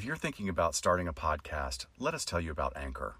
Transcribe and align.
If 0.00 0.06
you're 0.06 0.16
thinking 0.16 0.48
about 0.48 0.74
starting 0.74 1.06
a 1.08 1.12
podcast, 1.12 1.84
let 1.98 2.14
us 2.14 2.24
tell 2.24 2.40
you 2.40 2.50
about 2.50 2.74
Anchor. 2.74 3.16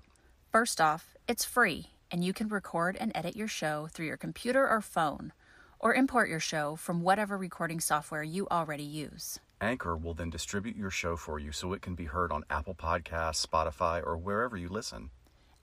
First 0.51 0.81
off, 0.81 1.15
it's 1.29 1.45
free, 1.45 1.89
and 2.11 2.25
you 2.25 2.33
can 2.33 2.49
record 2.49 2.97
and 2.99 3.13
edit 3.15 3.37
your 3.37 3.49
show 3.49 3.89
through 3.93 4.07
your 4.07 4.17
computer 4.17 4.67
or 4.67 4.81
phone, 4.81 5.35
or 5.79 5.93
import 5.93 6.31
your 6.31 6.41
show 6.41 6.77
from 6.77 7.03
whatever 7.03 7.37
recording 7.37 7.81
software 7.81 8.23
you 8.23 8.49
already 8.51 8.83
use. 8.83 9.41
Anchor 9.61 9.95
will 9.95 10.15
then 10.15 10.31
distribute 10.31 10.75
your 10.75 10.89
show 10.89 11.19
for 11.19 11.39
you 11.39 11.53
so 11.53 11.75
it 11.75 11.83
can 11.83 11.95
be 11.95 12.07
heard 12.07 12.33
on 12.33 12.47
Apple 12.49 12.75
Podcasts, 12.75 13.47
Spotify, 13.47 14.03
or 14.03 14.17
wherever 14.17 14.57
you 14.57 14.71
listen. 14.71 15.11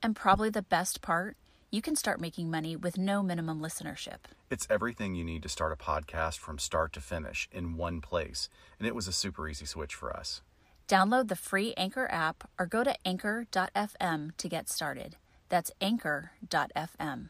And 0.03 0.15
probably 0.15 0.51
the 0.51 0.61
best 0.61 1.01
part, 1.01 1.35
you 1.71 1.81
can 1.81 1.95
start 1.95 2.21
making 2.21 2.51
money 2.51 2.75
with 2.75 2.95
no 2.95 3.23
minimum 3.23 3.59
listenership. 3.59 4.19
It's 4.51 4.67
everything 4.69 5.15
you 5.15 5.23
need 5.23 5.41
to 5.41 5.49
start 5.49 5.73
a 5.73 5.83
podcast 5.83 6.37
from 6.37 6.59
start 6.59 6.93
to 6.93 7.01
finish 7.01 7.49
in 7.51 7.75
one 7.75 8.01
place, 8.01 8.49
and 8.77 8.87
it 8.87 8.93
was 8.93 9.07
a 9.07 9.11
super 9.11 9.49
easy 9.49 9.65
switch 9.65 9.95
for 9.95 10.15
us. 10.15 10.43
Download 10.87 11.27
the 11.27 11.35
free 11.35 11.73
Anchor 11.75 12.07
app 12.09 12.49
or 12.57 12.65
go 12.65 12.83
to 12.83 12.95
anchor.fm 13.05 14.37
to 14.37 14.49
get 14.49 14.69
started. 14.69 15.17
That's 15.49 15.71
anchor.fm. 15.81 17.29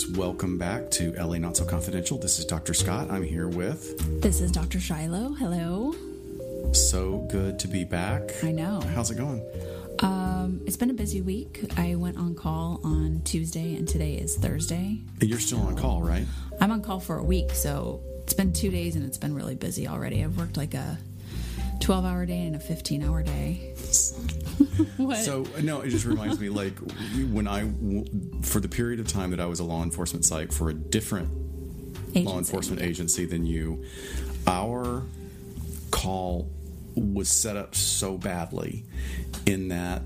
folks, 0.00 0.16
welcome 0.16 0.58
back 0.58 0.90
to 0.90 1.12
LA 1.12 1.38
Not 1.38 1.56
So 1.56 1.64
Confidential. 1.64 2.18
This 2.18 2.38
is 2.38 2.44
Dr. 2.44 2.74
Scott. 2.74 3.10
I'm 3.10 3.22
here 3.22 3.48
with. 3.48 4.20
This 4.20 4.40
is 4.40 4.50
Dr. 4.50 4.80
Shiloh. 4.80 5.30
Hello. 5.34 5.94
So 6.72 7.26
good 7.30 7.58
to 7.58 7.68
be 7.68 7.84
back. 7.84 8.32
I 8.42 8.52
know. 8.52 8.80
How's 8.94 9.10
it 9.10 9.16
going? 9.16 9.42
Um, 10.00 10.60
it's 10.66 10.76
been 10.76 10.90
a 10.90 10.94
busy 10.94 11.20
week. 11.20 11.64
I 11.76 11.94
went 11.96 12.16
on 12.16 12.34
call 12.34 12.80
on 12.84 13.22
Tuesday, 13.24 13.76
and 13.76 13.86
today 13.86 14.14
is 14.14 14.36
Thursday. 14.36 15.00
You're 15.20 15.38
still 15.40 15.60
on 15.60 15.76
call, 15.76 16.02
right? 16.02 16.26
I'm 16.60 16.70
on 16.70 16.82
call 16.82 17.00
for 17.00 17.18
a 17.18 17.24
week, 17.24 17.52
so 17.52 18.00
it's 18.22 18.34
been 18.34 18.52
two 18.52 18.70
days, 18.70 18.96
and 18.96 19.04
it's 19.04 19.18
been 19.18 19.34
really 19.34 19.56
busy 19.56 19.88
already. 19.88 20.22
I've 20.22 20.36
worked 20.38 20.56
like 20.56 20.74
a 20.74 20.98
12 21.90 22.04
hour 22.04 22.24
day 22.24 22.46
and 22.46 22.54
a 22.54 22.60
15 22.60 23.02
hour 23.02 23.20
day. 23.20 23.74
what? 24.96 25.16
So 25.16 25.44
no, 25.60 25.80
it 25.80 25.90
just 25.90 26.04
reminds 26.04 26.38
me 26.38 26.48
like 26.48 26.78
when 27.32 27.48
I 27.48 27.68
for 28.42 28.60
the 28.60 28.68
period 28.68 29.00
of 29.00 29.08
time 29.08 29.32
that 29.32 29.40
I 29.40 29.46
was 29.46 29.58
a 29.58 29.64
law 29.64 29.82
enforcement 29.82 30.24
psych 30.24 30.52
for 30.52 30.70
a 30.70 30.72
different 30.72 31.30
agency, 32.10 32.22
law 32.22 32.38
enforcement 32.38 32.80
agency 32.80 33.24
than 33.24 33.44
you, 33.44 33.84
our 34.46 35.02
call 35.90 36.48
was 36.94 37.28
set 37.28 37.56
up 37.56 37.74
so 37.74 38.16
badly 38.16 38.84
in 39.44 39.66
that 39.70 40.02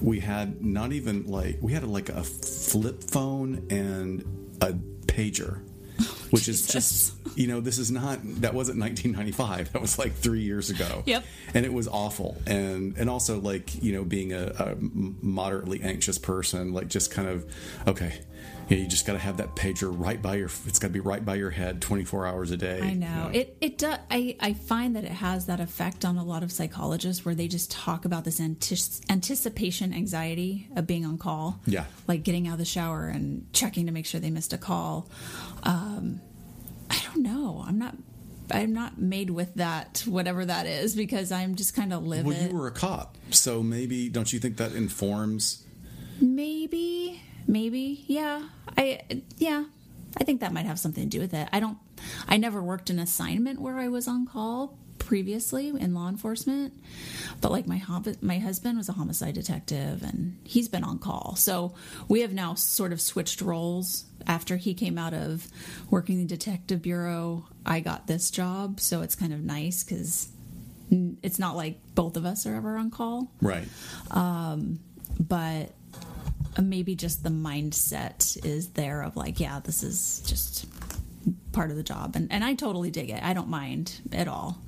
we 0.00 0.20
had 0.20 0.64
not 0.64 0.92
even 0.92 1.26
like 1.26 1.58
we 1.60 1.74
had 1.74 1.84
like 1.84 2.08
a 2.08 2.24
flip 2.24 3.04
phone 3.04 3.66
and 3.68 4.22
a 4.62 4.72
pager 5.04 5.60
which 6.30 6.48
is 6.48 6.66
just 6.66 7.14
you 7.36 7.46
know 7.46 7.60
this 7.60 7.78
is 7.78 7.90
not 7.90 8.18
that 8.22 8.54
wasn't 8.54 8.78
1995 8.78 9.72
that 9.72 9.82
was 9.82 9.98
like 9.98 10.14
three 10.14 10.40
years 10.40 10.70
ago 10.70 11.02
yep 11.06 11.24
and 11.54 11.64
it 11.64 11.72
was 11.72 11.88
awful 11.88 12.36
and 12.46 12.96
and 12.96 13.10
also 13.10 13.40
like 13.40 13.82
you 13.82 13.92
know 13.92 14.04
being 14.04 14.32
a, 14.32 14.46
a 14.58 14.76
moderately 14.80 15.80
anxious 15.82 16.18
person 16.18 16.72
like 16.72 16.88
just 16.88 17.10
kind 17.10 17.28
of 17.28 17.50
okay 17.86 18.20
yeah, 18.70 18.78
you 18.78 18.86
just 18.86 19.04
got 19.04 19.14
to 19.14 19.18
have 19.18 19.38
that 19.38 19.56
pager 19.56 19.92
right 19.92 20.22
by 20.22 20.36
your. 20.36 20.48
It's 20.66 20.78
got 20.78 20.88
to 20.88 20.92
be 20.92 21.00
right 21.00 21.24
by 21.24 21.34
your 21.34 21.50
head, 21.50 21.82
twenty 21.82 22.04
four 22.04 22.24
hours 22.24 22.52
a 22.52 22.56
day. 22.56 22.80
I 22.80 22.94
know. 22.94 23.06
You 23.06 23.14
know? 23.14 23.30
it. 23.32 23.56
It 23.60 23.78
does. 23.78 23.98
I 24.08 24.36
I 24.38 24.52
find 24.52 24.94
that 24.94 25.02
it 25.02 25.10
has 25.10 25.46
that 25.46 25.58
effect 25.58 26.04
on 26.04 26.16
a 26.16 26.24
lot 26.24 26.44
of 26.44 26.52
psychologists 26.52 27.24
where 27.24 27.34
they 27.34 27.48
just 27.48 27.72
talk 27.72 28.04
about 28.04 28.24
this 28.24 28.40
anticipation 28.40 29.92
anxiety 29.92 30.68
of 30.76 30.86
being 30.86 31.04
on 31.04 31.18
call. 31.18 31.60
Yeah, 31.66 31.86
like 32.06 32.22
getting 32.22 32.46
out 32.46 32.52
of 32.52 32.58
the 32.60 32.64
shower 32.64 33.08
and 33.08 33.52
checking 33.52 33.86
to 33.86 33.92
make 33.92 34.06
sure 34.06 34.20
they 34.20 34.30
missed 34.30 34.52
a 34.52 34.58
call. 34.58 35.10
Um, 35.62 36.20
I 36.90 37.00
don't 37.04 37.22
know. 37.22 37.64
I'm 37.66 37.78
not 37.78 37.96
I'm 38.52 38.72
not 38.72 38.98
made 38.98 39.30
with 39.30 39.54
that, 39.54 40.02
whatever 40.06 40.44
that 40.44 40.66
is, 40.66 40.96
because 40.96 41.30
I'm 41.32 41.54
just 41.54 41.74
kind 41.74 41.92
of 41.92 42.04
living. 42.04 42.26
Well, 42.26 42.42
you 42.42 42.54
were 42.54 42.66
a 42.66 42.72
cop, 42.72 43.16
so 43.30 43.62
maybe 43.62 44.08
don't 44.08 44.32
you 44.32 44.38
think 44.38 44.56
that 44.56 44.72
informs? 44.72 45.64
Maybe, 46.20 47.22
maybe, 47.46 48.04
yeah. 48.06 48.48
I 48.76 49.02
yeah, 49.38 49.64
I 50.16 50.24
think 50.24 50.40
that 50.40 50.52
might 50.52 50.66
have 50.66 50.78
something 50.78 51.04
to 51.04 51.08
do 51.08 51.20
with 51.20 51.34
it. 51.34 51.48
I 51.52 51.60
don't. 51.60 51.78
I 52.28 52.36
never 52.36 52.62
worked 52.62 52.90
an 52.90 52.98
assignment 52.98 53.60
where 53.60 53.78
I 53.78 53.88
was 53.88 54.08
on 54.08 54.26
call 54.26 54.78
previously 55.00 55.68
in 55.68 55.94
law 55.94 56.08
enforcement, 56.08 56.72
but 57.40 57.50
like 57.50 57.66
my 57.66 57.82
my 58.20 58.38
husband 58.38 58.78
was 58.78 58.88
a 58.88 58.92
homicide 58.92 59.34
detective 59.34 60.04
and 60.04 60.38
he's 60.44 60.68
been 60.68 60.84
on 60.84 61.00
call. 61.00 61.34
So 61.34 61.74
we 62.06 62.20
have 62.20 62.32
now 62.32 62.54
sort 62.54 62.92
of 62.92 63.00
switched 63.00 63.40
roles. 63.40 64.04
After 64.26 64.56
he 64.56 64.74
came 64.74 64.98
out 64.98 65.14
of 65.14 65.48
working 65.90 66.18
the 66.18 66.26
detective 66.26 66.82
bureau, 66.82 67.46
I 67.64 67.80
got 67.80 68.06
this 68.06 68.30
job, 68.30 68.78
so 68.78 69.00
it's 69.00 69.16
kind 69.16 69.32
of 69.32 69.40
nice 69.40 69.82
because 69.82 70.28
it's 70.90 71.38
not 71.38 71.56
like 71.56 71.80
both 71.94 72.16
of 72.16 72.26
us 72.26 72.46
are 72.46 72.54
ever 72.54 72.76
on 72.76 72.90
call, 72.90 73.32
right? 73.40 73.66
Um, 74.10 74.78
but 75.18 75.72
maybe 76.60 76.94
just 76.94 77.22
the 77.22 77.30
mindset 77.30 78.44
is 78.44 78.70
there 78.70 79.02
of 79.02 79.16
like, 79.16 79.40
yeah, 79.40 79.60
this 79.60 79.82
is 79.82 80.22
just 80.26 80.66
part 81.52 81.70
of 81.70 81.76
the 81.76 81.82
job, 81.82 82.16
and 82.16 82.30
and 82.30 82.44
I 82.44 82.54
totally 82.54 82.90
dig 82.90 83.10
it. 83.10 83.22
I 83.22 83.34
don't 83.34 83.48
mind 83.48 84.00
at 84.12 84.28
all. 84.28 84.58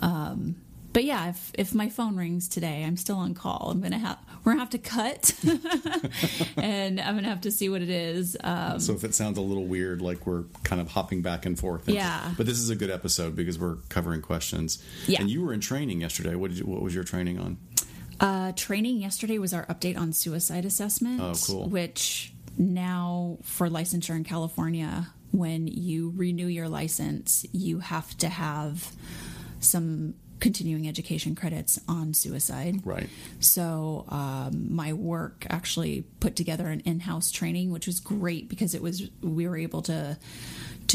Um, 0.00 0.56
but 0.94 1.04
yeah, 1.04 1.30
if 1.30 1.50
if 1.54 1.74
my 1.74 1.88
phone 1.88 2.16
rings 2.16 2.48
today, 2.48 2.84
I'm 2.84 2.96
still 2.96 3.16
on 3.16 3.34
call. 3.34 3.68
I'm 3.70 3.80
gonna 3.80 3.98
have 3.98 4.16
we're 4.44 4.52
gonna 4.52 4.62
have 4.62 4.70
to 4.70 4.78
cut, 4.78 5.34
and 6.56 7.00
I'm 7.00 7.16
gonna 7.16 7.28
have 7.28 7.42
to 7.42 7.50
see 7.50 7.68
what 7.68 7.82
it 7.82 7.90
is. 7.90 8.36
Um, 8.42 8.78
so 8.78 8.94
if 8.94 9.02
it 9.02 9.12
sounds 9.12 9.36
a 9.36 9.40
little 9.40 9.64
weird, 9.64 10.00
like 10.00 10.24
we're 10.24 10.44
kind 10.62 10.80
of 10.80 10.92
hopping 10.92 11.20
back 11.20 11.46
and 11.46 11.58
forth, 11.58 11.88
yeah. 11.88 12.32
But 12.36 12.46
this 12.46 12.58
is 12.58 12.70
a 12.70 12.76
good 12.76 12.90
episode 12.90 13.34
because 13.34 13.58
we're 13.58 13.76
covering 13.88 14.22
questions. 14.22 14.82
Yeah. 15.08 15.20
And 15.20 15.28
you 15.28 15.44
were 15.44 15.52
in 15.52 15.60
training 15.60 16.00
yesterday. 16.00 16.36
What 16.36 16.52
did 16.52 16.60
you, 16.60 16.66
what 16.66 16.80
was 16.80 16.94
your 16.94 17.04
training 17.04 17.40
on? 17.40 17.58
Uh, 18.20 18.52
training 18.52 19.00
yesterday 19.00 19.38
was 19.38 19.52
our 19.52 19.66
update 19.66 19.98
on 19.98 20.12
suicide 20.12 20.64
assessment. 20.64 21.20
Oh, 21.20 21.34
cool. 21.44 21.68
Which 21.68 22.32
now 22.56 23.38
for 23.42 23.68
licensure 23.68 24.14
in 24.14 24.22
California, 24.22 25.08
when 25.34 25.66
you 25.66 26.12
renew 26.16 26.46
your 26.46 26.68
license, 26.68 27.44
you 27.52 27.80
have 27.80 28.16
to 28.18 28.28
have 28.28 28.92
some 29.58 30.14
continuing 30.38 30.86
education 30.86 31.34
credits 31.34 31.80
on 31.88 32.14
suicide. 32.14 32.80
Right. 32.84 33.08
So 33.40 34.04
um, 34.08 34.74
my 34.74 34.92
work 34.92 35.46
actually 35.50 36.04
put 36.20 36.36
together 36.36 36.68
an 36.68 36.80
in-house 36.80 37.32
training, 37.32 37.72
which 37.72 37.86
was 37.86 37.98
great 37.98 38.48
because 38.48 38.74
it 38.74 38.82
was 38.82 39.10
we 39.22 39.48
were 39.48 39.56
able 39.56 39.82
to 39.82 40.18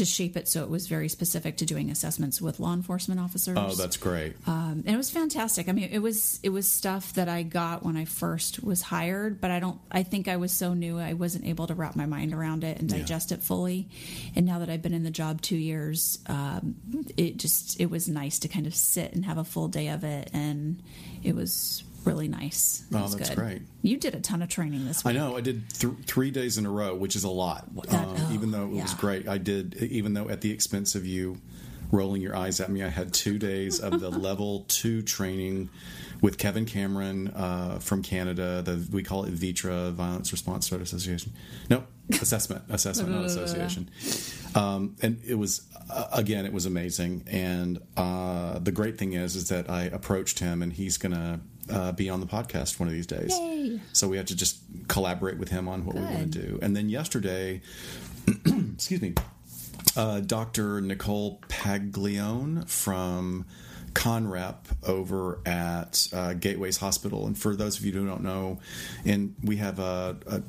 to 0.00 0.06
shape 0.06 0.34
it 0.34 0.48
so 0.48 0.62
it 0.62 0.70
was 0.70 0.86
very 0.86 1.10
specific 1.10 1.58
to 1.58 1.66
doing 1.66 1.90
assessments 1.90 2.40
with 2.40 2.58
law 2.58 2.72
enforcement 2.72 3.20
officers. 3.20 3.58
Oh, 3.60 3.74
that's 3.74 3.98
great. 3.98 4.34
Um, 4.46 4.82
and 4.86 4.88
it 4.88 4.96
was 4.96 5.10
fantastic. 5.10 5.68
I 5.68 5.72
mean, 5.72 5.90
it 5.92 5.98
was 5.98 6.40
it 6.42 6.48
was 6.48 6.70
stuff 6.70 7.12
that 7.14 7.28
I 7.28 7.42
got 7.42 7.84
when 7.84 7.98
I 7.98 8.06
first 8.06 8.64
was 8.64 8.80
hired, 8.80 9.42
but 9.42 9.50
I 9.50 9.60
don't. 9.60 9.78
I 9.92 10.02
think 10.02 10.26
I 10.26 10.36
was 10.36 10.52
so 10.52 10.72
new, 10.72 10.98
I 10.98 11.12
wasn't 11.12 11.46
able 11.46 11.66
to 11.66 11.74
wrap 11.74 11.96
my 11.96 12.06
mind 12.06 12.32
around 12.32 12.64
it 12.64 12.80
and 12.80 12.88
digest 12.88 13.30
yeah. 13.30 13.36
it 13.36 13.42
fully. 13.42 13.88
And 14.34 14.46
now 14.46 14.60
that 14.60 14.70
I've 14.70 14.80
been 14.80 14.94
in 14.94 15.04
the 15.04 15.10
job 15.10 15.42
two 15.42 15.56
years, 15.56 16.18
um, 16.26 16.76
it 17.18 17.36
just 17.36 17.78
it 17.78 17.90
was 17.90 18.08
nice 18.08 18.38
to 18.40 18.48
kind 18.48 18.66
of 18.66 18.74
sit 18.74 19.12
and 19.12 19.26
have 19.26 19.36
a 19.36 19.44
full 19.44 19.68
day 19.68 19.88
of 19.88 20.02
it, 20.02 20.30
and 20.32 20.82
it 21.22 21.34
was 21.34 21.82
really 22.04 22.28
nice. 22.28 22.84
oh, 22.92 23.08
that's 23.08 23.30
good. 23.30 23.38
great. 23.38 23.62
You 23.82 23.96
did 23.96 24.14
a 24.14 24.20
ton 24.20 24.42
of 24.42 24.48
training 24.48 24.86
this 24.86 25.04
week. 25.04 25.14
I 25.14 25.18
know. 25.18 25.36
I 25.36 25.40
did 25.40 25.68
th- 25.70 25.94
three 26.06 26.30
days 26.30 26.58
in 26.58 26.66
a 26.66 26.70
row, 26.70 26.94
which 26.94 27.16
is 27.16 27.24
a 27.24 27.30
lot. 27.30 27.66
That, 27.86 28.06
um, 28.06 28.14
oh, 28.16 28.32
even 28.32 28.50
though 28.50 28.66
it 28.66 28.74
yeah. 28.74 28.82
was 28.82 28.94
great, 28.94 29.28
I 29.28 29.38
did. 29.38 29.74
Even 29.76 30.14
though 30.14 30.28
at 30.28 30.40
the 30.40 30.50
expense 30.50 30.94
of 30.94 31.06
you 31.06 31.40
rolling 31.92 32.22
your 32.22 32.36
eyes 32.36 32.60
at 32.60 32.70
me, 32.70 32.82
I 32.82 32.88
had 32.88 33.12
two 33.12 33.38
days 33.38 33.80
of 33.80 34.00
the 34.00 34.10
level 34.28 34.64
two 34.68 35.02
training 35.02 35.70
with 36.20 36.38
Kevin 36.38 36.66
Cameron 36.66 37.28
uh, 37.28 37.78
from 37.78 38.02
Canada. 38.02 38.62
The 38.62 38.86
we 38.90 39.02
call 39.02 39.24
it 39.24 39.32
VITRA, 39.32 39.90
Violence 39.92 40.32
Response 40.32 40.68
Threat 40.68 40.80
Association. 40.80 41.32
No, 41.68 41.84
assessment, 42.10 42.64
assessment, 42.70 43.10
not 43.10 43.24
association. 43.24 43.90
Um, 44.54 44.96
and 45.02 45.20
it 45.26 45.36
was 45.36 45.62
uh, 45.90 46.08
again, 46.12 46.46
it 46.46 46.52
was 46.52 46.66
amazing. 46.66 47.24
And 47.26 47.80
uh, 47.96 48.58
the 48.58 48.72
great 48.72 48.98
thing 48.98 49.14
is, 49.14 49.36
is 49.36 49.48
that 49.48 49.68
I 49.70 49.84
approached 49.84 50.38
him, 50.38 50.62
and 50.62 50.72
he's 50.72 50.98
gonna 50.98 51.40
uh, 51.70 51.92
be 51.92 52.08
on 52.08 52.20
the 52.20 52.26
podcast 52.26 52.78
one 52.78 52.88
of 52.88 52.94
these 52.94 53.06
days. 53.06 53.36
Yay. 53.38 53.80
So 53.92 54.08
we 54.08 54.16
had 54.16 54.26
to 54.28 54.36
just 54.36 54.58
collaborate 54.88 55.38
with 55.38 55.48
him 55.48 55.68
on 55.68 55.84
what 55.84 55.96
Good. 55.96 56.08
we 56.08 56.14
want 56.14 56.32
to 56.32 56.38
do. 56.42 56.58
And 56.62 56.76
then 56.76 56.88
yesterday, 56.88 57.62
excuse 58.74 59.00
me, 59.00 59.14
uh, 59.96 60.20
Dr. 60.20 60.80
Nicole 60.80 61.40
Paglione 61.48 62.68
from 62.68 63.46
conrep 63.92 64.66
over 64.86 65.40
at 65.44 66.08
uh, 66.12 66.34
Gateways 66.34 66.76
Hospital. 66.78 67.26
And 67.26 67.36
for 67.36 67.56
those 67.56 67.78
of 67.78 67.84
you 67.84 67.92
who 67.92 68.06
don't 68.06 68.22
know, 68.22 68.58
and 69.04 69.34
we 69.42 69.56
have 69.56 69.78
a, 69.78 70.16
a 70.26 70.42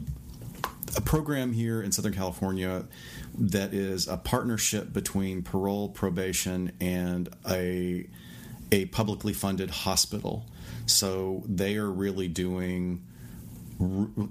a 0.97 1.01
program 1.01 1.53
here 1.53 1.81
in 1.81 1.91
Southern 1.91 2.13
California 2.13 2.85
that 3.37 3.73
is 3.73 4.07
a 4.07 4.17
partnership 4.17 4.91
between 4.91 5.41
parole, 5.41 5.89
probation, 5.89 6.73
and 6.81 7.29
a 7.49 8.07
a 8.71 8.85
publicly 8.85 9.33
funded 9.33 9.69
hospital. 9.69 10.45
So 10.91 11.43
they 11.47 11.77
are 11.77 11.89
really 11.89 12.27
doing 12.27 13.05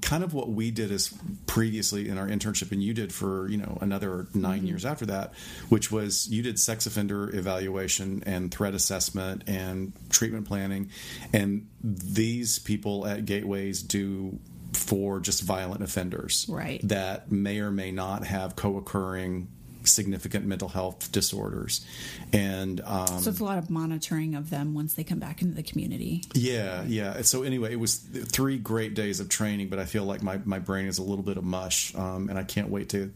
kind 0.00 0.22
of 0.22 0.32
what 0.32 0.48
we 0.48 0.70
did 0.70 0.92
as 0.92 1.12
previously 1.46 2.08
in 2.08 2.18
our 2.18 2.28
internship 2.28 2.70
and 2.70 2.82
you 2.82 2.94
did 2.94 3.12
for 3.12 3.48
you 3.48 3.56
know 3.56 3.78
another 3.80 4.28
9 4.32 4.58
mm-hmm. 4.58 4.66
years 4.66 4.84
after 4.84 5.06
that 5.06 5.34
which 5.70 5.90
was 5.90 6.28
you 6.28 6.40
did 6.42 6.58
sex 6.58 6.86
offender 6.86 7.34
evaluation 7.34 8.22
and 8.26 8.52
threat 8.52 8.74
assessment 8.74 9.42
and 9.48 9.92
treatment 10.08 10.46
planning 10.46 10.88
and 11.32 11.68
these 11.82 12.60
people 12.60 13.06
at 13.06 13.24
gateways 13.24 13.82
do 13.82 14.38
for 14.72 15.18
just 15.18 15.42
violent 15.42 15.82
offenders 15.82 16.46
right. 16.48 16.80
that 16.84 17.30
may 17.32 17.58
or 17.58 17.70
may 17.70 17.90
not 17.90 18.24
have 18.24 18.54
co-occurring 18.54 19.48
significant 19.84 20.46
mental 20.46 20.68
health 20.68 21.10
disorders. 21.12 21.84
And 22.32 22.80
um, 22.84 23.20
so 23.20 23.30
it's 23.30 23.40
a 23.40 23.44
lot 23.44 23.58
of 23.58 23.70
monitoring 23.70 24.34
of 24.34 24.50
them 24.50 24.74
once 24.74 24.94
they 24.94 25.04
come 25.04 25.18
back 25.18 25.42
into 25.42 25.54
the 25.54 25.62
community. 25.62 26.24
Yeah 26.34 26.84
yeah. 26.84 27.22
So 27.22 27.42
anyway 27.42 27.72
it 27.72 27.80
was 27.80 27.96
three 27.96 28.58
great 28.58 28.94
days 28.94 29.20
of 29.20 29.28
training 29.28 29.68
but 29.68 29.78
i 29.78 29.84
feel 29.84 30.04
like 30.04 30.22
my, 30.22 30.40
my 30.44 30.58
brain 30.58 30.86
is 30.86 30.98
a 30.98 31.02
little 31.02 31.24
bit 31.24 31.36
of 31.36 31.44
mush 31.44 31.94
um, 31.94 32.28
and 32.28 32.38
i 32.38 32.42
can't 32.42 32.68
wait 32.68 32.88
to 32.90 33.12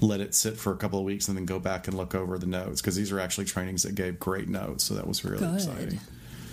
let 0.00 0.20
it 0.20 0.34
sit 0.34 0.56
for 0.56 0.72
a 0.72 0.76
couple 0.76 0.98
of 0.98 1.04
weeks 1.04 1.28
and 1.28 1.36
then 1.36 1.44
go 1.44 1.58
back 1.58 1.88
and 1.88 1.96
look 1.96 2.14
over 2.14 2.38
the 2.38 2.46
notes 2.46 2.80
because 2.80 2.96
these 2.96 3.12
are 3.12 3.20
actually 3.20 3.44
trainings 3.44 3.82
that 3.82 3.94
gave 3.94 4.18
great 4.18 4.48
notes 4.48 4.84
so 4.84 4.94
that 4.94 5.06
was 5.06 5.24
really 5.24 5.38
Good. 5.38 5.54
exciting 5.54 6.00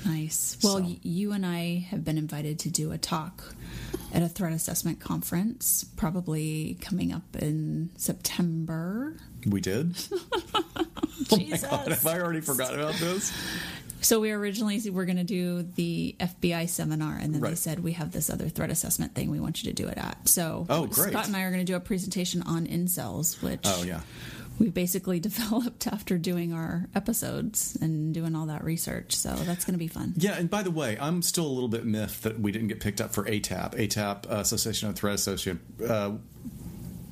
Nice. 0.05 0.57
Well, 0.63 0.77
so. 0.77 0.95
you 1.01 1.31
and 1.31 1.45
I 1.45 1.87
have 1.89 2.05
been 2.05 2.17
invited 2.17 2.59
to 2.59 2.69
do 2.69 2.91
a 2.91 2.97
talk 2.97 3.43
at 4.13 4.21
a 4.21 4.29
threat 4.29 4.53
assessment 4.53 4.99
conference, 4.99 5.83
probably 5.95 6.77
coming 6.79 7.11
up 7.11 7.35
in 7.35 7.89
September. 7.97 9.17
We 9.47 9.61
did. 9.61 9.95
oh 10.13 10.85
my 11.31 11.57
god! 11.57 11.87
Have 11.87 12.07
I 12.07 12.19
already 12.19 12.41
forgotten 12.41 12.79
about 12.79 12.95
this? 12.95 13.33
So 14.01 14.19
we 14.19 14.31
originally 14.31 14.87
were 14.91 15.05
going 15.05 15.17
to 15.17 15.23
do 15.23 15.63
the 15.63 16.15
FBI 16.19 16.69
seminar, 16.69 17.17
and 17.17 17.33
then 17.33 17.41
right. 17.41 17.49
they 17.49 17.55
said 17.55 17.83
we 17.83 17.93
have 17.93 18.11
this 18.11 18.29
other 18.29 18.49
threat 18.49 18.69
assessment 18.69 19.15
thing 19.15 19.31
we 19.31 19.39
want 19.39 19.63
you 19.63 19.71
to 19.71 19.75
do 19.75 19.87
it 19.87 19.97
at. 19.97 20.27
So 20.27 20.67
oh, 20.69 20.85
great. 20.85 21.11
Scott 21.11 21.25
and 21.25 21.35
I 21.35 21.41
are 21.41 21.49
going 21.49 21.65
to 21.65 21.71
do 21.71 21.75
a 21.75 21.79
presentation 21.79 22.43
on 22.43 22.67
incels, 22.67 23.41
which 23.41 23.61
oh 23.65 23.83
yeah, 23.83 24.01
we 24.59 24.69
basically 24.69 25.19
developed 25.21 25.87
after 25.87 26.17
doing 26.17 26.53
our 26.53 26.87
episodes 26.95 27.77
and 27.81 28.13
doing 28.13 28.35
all 28.35 28.47
that 28.47 28.63
research. 28.63 29.15
So 29.15 29.29
that's 29.29 29.65
going 29.65 29.73
to 29.73 29.79
be 29.79 29.87
fun. 29.87 30.13
Yeah, 30.17 30.35
and 30.37 30.49
by 30.49 30.63
the 30.63 30.71
way, 30.71 30.97
I'm 30.99 31.21
still 31.21 31.45
a 31.45 31.53
little 31.53 31.69
bit 31.69 31.85
miffed 31.85 32.23
that 32.23 32.39
we 32.39 32.51
didn't 32.51 32.67
get 32.69 32.79
picked 32.79 33.01
up 33.01 33.13
for 33.13 33.23
ATAP, 33.25 33.75
ATAP 33.75 34.31
uh, 34.31 34.35
Association 34.35 34.89
of 34.89 34.95
Threat 34.95 35.15
Associate. 35.15 35.57
Uh, 35.85 36.13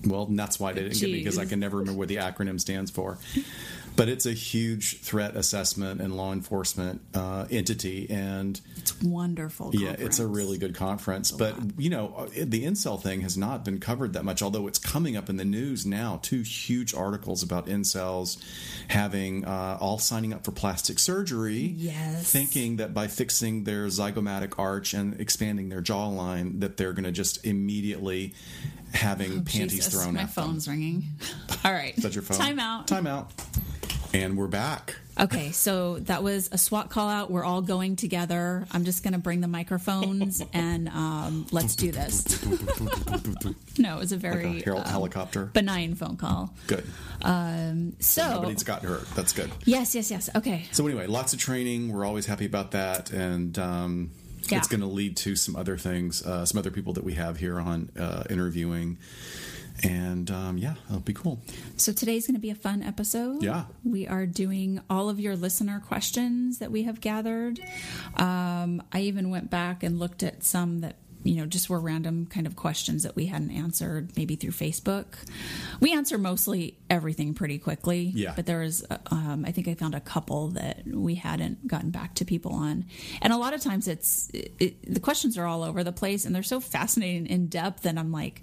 well, 0.05 0.25
that's 0.25 0.59
why 0.59 0.73
they 0.73 0.81
didn't 0.81 0.95
Jeez. 0.95 1.01
get 1.01 1.11
me 1.11 1.17
because 1.19 1.37
I 1.37 1.45
can 1.45 1.59
never 1.59 1.77
remember 1.77 1.97
what 1.97 2.09
the 2.09 2.17
acronym 2.17 2.59
stands 2.59 2.91
for 2.91 3.17
but 3.95 4.09
it's 4.09 4.25
a 4.25 4.33
huge 4.33 5.01
threat 5.01 5.35
assessment 5.35 6.01
and 6.01 6.15
law 6.15 6.33
enforcement 6.33 7.01
uh, 7.13 7.45
entity, 7.51 8.09
and 8.09 8.59
it's 8.77 9.01
wonderful. 9.01 9.67
Conference. 9.67 9.99
Yeah, 9.99 10.05
it's 10.05 10.19
a 10.19 10.27
really 10.27 10.57
good 10.57 10.75
conference. 10.75 11.31
But 11.31 11.55
you 11.77 11.89
know, 11.89 12.13
uh, 12.17 12.27
the 12.43 12.65
incel 12.65 13.01
thing 13.01 13.21
has 13.21 13.37
not 13.37 13.63
been 13.63 13.79
covered 13.79 14.13
that 14.13 14.25
much, 14.25 14.41
although 14.41 14.67
it's 14.67 14.79
coming 14.79 15.15
up 15.15 15.29
in 15.29 15.37
the 15.37 15.45
news 15.45 15.85
now. 15.85 16.19
Two 16.21 16.41
huge 16.41 16.93
articles 16.93 17.43
about 17.43 17.67
incels 17.67 18.41
having 18.87 19.45
uh, 19.45 19.77
all 19.79 19.99
signing 19.99 20.33
up 20.33 20.43
for 20.43 20.51
plastic 20.51 20.99
surgery, 20.99 21.73
yes. 21.77 22.31
thinking 22.31 22.77
that 22.77 22.93
by 22.93 23.07
fixing 23.07 23.63
their 23.63 23.87
zygomatic 23.87 24.57
arch 24.57 24.93
and 24.93 25.19
expanding 25.19 25.69
their 25.69 25.81
jawline, 25.81 26.59
that 26.61 26.77
they're 26.77 26.93
going 26.93 27.03
to 27.03 27.11
just 27.11 27.45
immediately 27.45 28.33
having 28.93 29.39
oh, 29.39 29.41
panties 29.41 29.73
Jesus, 29.73 29.93
thrown 29.93 30.13
my 30.13 30.21
at 30.21 30.33
them. 30.33 30.45
My 30.45 30.51
phone's 30.51 30.67
ringing. 30.67 31.03
All 31.65 31.73
right. 31.73 31.97
Is 31.97 32.03
that 32.03 32.15
your 32.15 32.21
phone? 32.21 32.37
Time 32.37 32.59
out. 32.59 32.87
Time 32.87 33.07
out. 33.07 33.31
And 34.13 34.37
we're 34.37 34.47
back. 34.47 34.95
Okay, 35.19 35.51
so 35.51 35.97
that 36.01 36.21
was 36.21 36.47
a 36.51 36.57
SWAT 36.57 36.91
call 36.91 37.09
out. 37.09 37.31
We're 37.31 37.43
all 37.43 37.63
going 37.63 37.95
together. 37.95 38.67
I'm 38.71 38.85
just 38.85 39.01
going 39.01 39.13
to 39.13 39.19
bring 39.19 39.41
the 39.41 39.47
microphones 39.47 40.39
and 40.53 40.87
um, 40.89 41.47
let's 41.51 41.75
do 41.75 41.91
this. 41.91 42.45
no, 43.79 43.95
it 43.97 43.99
was 43.99 44.11
a 44.11 44.17
very 44.17 44.57
like 44.57 44.67
a 44.67 44.77
um, 44.77 44.83
helicopter 44.83 45.45
benign 45.45 45.95
phone 45.95 46.17
call. 46.17 46.53
Good. 46.67 46.85
Um, 47.23 47.95
so 47.99 48.35
nobody's 48.35 48.63
gotten 48.63 48.87
hurt. 48.87 49.07
That's 49.15 49.33
good. 49.33 49.49
Yes, 49.65 49.95
yes, 49.95 50.11
yes. 50.11 50.29
Okay. 50.35 50.67
So 50.71 50.85
anyway, 50.85 51.07
lots 51.07 51.33
of 51.33 51.39
training. 51.39 51.91
We're 51.91 52.05
always 52.05 52.27
happy 52.27 52.45
about 52.45 52.71
that, 52.71 53.11
and 53.11 53.57
um, 53.57 54.11
yeah. 54.47 54.59
it's 54.59 54.67
going 54.67 54.81
to 54.81 54.87
lead 54.87 55.17
to 55.17 55.35
some 55.35 55.55
other 55.55 55.75
things, 55.75 56.23
uh, 56.23 56.45
some 56.45 56.59
other 56.59 56.71
people 56.71 56.93
that 56.93 57.03
we 57.03 57.13
have 57.13 57.37
here 57.37 57.59
on 57.59 57.89
uh, 57.97 58.25
interviewing 58.29 58.99
and 59.81 60.29
um, 60.29 60.57
yeah, 60.57 60.75
it'll 60.89 60.99
be 60.99 61.13
cool. 61.13 61.39
So 61.77 61.91
today's 61.91 62.27
going 62.27 62.35
to 62.35 62.41
be 62.41 62.49
a 62.49 62.55
fun 62.55 62.83
episode. 62.83 63.41
Yeah, 63.43 63.65
we 63.83 64.07
are 64.07 64.25
doing 64.25 64.81
all 64.89 65.09
of 65.09 65.19
your 65.19 65.35
listener 65.35 65.81
questions 65.85 66.59
that 66.59 66.71
we 66.71 66.83
have 66.83 67.01
gathered. 67.01 67.59
Um, 68.15 68.83
I 68.91 69.01
even 69.01 69.29
went 69.29 69.49
back 69.49 69.83
and 69.83 69.99
looked 69.99 70.23
at 70.23 70.43
some 70.43 70.81
that 70.81 70.97
you 71.23 71.35
know 71.35 71.45
just 71.45 71.69
were 71.69 71.79
random 71.79 72.25
kind 72.25 72.45
of 72.45 72.55
questions 72.55 73.03
that 73.03 73.15
we 73.15 73.25
hadn't 73.25 73.51
answered 73.51 74.11
maybe 74.17 74.35
through 74.35 74.51
facebook 74.51 75.05
we 75.79 75.93
answer 75.93 76.17
mostly 76.17 76.77
everything 76.89 77.33
pretty 77.33 77.57
quickly 77.57 78.11
yeah 78.13 78.33
but 78.35 78.45
there 78.45 78.59
was 78.59 78.85
um, 79.07 79.45
i 79.47 79.51
think 79.51 79.67
i 79.67 79.73
found 79.73 79.95
a 79.95 79.99
couple 79.99 80.49
that 80.49 80.85
we 80.85 81.15
hadn't 81.15 81.65
gotten 81.67 81.89
back 81.89 82.13
to 82.15 82.25
people 82.25 82.53
on 82.53 82.85
and 83.21 83.33
a 83.33 83.37
lot 83.37 83.53
of 83.53 83.61
times 83.61 83.87
it's 83.87 84.29
it, 84.33 84.53
it, 84.59 84.93
the 84.93 84.99
questions 84.99 85.37
are 85.37 85.45
all 85.45 85.63
over 85.63 85.83
the 85.83 85.91
place 85.91 86.25
and 86.25 86.35
they're 86.35 86.43
so 86.43 86.59
fascinating 86.59 87.25
in 87.27 87.47
depth 87.47 87.85
and 87.85 87.99
i'm 87.99 88.11
like 88.11 88.41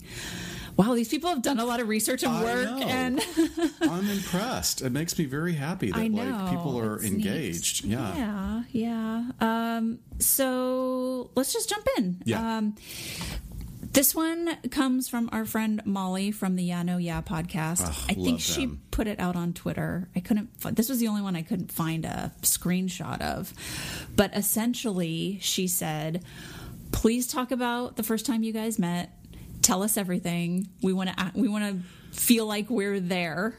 wow, 0.81 0.94
these 0.94 1.09
people 1.09 1.29
have 1.29 1.43
done 1.43 1.59
a 1.59 1.65
lot 1.67 1.81
of 1.81 1.88
research 1.88 2.23
and 2.23 2.43
work. 2.43 2.69
And 2.82 3.21
I'm 3.82 4.09
impressed. 4.09 4.81
It 4.81 4.91
makes 4.91 5.19
me 5.19 5.27
very 5.27 5.53
happy 5.53 5.91
that 5.91 6.11
like 6.11 6.50
people 6.50 6.79
are 6.79 6.97
it's 6.97 7.05
engaged. 7.05 7.85
Neat. 7.85 7.93
Yeah, 7.93 8.15
yeah, 8.17 8.62
yeah. 8.71 9.77
Um, 9.77 9.99
so 10.19 11.31
let's 11.35 11.53
just 11.53 11.69
jump 11.69 11.87
in. 11.99 12.23
Yeah. 12.25 12.59
Um, 12.59 12.77
this 13.93 14.15
one 14.15 14.56
comes 14.71 15.09
from 15.09 15.29
our 15.32 15.44
friend 15.44 15.82
Molly 15.85 16.31
from 16.31 16.56
the 16.56 16.62
Yeah 16.62 16.82
No 16.82 16.97
Yeah 16.97 17.21
podcast. 17.21 17.82
Oh, 17.85 18.05
I 18.09 18.15
think 18.15 18.41
she 18.41 18.67
them. 18.67 18.81
put 18.91 19.06
it 19.06 19.21
out 19.21 19.37
on 19.37 19.53
Twitter. 19.53 20.09
I 20.17 20.21
couldn't. 20.21 20.49
This 20.77 20.88
was 20.88 20.99
the 20.99 21.09
only 21.09 21.23
one 21.23 21.37
I 21.37 21.43
couldn't 21.43 21.73
find 21.73 22.06
a 22.06 22.32
screenshot 22.41 23.21
of, 23.21 23.53
but 24.17 24.35
essentially 24.35 25.41
she 25.43 25.67
said, 25.67 26.25
"Please 26.93 27.27
talk 27.27 27.51
about 27.51 27.96
the 27.96 28.03
first 28.03 28.25
time 28.25 28.43
you 28.43 28.53
guys 28.53 28.79
met." 28.79 29.10
Tell 29.62 29.82
us 29.82 29.96
everything. 29.96 30.69
We 30.82 30.93
want 30.93 31.17
to 31.17 31.32
we 31.34 31.48
want 31.48 31.64
to 31.64 32.19
feel 32.19 32.46
like 32.46 32.69
we're 32.70 33.00
there. 33.00 33.56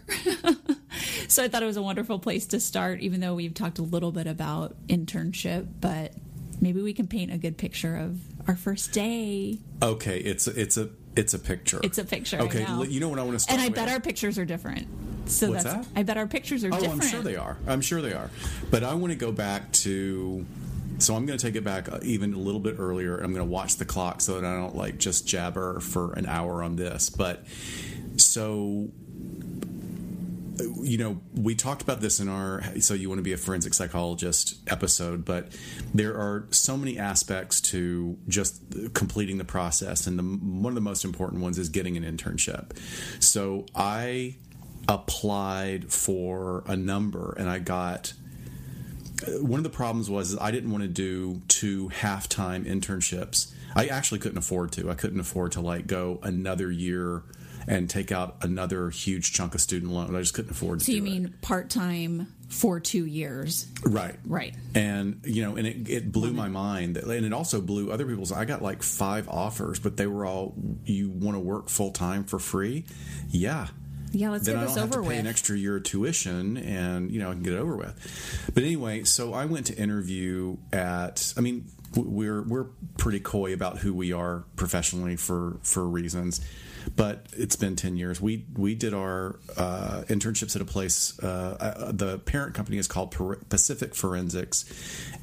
so 1.27 1.43
I 1.43 1.48
thought 1.48 1.63
it 1.63 1.67
was 1.67 1.77
a 1.77 1.81
wonderful 1.81 2.20
place 2.20 2.48
to 2.48 2.60
start 2.60 3.00
even 3.01 3.20
though 3.20 3.36
we've 3.36 3.53
talked 3.53 3.79
a 3.79 3.84
little 3.84 4.12
bit 4.12 4.27
about 4.27 4.75
internship, 4.88 5.67
but 5.79 6.13
maybe 6.60 6.81
we 6.81 6.93
can 6.93 7.08
paint 7.08 7.31
a 7.31 7.38
good 7.38 7.58
picture 7.58 7.96
of 7.96 8.20
our 8.48 8.55
first 8.55 8.91
day. 8.91 9.60
Okay, 9.81 10.20
it's 10.20 10.48
it's 10.48 10.77
a 10.77 10.89
it's 11.15 11.34
a 11.34 11.39
picture. 11.39 11.79
It's 11.84 11.98
a 11.98 12.05
picture. 12.05 12.39
Okay, 12.39 12.65
you 12.88 13.00
know 13.00 13.10
what 13.10 13.20
I 13.20 13.24
want 13.24 13.34
to 13.34 13.39
start. 13.39 13.53
And 13.53 13.62
I 13.62 13.67
with? 13.67 13.75
bet 13.75 13.89
our 13.89 14.00
pictures 14.00 14.38
are 14.38 14.46
different. 14.46 14.88
So 15.25 15.51
What's 15.51 15.63
that's 15.63 15.88
that? 15.88 16.00
I 16.00 16.03
bet 16.03 16.17
our 16.17 16.27
pictures 16.27 16.63
are 16.63 16.70
different. 16.70 16.93
oh, 16.93 16.96
different. 16.96 17.03
I'm 17.03 17.10
sure 17.10 17.22
they 17.22 17.36
are. 17.36 17.58
I'm 17.67 17.81
sure 17.81 18.01
they 18.01 18.13
are. 18.13 18.29
But 18.70 18.84
I 18.84 18.93
want 18.96 19.12
to 19.12 19.17
go 19.17 19.31
back 19.31 19.72
to 19.74 20.46
so 21.01 21.15
I'm 21.15 21.25
going 21.25 21.38
to 21.38 21.46
take 21.46 21.55
it 21.55 21.63
back 21.63 21.91
uh, 21.91 22.00
even 22.03 22.34
a 22.34 22.38
little 22.39 22.60
bit 22.60 22.75
earlier. 22.77 23.17
I'm 23.17 23.34
going 23.34 23.46
to 23.46 23.51
watch 23.51 23.77
the 23.77 23.86
clock 23.86 24.22
so 24.22 24.39
that 24.39 24.46
I 24.46 24.55
don't 24.55 24.75
like 24.75 24.98
just 24.98 25.27
jabber 25.27 25.79
for 25.79 26.13
an 26.13 26.25
hour 26.25 26.63
on 26.63 26.75
this. 26.75 27.10
But 27.10 27.46
so 28.17 28.91
you 30.81 30.98
know, 30.98 31.22
we 31.34 31.55
talked 31.55 31.81
about 31.81 32.01
this 32.01 32.20
in 32.20 32.27
our 32.27 32.63
So 32.79 32.93
You 32.93 33.10
Want 33.10 33.20
to 33.20 33.24
Be 33.24 33.34
a 33.34 33.38
Forensic 33.38 33.74
Psychologist 33.74 34.58
episode, 34.67 35.25
but 35.25 35.55
there 35.93 36.15
are 36.15 36.48
so 36.51 36.77
many 36.77 36.98
aspects 36.98 37.62
to 37.62 38.17
just 38.27 38.62
completing 38.93 39.38
the 39.38 39.46
process. 39.46 40.08
And 40.08 40.20
the, 40.20 40.24
one 40.24 40.72
of 40.72 40.75
the 40.75 40.81
most 40.81 41.05
important 41.05 41.41
ones 41.41 41.58
is 41.58 41.70
getting 41.70 41.98
an 41.98 42.03
internship. 42.03 42.77
So 43.22 43.65
I 43.75 44.36
applied 44.88 45.91
for 45.91 46.63
a 46.67 46.75
number 46.75 47.36
and 47.38 47.50
I 47.50 47.60
got 47.60 48.13
one 49.42 49.60
of 49.60 49.63
the 49.63 49.70
problems 49.70 50.10
was 50.10 50.38
I 50.38 50.51
didn't 50.51 50.72
want 50.72 50.84
to 50.84 50.88
do 50.88 51.42
two 51.48 51.90
half 51.90 52.28
time 52.30 52.66
internships. 52.66 53.54
I 53.75 53.88
actually 53.88 54.20
couldn't 54.20 54.38
afford 54.38 54.72
to. 54.74 54.90
I 54.90 54.96
couldn't 54.96 55.20
afford 55.20 55.54
to 55.54 55.62
like 55.62 55.88
go 55.88 56.20
another 56.24 56.70
year 56.70 57.24
and 57.68 57.90
take 57.90 58.12
out 58.12 58.38
another 58.42 58.90
huge 58.90 59.34
chunk 59.34 59.56
of 59.56 59.62
student 59.62 59.92
loan. 59.92 60.16
I 60.16 60.20
just 60.20 60.34
couldn't 60.34 60.51
afford 60.51 60.80
to. 60.80 60.86
So 60.86 60.92
you 60.92 61.01
mean 61.01 61.34
part 61.42 61.70
time 61.70 62.28
for 62.50 62.80
two 62.80 63.06
years? 63.06 63.68
Right, 63.84 64.16
right. 64.25 64.54
And 64.75 65.22
you 65.24 65.44
know, 65.44 65.56
and 65.56 65.68
it, 65.68 65.90
it 65.90 66.12
blew 66.12 66.34
my 66.34 66.48
mind, 66.48 66.98
and 66.98 67.25
it 67.25 67.34
also 67.34 67.62
blew 67.62 67.92
other 67.92 68.06
people's. 68.06 68.32
I 68.32 68.46
got 68.46 68.62
like 68.62 68.84
five 68.84 69.30
offers, 69.30 69.80
but 69.80 69.98
they 69.98 70.08
were 70.08 70.25
all, 70.25 70.54
"You 70.86 71.10
want 71.10 71.36
to 71.36 71.40
work 71.40 71.70
full 71.70 71.92
time 71.92 72.24
for 72.24 72.40
free?" 72.40 72.86
Yeah, 73.30 73.68
Yeah, 74.12 74.30
let's 74.32 74.46
then 74.46 74.56
get 74.56 74.62
I 74.62 74.65
this 74.65 74.75
don't 74.75 74.88
have 74.88 74.91
over 74.91 75.03
to 75.03 75.10
pay 75.10 75.15
with. 75.15 75.20
an 75.20 75.27
extra 75.27 75.58
year 75.58 75.77
of 75.77 75.84
tuition, 75.84 76.58
and 76.58 77.12
you 77.12 77.20
know 77.20 77.30
I 77.30 77.34
can 77.34 77.44
get 77.44 77.53
it 77.53 77.60
over 77.60 77.75
with. 77.75 78.51
But 78.53 78.63
anyway, 78.63 79.03
so 79.06 79.34
I 79.34 79.46
went 79.46 79.68
to 79.68 79.77
interview 79.77 80.58
at. 80.74 81.34
I 81.38 81.41
mean, 81.41 81.65
we're 81.96 82.41
we're 82.41 82.68
pretty 82.98 83.20
coy 83.20 83.53
about 83.53 83.80
who 83.80 83.94
we 83.94 84.12
are 84.13 84.44
professionally 84.56 85.15
for 85.15 85.58
for 85.63 85.88
reasons. 85.88 86.41
But 86.96 87.27
it's 87.34 87.56
been 87.56 87.75
ten 87.75 87.96
years. 87.96 88.20
We 88.20 88.46
we 88.56 88.75
did 88.75 88.94
our 88.94 89.39
uh, 89.56 90.03
internships 90.08 90.56
at 90.56 90.62
a 90.62 90.65
place. 90.65 91.18
Uh, 91.22 91.58
uh, 91.60 91.91
the 91.91 92.18
parent 92.20 92.56
company 92.56 92.77
is 92.80 92.88
called 92.88 93.15
Pacific 93.50 93.94
Forensics, 93.94 94.65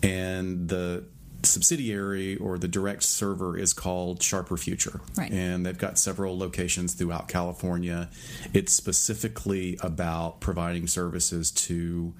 and 0.02 0.68
the 0.68 1.04
subsidiary 1.42 2.36
or 2.36 2.58
the 2.58 2.68
direct 2.68 3.02
server 3.02 3.56
is 3.56 3.72
called 3.72 4.22
Sharper 4.22 4.56
Future. 4.56 5.00
Right. 5.16 5.30
And 5.30 5.64
they've 5.64 5.78
got 5.78 5.98
several 5.98 6.36
locations 6.36 6.94
throughout 6.94 7.28
California. 7.28 8.10
It's 8.52 8.72
specifically 8.72 9.78
about 9.80 10.40
providing 10.40 10.86
services 10.86 11.50
to 11.52 12.12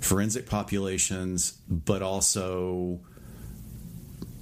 forensic 0.00 0.46
populations, 0.46 1.52
but 1.68 2.02
also 2.02 3.00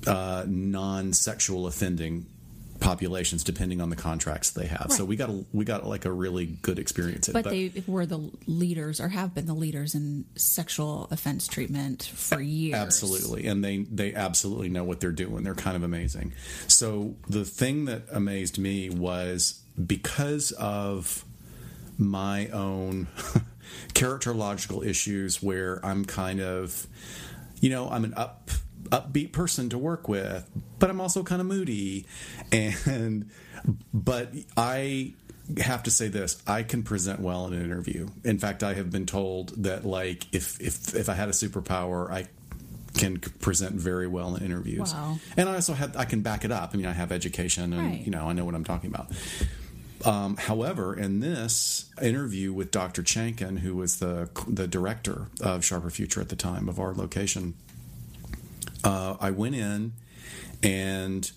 uh, 0.07 0.45
non 0.47 1.13
sexual 1.13 1.67
offending 1.67 2.27
populations 2.81 3.45
depending 3.45 3.81
on 3.81 3.91
the 3.91 3.97
contracts 3.97 4.51
they 4.51 4.67
have. 4.67 4.91
So 4.91 5.05
we 5.05 5.17
got 5.17 5.29
a, 5.29 5.45
we 5.53 5.65
got 5.65 5.87
like 5.87 6.05
a 6.05 6.13
really 6.13 6.47
good 6.47 6.79
experience 6.79 7.29
at 7.29 7.35
But 7.35 7.45
they 7.45 7.73
were 7.87 8.07
the 8.07 8.31
leaders, 8.47 9.01
or 9.01 9.09
have 9.09 9.35
been 9.35 9.47
the 9.47 9.55
leaders 9.55 9.95
in 9.95 10.25
sexual 10.35 11.07
offense 11.11 11.47
treatment 11.47 12.11
for 12.15 12.41
years. 12.41 12.75
Absolutely, 12.75 13.47
and 13.47 13.63
they 13.63 13.79
they 13.79 14.15
absolutely 14.15 14.69
know 14.69 14.85
what 14.85 15.01
they're 15.01 15.13
doing. 15.13 15.45
They're 15.45 15.55
kind 15.55 15.77
of 15.77 15.83
amazing. 15.83 16.33
So 16.67 17.15
the 17.29 17.45
thing 17.45 17.85
that 17.85 18.03
amazed 18.11 18.59
me 18.59 18.91
was 18.91 19.63
because 19.87 20.53
of 20.53 21.25
my 21.99 22.49
own 22.49 23.09
characterological 23.95 24.85
issues, 24.85 25.43
where 25.43 25.85
I'm 25.85 26.05
kind 26.05 26.41
of, 26.41 26.87
you 27.61 27.71
know, 27.71 27.89
I'm 27.91 28.05
an 28.05 28.15
up 28.15 28.51
upbeat 28.91 29.33
person 29.33 29.69
to 29.71 29.79
work 29.79 30.09
with, 30.09 30.49
but 30.79 30.91
I'm 30.91 31.01
also 31.01 31.23
kind 31.23 31.41
of 31.41 31.47
moody, 31.47 32.07
and 32.53 33.31
but 33.95 34.33
I 34.57 35.13
have 35.59 35.83
to 35.83 35.91
say 35.91 36.07
this 36.07 36.41
i 36.47 36.63
can 36.63 36.85
present 36.85 37.19
well 37.19 37.45
in 37.49 37.53
an 37.55 37.65
interview 37.65 38.07
in 38.23 38.39
fact 38.39 38.63
i 38.63 38.73
have 38.73 38.89
been 38.89 39.05
told 39.05 39.49
that 39.65 39.85
like 39.85 40.33
if 40.33 40.61
if 40.61 40.95
if 40.95 41.09
i 41.09 41.13
had 41.15 41.29
a 41.29 41.33
superpower 41.33 42.09
i 42.09 42.25
can 42.97 43.19
present 43.19 43.75
very 43.75 44.07
well 44.07 44.37
in 44.37 44.45
interviews 44.45 44.95
Wow. 44.95 45.19
and 45.37 45.49
i 45.49 45.55
also 45.57 45.73
have 45.73 45.97
i 45.97 46.05
can 46.05 46.21
back 46.23 46.45
it 46.45 46.53
up 46.53 46.71
i 46.73 46.77
mean 46.77 46.87
i 46.87 46.93
have 46.93 47.11
education 47.11 47.73
and 47.73 47.83
Right. 47.91 48.01
you 48.01 48.13
know 48.13 48.29
i 48.29 48.33
know 48.33 48.45
what 48.45 48.55
i'm 48.55 48.63
talking 48.63 48.91
about 48.95 49.11
um, 50.05 50.37
however, 50.39 50.95
in 50.99 51.21
this 51.21 51.85
interview 52.01 52.55
with 52.55 52.71
Dr. 52.71 53.03
Chankin, 53.03 53.59
who 53.59 53.77
was 53.77 53.99
the 53.99 54.31
the 54.49 54.67
director 54.67 55.27
of 55.43 55.63
Sharper 55.63 55.91
Future 55.91 56.23
at 56.23 56.31
the 56.31 56.37
time 56.37 56.71
of 56.71 56.79
our 56.81 56.95
location, 56.95 57.53
uh, 58.85 59.17
I 59.21 59.31
went 59.31 59.55
in 59.55 59.93
and 60.63 61.31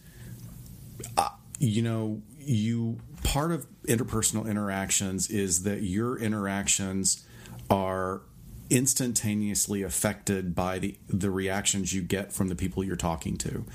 uh, 1.17 1.29
you 1.59 1.81
know 1.81 2.21
you 2.39 2.97
part 3.23 3.51
of 3.51 3.65
interpersonal 3.87 4.47
interactions 4.49 5.29
is 5.29 5.63
that 5.63 5.81
your 5.81 6.17
interactions 6.19 7.25
are 7.69 8.21
instantaneously 8.69 9.81
affected 9.83 10.55
by 10.55 10.79
the 10.79 10.97
the 11.07 11.29
reactions 11.29 11.93
you 11.93 12.01
get 12.01 12.33
from 12.33 12.47
the 12.47 12.55
people 12.55 12.83
you're 12.83 12.95
talking 12.95 13.37
to. 13.37 13.65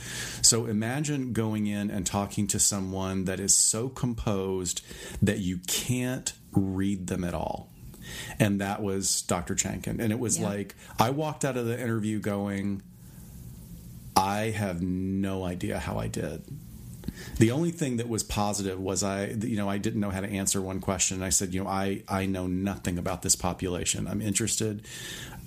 So 0.42 0.66
imagine 0.66 1.32
going 1.32 1.66
in 1.66 1.90
and 1.90 2.04
talking 2.06 2.46
to 2.48 2.58
someone 2.58 3.24
that 3.24 3.38
is 3.40 3.54
so 3.54 3.88
composed 3.88 4.82
that 5.22 5.38
you 5.38 5.58
can't 5.66 6.32
read 6.52 7.06
them 7.06 7.24
at 7.24 7.34
all. 7.34 7.70
And 8.40 8.60
that 8.60 8.82
was 8.82 9.22
Dr. 9.22 9.54
Chankin. 9.54 10.00
And 10.00 10.10
it 10.12 10.18
was 10.18 10.38
Yeah. 10.38 10.46
like 10.48 10.74
I 10.98 11.10
walked 11.10 11.44
out 11.44 11.56
of 11.56 11.66
the 11.66 11.78
interview 11.80 12.18
going 12.20 12.82
I 14.18 14.50
have 14.50 14.82
no 14.82 15.44
idea 15.44 15.78
how 15.78 15.98
I 15.98 16.08
did. 16.08 16.42
The 17.38 17.50
only 17.52 17.70
thing 17.70 17.98
that 17.98 18.08
was 18.08 18.22
positive 18.22 18.78
was 18.80 19.02
I, 19.02 19.26
you 19.26 19.56
know, 19.56 19.68
I 19.68 19.78
didn't 19.78 20.00
know 20.00 20.10
how 20.10 20.20
to 20.20 20.28
answer 20.28 20.60
one 20.60 20.80
question. 20.80 21.22
I 21.22 21.30
said, 21.30 21.54
you 21.54 21.62
know, 21.62 21.68
I, 21.68 22.02
I 22.08 22.26
know 22.26 22.46
nothing 22.46 22.98
about 22.98 23.22
this 23.22 23.36
population. 23.36 24.06
I'm 24.08 24.20
interested. 24.20 24.84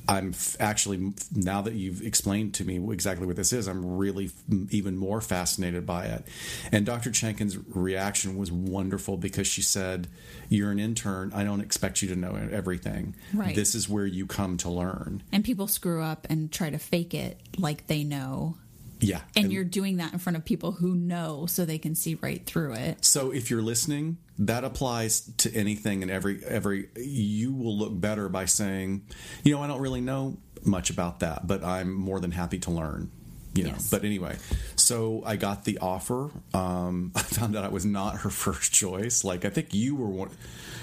I'm 0.08 0.30
f- 0.30 0.58
actually, 0.60 1.13
now 1.34 1.62
that 1.62 1.74
you've 1.74 2.01
explained 2.01 2.56
to 2.56 2.66
me 2.66 2.78
exactly 2.92 3.28
what 3.28 3.36
this 3.36 3.54
is, 3.54 3.68
I'm 3.68 3.98
really 3.98 4.25
f- 4.25 4.34
even 4.72 4.98
more 4.98 5.22
fascinated 5.22 5.86
by 5.86 6.06
it. 6.06 6.25
And 6.72 6.86
Dr. 6.86 7.12
Chankin's 7.12 7.58
reaction 7.75 8.36
was 8.36 8.51
wonderful 8.51 9.18
because 9.18 9.48
she 9.48 9.62
said, 9.62 10.08
You're 10.50 10.72
an 10.72 10.80
intern. 10.80 11.32
I 11.36 11.44
don't 11.44 11.62
expect 11.62 12.01
you 12.01 12.10
to 12.10 12.16
know 12.16 12.36
everything. 12.51 13.16
Right. 13.34 13.56
This 13.56 13.75
is 13.75 13.88
where 13.88 14.06
you 14.06 14.25
come 14.25 14.58
to 14.58 14.70
learn. 14.70 15.24
And 15.32 15.46
people 15.46 15.68
screw 15.68 16.01
up 16.01 16.25
and 16.30 16.51
try 16.51 16.72
to 16.72 16.80
fake 16.80 17.13
it 17.13 17.40
like 17.58 17.88
they 17.88 18.04
know. 18.04 18.58
Yeah. 19.01 19.22
And, 19.36 19.51
you're 19.51 19.63
doing 19.63 19.98
that 19.98 20.13
in 20.13 20.20
front 20.20 20.38
of 20.38 20.46
people 20.46 20.72
who 20.72 20.96
know 20.96 21.46
so 21.48 21.65
they 21.65 21.77
can 21.79 21.96
see 21.96 22.15
right 22.15 22.46
through 22.46 22.74
it. 22.74 23.03
So 23.03 23.31
if 23.31 23.50
you're 23.50 23.62
listening, 23.62 24.17
that 24.39 24.63
applies 24.63 25.22
to 25.38 25.53
anything 25.53 26.01
and 26.03 26.12
every 26.12 26.43
every 26.46 26.89
you 26.96 27.53
will 27.53 27.77
look 27.77 28.00
better 28.00 28.29
by 28.29 28.46
saying, 28.46 29.08
you 29.43 29.53
know, 29.53 29.62
I 29.62 29.67
don't 29.67 29.81
really 29.81 30.01
know 30.01 30.38
much 30.63 30.89
about 30.89 31.20
that, 31.20 31.48
but 31.48 31.63
I'm 31.63 31.93
more 31.93 32.20
than 32.20 32.31
happy 32.31 32.60
to 32.60 32.72
learn. 32.72 33.12
You 33.53 33.63
know. 33.63 33.70
Yes. 33.72 33.89
But 33.89 34.05
anyway, 34.05 34.38
so 34.77 35.24
I 35.25 35.36
got 35.36 35.65
the 35.65 35.79
offer. 35.79 36.29
Um, 36.53 37.12
I 37.15 37.22
found 37.22 37.58
out 37.58 37.65
I 37.65 37.70
was 37.70 37.86
not 37.86 38.20
her 38.20 38.29
first 38.29 38.72
choice. 38.72 39.25
Like 39.25 39.43
I 39.43 39.50
think 39.50 39.74
you 39.74 39.96
were 39.96 40.08
one 40.08 40.29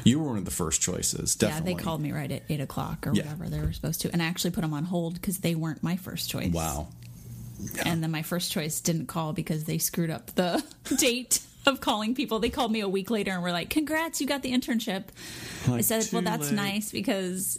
you 0.04 0.20
were 0.20 0.28
one 0.28 0.36
of 0.38 0.44
the 0.44 0.50
first 0.50 0.80
choices, 0.82 1.34
definitely. 1.34 1.72
Yeah, 1.72 1.76
they 1.78 1.82
called 1.82 2.00
me 2.00 2.12
right 2.12 2.30
at 2.30 2.42
eight 2.48 2.60
o'clock 2.60 3.06
or 3.06 3.12
Yeah. 3.14 3.22
whatever 3.22 3.48
they 3.48 3.60
were 3.60 3.72
supposed 3.72 4.00
to, 4.02 4.12
and 4.12 4.22
I 4.22 4.26
actually 4.26 4.50
put 4.50 4.60
them 4.60 4.74
on 4.74 4.84
hold 4.84 5.14
because 5.14 5.38
they 5.38 5.54
weren't 5.54 5.82
my 5.82 5.96
first 5.96 6.30
choice. 6.30 6.52
Wow. 6.52 6.88
And 7.84 8.02
then 8.02 8.10
my 8.10 8.22
first 8.22 8.52
choice 8.52 8.80
didn't 8.80 9.06
call 9.06 9.32
because 9.32 9.64
they 9.64 9.78
screwed 9.78 10.10
up 10.10 10.34
the 10.34 10.62
date 10.96 11.40
of 11.66 11.80
calling 11.80 12.14
people. 12.14 12.38
They 12.38 12.50
called 12.50 12.72
me 12.72 12.80
a 12.80 12.88
week 12.88 13.10
later 13.10 13.32
and 13.32 13.42
were 13.42 13.52
like, 13.52 13.68
"Congrats, 13.70 14.20
you 14.20 14.26
got 14.26 14.42
the 14.42 14.52
internship." 14.52 15.04
I 15.68 15.80
said, 15.80 16.08
"Well, 16.12 16.22
that's 16.22 16.48
late. 16.50 16.56
nice 16.56 16.92
because 16.92 17.58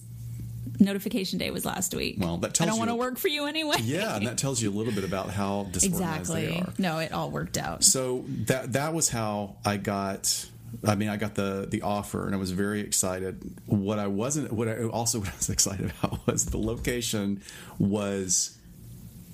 notification 0.80 1.38
day 1.38 1.52
was 1.52 1.66
last 1.66 1.94
week. 1.94 2.16
Well, 2.20 2.38
that 2.38 2.48
I 2.48 2.52
tells 2.52 2.68
don't 2.70 2.76
you- 2.76 2.80
want 2.80 2.90
to 2.92 2.96
work 2.96 3.18
for 3.18 3.28
you 3.28 3.46
anyway." 3.46 3.78
Yeah, 3.82 4.16
and 4.16 4.26
that 4.28 4.38
tells 4.38 4.62
you 4.62 4.70
a 4.70 4.76
little 4.76 4.94
bit 4.94 5.04
about 5.04 5.30
how 5.32 5.64
disorganized 5.72 6.32
they 6.34 6.48
exactly. 6.48 6.62
are. 6.62 6.74
No, 6.78 7.00
it 7.00 7.12
all 7.12 7.30
worked 7.30 7.58
out. 7.58 7.84
So 7.84 8.24
that 8.46 8.74
that 8.74 8.94
was 8.94 9.10
how 9.10 9.58
I 9.66 9.78
got. 9.78 10.46
I 10.86 10.96
mean, 10.96 11.10
I 11.10 11.18
got 11.18 11.36
the 11.36 11.68
the 11.70 11.82
offer, 11.82 12.26
and 12.26 12.34
I 12.34 12.38
was 12.38 12.52
very 12.52 12.80
excited. 12.82 13.42
What 13.66 14.00
I 14.00 14.08
wasn't, 14.08 14.52
what 14.54 14.68
I 14.68 14.84
also 14.86 15.20
what 15.20 15.30
I 15.30 15.36
was 15.36 15.50
excited 15.50 15.92
about 16.00 16.26
was 16.28 16.46
the 16.46 16.58
location 16.60 17.42
was 17.78 18.56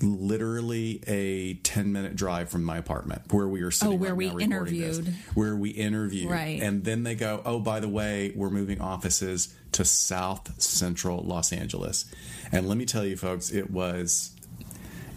literally 0.02 1.02
a 1.06 1.54
10 1.54 1.92
minute 1.92 2.16
drive 2.16 2.48
from 2.48 2.62
my 2.64 2.76
apartment 2.76 3.22
where 3.32 3.48
we 3.48 3.62
are 3.62 3.66
oh, 3.68 3.70
sitting 3.70 3.94
Oh, 3.94 3.96
where 3.96 4.10
right 4.10 4.16
we 4.34 4.44
recording 4.46 4.50
this. 4.80 4.98
interviewed. 4.98 5.14
where 5.34 5.56
we 5.56 5.70
interviewed 5.70 6.30
Right. 6.30 6.60
and 6.62 6.84
then 6.84 7.02
they 7.02 7.14
go 7.14 7.40
oh 7.44 7.58
by 7.60 7.80
the 7.80 7.88
way 7.88 8.32
we're 8.34 8.50
moving 8.50 8.80
offices 8.80 9.54
to 9.72 9.84
south 9.84 10.60
central 10.60 11.22
los 11.22 11.52
angeles 11.52 12.04
and 12.52 12.68
let 12.68 12.76
me 12.78 12.84
tell 12.84 13.04
you 13.06 13.16
folks 13.16 13.50
it 13.50 13.70
was 13.70 14.32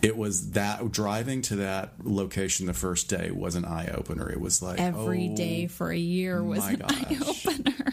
it 0.01 0.15
was 0.15 0.51
that 0.51 0.91
driving 0.93 1.41
to 1.43 1.57
that 1.57 1.93
location 2.03 2.65
the 2.65 2.74
first 2.74 3.09
day 3.09 3.31
was 3.31 3.55
an 3.55 3.65
eye 3.65 3.89
opener. 3.93 4.29
It 4.31 4.39
was 4.39 4.62
like 4.62 4.79
Every 4.79 5.27
oh, 5.33 5.36
day 5.36 5.67
for 5.67 5.91
a 5.91 5.98
year 5.98 6.41
was 6.41 6.65
an 6.65 6.81
eye 6.86 7.17
opener. 7.27 7.88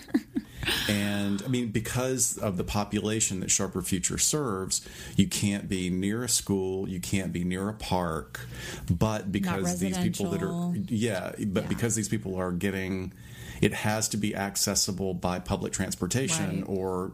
And 0.89 1.43
I 1.45 1.49
mean, 1.49 1.69
because 1.69 2.39
of 2.39 2.57
the 2.57 2.65
population 2.65 3.41
that 3.41 3.51
Sharper 3.51 3.83
Future 3.83 4.19
serves, 4.19 4.81
you 5.17 5.27
can't 5.27 5.69
be 5.69 5.91
near 5.91 6.23
a 6.25 6.29
school, 6.29 6.89
you 6.89 7.01
can't 7.01 7.33
be 7.33 7.45
near 7.45 7.69
a 7.69 7.75
park. 7.75 8.47
But 8.91 9.33
because 9.33 9.81
these 9.81 9.99
people 9.99 10.31
that 10.31 10.43
are, 10.43 10.75
yeah, 10.89 11.33
but 11.49 11.65
Yeah. 11.65 11.69
because 11.69 11.95
these 11.95 12.09
people 12.09 12.37
are 12.37 12.53
getting, 12.53 13.13
it 13.61 13.73
has 13.75 14.09
to 14.11 14.17
be 14.17 14.35
accessible 14.37 15.15
by 15.15 15.39
public 15.41 15.73
transportation, 15.73 16.61
Right. 16.61 16.69
or 16.69 17.13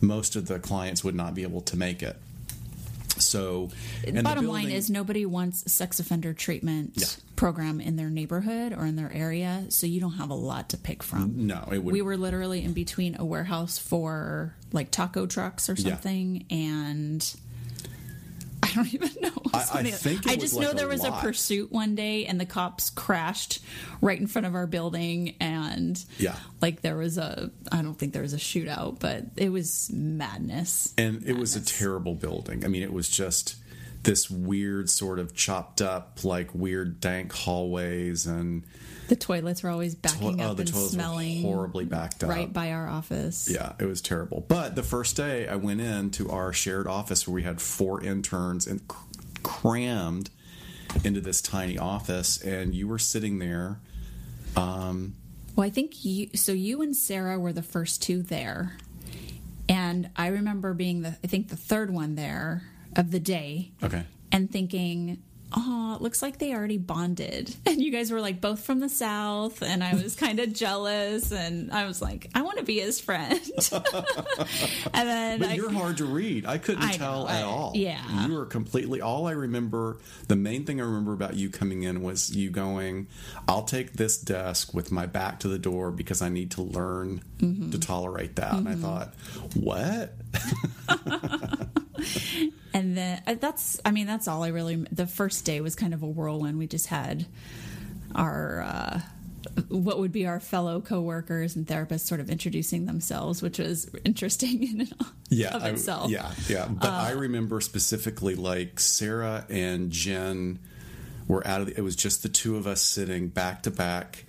most 0.00 0.36
of 0.36 0.46
the 0.46 0.58
clients 0.58 1.02
would 1.02 1.14
not 1.14 1.34
be 1.34 1.42
able 1.44 1.62
to 1.62 1.76
make 1.76 2.02
it. 2.02 2.20
So, 3.16 3.70
the 4.04 4.22
Bottom 4.22 4.46
line 4.48 4.62
building- 4.64 4.76
is 4.76 4.90
nobody 4.90 5.24
wants 5.24 5.70
sex 5.72 6.00
offender 6.00 6.34
treatment 6.34 6.92
Yeah. 6.96 7.06
Program 7.36 7.80
in 7.80 7.96
their 7.96 8.10
neighborhood 8.10 8.72
or 8.72 8.86
in 8.86 8.96
their 8.96 9.12
area, 9.12 9.64
so 9.68 9.86
you 9.86 10.00
don't 10.00 10.14
have 10.14 10.30
a 10.30 10.34
lot 10.34 10.68
to 10.70 10.76
pick 10.76 11.02
from. 11.02 11.46
no, 11.46 11.68
it 11.72 11.78
would. 11.82 11.92
We 11.92 12.02
were 12.02 12.16
literally 12.16 12.62
in 12.64 12.72
between 12.72 13.16
a 13.18 13.24
warehouse 13.24 13.78
for 13.78 14.54
like 14.72 14.90
taco 14.90 15.26
trucks 15.26 15.68
or 15.68 15.74
Yeah. 15.74 15.90
something, 15.90 16.44
and 16.50 17.34
I 18.62 18.70
don't 18.74 18.92
even 18.94 19.10
know. 19.20 19.30
I- 19.52 19.64
I 19.74 19.82
think 19.90 20.26
it 20.26 20.32
I 20.32 20.36
just 20.36 20.54
like 20.54 20.66
know 20.66 20.72
there 20.72 20.88
was 20.88 21.02
lot. 21.02 21.18
a 21.22 21.26
pursuit 21.26 21.70
one 21.72 21.94
day, 21.94 22.26
and 22.26 22.40
the 22.40 22.46
cops 22.46 22.90
crashed 22.90 23.60
right 24.00 24.18
in 24.18 24.26
front 24.26 24.46
of 24.46 24.54
our 24.54 24.66
building, 24.66 25.34
and 25.40 26.02
Yeah. 26.18 26.36
like 26.60 26.80
there 26.82 26.96
was 26.96 27.18
a 27.18 27.50
I 27.70 27.82
don't 27.82 27.98
think 27.98 28.12
there 28.12 28.22
was 28.22 28.34
a 28.34 28.38
shootout, 28.38 28.98
but 29.00 29.24
it 29.36 29.50
was 29.50 29.90
madness. 29.92 30.92
and 30.98 31.22
it 31.24 31.36
was 31.36 31.56
a 31.56 31.60
terrible 31.60 32.14
building. 32.14 32.64
I 32.64 32.68
mean, 32.68 32.82
it 32.82 32.92
was 32.92 33.08
just 33.08 33.56
this 34.04 34.30
weird 34.30 34.88
sort 34.88 35.18
of 35.18 35.34
chopped 35.34 35.82
up, 35.82 36.24
like 36.24 36.54
weird 36.54 37.00
dank 37.00 37.32
hallways 37.32 38.26
and 38.26 38.64
the 39.08 39.16
toilets 39.16 39.62
were 39.62 39.70
always 39.70 39.94
backing 39.94 40.40
oh, 40.40 40.50
up 40.50 40.56
the 40.56 40.62
and 40.62 40.72
toilets 40.72 40.92
were 40.92 40.98
smelling 40.98 41.42
horribly 41.42 41.84
backed 41.84 42.24
up. 42.24 42.30
right 42.30 42.50
by 42.50 42.72
our 42.72 42.88
office. 42.88 43.48
Yeah, 43.50 43.72
it 43.78 43.84
was 43.84 44.00
terrible. 44.00 44.44
But 44.48 44.76
the 44.76 44.82
first 44.82 45.16
day 45.16 45.46
I 45.46 45.56
went 45.56 45.80
into 45.80 46.30
our 46.30 46.52
shared 46.52 46.86
office 46.86 47.26
where 47.26 47.34
we 47.34 47.42
had 47.42 47.60
four 47.60 48.02
interns 48.02 48.66
and 48.66 48.86
cr- 48.88 49.04
crammed 49.42 50.30
into 51.02 51.20
this 51.20 51.42
tiny 51.42 51.76
office, 51.76 52.40
and 52.40 52.74
you 52.74 52.88
were 52.88 52.98
sitting 52.98 53.38
there. 53.40 53.80
Um, 54.56 55.16
Well, 55.56 55.66
I 55.66 55.70
think 55.70 56.04
you. 56.04 56.30
So 56.34 56.52
you 56.52 56.80
and 56.80 56.96
Sarah 56.96 57.38
were 57.38 57.52
the 57.52 57.62
first 57.62 58.02
two 58.02 58.22
there, 58.22 58.76
and 59.68 60.08
I 60.16 60.28
remember 60.28 60.72
being 60.72 61.02
the. 61.02 61.16
I 61.22 61.26
think 61.26 61.48
the 61.48 61.56
third 61.56 61.90
one 61.90 62.14
there 62.14 62.62
of 62.96 63.10
the 63.10 63.20
day, 63.20 63.72
okay. 63.82 64.04
and 64.32 64.50
thinking, 64.50 65.22
"Oh, 65.56 65.94
it 65.96 66.02
looks 66.02 66.22
like 66.22 66.38
they 66.38 66.54
already 66.54 66.78
bonded." 66.78 67.54
And 67.66 67.82
you 67.82 67.90
guys 67.90 68.12
were 68.12 68.20
like 68.20 68.40
both 68.40 68.60
from 68.64 68.78
the 68.80 68.88
south, 68.88 69.60
and 69.62 69.82
I 69.82 69.94
was 69.94 70.14
kind 70.14 70.38
of 70.38 70.52
jealous, 70.52 71.32
and 71.32 71.72
I 71.72 71.86
was 71.86 72.00
like, 72.00 72.30
"I 72.34 72.42
want 72.42 72.58
to 72.58 72.64
be 72.64 72.78
his 72.78 73.00
friend." 73.00 73.40
and 73.72 75.08
then 75.08 75.40
But 75.40 75.48
I, 75.50 75.54
you're 75.54 75.72
hard 75.72 75.96
to 75.98 76.04
read. 76.04 76.46
I 76.46 76.58
couldn't 76.58 76.84
I 76.84 76.92
tell 76.92 77.24
know, 77.24 77.28
at 77.30 77.42
I- 77.42 77.42
all. 77.42 77.72
yeah. 77.74 78.26
You 78.26 78.34
were 78.34 78.46
completely. 78.46 79.00
All 79.00 79.26
I 79.26 79.32
remember, 79.32 79.98
the 80.28 80.36
main 80.36 80.64
thing 80.64 80.80
I 80.80 80.84
remember 80.84 81.12
about 81.12 81.34
you 81.34 81.50
coming 81.50 81.82
in 81.82 82.02
was 82.02 82.34
you 82.34 82.50
going, 82.50 83.08
I'll 83.48 83.64
take 83.64 83.94
this 83.94 84.16
desk 84.18 84.72
with 84.72 84.92
my 84.92 85.06
back 85.06 85.40
to 85.40 85.48
the 85.48 85.58
door 85.58 85.90
because 85.90 86.22
I 86.22 86.28
need 86.28 86.52
to 86.52 86.62
learn 86.62 87.22
Mm-hmm. 87.40 87.70
to 87.72 87.78
tolerate 87.80 88.36
that. 88.36 88.54
And 88.54 88.68
I 88.68 88.74
thought, 88.76 89.12
what? 89.54 90.12
and 92.74 92.96
then 92.96 93.22
uh, 93.26 93.34
that's 93.34 93.80
i 93.84 93.90
mean 93.90 94.06
that's 94.06 94.28
all 94.28 94.42
i 94.42 94.48
really 94.48 94.76
the 94.92 95.06
first 95.06 95.44
day 95.44 95.60
was 95.60 95.74
kind 95.74 95.94
of 95.94 96.02
a 96.02 96.06
whirlwind 96.06 96.58
we 96.58 96.66
just 96.66 96.86
had 96.86 97.26
our 98.14 98.62
uh 98.62 99.00
what 99.68 99.98
would 99.98 100.12
be 100.12 100.26
our 100.26 100.40
fellow 100.40 100.80
coworkers 100.80 101.54
and 101.54 101.66
therapists 101.66 102.00
sort 102.00 102.20
of 102.20 102.30
introducing 102.30 102.86
themselves 102.86 103.42
which 103.42 103.58
was 103.58 103.90
interesting 104.04 104.62
in 104.68 104.80
and 104.80 104.94
yeah, 105.30 105.56
of 105.56 105.64
itself 105.64 106.06
Uh, 106.06 106.08
yeah, 106.08 106.32
yeah. 106.48 106.68
But 106.68 106.90
I 106.90 107.10
remember 107.12 107.60
specifically 107.60 108.34
like 108.34 108.78
Sarah 108.78 109.44
and 109.48 109.90
Jen 109.90 110.58
were 111.26 111.46
out 111.46 111.62
of. 111.62 111.66
The, 111.66 111.78
it 111.78 111.82
was 111.82 111.96
just 111.96 112.22
the 112.22 112.28
two 112.28 112.56
of 112.56 112.66
us 112.66 112.80
sitting 112.80 113.28
back 113.28 113.62
to 113.62 113.70
back, 113.70 114.24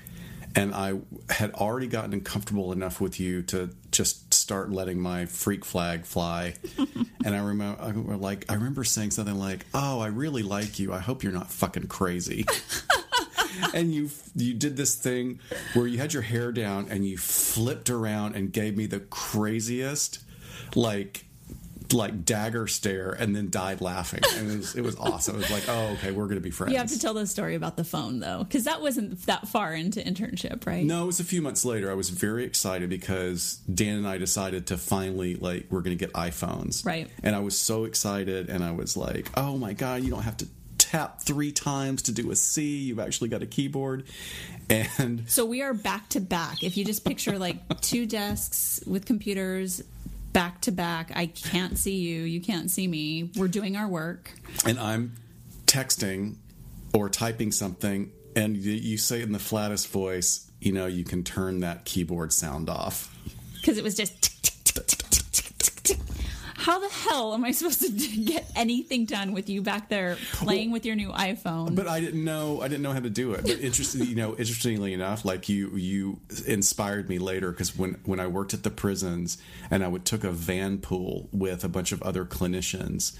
and 0.55 0.73
I 0.73 0.99
had 1.29 1.53
already 1.53 1.87
gotten 1.87 2.19
comfortable 2.21 2.71
enough 2.71 2.99
with 2.99 3.19
you 3.19 3.43
to 3.43 3.69
just 3.91 4.24
start 4.45 4.71
letting 4.71 4.99
my 4.99 5.25
freak 5.25 5.65
flag 5.65 6.05
fly. 6.05 6.53
and 7.25 7.35
I 7.35 7.39
remember, 7.39 7.81
I 7.81 7.87
remember, 7.87 8.15
like, 8.15 8.45
I 8.47 8.53
remember 8.53 8.83
saying 8.83 9.09
something 9.09 9.33
like, 9.33 9.65
"Oh, 9.73 9.99
I 9.99 10.07
really 10.07 10.43
like 10.43 10.77
you. 10.77 10.93
I 10.93 10.99
hope 10.99 11.23
you're 11.23 11.33
not 11.33 11.49
fucking 11.49 11.87
crazy." 11.87 12.45
and 13.73 13.91
you 13.91 14.11
you 14.35 14.53
did 14.53 14.77
this 14.77 14.93
thing 14.93 15.39
where 15.73 15.87
you 15.87 15.97
had 15.97 16.13
your 16.13 16.21
hair 16.21 16.51
down 16.51 16.85
and 16.91 17.07
you 17.07 17.17
flipped 17.17 17.89
around 17.89 18.35
and 18.35 18.51
gave 18.53 18.77
me 18.77 18.85
the 18.85 18.99
craziest 18.99 20.19
like 20.75 21.25
like 21.93 22.25
dagger 22.25 22.67
stare 22.67 23.11
and 23.11 23.35
then 23.35 23.49
died 23.49 23.81
laughing. 23.81 24.21
And 24.37 24.51
it 24.51 24.57
was, 24.57 24.75
it 24.75 24.81
was 24.81 24.95
awesome. 24.97 25.35
It 25.35 25.39
was 25.39 25.51
like 25.51 25.63
oh 25.67 25.93
okay 25.93 26.11
we're 26.11 26.27
gonna 26.27 26.39
be 26.39 26.51
friends. 26.51 26.73
You 26.73 26.79
have 26.79 26.89
to 26.89 26.99
tell 26.99 27.13
the 27.13 27.27
story 27.27 27.55
about 27.55 27.77
the 27.77 27.83
phone 27.83 28.19
though 28.19 28.43
because 28.43 28.65
that 28.65 28.81
wasn't 28.81 29.25
that 29.25 29.47
far 29.47 29.73
into 29.73 29.99
internship 29.99 30.65
right? 30.65 30.85
No 30.85 31.03
it 31.03 31.07
was 31.07 31.19
a 31.19 31.25
few 31.25 31.41
months 31.41 31.65
later. 31.65 31.91
I 31.91 31.95
was 31.95 32.09
very 32.09 32.43
excited 32.43 32.89
because 32.89 33.59
dan 33.73 33.97
and 33.97 34.07
i 34.07 34.17
decided 34.17 34.67
to 34.67 34.77
finally 34.77 35.35
like 35.35 35.65
we're 35.69 35.81
gonna 35.81 35.95
get 35.95 36.13
iphones. 36.13 36.85
Right. 36.85 37.09
and 37.23 37.35
i 37.35 37.39
was 37.39 37.57
so 37.57 37.85
excited 37.85 38.49
and 38.49 38.63
i 38.63 38.71
was 38.71 38.97
like 38.97 39.29
oh 39.35 39.57
my 39.57 39.73
god 39.73 40.03
you 40.03 40.09
don't 40.09 40.23
have 40.23 40.37
to 40.37 40.47
tap 40.77 41.21
three 41.21 41.51
times 41.51 42.03
to 42.03 42.11
do 42.11 42.31
a 42.31 42.35
c. 42.35 42.77
You've 42.77 42.99
actually 42.99 43.29
got 43.29 43.41
a 43.41 43.45
keyboard. 43.45 44.05
And 44.69 45.23
so 45.27 45.45
we 45.45 45.61
are 45.61 45.73
back 45.73 46.09
to 46.09 46.19
back. 46.19 46.63
If 46.63 46.77
you 46.77 46.85
just 46.85 47.05
picture 47.05 47.37
like 47.37 47.57
two 47.81 48.05
desks 48.05 48.81
with 48.87 49.05
computers 49.05 49.83
back 50.35 50.61
to 50.61 50.71
back 50.71 51.11
i 51.15 51.25
can't 51.25 51.77
see 51.77 51.95
you 51.95 52.21
you 52.23 52.41
can't 52.41 52.69
see 52.69 52.87
me 52.87 53.31
we're 53.37 53.47
doing 53.47 53.75
our 53.75 53.87
work 53.87 54.31
and 54.65 54.79
I'm 54.79 55.15
texting 55.75 56.35
or 56.93 57.09
typing 57.09 57.51
something, 57.51 58.11
and 58.35 58.55
you, 58.55 58.71
you 58.71 58.97
say 58.97 59.21
in 59.21 59.31
the 59.31 59.39
flattest 59.39 59.89
voice, 59.89 60.49
you 60.61 60.71
know, 60.71 60.85
you 60.85 61.03
can 61.03 61.23
turn 61.23 61.59
that 61.59 61.85
keyboard 61.85 62.31
sound 62.31 62.69
off. 62.69 63.13
because 63.55 63.77
it 63.77 63.83
was 63.83 63.95
just 63.95 64.31
how 66.65 66.79
the 66.79 66.89
hell 66.89 67.33
am 67.33 67.43
i 67.45 67.51
supposed 67.51 67.81
to 67.81 67.89
get 68.23 68.49
anything 68.55 69.05
done 69.05 69.31
with 69.31 69.49
you 69.49 69.61
back 69.61 69.89
there 69.89 70.17
playing 70.33 70.71
with 70.71 70.85
your 70.85 70.95
new 70.95 71.11
iphone 71.11 71.75
But 71.75 71.87
I 71.87 71.99
didn't 71.99 72.23
know 72.23 72.61
I 72.61 72.67
didn't 72.67 72.81
know 72.83 72.91
how 72.93 72.99
to 72.99 73.09
do 73.09 73.33
it. 73.33 73.43
But 73.43 73.59
interesting, 73.59 74.05
you 74.05 74.15
know, 74.15 74.35
interestingly 74.35 74.93
enough, 74.93 75.25
like 75.25 75.49
you 75.49 75.75
you 75.75 76.19
inspired 76.45 77.09
me 77.09 77.19
later 77.19 77.51
because 77.51 77.77
when 77.77 77.97
when 78.05 78.19
I 78.19 78.27
worked 78.27 78.53
at 78.53 78.63
the 78.63 78.69
prisons 78.69 79.37
and 79.69 79.83
I 79.83 79.87
would 79.87 80.05
took 80.05 80.23
a 80.23 80.31
van 80.31 80.79
pool 80.79 81.29
with 81.31 81.63
a 81.63 81.69
bunch 81.69 81.91
of 81.91 82.01
other 82.01 82.25
clinicians, 82.25 83.15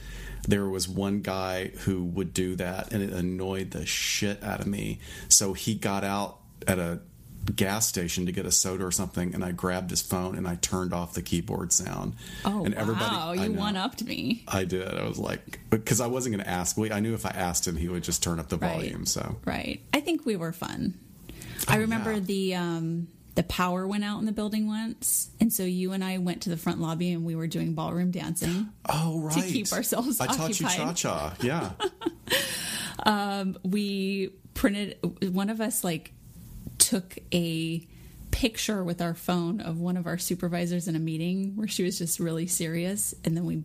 there 0.48 0.68
was 0.68 0.88
one 0.88 1.22
guy 1.22 1.68
who 1.86 2.04
would 2.04 2.34
do 2.34 2.56
that, 2.56 2.92
and 2.94 3.04
it 3.04 3.12
annoyed 3.12 3.72
the 3.72 3.86
shit 3.86 4.44
out 4.44 4.60
of 4.62 4.68
me. 4.68 5.00
So 5.30 5.54
he 5.54 5.76
got 5.76 6.04
out 6.04 6.40
at 6.68 6.80
a 6.80 7.00
gas 7.54 7.88
station 7.88 8.26
to 8.26 8.32
get 8.32 8.46
a 8.46 8.52
soda 8.52 8.84
or 8.86 8.92
something 8.92 9.34
and 9.36 9.44
I 9.44 9.52
grabbed 9.52 9.90
his 9.92 10.02
phone 10.02 10.36
and 10.38 10.48
I 10.48 10.56
turned 10.56 10.94
off 10.94 11.14
the 11.14 11.22
keyboard 11.22 11.72
sound. 11.72 12.14
oh 12.44 12.66
and 12.66 12.74
everybody 12.74 13.16
wow 13.16 13.32
you 13.34 13.52
one 13.54 13.76
upped 13.76 14.04
me 14.04 14.44
I 14.48 14.64
did. 14.66 14.88
I 14.88 15.08
was 15.08 15.18
like, 15.20 15.60
because 15.70 16.02
I 16.02 16.08
wasn't 16.08 16.36
going 16.36 16.44
to 16.46 16.50
ask. 16.52 16.78
I 16.80 17.00
knew 17.00 17.14
if 17.14 17.26
I 17.26 17.30
asked 17.30 17.68
him, 17.68 17.76
he 17.76 17.88
would 17.90 18.04
just 18.04 18.24
turn 18.24 18.40
up 18.40 18.50
the 18.50 18.58
Right. 18.58 18.72
volume. 18.74 19.06
So 19.06 19.38
right 19.46 19.82
i 19.94 20.00
think 20.02 20.26
we 20.26 20.36
were 20.36 20.52
fun 20.52 20.94
i 21.68 21.78
remember 21.78 22.14
yeah. 22.14 22.20
the 22.20 22.56
um 22.56 23.08
the 23.36 23.44
power 23.44 23.86
went 23.88 24.04
out 24.06 24.20
in 24.20 24.26
the 24.26 24.32
building 24.32 24.68
once 24.68 25.30
and 25.42 25.52
so 25.52 25.64
you 25.64 25.92
and 25.92 26.04
i 26.04 26.18
went 26.18 26.42
to 26.44 26.50
the 26.50 26.56
front 26.58 26.80
lobby 26.80 27.12
and 27.12 27.26
we 27.26 27.36
were 27.36 27.48
doing 27.48 27.74
ballroom 27.74 28.12
dancing 28.12 28.70
Oh, 28.90 29.20
right. 29.22 29.34
To 29.36 29.42
keep 29.42 29.72
ourselves 29.74 30.22
I 30.22 30.28
taught 30.28 30.60
you 30.60 30.66
occupied. 30.68 30.96
cha 30.96 31.34
cha. 31.34 31.36
Yeah. 31.42 31.72
Um, 33.04 33.58
we 33.64 34.32
printed 34.54 34.98
one 35.34 35.50
of 35.50 35.62
us 35.62 35.84
like 35.84 36.12
took 36.78 37.18
a 37.34 37.86
picture 38.32 38.84
with 38.84 39.02
our 39.02 39.14
phone 39.14 39.62
of 39.62 39.80
one 39.80 39.96
of 39.98 40.06
our 40.06 40.18
supervisors 40.18 40.88
in 40.88 40.96
a 40.96 41.00
meeting 41.00 41.56
where 41.56 41.68
she 41.68 41.84
was 41.84 41.98
just 41.98 42.20
really 42.20 42.48
serious 42.48 43.16
and 43.24 43.38
then 43.38 43.46
we 43.46 43.64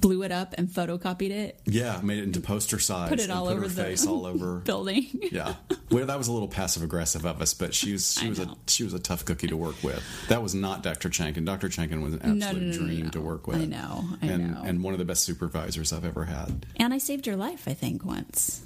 blew 0.00 0.22
it 0.22 0.32
up 0.32 0.54
and 0.56 0.68
photocopied 0.68 1.28
it 1.30 1.60
yeah. 1.66 2.00
Made 2.02 2.20
it 2.20 2.22
into 2.24 2.40
poster 2.40 2.78
size. 2.78 3.10
Put 3.10 3.20
it 3.20 3.30
all 3.30 3.44
put 3.44 3.52
over 3.52 3.60
her 3.62 3.68
the 3.68 3.82
face 3.84 4.06
all 4.06 4.24
over. 4.24 4.60
building 4.64 5.04
Yeah. 5.30 5.56
Well, 5.90 6.06
that 6.06 6.16
was 6.16 6.28
a 6.28 6.32
little 6.32 6.48
passive 6.48 6.82
aggressive 6.82 7.26
of 7.26 7.42
us, 7.42 7.52
but 7.52 7.74
she 7.74 7.92
was 7.92 8.14
she 8.14 8.26
I 8.26 8.28
was 8.30 8.38
a 8.38 8.48
she 8.66 8.82
was 8.82 8.94
a 8.94 8.98
tough 8.98 9.26
cookie 9.26 9.48
to 9.48 9.58
work 9.58 9.76
with. 9.82 10.02
That 10.28 10.42
was 10.42 10.54
not 10.54 10.82
Dr. 10.82 11.10
Chankin. 11.10 11.44
Dr. 11.44 11.68
Chankin 11.68 12.00
was 12.02 12.14
an 12.14 12.20
absolute 12.22 12.38
no, 12.38 12.52
no, 12.52 12.78
no, 12.80 12.86
dream 12.86 13.10
to 13.10 13.20
work 13.20 13.46
with. 13.46 13.60
I 13.60 13.66
know, 13.66 14.04
I 14.22 14.26
and 14.26 14.54
know. 14.54 14.62
and 14.64 14.82
one 14.82 14.94
of 14.94 14.98
the 14.98 15.04
best 15.04 15.22
supervisors 15.24 15.92
I've 15.92 16.06
ever 16.06 16.24
had. 16.24 16.64
and 16.76 16.94
i 16.94 16.98
saved 16.98 17.26
your 17.26 17.36
life 17.36 17.64
i 17.68 17.74
think 17.74 18.02
once 18.04 18.62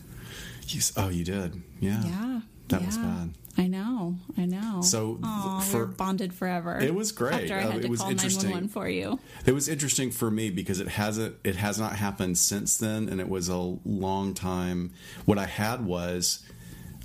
You, 0.68 0.81
oh, 0.97 1.09
you 1.09 1.25
did. 1.25 1.61
Yeah. 1.81 2.03
yeah 2.05 2.40
That 2.68 2.85
was 2.87 2.96
yeah. 2.96 3.03
bad. 3.03 3.31
i 3.59 3.66
know 3.66 4.16
i 4.38 4.44
know 4.46 4.81
So, 4.83 5.18
Aw, 5.22 5.61
for- 5.61 5.79
we're 5.81 5.87
bonded 5.87 6.33
forever 6.33 6.79
It 6.81 6.94
was 6.94 7.12
great. 7.12 7.35
after 7.42 7.55
i 7.55 7.62
Uh, 7.64 7.70
had 7.72 7.79
it 7.81 7.83
to 7.83 7.88
was 7.88 8.00
call 8.00 8.11
interesting. 8.11 8.68
for 8.68 8.88
you 8.88 9.18
It 9.46 9.53
was 9.53 9.68
interesting 9.68 10.11
for 10.11 10.31
me 10.31 10.50
because 10.50 10.81
it 10.81 10.88
hasn't 10.88 11.37
it 11.44 11.57
has 11.57 11.79
not 11.79 11.96
happened 11.96 12.38
since 12.38 12.77
then, 12.79 13.09
and 13.09 13.20
it 13.20 13.29
was 13.29 13.48
a 13.48 13.77
long 13.85 14.35
time. 14.35 14.90
What 15.27 15.38
I 15.38 15.46
had 15.46 15.85
was 15.85 16.40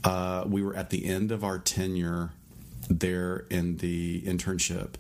uh, 0.04 0.46
we 0.48 0.62
were 0.64 0.76
at 0.76 0.90
the 0.92 1.06
end 1.06 1.32
of 1.32 1.44
our 1.44 1.60
tenure 1.60 2.32
there 2.90 3.46
in 3.50 3.78
the 3.78 4.22
internship, 4.22 4.92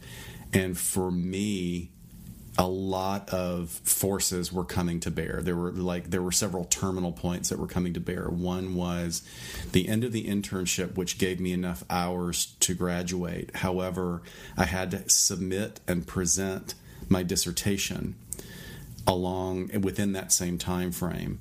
and 0.53 0.77
for 0.77 1.09
me, 1.09 1.89
a 2.57 2.67
lot 2.67 3.29
of 3.29 3.69
forces 3.69 4.51
were 4.51 4.65
coming 4.65 4.99
to 5.01 5.11
bear. 5.11 5.41
There 5.41 5.55
were 5.55 5.71
like 5.71 6.09
there 6.09 6.21
were 6.21 6.31
several 6.31 6.65
terminal 6.65 7.11
points 7.11 7.49
that 7.49 7.59
were 7.59 7.67
coming 7.67 7.93
to 7.93 7.99
bear. 7.99 8.27
One 8.27 8.75
was 8.75 9.21
the 9.71 9.87
end 9.87 10.03
of 10.03 10.11
the 10.11 10.25
internship, 10.25 10.95
which 10.95 11.17
gave 11.17 11.39
me 11.39 11.53
enough 11.53 11.83
hours 11.89 12.55
to 12.61 12.73
graduate. 12.73 13.55
However, 13.57 14.23
I 14.57 14.65
had 14.65 14.91
to 14.91 15.09
submit 15.09 15.79
and 15.87 16.05
present 16.05 16.73
my 17.07 17.23
dissertation 17.23 18.15
along 19.07 19.81
within 19.81 20.13
that 20.13 20.31
same 20.31 20.57
time 20.57 20.91
frame, 20.91 21.39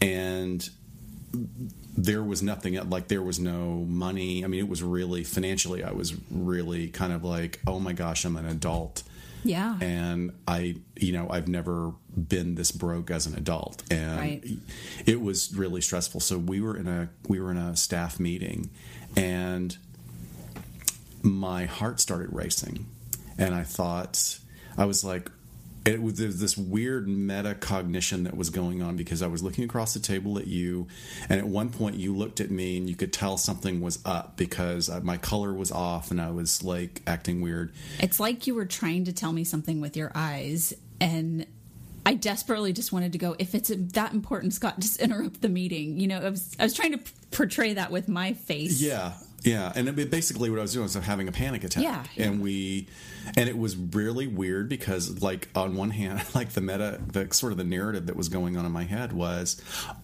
and 0.00 0.68
there 1.96 2.22
was 2.22 2.42
nothing 2.42 2.74
like 2.90 3.08
there 3.08 3.22
was 3.22 3.38
no 3.38 3.84
money. 3.88 4.44
I 4.44 4.48
mean, 4.48 4.60
it 4.60 4.68
was 4.68 4.82
really 4.82 5.24
financially. 5.24 5.82
I 5.84 5.92
was 5.92 6.14
really 6.30 6.88
kind 6.88 7.12
of 7.12 7.24
like, 7.24 7.60
oh 7.66 7.78
my 7.78 7.92
gosh, 7.92 8.24
I'm 8.24 8.36
an 8.36 8.46
adult 8.46 9.02
yeah 9.44 9.78
and 9.80 10.32
I, 10.48 10.76
you 10.96 11.12
know, 11.12 11.28
I've 11.30 11.48
never 11.48 11.92
been 12.16 12.54
this 12.54 12.72
broke 12.72 13.10
as 13.10 13.26
an 13.26 13.36
adult, 13.36 13.82
and 13.90 14.18
Right. 14.18 14.44
it 15.04 15.20
was 15.20 15.54
really 15.54 15.80
stressful. 15.80 16.20
So 16.20 16.38
we 16.38 16.60
were 16.60 16.76
in 16.76 16.88
a 16.88 17.08
we 17.28 17.38
were 17.40 17.50
in 17.50 17.56
a 17.58 17.76
staff 17.76 18.18
meeting, 18.18 18.70
and 19.16 19.76
my 21.22 21.66
heart 21.66 22.00
started 22.00 22.32
racing, 22.32 22.86
and 23.38 23.54
I 23.54 23.62
thought 23.64 24.38
I 24.78 24.84
was 24.84 25.04
like, 25.04 25.30
it 25.86 26.02
was 26.02 26.14
this 26.14 26.56
weird 26.56 27.06
metacognition 27.06 28.24
that 28.24 28.36
was 28.36 28.50
going 28.50 28.82
on 28.82 28.96
because 28.96 29.22
I 29.22 29.28
was 29.28 29.42
looking 29.42 29.64
across 29.64 29.94
the 29.94 30.00
table 30.00 30.38
at 30.38 30.46
you, 30.46 30.88
and 31.28 31.38
at 31.38 31.46
one 31.46 31.70
point 31.70 31.96
you 31.96 32.14
looked 32.14 32.40
at 32.40 32.50
me 32.50 32.76
and 32.76 32.88
you 32.88 32.96
could 32.96 33.12
tell 33.12 33.36
something 33.36 33.80
was 33.80 33.98
up 34.04 34.36
because 34.36 34.88
uh, 34.88 35.00
my 35.00 35.16
color 35.16 35.52
was 35.52 35.70
off 35.70 36.10
and 36.10 36.20
I 36.20 36.30
was 36.30 36.62
like 36.62 37.02
acting 37.06 37.40
weird. 37.40 37.72
It's 38.00 38.18
like 38.18 38.46
you 38.46 38.54
were 38.54 38.66
trying 38.66 39.04
to 39.04 39.12
tell 39.12 39.32
me 39.32 39.44
something 39.44 39.80
with 39.80 39.96
your 39.96 40.10
eyes, 40.14 40.74
and 41.00 41.46
I 42.04 42.14
desperately 42.14 42.72
just 42.72 42.92
wanted 42.92 43.12
to 43.12 43.18
go. 43.18 43.36
If 43.38 43.54
it's 43.54 43.70
that 43.74 44.12
important, 44.12 44.54
Scott, 44.54 44.78
just 44.78 45.00
interrupt 45.00 45.42
the 45.42 45.48
meeting. 45.48 45.98
You 46.00 46.06
know, 46.08 46.18
I 46.18 46.30
was 46.30 46.56
I 46.58 46.64
was 46.64 46.74
trying 46.74 46.92
to 46.92 47.00
portray 47.30 47.74
that 47.74 47.90
with 47.90 48.08
my 48.08 48.32
face. 48.32 48.80
Yeah, 48.80 49.12
yeah, 49.42 49.72
and 49.74 49.88
it, 49.88 50.10
basically 50.10 50.50
what 50.50 50.58
I 50.58 50.62
was 50.62 50.72
doing 50.72 50.84
was 50.84 50.94
having 50.94 51.28
a 51.28 51.32
panic 51.32 51.64
attack. 51.64 51.82
Yeah, 51.82 52.04
and 52.16 52.40
we, 52.40 52.88
and 53.36 53.48
it 53.48 53.56
was 53.56 53.76
really 53.76 54.26
weird 54.26 54.68
because, 54.68 55.22
like, 55.22 55.48
on 55.54 55.76
one 55.76 55.90
hand, 55.90 56.22
like 56.34 56.50
the 56.50 56.60
meta, 56.60 57.00
the 57.06 57.32
sort 57.32 57.52
of 57.52 57.58
the 57.58 57.64
narrative 57.64 58.06
that 58.06 58.16
was 58.16 58.28
going 58.28 58.56
on 58.56 58.64
in 58.66 58.72
my 58.72 58.84
head 58.84 59.12
was, 59.12 59.60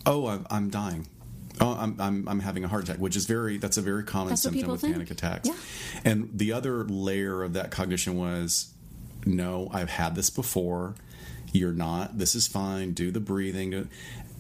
"Oh, 0.06 0.26
I'm, 0.26 0.46
I'm 0.50 0.70
dying." 0.70 1.08
Oh, 1.60 1.76
I'm, 1.78 2.00
I'm, 2.00 2.26
I'm 2.28 2.40
having 2.40 2.64
a 2.64 2.68
heart 2.68 2.84
attack, 2.84 2.96
which 2.96 3.14
is 3.14 3.26
very 3.26 3.58
that's 3.58 3.76
a 3.76 3.82
very 3.82 4.04
common 4.04 4.30
that's 4.30 4.42
symptom 4.42 4.70
of 4.70 4.80
think. 4.80 4.94
panic 4.94 5.10
attacks. 5.10 5.48
Yeah. 5.48 5.54
And 6.04 6.30
the 6.32 6.52
other 6.52 6.84
layer 6.84 7.42
of 7.42 7.52
that 7.52 7.70
cognition 7.70 8.16
was, 8.16 8.72
no, 9.26 9.68
I've 9.72 9.90
had 9.90 10.14
this 10.14 10.30
before. 10.30 10.94
You're 11.52 11.72
not. 11.72 12.16
This 12.16 12.34
is 12.34 12.46
fine. 12.46 12.92
Do 12.92 13.10
the 13.10 13.20
breathing. 13.20 13.88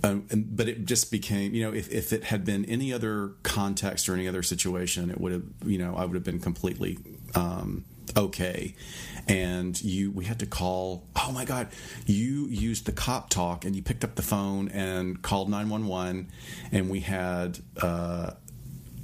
Um, 0.04 0.26
and, 0.30 0.56
but 0.56 0.68
it 0.68 0.84
just 0.84 1.10
became, 1.10 1.54
you 1.54 1.62
know, 1.62 1.72
if, 1.72 1.90
if 1.90 2.12
it 2.12 2.24
had 2.24 2.44
been 2.44 2.64
any 2.64 2.92
other 2.92 3.32
context 3.44 4.08
or 4.08 4.14
any 4.14 4.26
other 4.26 4.42
situation, 4.42 5.10
it 5.10 5.20
would 5.20 5.32
have, 5.32 5.44
you 5.64 5.78
know, 5.78 5.94
I 5.96 6.04
would 6.04 6.14
have 6.14 6.24
been 6.24 6.40
completely 6.40 6.98
um, 7.34 7.84
okay. 8.16 8.74
And 9.28 9.80
you, 9.80 10.10
we 10.10 10.24
had 10.24 10.40
to 10.40 10.46
call. 10.46 11.04
Oh 11.14 11.30
my 11.30 11.44
God, 11.44 11.68
you 12.06 12.46
used 12.48 12.86
the 12.86 12.92
cop 12.92 13.30
talk 13.30 13.64
and 13.64 13.76
you 13.76 13.82
picked 13.82 14.02
up 14.02 14.16
the 14.16 14.22
phone 14.22 14.68
and 14.68 15.22
called 15.22 15.48
nine 15.48 15.68
one 15.68 15.86
one, 15.86 16.28
and 16.72 16.90
we 16.90 17.00
had 17.00 17.60
uh, 17.80 18.32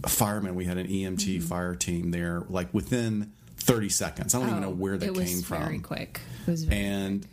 a 0.02 0.08
fireman. 0.08 0.56
We 0.56 0.64
had 0.64 0.78
an 0.78 0.88
EMT 0.88 1.18
mm-hmm. 1.18 1.46
fire 1.46 1.76
team 1.76 2.10
there, 2.10 2.42
like 2.48 2.74
within 2.74 3.32
thirty 3.58 3.88
seconds. 3.88 4.34
I 4.34 4.40
don't 4.40 4.48
oh, 4.48 4.50
even 4.50 4.62
know 4.62 4.70
where 4.70 4.98
that 4.98 5.14
came 5.14 5.42
from. 5.42 5.62
Very 5.62 5.78
quick. 5.78 6.20
It 6.46 6.50
was 6.50 6.64
very 6.64 6.80
and. 6.80 7.20
Quick 7.22 7.32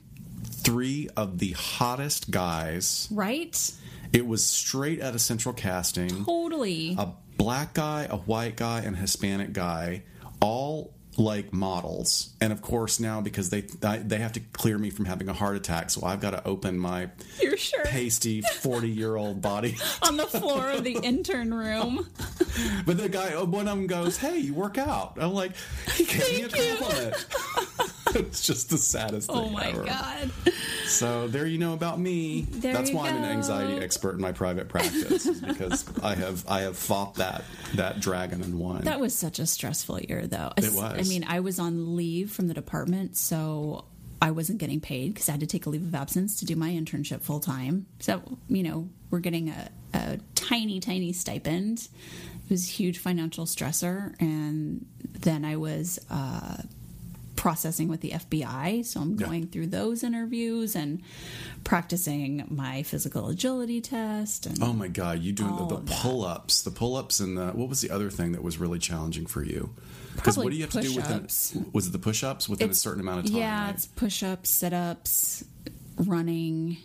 three 0.65 1.07
of 1.15 1.37
the 1.39 1.51
hottest 1.51 2.31
guys. 2.31 3.07
Right? 3.11 3.71
It 4.11 4.25
was 4.27 4.43
straight 4.43 5.01
out 5.01 5.13
of 5.13 5.21
central 5.21 5.53
casting. 5.53 6.25
Totally. 6.25 6.95
A 6.97 7.13
black 7.37 7.73
guy, 7.73 8.07
a 8.09 8.17
white 8.17 8.57
guy, 8.57 8.81
and 8.81 8.95
a 8.95 8.99
Hispanic 8.99 9.53
guy, 9.53 10.03
all 10.41 10.93
like 11.17 11.53
models. 11.53 12.33
And 12.41 12.51
of 12.51 12.61
course 12.61 12.99
now 12.99 13.21
because 13.21 13.49
they 13.49 13.61
they 13.61 14.17
have 14.17 14.33
to 14.33 14.41
clear 14.51 14.77
me 14.77 14.89
from 14.89 15.05
having 15.05 15.29
a 15.29 15.33
heart 15.33 15.55
attack, 15.55 15.89
so 15.89 16.05
I've 16.05 16.19
got 16.19 16.31
to 16.31 16.45
open 16.45 16.77
my 16.77 17.09
Your 17.41 17.55
shirt. 17.55 17.85
pasty 17.85 18.41
40-year-old 18.41 19.41
body 19.41 19.77
on 20.01 20.17
the 20.17 20.27
floor 20.27 20.69
of 20.71 20.83
the 20.83 20.93
intern 21.01 21.53
room. 21.53 22.09
but 22.85 22.97
the 22.97 23.07
guy 23.07 23.33
uh, 23.33 23.45
one 23.45 23.67
of 23.67 23.77
them 23.77 23.87
goes, 23.87 24.17
"Hey, 24.17 24.39
you 24.39 24.53
work 24.53 24.77
out." 24.77 25.17
I'm 25.19 25.33
like, 25.33 25.53
"He 25.95 26.03
gave 26.05 26.31
me 26.33 26.41
a 26.43 26.49
compliment." 26.49 27.25
it's 28.19 28.41
just 28.41 28.69
the 28.69 28.77
saddest 28.77 29.29
oh 29.29 29.35
thing. 29.35 29.49
Oh 29.49 29.49
my 29.49 29.67
ever. 29.69 29.83
god! 29.83 30.31
So 30.85 31.27
there 31.27 31.45
you 31.45 31.57
know 31.57 31.73
about 31.73 31.99
me. 31.99 32.47
There 32.49 32.73
That's 32.73 32.91
why 32.91 33.09
go. 33.09 33.15
I'm 33.15 33.23
an 33.23 33.29
anxiety 33.29 33.83
expert 33.83 34.15
in 34.15 34.21
my 34.21 34.31
private 34.31 34.69
practice 34.69 35.27
because 35.27 35.85
I 36.01 36.15
have 36.15 36.45
I 36.47 36.61
have 36.61 36.77
fought 36.77 37.15
that 37.15 37.43
that 37.75 37.99
dragon 37.99 38.41
and 38.41 38.59
won. 38.59 38.81
That 38.85 38.99
was 38.99 39.13
such 39.13 39.39
a 39.39 39.45
stressful 39.45 40.01
year, 40.01 40.27
though. 40.27 40.53
It 40.57 40.71
was. 40.73 40.77
I 40.77 41.01
mean, 41.09 41.25
I 41.27 41.41
was 41.41 41.59
on 41.59 41.95
leave 41.95 42.31
from 42.31 42.47
the 42.47 42.53
department, 42.53 43.17
so 43.17 43.85
I 44.21 44.31
wasn't 44.31 44.59
getting 44.59 44.79
paid 44.79 45.13
because 45.13 45.27
I 45.27 45.33
had 45.33 45.41
to 45.41 45.47
take 45.47 45.65
a 45.65 45.69
leave 45.69 45.83
of 45.83 45.93
absence 45.93 46.39
to 46.39 46.45
do 46.45 46.55
my 46.55 46.69
internship 46.69 47.21
full 47.21 47.39
time. 47.39 47.85
So 47.99 48.21
you 48.47 48.63
know, 48.63 48.89
we're 49.09 49.19
getting 49.19 49.49
a, 49.49 49.69
a 49.93 50.19
tiny, 50.35 50.79
tiny 50.79 51.13
stipend. 51.13 51.89
It 52.45 52.49
was 52.49 52.67
a 52.67 52.71
huge 52.71 52.99
financial 52.99 53.45
stressor, 53.45 54.13
and 54.21 54.85
then 55.01 55.43
I 55.43 55.57
was. 55.57 55.99
Uh, 56.09 56.57
processing 57.45 57.87
with 57.87 58.01
the 58.01 58.09
FBI. 58.09 58.83
So 58.83 58.99
I'm 58.99 59.15
going 59.15 59.43
yeah. 59.43 59.49
through 59.51 59.67
those 59.67 60.03
interviews 60.03 60.75
and 60.75 61.03
practicing 61.63 62.43
my 62.49 62.81
physical 62.81 63.29
agility 63.29 63.81
test. 63.81 64.47
And 64.47 64.63
oh 64.63 64.73
my 64.73 64.87
God, 64.87 65.19
you 65.19 65.31
doing 65.31 65.55
the, 65.55 65.67
the 65.67 65.93
pull 66.01 66.25
ups, 66.25 66.63
the 66.63 66.71
pull 66.71 66.95
ups, 66.95 67.19
and 67.19 67.37
the 67.37 67.49
what 67.49 67.69
was 67.69 67.81
the 67.81 67.91
other 67.91 68.09
thing 68.09 68.31
that 68.31 68.41
was 68.41 68.57
really 68.57 68.79
challenging 68.79 69.27
for 69.27 69.43
you? 69.43 69.75
Because 70.15 70.39
what 70.39 70.49
do 70.49 70.55
you 70.55 70.63
have 70.63 70.71
to 70.71 70.81
do 70.81 70.95
with 70.95 71.69
Was 71.71 71.85
it 71.85 71.91
the 71.91 71.99
push 71.99 72.23
ups 72.23 72.49
within 72.49 72.71
it's, 72.71 72.79
a 72.79 72.81
certain 72.81 73.01
amount 73.01 73.19
of 73.19 73.25
time? 73.25 73.37
Yeah, 73.37 73.65
right? 73.65 73.75
it's 73.75 73.85
push 73.85 74.23
ups, 74.23 74.49
sit 74.49 74.73
ups, 74.73 75.45
running. 75.97 76.77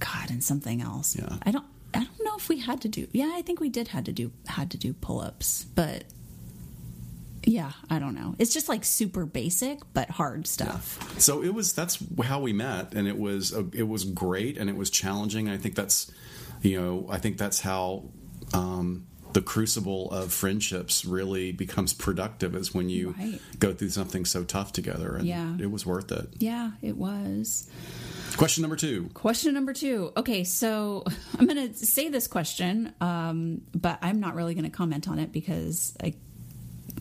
God, 0.00 0.30
and 0.30 0.42
something 0.42 0.82
else. 0.82 1.14
Yeah, 1.14 1.36
I 1.44 1.52
don't. 1.52 1.66
I 1.94 1.98
don't 1.98 2.24
know 2.24 2.36
if 2.36 2.48
we 2.48 2.58
had 2.58 2.80
to 2.80 2.88
do. 2.88 3.06
Yeah, 3.12 3.30
I 3.34 3.42
think 3.42 3.60
we 3.60 3.68
did 3.68 3.86
had 3.86 4.06
to 4.06 4.12
do 4.12 4.32
had 4.48 4.72
to 4.72 4.78
do 4.78 4.94
pull 4.94 5.20
ups, 5.20 5.64
but 5.76 6.06
yeah, 7.44 7.72
I 7.88 7.98
don't 7.98 8.14
know. 8.14 8.34
It's 8.38 8.52
just 8.52 8.68
like 8.68 8.84
super 8.84 9.24
basic 9.26 9.80
but 9.92 10.10
hard 10.10 10.46
stuff. 10.46 10.98
Yeah. 11.00 11.18
So 11.18 11.42
it 11.42 11.54
was 11.54 11.72
that's 11.72 11.98
how 12.22 12.40
we 12.40 12.52
met 12.52 12.94
and 12.94 13.08
it 13.08 13.18
was 13.18 13.52
it 13.72 13.88
was 13.88 14.04
great 14.04 14.58
and 14.58 14.68
it 14.68 14.76
was 14.76 14.90
challenging. 14.90 15.48
I 15.48 15.56
think 15.56 15.74
that's 15.74 16.10
you 16.62 16.80
know, 16.80 17.06
I 17.10 17.18
think 17.18 17.38
that's 17.38 17.60
how 17.60 18.04
um, 18.52 19.06
the 19.32 19.40
crucible 19.40 20.10
of 20.10 20.32
friendships 20.32 21.04
really 21.04 21.52
becomes 21.52 21.92
productive 21.92 22.54
is 22.54 22.74
when 22.74 22.88
you 22.88 23.14
right. 23.18 23.40
go 23.58 23.72
through 23.72 23.90
something 23.90 24.24
so 24.24 24.44
tough 24.44 24.72
together 24.72 25.16
and 25.16 25.26
yeah. 25.26 25.56
it 25.58 25.70
was 25.70 25.86
worth 25.86 26.12
it. 26.12 26.28
Yeah, 26.38 26.72
it 26.82 26.96
was. 26.96 27.68
Question 28.36 28.62
number 28.62 28.76
two. 28.76 29.10
Question 29.14 29.54
number 29.54 29.72
two. 29.72 30.12
Okay, 30.16 30.44
so 30.44 31.04
I'm 31.38 31.46
going 31.46 31.72
to 31.72 31.74
say 31.74 32.08
this 32.08 32.26
question, 32.26 32.92
um, 33.00 33.62
but 33.74 33.98
I'm 34.02 34.20
not 34.20 34.34
really 34.34 34.54
going 34.54 34.64
to 34.64 34.70
comment 34.70 35.08
on 35.08 35.18
it 35.18 35.32
because 35.32 35.94
I 36.02 36.14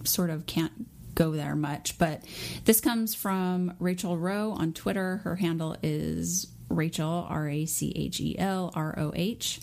sort 0.03 0.29
of 0.29 0.45
can't 0.45 0.87
go 1.15 1.31
there 1.31 1.55
much. 1.55 1.97
But 1.97 2.23
this 2.65 2.79
comes 2.81 3.13
from 3.13 3.73
Rachel 3.79 4.17
Rowe 4.17 4.51
on 4.51 4.73
Twitter. 4.73 5.17
Her 5.17 5.35
handle 5.35 5.75
is 5.83 6.47
Rachel, 6.69 7.25
R 7.29 7.49
A 7.49 7.65
C 7.65 7.91
H 7.95 8.19
E 8.19 8.37
L 8.37 8.71
R 8.75 8.97
O 8.97 9.11
H. 9.15 9.59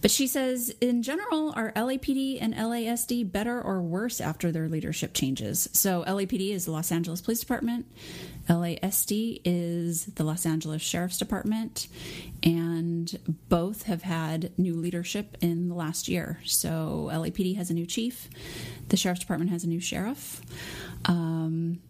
But 0.00 0.10
she 0.10 0.26
says, 0.26 0.74
in 0.80 1.02
general, 1.02 1.52
are 1.54 1.72
LAPD 1.72 2.38
and 2.40 2.54
LASD 2.54 3.30
better 3.30 3.60
or 3.60 3.82
worse 3.82 4.20
after 4.20 4.50
their 4.50 4.68
leadership 4.68 5.12
changes? 5.12 5.68
So, 5.72 6.04
LAPD 6.06 6.50
is 6.52 6.64
the 6.64 6.72
Los 6.72 6.90
Angeles 6.90 7.20
Police 7.20 7.40
Department, 7.40 7.86
LASD 8.48 9.42
is 9.44 10.06
the 10.06 10.24
Los 10.24 10.46
Angeles 10.46 10.82
Sheriff's 10.82 11.18
Department, 11.18 11.86
and 12.42 13.18
both 13.48 13.84
have 13.84 14.02
had 14.02 14.58
new 14.58 14.74
leadership 14.74 15.36
in 15.40 15.68
the 15.68 15.74
last 15.74 16.08
year. 16.08 16.40
So, 16.44 17.10
LAPD 17.12 17.56
has 17.56 17.70
a 17.70 17.74
new 17.74 17.86
chief, 17.86 18.28
the 18.88 18.96
Sheriff's 18.96 19.20
Department 19.20 19.50
has 19.50 19.64
a 19.64 19.68
new 19.68 19.80
sheriff. 19.80 20.40
Um, 21.04 21.80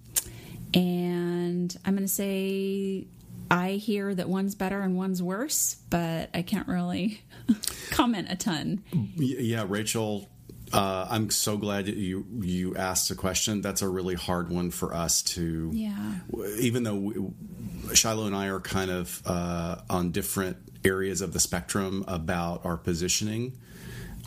and 0.74 1.76
I'm 1.84 1.94
going 1.94 2.06
to 2.06 2.12
say 2.12 3.06
I 3.50 3.72
hear 3.72 4.14
that 4.14 4.28
one's 4.28 4.54
better 4.54 4.80
and 4.80 4.96
one's 4.96 5.22
worse, 5.22 5.76
but 5.90 6.30
I 6.32 6.42
can't 6.42 6.68
really 6.68 7.22
comment 7.90 8.28
a 8.30 8.36
ton. 8.36 8.84
Yeah, 9.16 9.64
Rachel, 9.68 10.28
uh, 10.72 11.08
I'm 11.10 11.30
so 11.30 11.56
glad 11.56 11.86
that 11.86 11.96
you 11.96 12.26
you 12.40 12.76
asked 12.76 13.08
the 13.08 13.16
question. 13.16 13.60
That's 13.60 13.82
a 13.82 13.88
really 13.88 14.14
hard 14.14 14.50
one 14.50 14.70
for 14.70 14.94
us 14.94 15.22
to. 15.22 15.70
Yeah. 15.74 16.14
Even 16.58 16.84
though 16.84 16.94
we, 16.94 17.94
Shiloh 17.94 18.26
and 18.26 18.36
I 18.36 18.46
are 18.48 18.60
kind 18.60 18.90
of 18.90 19.20
uh, 19.26 19.76
on 19.90 20.12
different 20.12 20.58
areas 20.84 21.20
of 21.20 21.32
the 21.32 21.40
spectrum 21.40 22.04
about 22.06 22.64
our 22.64 22.76
positioning. 22.76 23.58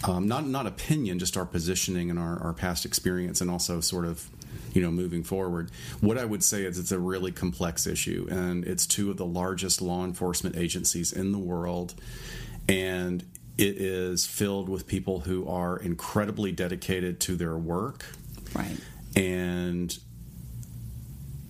Um, 0.05 0.27
not 0.27 0.45
not 0.45 0.67
opinion, 0.67 1.17
just 1.17 1.37
our 1.37 1.45
positioning 1.45 2.09
and 2.09 2.19
our, 2.19 2.41
our 2.43 2.53
past 2.53 2.85
experience, 2.85 3.39
and 3.39 3.49
also 3.49 3.79
sort 3.79 4.05
of 4.05 4.29
you 4.73 4.81
know 4.81 4.91
moving 4.91 5.23
forward. 5.23 5.71
What 6.01 6.17
I 6.17 6.25
would 6.25 6.43
say 6.43 6.63
is 6.63 6.77
it's 6.77 6.91
a 6.91 6.99
really 6.99 7.31
complex 7.31 7.87
issue, 7.87 8.27
and 8.29 8.65
it's 8.65 8.85
two 8.85 9.09
of 9.09 9.17
the 9.17 9.25
largest 9.25 9.81
law 9.81 10.03
enforcement 10.03 10.57
agencies 10.57 11.13
in 11.13 11.31
the 11.31 11.39
world, 11.39 11.93
and 12.67 13.23
it 13.57 13.77
is 13.77 14.25
filled 14.25 14.67
with 14.67 14.87
people 14.87 15.21
who 15.21 15.47
are 15.47 15.77
incredibly 15.77 16.51
dedicated 16.51 17.19
to 17.21 17.35
their 17.35 17.55
work. 17.55 18.05
Right. 18.55 18.77
And 19.15 19.97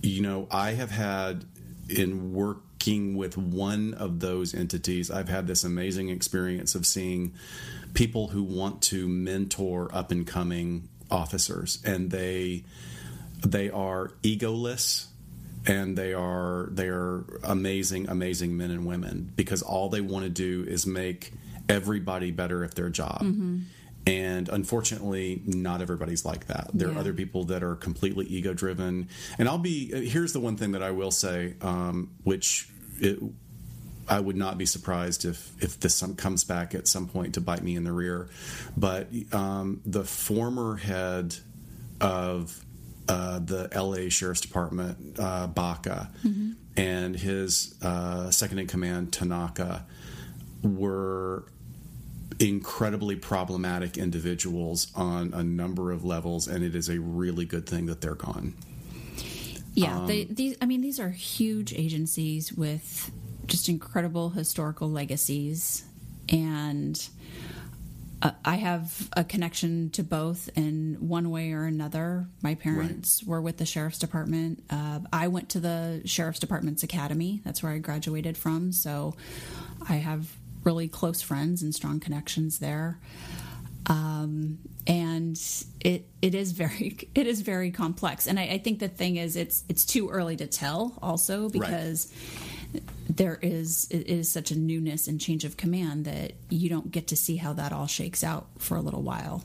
you 0.02 0.20
know, 0.20 0.46
I 0.50 0.72
have 0.72 0.90
had 0.90 1.46
in 1.88 2.34
working 2.34 3.16
with 3.16 3.38
one 3.38 3.94
of 3.94 4.20
those 4.20 4.54
entities, 4.54 5.10
I've 5.10 5.30
had 5.30 5.46
this 5.46 5.64
amazing 5.64 6.10
experience 6.10 6.74
of 6.74 6.84
seeing 6.84 7.32
people 7.94 8.28
who 8.28 8.42
want 8.42 8.82
to 8.82 9.08
mentor 9.08 9.88
up 9.94 10.10
and 10.10 10.26
coming 10.26 10.88
officers 11.10 11.78
and 11.84 12.10
they 12.10 12.64
they 13.40 13.70
are 13.70 14.12
egoless 14.22 15.06
and 15.66 15.96
they 15.96 16.12
are 16.12 16.68
they 16.70 16.88
are 16.88 17.24
amazing 17.42 18.08
amazing 18.08 18.56
men 18.56 18.70
and 18.70 18.86
women 18.86 19.32
because 19.36 19.62
all 19.62 19.88
they 19.88 20.00
want 20.00 20.24
to 20.24 20.30
do 20.30 20.64
is 20.68 20.86
make 20.86 21.32
everybody 21.68 22.30
better 22.30 22.64
at 22.64 22.74
their 22.74 22.90
job 22.90 23.20
mm-hmm. 23.22 23.60
And 24.06 24.48
unfortunately, 24.48 25.40
not 25.46 25.80
everybody's 25.80 26.24
like 26.24 26.48
that. 26.48 26.70
There 26.74 26.90
yeah. 26.90 26.96
are 26.96 26.98
other 26.98 27.14
people 27.14 27.44
that 27.44 27.62
are 27.62 27.74
completely 27.74 28.26
ego 28.26 28.52
driven. 28.52 29.08
And 29.38 29.48
I'll 29.48 29.58
be 29.58 30.08
here's 30.08 30.32
the 30.32 30.40
one 30.40 30.56
thing 30.56 30.72
that 30.72 30.82
I 30.82 30.90
will 30.90 31.10
say, 31.10 31.54
um, 31.62 32.10
which 32.22 32.68
it, 33.00 33.18
I 34.08 34.20
would 34.20 34.36
not 34.36 34.58
be 34.58 34.66
surprised 34.66 35.24
if 35.24 35.50
if 35.62 35.80
this 35.80 36.02
comes 36.16 36.44
back 36.44 36.74
at 36.74 36.86
some 36.86 37.08
point 37.08 37.34
to 37.34 37.40
bite 37.40 37.62
me 37.62 37.76
in 37.76 37.84
the 37.84 37.92
rear. 37.92 38.28
But 38.76 39.08
um, 39.32 39.80
the 39.86 40.04
former 40.04 40.76
head 40.76 41.36
of 42.00 42.63
uh, 43.08 43.38
the 43.38 43.68
L.A. 43.72 44.08
Sheriff's 44.08 44.40
Department, 44.40 45.18
uh, 45.18 45.46
Baca, 45.46 46.10
mm-hmm. 46.24 46.52
and 46.76 47.16
his 47.16 47.74
uh, 47.82 48.30
second 48.30 48.58
in 48.58 48.66
command, 48.66 49.12
Tanaka, 49.12 49.86
were 50.62 51.44
incredibly 52.40 53.16
problematic 53.16 53.96
individuals 53.96 54.90
on 54.94 55.32
a 55.34 55.42
number 55.42 55.92
of 55.92 56.04
levels, 56.04 56.48
and 56.48 56.64
it 56.64 56.74
is 56.74 56.88
a 56.88 56.98
really 57.00 57.44
good 57.44 57.66
thing 57.66 57.86
that 57.86 58.00
they're 58.00 58.14
gone. 58.14 58.54
Yeah, 59.74 59.98
um, 59.98 60.06
they, 60.06 60.24
these. 60.24 60.56
I 60.60 60.66
mean, 60.66 60.80
these 60.80 61.00
are 61.00 61.10
huge 61.10 61.72
agencies 61.74 62.52
with 62.52 63.10
just 63.46 63.68
incredible 63.68 64.30
historical 64.30 64.90
legacies, 64.90 65.84
and 66.28 67.08
uh, 68.24 68.30
I 68.44 68.56
have 68.56 69.10
a 69.16 69.22
connection 69.22 69.90
to 69.90 70.02
both 70.02 70.48
in 70.56 70.96
one 70.98 71.30
way 71.30 71.52
or 71.52 71.64
another. 71.64 72.26
My 72.42 72.54
parents 72.54 73.22
right. 73.22 73.28
were 73.28 73.40
with 73.42 73.58
the 73.58 73.66
sheriff's 73.66 73.98
department. 73.98 74.64
Uh, 74.70 75.00
I 75.12 75.28
went 75.28 75.50
to 75.50 75.60
the 75.60 76.00
sheriff's 76.06 76.40
department's 76.40 76.82
academy. 76.82 77.42
That's 77.44 77.62
where 77.62 77.72
I 77.72 77.78
graduated 77.78 78.38
from. 78.38 78.72
So 78.72 79.14
I 79.86 79.96
have 79.96 80.32
really 80.64 80.88
close 80.88 81.20
friends 81.20 81.62
and 81.62 81.74
strong 81.74 82.00
connections 82.00 82.58
there. 82.58 82.98
Um, 83.86 84.58
and 84.86 85.38
it 85.80 86.06
it 86.22 86.34
is 86.34 86.52
very 86.52 86.96
it 87.14 87.26
is 87.26 87.42
very 87.42 87.70
complex. 87.70 88.26
And 88.26 88.40
I, 88.40 88.44
I, 88.44 88.58
think 88.58 88.78
the 88.78 88.88
thing 88.88 89.16
is 89.16 89.36
it's 89.36 89.62
it's 89.68 89.84
too 89.84 90.08
early 90.08 90.36
to 90.36 90.46
tell 90.46 90.98
also 91.02 91.50
because 91.50 92.10
right. 92.10 92.53
There 93.08 93.38
is 93.42 93.86
it 93.90 94.06
is 94.08 94.30
such 94.30 94.50
a 94.50 94.58
newness 94.58 95.08
and 95.08 95.20
change 95.20 95.44
of 95.44 95.56
command 95.56 96.06
that 96.06 96.32
you 96.48 96.68
don't 96.68 96.90
get 96.90 97.08
to 97.08 97.16
see 97.16 97.36
how 97.36 97.52
that 97.52 97.72
all 97.72 97.86
shakes 97.86 98.24
out 98.24 98.46
for 98.58 98.76
a 98.76 98.80
little 98.80 99.02
while. 99.02 99.44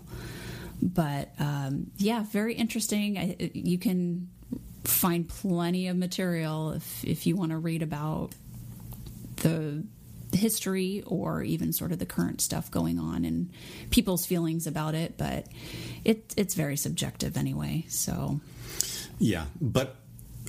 But 0.82 1.30
um, 1.40 1.92
yeah, 1.98 2.24
very 2.32 2.54
interesting. 2.54 3.18
I, 3.18 3.52
you 3.54 3.78
can 3.78 4.30
find 4.86 5.28
plenty 5.28 5.88
of 5.88 5.98
material 5.98 6.72
if 6.72 7.04
if 7.04 7.28
you 7.28 7.36
want 7.36 7.52
to 7.52 7.58
read 7.58 7.82
about 7.84 8.32
the 9.38 9.84
history 10.32 11.04
or 11.06 11.42
even 11.44 11.74
sort 11.74 11.92
of 11.92 12.00
the 12.00 12.06
current 12.06 12.42
stuff 12.42 12.70
going 12.70 13.00
on 13.00 13.26
and 13.26 13.50
people's 13.90 14.26
feelings 14.26 14.68
about 14.68 14.96
it, 14.96 15.18
but 15.18 15.48
it, 16.04 16.34
it's 16.38 16.54
very 16.54 16.78
subjective 16.78 17.36
anyway. 17.38 17.86
So, 17.90 18.40
yeah, 19.18 19.46
but 19.60 19.96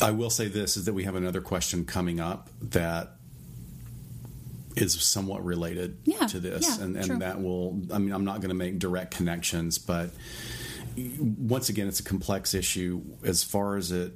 I 0.00 0.10
will 0.12 0.30
say 0.30 0.48
this 0.48 0.76
is 0.76 0.86
that 0.86 0.92
we 0.92 1.04
have 1.04 1.14
another 1.14 1.40
question 1.40 1.84
coming 1.84 2.20
up 2.20 2.50
that 2.62 3.12
is 4.76 5.00
somewhat 5.02 5.44
related 5.44 5.98
yeah, 6.04 6.26
to 6.26 6.40
this, 6.40 6.78
yeah, 6.78 6.84
and, 6.84 6.96
and 6.96 7.22
that 7.22 7.40
will. 7.40 7.80
I 7.92 7.98
mean, 7.98 8.12
I'm 8.12 8.24
not 8.24 8.36
going 8.40 8.50
to 8.50 8.54
make 8.54 8.78
direct 8.78 9.14
connections, 9.14 9.78
but 9.78 10.10
once 11.18 11.68
again, 11.68 11.88
it's 11.88 12.00
a 12.00 12.04
complex 12.04 12.54
issue 12.54 13.02
as 13.24 13.42
far 13.42 13.76
as 13.76 13.92
it 13.92 14.12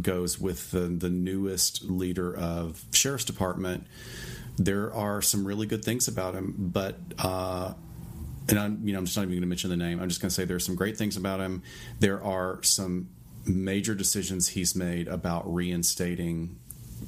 goes 0.00 0.38
with 0.38 0.70
the, 0.70 0.80
the 0.80 1.10
newest 1.10 1.84
leader 1.84 2.34
of 2.34 2.82
sheriff's 2.92 3.24
department 3.24 3.86
there 4.56 4.92
are 4.92 5.20
some 5.22 5.46
really 5.46 5.66
good 5.66 5.84
things 5.84 6.08
about 6.08 6.34
him, 6.34 6.54
but 6.56 6.96
uh, 7.18 7.74
and 8.48 8.58
I'm 8.58 8.86
you 8.86 8.92
know 8.92 8.98
I'm 8.98 9.04
just 9.04 9.16
not 9.16 9.22
even 9.22 9.34
going 9.34 9.42
to 9.42 9.46
mention 9.48 9.70
the 9.70 9.76
name. 9.76 10.00
I'm 10.00 10.08
just 10.08 10.20
going 10.20 10.28
to 10.28 10.34
say 10.34 10.44
there's 10.44 10.64
some 10.64 10.76
great 10.76 10.96
things 10.96 11.16
about 11.16 11.40
him. 11.40 11.62
There 12.00 12.22
are 12.22 12.62
some 12.62 13.08
major 13.46 13.94
decisions 13.94 14.48
he's 14.48 14.74
made 14.74 15.08
about 15.08 15.52
reinstating 15.52 16.58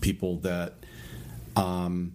people 0.01 0.37
that 0.39 0.75
um, 1.57 2.13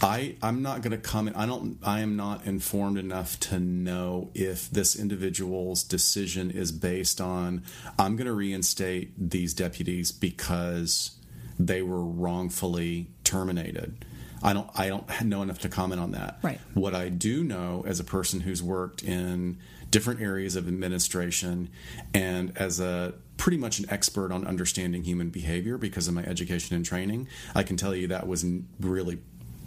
I 0.00 0.36
I'm 0.42 0.62
not 0.62 0.82
going 0.82 0.92
to 0.92 0.98
comment. 0.98 1.36
I 1.36 1.46
don't. 1.46 1.78
I 1.82 2.00
am 2.00 2.16
not 2.16 2.46
informed 2.46 2.98
enough 2.98 3.40
to 3.40 3.58
know 3.58 4.30
if 4.34 4.70
this 4.70 4.94
individual's 4.94 5.82
decision 5.82 6.50
is 6.50 6.72
based 6.72 7.20
on 7.20 7.62
I'm 7.98 8.16
going 8.16 8.26
to 8.26 8.32
reinstate 8.32 9.30
these 9.30 9.54
deputies 9.54 10.12
because 10.12 11.12
they 11.58 11.82
were 11.82 12.04
wrongfully 12.04 13.10
terminated 13.24 14.04
I 14.42 14.52
don't 14.52 14.68
I 14.74 14.88
don't 14.88 15.22
know 15.22 15.42
enough 15.42 15.60
to 15.60 15.68
comment 15.68 16.00
on 16.00 16.12
that. 16.12 16.38
Right. 16.42 16.60
What 16.74 16.94
I 16.94 17.08
do 17.08 17.44
know 17.44 17.84
as 17.86 18.00
a 18.00 18.04
person 18.04 18.40
who's 18.40 18.62
worked 18.62 19.02
in 19.02 19.58
different 19.90 20.20
areas 20.20 20.56
of 20.56 20.66
administration 20.66 21.68
and 22.12 22.56
as 22.56 22.80
a 22.80 23.14
pretty 23.42 23.56
much 23.56 23.80
an 23.80 23.86
expert 23.90 24.30
on 24.30 24.46
understanding 24.46 25.02
human 25.02 25.28
behavior 25.28 25.76
because 25.76 26.06
of 26.06 26.14
my 26.14 26.22
education 26.22 26.76
and 26.76 26.86
training, 26.86 27.26
I 27.56 27.64
can 27.64 27.76
tell 27.76 27.92
you 27.92 28.06
that 28.06 28.28
was 28.28 28.46
really 28.78 29.18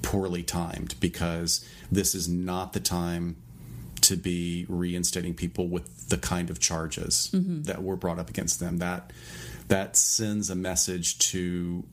poorly 0.01 0.43
timed 0.43 0.95
because 1.01 1.67
this 1.91 2.15
is 2.15 2.29
not 2.29 2.71
the 2.71 2.79
time 2.79 3.35
to 3.99 4.15
be 4.15 4.65
reinstating 4.69 5.33
people 5.33 5.67
with 5.67 6.07
the 6.07 6.17
kind 6.17 6.49
of 6.49 6.57
charges 6.57 7.29
mm-hmm. 7.33 7.63
that 7.63 7.83
were 7.83 7.97
brought 7.97 8.17
up 8.17 8.29
against 8.29 8.61
them. 8.61 8.77
That 8.77 9.11
that 9.67 9.97
sends 9.97 10.49
a 10.49 10.55
message 10.55 11.17
to 11.31 11.83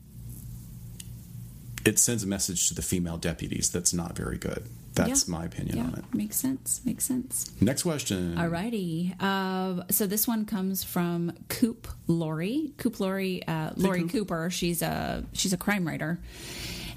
it 1.84 1.98
sends 1.98 2.22
a 2.22 2.28
message 2.28 2.68
to 2.68 2.74
the 2.76 2.82
female 2.82 3.16
deputies 3.16 3.72
that's 3.72 3.92
not 3.92 4.16
very 4.16 4.38
good. 4.38 4.68
That's 4.94 5.26
yeah. 5.26 5.32
my 5.32 5.44
opinion 5.44 5.76
yeah. 5.78 5.84
on 5.84 5.94
it. 5.94 6.14
Makes 6.14 6.36
sense. 6.36 6.82
Makes 6.84 7.04
sense. 7.04 7.50
Next 7.60 7.82
question. 7.82 8.36
Alrighty. 8.36 9.14
Uh, 9.20 9.84
so 9.90 10.06
this 10.06 10.28
one 10.28 10.44
comes 10.44 10.84
from 10.84 11.32
Coop 11.48 11.88
Lori. 12.06 12.72
Coop 12.76 13.00
Lori. 13.00 13.46
Uh, 13.46 13.70
Lori 13.76 14.02
Coop. 14.02 14.12
Cooper. 14.12 14.50
She's 14.50 14.82
a 14.82 15.24
she's 15.32 15.52
a 15.52 15.56
crime 15.56 15.86
writer, 15.86 16.20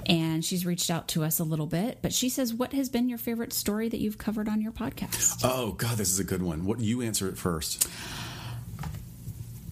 and 0.05 0.43
she's 0.43 0.65
reached 0.65 0.89
out 0.89 1.07
to 1.09 1.23
us 1.23 1.39
a 1.39 1.45
little 1.45 1.67
bit. 1.67 1.99
But 2.01 2.13
she 2.13 2.27
says, 2.27 2.53
"What 2.53 2.73
has 2.73 2.89
been 2.89 3.07
your 3.07 3.17
favorite 3.17 3.53
story 3.53 3.87
that 3.87 3.99
you've 3.99 4.17
covered 4.17 4.49
on 4.49 4.61
your 4.61 4.73
podcast?" 4.73 5.41
Oh 5.43 5.71
God, 5.71 5.97
this 5.97 6.09
is 6.09 6.19
a 6.19 6.25
good 6.25 6.43
one. 6.43 6.65
What 6.65 6.81
you 6.81 7.01
answer 7.01 7.29
it 7.29 7.37
first. 7.37 7.87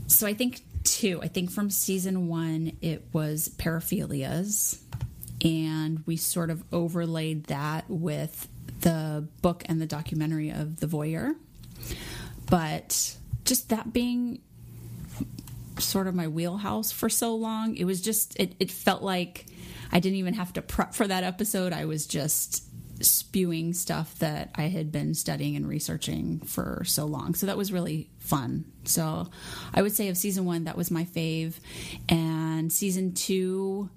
So 0.07 0.27
I 0.27 0.33
think 0.33 0.61
two. 0.85 1.19
I 1.21 1.27
think 1.27 1.51
from 1.51 1.69
season 1.69 2.27
one, 2.27 2.77
it 2.81 3.05
was 3.11 3.49
paraphilias 3.57 4.79
and 5.43 6.03
we 6.05 6.15
sort 6.15 6.49
of 6.49 6.63
overlaid 6.71 7.45
that 7.45 7.85
with 7.89 8.47
the 8.81 9.27
book 9.41 9.63
and 9.67 9.81
the 9.81 9.85
documentary 9.85 10.49
of 10.49 10.79
The 10.79 10.87
Voyeur. 10.87 11.35
But 12.49 13.17
just 13.45 13.69
that 13.69 13.91
being 13.91 14.41
sort 15.79 16.07
of 16.07 16.15
my 16.15 16.27
wheelhouse 16.27 16.91
for 16.91 17.09
so 17.09 17.35
long, 17.35 17.75
it 17.75 17.85
was 17.85 18.01
just, 18.01 18.39
it, 18.39 18.55
it 18.59 18.71
felt 18.71 19.01
like 19.01 19.45
I 19.91 19.99
didn't 19.99 20.17
even 20.17 20.35
have 20.35 20.53
to 20.53 20.61
prep 20.61 20.93
for 20.93 21.07
that 21.07 21.23
episode. 21.23 21.73
I 21.73 21.85
was 21.85 22.07
just 22.07 22.63
spewing 23.01 23.73
stuff 23.73 24.17
that 24.19 24.51
I 24.55 24.63
had 24.63 24.91
been 24.91 25.13
studying 25.13 25.55
and 25.55 25.67
researching 25.67 26.39
for 26.41 26.83
so 26.85 27.05
long. 27.05 27.35
So 27.35 27.47
that 27.47 27.57
was 27.57 27.71
really 27.71 28.09
fun. 28.19 28.65
So 28.85 29.29
I 29.73 29.81
would 29.81 29.93
say 29.93 30.07
of 30.09 30.17
season 30.17 30.45
one, 30.45 30.65
that 30.65 30.77
was 30.77 30.91
my 30.91 31.05
fave. 31.05 31.55
And 32.07 32.71
season 32.71 33.13
two, 33.13 33.89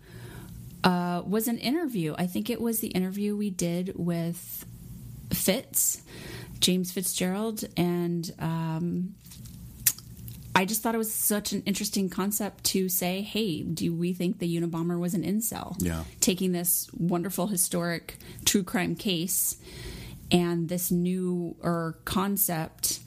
uh, 0.85 1.23
was 1.27 1.49
an 1.49 1.59
interview. 1.59 2.15
I 2.19 2.27
think 2.27 2.51
it 2.51 2.61
was 2.61 2.81
the 2.81 2.89
interview 2.89 3.37
we 3.37 3.51
did 3.51 3.93
with 3.97 4.65
Fitz, 5.33 6.03
James 6.61 6.93
Fitzgerald, 6.93 7.65
and 7.77 8.33
um, 8.39 9.15
I 10.57 10.65
just 10.65 10.83
thought 10.83 10.95
it 10.95 10.99
was 10.99 11.13
such 11.13 11.53
an 11.53 11.63
interesting 11.67 12.09
concept 12.09 12.65
to 12.65 12.89
say, 12.89 13.21
hey, 13.21 13.63
do 13.63 13.95
we 13.95 14.15
think 14.15 14.39
the 14.39 14.57
Unabomber 14.59 14.99
was 14.99 15.13
an 15.13 15.23
incel? 15.23 15.77
Yeah. 15.79 16.05
Taking 16.21 16.53
this 16.53 16.89
wonderful 16.97 17.49
historic 17.49 18.17
true 18.47 18.63
crime 18.63 18.95
case 18.95 19.57
and 20.33 20.69
this 20.71 20.91
new 20.91 21.57
or 21.61 21.99
concept 22.07 23.01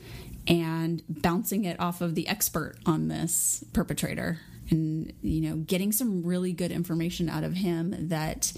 and 0.47 1.01
bouncing 1.10 1.65
it 1.65 1.79
off 1.79 2.01
of 2.01 2.13
the 2.13 2.27
expert 2.27 2.75
on 2.86 3.08
this 3.08 3.63
perpetrator 3.73 4.39
and 4.69 5.13
you 5.21 5.41
know 5.41 5.58
getting 5.58 5.91
some 5.91 6.23
really 6.23 6.53
good 6.53 6.71
information 6.71 7.29
out 7.29 7.43
of 7.43 7.53
him 7.53 8.10
that 8.10 8.53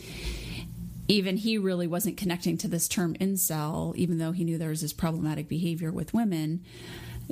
even 1.08 1.36
he 1.38 1.58
really 1.58 1.88
wasn't 1.88 2.16
connecting 2.18 2.58
to 2.58 2.68
this 2.68 2.88
term 2.88 3.16
incel 3.16 3.96
even 3.96 4.18
though 4.18 4.32
he 4.32 4.44
knew 4.44 4.58
there 4.58 4.70
was 4.70 4.82
this 4.82 4.94
problematic 4.94 5.48
behavior 5.48 5.92
with 5.92 6.14
women 6.14 6.64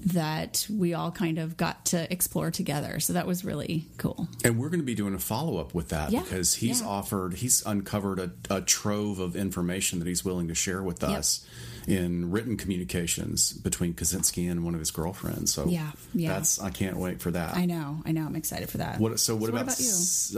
that 0.06 0.66
we 0.70 0.94
all 0.94 1.12
kind 1.12 1.38
of 1.38 1.58
got 1.58 1.86
to 1.86 2.12
explore 2.12 2.52
together. 2.52 3.00
So 3.00 3.14
that 3.14 3.28
was 3.28 3.44
really 3.44 3.86
cool. 3.98 4.28
And 4.44 4.58
we're 4.58 4.70
going 4.70 4.80
to 4.80 4.86
be 4.86 4.96
doing 4.96 5.14
a 5.14 5.20
follow 5.20 5.58
up 5.58 5.74
with 5.74 5.90
that 5.90 6.12
yeah, 6.12 6.22
because 6.22 6.56
he's 6.56 6.82
yeah. 6.82 6.88
offered, 6.88 7.36
he's 7.36 7.66
uncovered 7.66 8.20
a, 8.20 8.32
a, 8.50 8.62
trove 8.62 9.20
of 9.20 9.36
information 9.36 10.00
that 10.00 10.08
he's 10.08 10.24
willing 10.24 10.48
to 10.48 10.56
share 10.56 10.82
with 10.82 11.04
us. 11.04 11.46
In 11.90 12.32
written 12.32 12.58
communications 12.58 13.54
between 13.54 13.94
Kaczynski 13.94 14.50
and 14.50 14.64
one 14.64 14.74
of 14.74 14.80
his 14.80 14.92
girlfriends. 14.92 15.54
So 15.54 15.66
yeah, 15.68 15.92
yeah, 16.14 16.34
that's 16.34 16.60
I 16.62 16.70
can't 16.70 16.98
wait 16.98 17.22
for 17.22 17.32
that. 17.32 17.56
I 17.56 17.66
know, 17.66 18.02
I 18.06 18.12
know, 18.12 18.26
I'm 18.26 18.36
excited 18.36 18.70
for 18.70 18.78
that. 18.78 19.00
What 19.00 19.20
so? 19.20 19.36
What, 19.36 19.48
so 19.48 19.50
about, 19.50 19.66
what 19.68 19.74
about 19.74 19.80
you? 19.80 19.86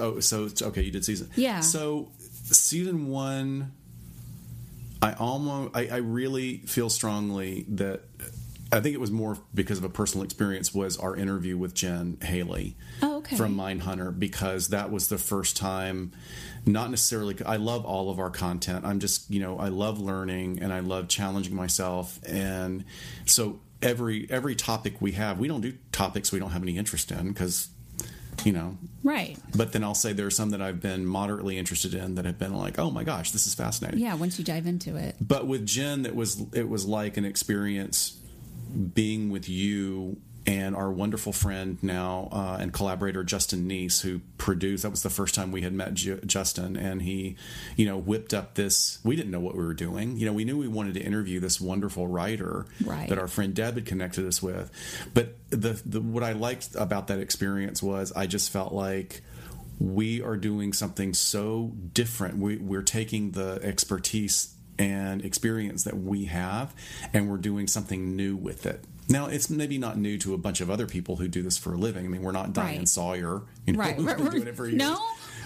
Oh, 0.02 0.20
so, 0.20 0.48
so 0.48 0.68
okay, 0.68 0.82
you 0.82 0.92
did 0.92 1.06
season. 1.06 1.30
Yeah. 1.36 1.60
So 1.60 2.12
season 2.46 3.08
one, 3.08 3.72
I 5.02 5.14
almost, 5.14 5.76
I, 5.76 5.88
I 5.88 5.98
really 5.98 6.58
feel 6.60 6.90
strongly 6.90 7.66
that 7.70 8.02
I 8.72 8.80
think 8.80 8.96
it 8.96 9.02
was 9.02 9.12
more 9.12 9.38
because 9.54 9.78
of 9.78 9.84
a 9.84 9.90
personal 9.90 10.24
experience 10.24 10.74
was 10.74 10.98
our 10.98 11.16
interview 11.16 11.58
with 11.58 11.74
Jen 11.74 12.18
Haley 12.22 12.78
oh, 13.02 13.18
okay. 13.18 13.36
from 13.36 13.56
Mindhunter 13.56 14.18
because 14.18 14.70
that 14.70 14.92
was 14.92 15.10
the 15.10 15.18
first 15.18 15.58
time 15.58 16.14
not 16.66 16.90
necessarily 16.90 17.36
I 17.46 17.58
love 17.58 17.86
all 17.86 18.10
of 18.10 18.20
our 18.20 18.30
content. 18.30 18.86
I'm 18.86 19.00
just, 19.00 19.30
you 19.30 19.40
know, 19.40 19.58
I 19.58 19.70
love 19.70 20.00
learning 20.00 20.62
and 20.62 20.72
I 20.72 20.80
love 20.80 21.08
challenging 21.08 21.56
myself 21.56 22.20
and 22.28 22.86
so 23.26 23.60
every 23.82 24.28
every 24.30 24.56
topic 24.56 25.02
we 25.02 25.14
have, 25.14 25.40
we 25.40 25.48
don't 25.48 25.62
do 25.62 25.74
topics 25.92 26.32
we 26.32 26.40
don't 26.40 26.52
have 26.52 26.62
any 26.62 26.78
interest 26.78 27.12
in 27.12 27.30
because 27.30 27.70
you 28.46 28.52
know. 28.52 28.78
Right. 29.04 29.38
But 29.56 29.72
then 29.74 29.84
I'll 29.84 29.96
say 29.96 30.14
there 30.14 30.28
are 30.28 30.32
some 30.32 30.52
that 30.52 30.62
I've 30.62 30.82
been 30.82 31.06
moderately 31.06 31.58
interested 31.58 31.94
in 31.94 32.16
that 32.16 32.26
have 32.26 32.40
been 32.40 32.56
like, 32.56 32.80
oh 32.80 32.92
my 32.92 33.04
gosh, 33.04 33.32
this 33.32 33.46
is 33.48 33.54
fascinating. 33.54 34.00
Yeah, 34.00 34.16
once 34.16 34.40
you 34.40 34.46
dive 34.46 34.68
into 34.68 34.96
it. 34.96 35.16
But 35.20 35.48
with 35.48 35.66
Jen, 35.66 36.06
it 36.06 36.16
was 36.16 36.44
it 36.54 36.70
was 36.70 36.86
like 36.86 37.18
an 37.18 37.26
experience 37.26 38.18
being 38.94 39.30
with 39.30 39.50
you 39.50 40.18
and 40.46 40.76
our 40.76 40.92
wonderful 40.92 41.32
friend 41.32 41.78
now 41.82 42.30
uh, 42.32 42.58
and 42.60 42.74
collaborator 42.74 43.24
Justin 43.24 43.68
Neese, 43.68 44.02
who 44.02 44.22
produced. 44.38 44.84
That 44.84 44.90
was 44.90 45.04
the 45.04 45.10
first 45.10 45.36
time 45.36 45.52
we 45.52 45.62
had 45.62 45.74
met 45.74 45.94
J- 45.94 46.20
Justin, 46.26 46.76
and 46.76 47.02
he, 47.02 47.36
you 47.76 47.86
know, 47.86 47.98
whipped 47.98 48.34
up 48.34 48.56
this. 48.56 49.00
We 49.04 49.16
didn't 49.16 49.32
know 49.32 49.40
what 49.40 49.56
we 49.56 49.64
were 49.64 49.74
doing. 49.74 50.18
You 50.18 50.26
know, 50.26 50.34
we 50.34 50.46
knew 50.46 50.58
we 50.58 50.68
wanted 50.68 50.96
to 50.96 51.02
interview 51.02 51.40
this 51.40 51.62
wonderful 51.62 52.08
writer 52.08 52.66
right. 52.84 53.08
that 53.10 53.20
our 53.20 53.28
friend 53.28 53.54
Deb 53.54 53.76
had 53.76 53.86
connected 53.86 54.26
us 54.26 54.42
with. 54.42 54.72
But 55.14 55.36
the, 55.50 55.82
the 55.86 56.02
what 56.02 56.24
I 56.24 56.32
liked 56.32 56.76
about 56.76 57.08
that 57.08 57.20
experience 57.20 57.84
was 57.84 58.12
I 58.14 58.26
just 58.26 58.52
felt 58.52 58.74
like 58.74 59.22
we 59.80 60.22
are 60.22 60.38
doing 60.38 60.74
something 60.74 61.14
so 61.14 61.74
different. 61.94 62.38
We, 62.38 62.58
we're 62.58 62.84
taking 62.84 63.32
the 63.32 63.60
expertise 63.64 64.56
and 64.80 65.24
experience 65.24 65.84
that 65.84 65.98
we 65.98 66.26
have, 66.26 66.74
and 67.14 67.30
we're 67.30 67.38
doing 67.38 67.68
something 67.68 68.16
new 68.16 68.36
with 68.36 68.66
it. 68.66 68.84
Now, 69.12 69.28
it's 69.28 69.50
maybe 69.50 69.78
not 69.78 69.98
new 69.98 70.18
to 70.20 70.34
a 70.34 70.38
bunch 70.38 70.62
of 70.62 70.70
other 70.70 70.88
people 70.88 71.18
who 71.18 71.28
do 71.28 71.42
this 71.42 71.58
for 71.58 71.74
a 71.74 71.78
living. 71.78 72.06
I 72.06 72.08
mean, 72.08 72.22
we're 72.22 72.32
not 72.32 72.54
Diane 72.54 72.80
right. 72.80 72.88
Sawyer, 72.88 73.42
you 73.66 73.74
know, 73.74 73.80
right. 73.80 73.96
who's 73.98 74.14
been 74.14 74.32
doing 74.32 74.48
it 74.48 74.56
for 74.56 74.66
years. 74.66 74.78
No, 74.78 75.00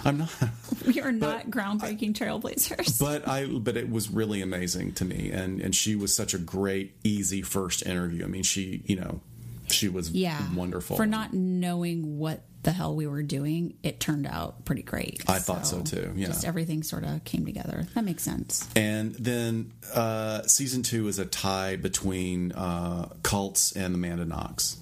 I'm 0.03 0.19
not. 0.19 0.29
We 0.85 1.01
are 1.01 1.11
not 1.11 1.49
groundbreaking 1.49 2.13
trailblazers. 2.13 2.99
But 3.05 3.27
I, 3.27 3.45
but 3.45 3.75
it 3.75 3.89
was 3.89 4.09
really 4.11 4.41
amazing 4.41 4.93
to 4.93 5.05
me, 5.05 5.31
and 5.31 5.59
and 5.61 5.75
she 5.75 5.95
was 5.95 6.13
such 6.13 6.33
a 6.33 6.37
great, 6.37 6.95
easy 7.03 7.41
first 7.41 7.85
interview. 7.85 8.23
I 8.23 8.27
mean, 8.27 8.43
she, 8.43 8.83
you 8.85 8.97
know, 8.97 9.21
she 9.67 9.89
was 9.89 10.11
yeah 10.11 10.41
wonderful 10.53 10.95
for 10.95 11.05
not 11.07 11.33
knowing 11.33 12.17
what 12.19 12.43
the 12.65 12.71
hell 12.71 12.95
we 12.95 13.07
were 13.07 13.23
doing, 13.23 13.75
it 13.83 13.99
turned 13.99 14.27
out 14.27 14.65
pretty 14.65 14.81
great. 14.81 15.23
I 15.27 15.39
thought 15.39 15.65
so, 15.65 15.77
so 15.77 15.83
too. 15.83 16.13
Yeah, 16.15 16.27
just 16.27 16.43
everything 16.43 16.83
sort 16.83 17.05
of 17.05 17.23
came 17.23 17.45
together. 17.45 17.85
That 17.93 18.03
makes 18.03 18.23
sense. 18.23 18.67
And 18.75 19.15
then 19.15 19.71
uh, 19.93 20.41
season 20.43 20.83
two 20.83 21.07
is 21.07 21.19
a 21.19 21.25
tie 21.25 21.77
between 21.77 22.51
uh, 22.51 23.09
Cults 23.23 23.71
and 23.71 23.95
Amanda 23.95 24.25
Knox. 24.25 24.77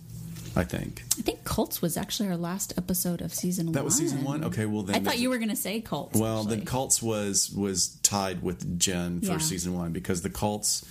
I 0.55 0.63
think. 0.63 1.03
I 1.17 1.23
think 1.23 1.43
Cults 1.45 1.81
was 1.81 1.97
actually 1.97 2.29
our 2.29 2.37
last 2.37 2.75
episode 2.77 3.21
of 3.21 3.33
season 3.33 3.67
one. 3.67 3.73
That 3.73 3.83
was 3.83 3.95
season 3.95 4.23
one. 4.23 4.43
Okay, 4.43 4.67
well 4.67 4.83
then 4.83 4.95
I 4.95 4.99
thought 4.99 5.17
you 5.17 5.31
were 5.31 5.37
going 5.39 5.49
to 5.49 5.55
say 5.55 5.81
Cults. 5.81 6.19
Well, 6.19 6.41
actually. 6.41 6.57
then 6.57 6.65
Cults 6.65 7.01
was 7.01 7.51
was 7.51 7.97
tied 8.03 8.43
with 8.43 8.77
Jen 8.79 9.21
for 9.21 9.31
yeah. 9.31 9.37
season 9.39 9.73
one 9.73 9.93
because 9.93 10.21
the 10.21 10.29
Cults, 10.29 10.85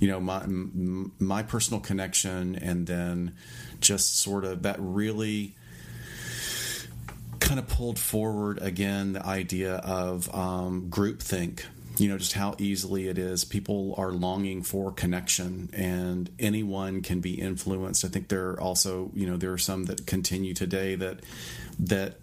you 0.00 0.08
know, 0.08 0.18
my 0.18 0.42
my 0.46 1.44
personal 1.44 1.80
connection, 1.80 2.56
and 2.56 2.88
then 2.88 3.36
just 3.80 4.18
sort 4.18 4.44
of 4.44 4.62
that 4.62 4.76
really 4.80 5.54
kind 7.44 7.60
of 7.60 7.68
pulled 7.68 7.98
forward 7.98 8.58
again 8.62 9.12
the 9.12 9.24
idea 9.24 9.76
of 9.76 10.34
um, 10.34 10.88
groupthink. 10.88 11.62
You 11.96 12.08
know, 12.08 12.18
just 12.18 12.32
how 12.32 12.56
easily 12.58 13.06
it 13.06 13.18
is. 13.18 13.44
People 13.44 13.94
are 13.96 14.10
longing 14.10 14.62
for 14.64 14.90
connection, 14.90 15.70
and 15.72 16.28
anyone 16.40 17.02
can 17.02 17.20
be 17.20 17.34
influenced. 17.34 18.04
I 18.04 18.08
think 18.08 18.26
there 18.28 18.50
are 18.50 18.60
also, 18.60 19.12
you 19.14 19.28
know, 19.28 19.36
there 19.36 19.52
are 19.52 19.58
some 19.58 19.84
that 19.84 20.04
continue 20.04 20.54
today 20.54 20.96
that 20.96 21.20
that 21.78 22.16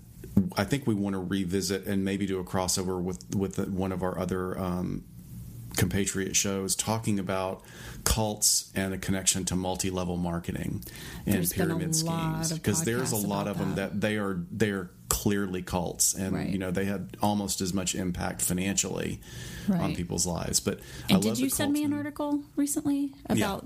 I 0.57 0.65
think 0.65 0.87
we 0.87 0.93
want 0.93 1.13
to 1.13 1.19
revisit 1.19 1.85
and 1.85 2.03
maybe 2.03 2.25
do 2.25 2.39
a 2.39 2.43
crossover 2.43 3.01
with 3.01 3.33
with 3.33 3.65
one 3.69 3.93
of 3.93 4.03
our 4.03 4.19
other 4.19 4.59
um, 4.59 5.05
compatriot 5.77 6.35
shows 6.35 6.75
talking 6.75 7.17
about 7.17 7.61
cults 8.03 8.71
and 8.75 8.93
a 8.93 8.97
connection 8.97 9.45
to 9.45 9.55
multi-level 9.55 10.17
marketing 10.17 10.83
and 11.25 11.35
there's 11.35 11.53
pyramid 11.53 11.95
schemes 11.95 12.51
because 12.51 12.83
there's 12.83 13.11
a 13.11 13.27
lot 13.27 13.47
of 13.47 13.57
them 13.57 13.75
that. 13.75 13.91
that 13.91 14.01
they 14.01 14.17
are 14.17 14.39
they 14.51 14.69
are 14.69 14.89
clearly 15.09 15.61
cults 15.61 16.13
and 16.13 16.33
right. 16.33 16.49
you 16.49 16.57
know 16.57 16.71
they 16.71 16.85
had 16.85 17.15
almost 17.21 17.61
as 17.61 17.73
much 17.73 17.95
impact 17.95 18.41
financially 18.41 19.19
right. 19.67 19.81
on 19.81 19.95
people's 19.95 20.25
lives 20.25 20.59
but 20.59 20.79
and 21.09 21.21
did 21.21 21.37
you 21.37 21.49
send 21.49 21.73
me 21.73 21.83
an 21.83 21.93
article 21.93 22.41
recently 22.55 23.13
about 23.27 23.65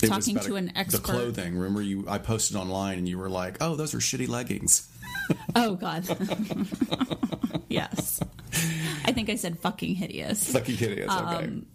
yeah. 0.00 0.08
talking 0.08 0.36
about 0.36 0.46
to 0.46 0.54
a, 0.54 0.56
an 0.56 0.72
expert 0.76 1.02
the 1.02 1.12
clothing 1.12 1.56
remember 1.56 1.82
you 1.82 2.04
i 2.08 2.18
posted 2.18 2.56
online 2.56 2.98
and 2.98 3.08
you 3.08 3.18
were 3.18 3.30
like 3.30 3.58
oh 3.60 3.76
those 3.76 3.94
are 3.94 3.98
shitty 3.98 4.28
leggings 4.28 4.88
oh 5.54 5.74
god 5.74 6.04
yes 7.68 8.20
I 9.04 9.12
think 9.12 9.30
I 9.30 9.36
said 9.36 9.58
fucking 9.58 9.94
hideous. 9.94 10.52
Fucking 10.52 10.76
hideous. 10.76 11.10
Okay. 11.10 11.44
Um, 11.44 11.66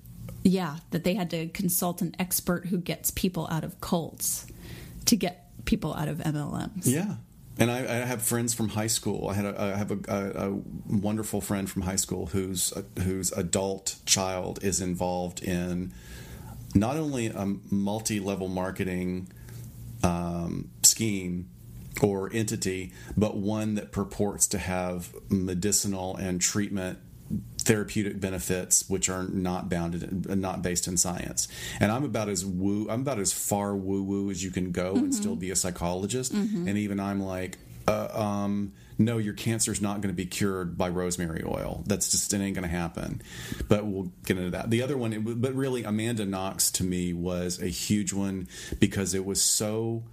yeah, 0.44 0.78
that 0.92 1.04
they 1.04 1.14
had 1.14 1.30
to 1.32 1.48
consult 1.48 2.02
an 2.02 2.16
expert 2.20 2.68
who 2.68 2.78
gets 2.78 3.12
people 3.12 3.48
out 3.52 3.64
of 3.64 3.80
cults 3.82 4.48
to 5.06 5.16
get 5.16 5.50
people 5.66 5.94
out 5.94 6.08
of 6.08 6.20
MLMs. 6.20 6.86
Yeah. 6.86 7.16
And 7.60 7.72
I, 7.72 7.80
I 7.80 8.06
have 8.06 8.22
friends 8.22 8.54
from 8.54 8.70
high 8.70 8.88
school. 8.88 9.30
I 9.30 9.34
had 9.34 9.46
a, 9.46 9.62
I 9.62 9.78
have 9.78 9.92
a, 9.92 10.00
a, 10.08 10.50
a 10.50 10.62
wonderful 10.90 11.42
friend 11.42 11.70
from 11.70 11.82
high 11.82 11.96
school 11.96 12.28
whose 12.28 12.72
whose 13.04 13.32
adult 13.32 13.96
child 14.06 14.64
is 14.64 14.80
involved 14.80 15.44
in 15.44 15.92
not 16.76 16.98
only 16.98 17.28
a 17.28 17.56
multi-level 17.72 18.48
marketing 18.48 19.30
um, 20.04 20.70
scheme 20.84 21.50
or 22.02 22.30
entity, 22.32 22.94
but 23.16 23.36
one 23.36 23.74
that 23.76 23.92
purports 23.92 24.48
to 24.50 24.60
have 24.60 25.16
medicinal 25.30 26.16
and 26.16 26.40
treatment 26.40 27.00
therapeutic 27.68 28.18
benefits 28.18 28.90
which 28.90 29.10
are 29.10 29.24
not 29.24 29.70
bounded 29.70 30.26
not 30.38 30.62
based 30.62 30.88
in 30.88 30.96
science. 30.96 31.50
And 31.82 31.92
i'm 31.92 32.06
about 32.06 32.30
as 32.30 32.46
woo 32.46 32.88
i'm 32.90 33.02
about 33.02 33.20
as 33.20 33.34
far 33.34 33.76
woo 33.76 34.02
woo 34.04 34.32
as 34.32 34.42
you 34.44 34.52
can 34.52 34.72
go 34.72 34.94
mm-hmm. 34.94 35.06
and 35.06 35.16
still 35.16 35.36
be 35.36 35.52
a 35.52 35.56
psychologist. 35.56 36.34
Mm-hmm. 36.34 36.68
and 36.68 36.78
even 36.78 37.00
i'm 37.00 37.22
like 37.22 37.58
uh, 37.88 38.10
um, 38.14 38.74
no 38.98 39.18
your 39.18 39.34
cancer's 39.34 39.82
not 39.82 40.02
going 40.02 40.14
to 40.14 40.18
be 40.18 40.26
cured 40.26 40.78
by 40.78 40.90
rosemary 40.90 41.44
oil. 41.46 41.84
That's 41.88 42.12
just 42.12 42.34
it 42.34 42.42
ain't 42.42 42.56
going 42.56 42.68
to 42.68 42.76
happen. 42.76 43.22
But 43.70 43.86
we'll 43.86 44.12
get 44.26 44.38
into 44.38 44.52
that. 44.52 44.70
The 44.70 44.82
other 44.82 44.98
one 44.98 45.22
but 45.40 45.54
really 45.54 45.84
amanda 45.84 46.26
knox 46.26 46.72
to 46.72 46.84
me 46.84 47.14
was 47.14 47.62
a 47.62 47.68
huge 47.68 48.14
one 48.14 48.48
because 48.80 49.14
it 49.14 49.26
was 49.26 49.42
so 49.42 50.04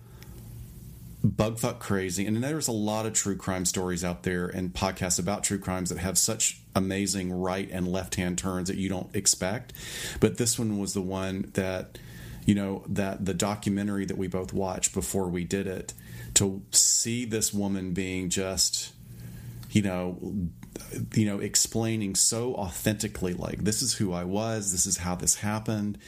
bugfuck 1.24 1.78
crazy. 1.78 2.26
And 2.26 2.42
there's 2.42 2.68
a 2.68 2.72
lot 2.72 3.06
of 3.06 3.14
true 3.14 3.36
crime 3.36 3.64
stories 3.64 4.04
out 4.04 4.24
there 4.24 4.46
and 4.46 4.72
podcasts 4.72 5.18
about 5.18 5.42
true 5.42 5.58
crimes 5.58 5.88
that 5.90 5.98
have 5.98 6.18
such 6.18 6.60
amazing 6.74 7.32
right 7.32 7.68
and 7.70 7.88
left 7.88 8.16
hand 8.16 8.36
turns 8.36 8.68
that 8.68 8.76
you 8.76 8.88
don't 8.88 9.14
expect. 9.16 9.72
But 10.20 10.36
this 10.36 10.58
one 10.58 10.78
was 10.78 10.92
the 10.92 11.00
one 11.00 11.50
that, 11.54 11.98
you 12.44 12.54
know, 12.54 12.84
that 12.88 13.24
the 13.24 13.34
documentary 13.34 14.04
that 14.04 14.18
we 14.18 14.26
both 14.26 14.52
watched 14.52 14.92
before 14.92 15.28
we 15.28 15.44
did 15.44 15.66
it, 15.66 15.94
to 16.34 16.62
see 16.72 17.24
this 17.24 17.54
woman 17.54 17.92
being 17.92 18.28
just, 18.28 18.92
you 19.70 19.82
know, 19.82 20.18
you 21.14 21.26
know, 21.26 21.38
explaining 21.38 22.14
so 22.14 22.54
authentically, 22.54 23.34
like, 23.34 23.64
this 23.64 23.82
is 23.82 23.94
who 23.94 24.12
I 24.12 24.24
was, 24.24 24.72
this 24.72 24.86
is 24.86 24.98
how 24.98 25.14
this 25.14 25.36
happened, 25.36 25.98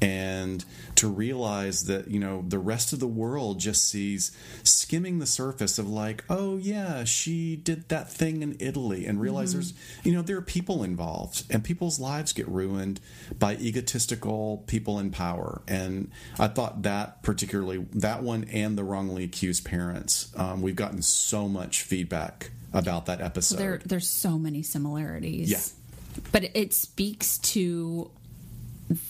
and 0.00 0.64
to 0.96 1.08
realize 1.08 1.84
that 1.84 2.08
you 2.08 2.18
know 2.18 2.44
the 2.48 2.58
rest 2.58 2.92
of 2.92 3.00
the 3.00 3.06
world 3.06 3.58
just 3.58 3.88
sees 3.88 4.32
skimming 4.62 5.18
the 5.18 5.26
surface 5.26 5.78
of 5.78 5.88
like 5.88 6.24
oh 6.28 6.56
yeah 6.56 7.04
she 7.04 7.56
did 7.56 7.88
that 7.88 8.10
thing 8.10 8.42
in 8.42 8.56
italy 8.60 9.06
and 9.06 9.20
realize 9.20 9.50
mm-hmm. 9.50 9.60
there's 9.60 9.74
you 10.02 10.12
know 10.12 10.22
there 10.22 10.36
are 10.36 10.42
people 10.42 10.82
involved 10.82 11.44
and 11.50 11.64
people's 11.64 11.98
lives 11.98 12.32
get 12.32 12.46
ruined 12.48 13.00
by 13.38 13.54
egotistical 13.56 14.62
people 14.66 14.98
in 14.98 15.10
power 15.10 15.62
and 15.66 16.10
i 16.38 16.46
thought 16.46 16.82
that 16.82 17.22
particularly 17.22 17.78
that 17.92 18.22
one 18.22 18.44
and 18.44 18.76
the 18.76 18.84
wrongly 18.84 19.24
accused 19.24 19.64
parents 19.64 20.32
um, 20.36 20.60
we've 20.60 20.76
gotten 20.76 21.02
so 21.02 21.48
much 21.48 21.82
feedback 21.82 22.50
about 22.74 23.06
that 23.06 23.20
episode 23.20 23.56
there, 23.56 23.80
there's 23.84 24.08
so 24.08 24.38
many 24.38 24.62
similarities 24.62 25.50
yeah 25.50 26.22
but 26.30 26.44
it 26.54 26.72
speaks 26.72 27.38
to 27.38 28.10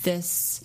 this 0.03 0.65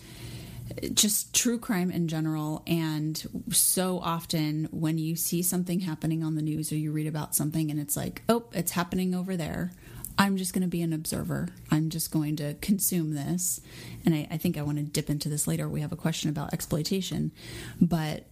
just 0.93 1.33
true 1.33 1.57
crime 1.57 1.91
in 1.91 2.07
general. 2.07 2.63
And 2.67 3.45
so 3.51 3.99
often 3.99 4.67
when 4.71 4.97
you 4.97 5.15
see 5.15 5.41
something 5.41 5.81
happening 5.81 6.23
on 6.23 6.35
the 6.35 6.41
news 6.41 6.71
or 6.71 6.75
you 6.75 6.91
read 6.91 7.07
about 7.07 7.35
something 7.35 7.71
and 7.71 7.79
it's 7.79 7.97
like, 7.97 8.21
oh, 8.29 8.45
it's 8.53 8.71
happening 8.71 9.13
over 9.15 9.35
there. 9.35 9.71
I'm 10.17 10.35
just 10.35 10.53
going 10.53 10.63
to 10.63 10.67
be 10.67 10.81
an 10.81 10.91
observer. 10.91 11.47
I'm 11.71 11.89
just 11.89 12.11
going 12.11 12.35
to 12.37 12.55
consume 12.55 13.13
this. 13.13 13.61
And 14.05 14.13
I, 14.13 14.27
I 14.31 14.37
think 14.37 14.57
I 14.57 14.61
want 14.63 14.77
to 14.77 14.83
dip 14.83 15.09
into 15.09 15.29
this 15.29 15.47
later. 15.47 15.67
We 15.67 15.81
have 15.81 15.93
a 15.93 15.97
question 15.97 16.29
about 16.29 16.53
exploitation. 16.53 17.31
But 17.79 18.25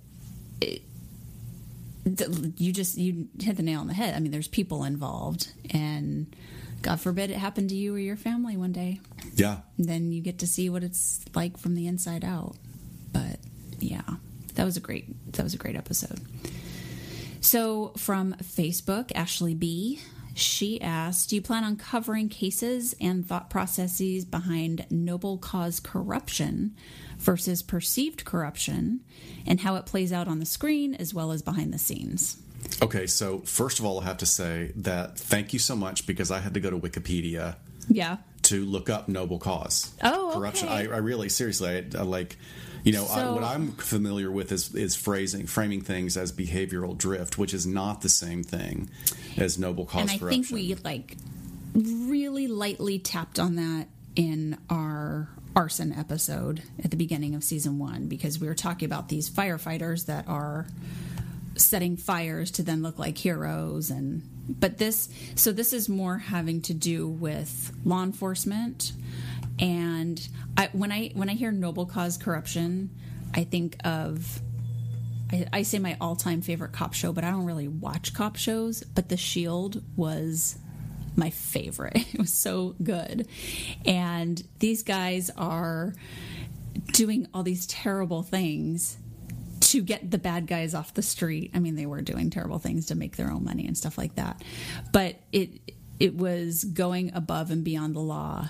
it, 0.59 0.81
you 2.57 2.71
just 2.71 2.97
you 2.97 3.27
hit 3.39 3.57
the 3.57 3.63
nail 3.63 3.81
on 3.81 3.87
the 3.87 3.93
head. 3.93 4.15
I 4.15 4.19
mean, 4.19 4.31
there's 4.31 4.47
people 4.47 4.83
involved, 4.83 5.51
and 5.71 6.35
God 6.81 6.99
forbid 6.99 7.31
it 7.31 7.37
happened 7.37 7.69
to 7.69 7.75
you 7.75 7.95
or 7.95 7.99
your 7.99 8.15
family 8.15 8.57
one 8.57 8.71
day. 8.71 8.99
Yeah. 9.35 9.57
Then 9.77 10.11
you 10.11 10.21
get 10.21 10.39
to 10.39 10.47
see 10.47 10.69
what 10.69 10.83
it's 10.83 11.23
like 11.35 11.57
from 11.57 11.75
the 11.75 11.87
inside 11.87 12.23
out. 12.23 12.55
But 13.11 13.39
yeah, 13.79 14.01
that 14.55 14.65
was 14.65 14.77
a 14.77 14.79
great 14.79 15.33
that 15.33 15.43
was 15.43 15.53
a 15.53 15.57
great 15.57 15.75
episode. 15.75 16.19
So 17.41 17.93
from 17.97 18.35
Facebook, 18.43 19.11
Ashley 19.15 19.53
B. 19.53 20.01
She 20.33 20.79
asked, 20.79 21.31
Do 21.31 21.35
you 21.35 21.41
plan 21.41 21.63
on 21.63 21.77
covering 21.77 22.29
cases 22.29 22.93
and 23.01 23.27
thought 23.27 23.49
processes 23.49 24.23
behind 24.23 24.85
noble 24.91 25.39
cause 25.39 25.79
corruption 25.79 26.75
versus 27.17 27.61
perceived 27.61 28.25
corruption 28.25 29.01
and 29.45 29.61
how 29.61 29.75
it 29.75 29.85
plays 29.85 30.13
out 30.13 30.27
on 30.27 30.39
the 30.39 30.45
screen 30.45 30.95
as 30.95 31.13
well 31.13 31.31
as 31.31 31.41
behind 31.41 31.73
the 31.73 31.79
scenes? 31.79 32.37
Okay, 32.81 33.07
so 33.07 33.39
first 33.39 33.79
of 33.79 33.85
all, 33.85 33.99
I 33.99 34.03
have 34.05 34.17
to 34.17 34.25
say 34.25 34.71
that 34.77 35.17
thank 35.17 35.53
you 35.53 35.59
so 35.59 35.75
much 35.75 36.05
because 36.05 36.31
I 36.31 36.39
had 36.39 36.53
to 36.55 36.59
go 36.59 36.69
to 36.69 36.77
Wikipedia. 36.77 37.55
Yeah. 37.87 38.17
To 38.43 38.65
look 38.65 38.89
up 38.89 39.07
noble 39.07 39.39
cause. 39.39 39.93
Oh, 40.03 40.31
corruption. 40.33 40.67
okay. 40.67 40.87
I, 40.89 40.95
I 40.95 40.97
really, 40.97 41.29
seriously, 41.29 41.69
I, 41.69 41.99
I 41.99 42.03
like, 42.03 42.37
you 42.83 42.93
know, 42.93 43.05
I, 43.05 43.29
what 43.31 43.43
I'm 43.43 43.71
familiar 43.73 44.31
with 44.31 44.51
is 44.51 44.73
is 44.73 44.95
phrasing, 44.95 45.47
framing 45.47 45.81
things 45.81 46.15
as 46.15 46.31
behavioral 46.31 46.97
drift, 46.97 47.37
which 47.37 47.53
is 47.53 47.65
not 47.65 48.01
the 48.01 48.09
same 48.09 48.43
thing 48.43 48.89
as 49.37 49.57
noble 49.57 49.85
cause 49.85 50.01
and 50.01 50.11
I 50.11 50.17
corruption. 50.17 50.43
think 50.43 50.53
we 50.53 50.75
like 50.83 51.17
really 51.73 52.47
lightly 52.47 52.99
tapped 52.99 53.39
on 53.39 53.55
that 53.55 53.87
in 54.17 54.57
our 54.69 55.29
arson 55.55 55.93
episode 55.93 56.63
at 56.83 56.91
the 56.91 56.97
beginning 56.97 57.35
of 57.35 57.43
season 57.43 57.79
one 57.79 58.07
because 58.07 58.39
we 58.39 58.47
were 58.47 58.55
talking 58.55 58.85
about 58.85 59.09
these 59.09 59.29
firefighters 59.29 60.07
that 60.07 60.27
are 60.27 60.65
setting 61.55 61.95
fires 61.95 62.51
to 62.51 62.63
then 62.63 62.81
look 62.81 62.99
like 62.99 63.17
heroes 63.17 63.89
and 63.89 64.21
but 64.49 64.77
this 64.77 65.09
so 65.35 65.51
this 65.51 65.71
is 65.71 65.87
more 65.87 66.17
having 66.17 66.61
to 66.61 66.73
do 66.73 67.07
with 67.07 67.71
law 67.85 68.03
enforcement 68.03 68.91
and 69.59 70.27
I, 70.57 70.69
when 70.73 70.91
i 70.91 71.09
when 71.13 71.29
i 71.29 71.33
hear 71.33 71.51
noble 71.51 71.85
cause 71.85 72.17
corruption 72.17 72.89
i 73.33 73.43
think 73.43 73.77
of 73.83 74.41
I, 75.31 75.45
I 75.53 75.61
say 75.63 75.79
my 75.79 75.97
all-time 75.99 76.41
favorite 76.41 76.71
cop 76.71 76.93
show, 76.93 77.11
but 77.11 77.25
I 77.25 77.31
don't 77.31 77.43
really 77.43 77.67
watch 77.67 78.13
cop 78.13 78.37
shows. 78.37 78.81
But 78.81 79.09
The 79.09 79.17
Shield 79.17 79.83
was 79.97 80.57
my 81.17 81.29
favorite. 81.29 81.97
It 82.13 82.19
was 82.19 82.33
so 82.33 82.75
good, 82.81 83.27
and 83.85 84.41
these 84.59 84.83
guys 84.83 85.29
are 85.37 85.93
doing 86.93 87.27
all 87.33 87.43
these 87.43 87.65
terrible 87.67 88.23
things 88.23 88.97
to 89.59 89.81
get 89.81 90.09
the 90.09 90.17
bad 90.17 90.47
guys 90.47 90.73
off 90.73 90.93
the 90.93 91.01
street. 91.01 91.51
I 91.53 91.59
mean, 91.59 91.75
they 91.75 91.85
were 91.85 92.01
doing 92.01 92.29
terrible 92.29 92.59
things 92.59 92.87
to 92.87 92.95
make 92.95 93.17
their 93.17 93.31
own 93.31 93.43
money 93.43 93.67
and 93.67 93.77
stuff 93.77 93.97
like 93.97 94.15
that, 94.15 94.43
but 94.93 95.19
it 95.31 95.73
it 95.99 96.15
was 96.15 96.63
going 96.63 97.11
above 97.13 97.51
and 97.51 97.63
beyond 97.63 97.95
the 97.95 97.99
law 97.99 98.49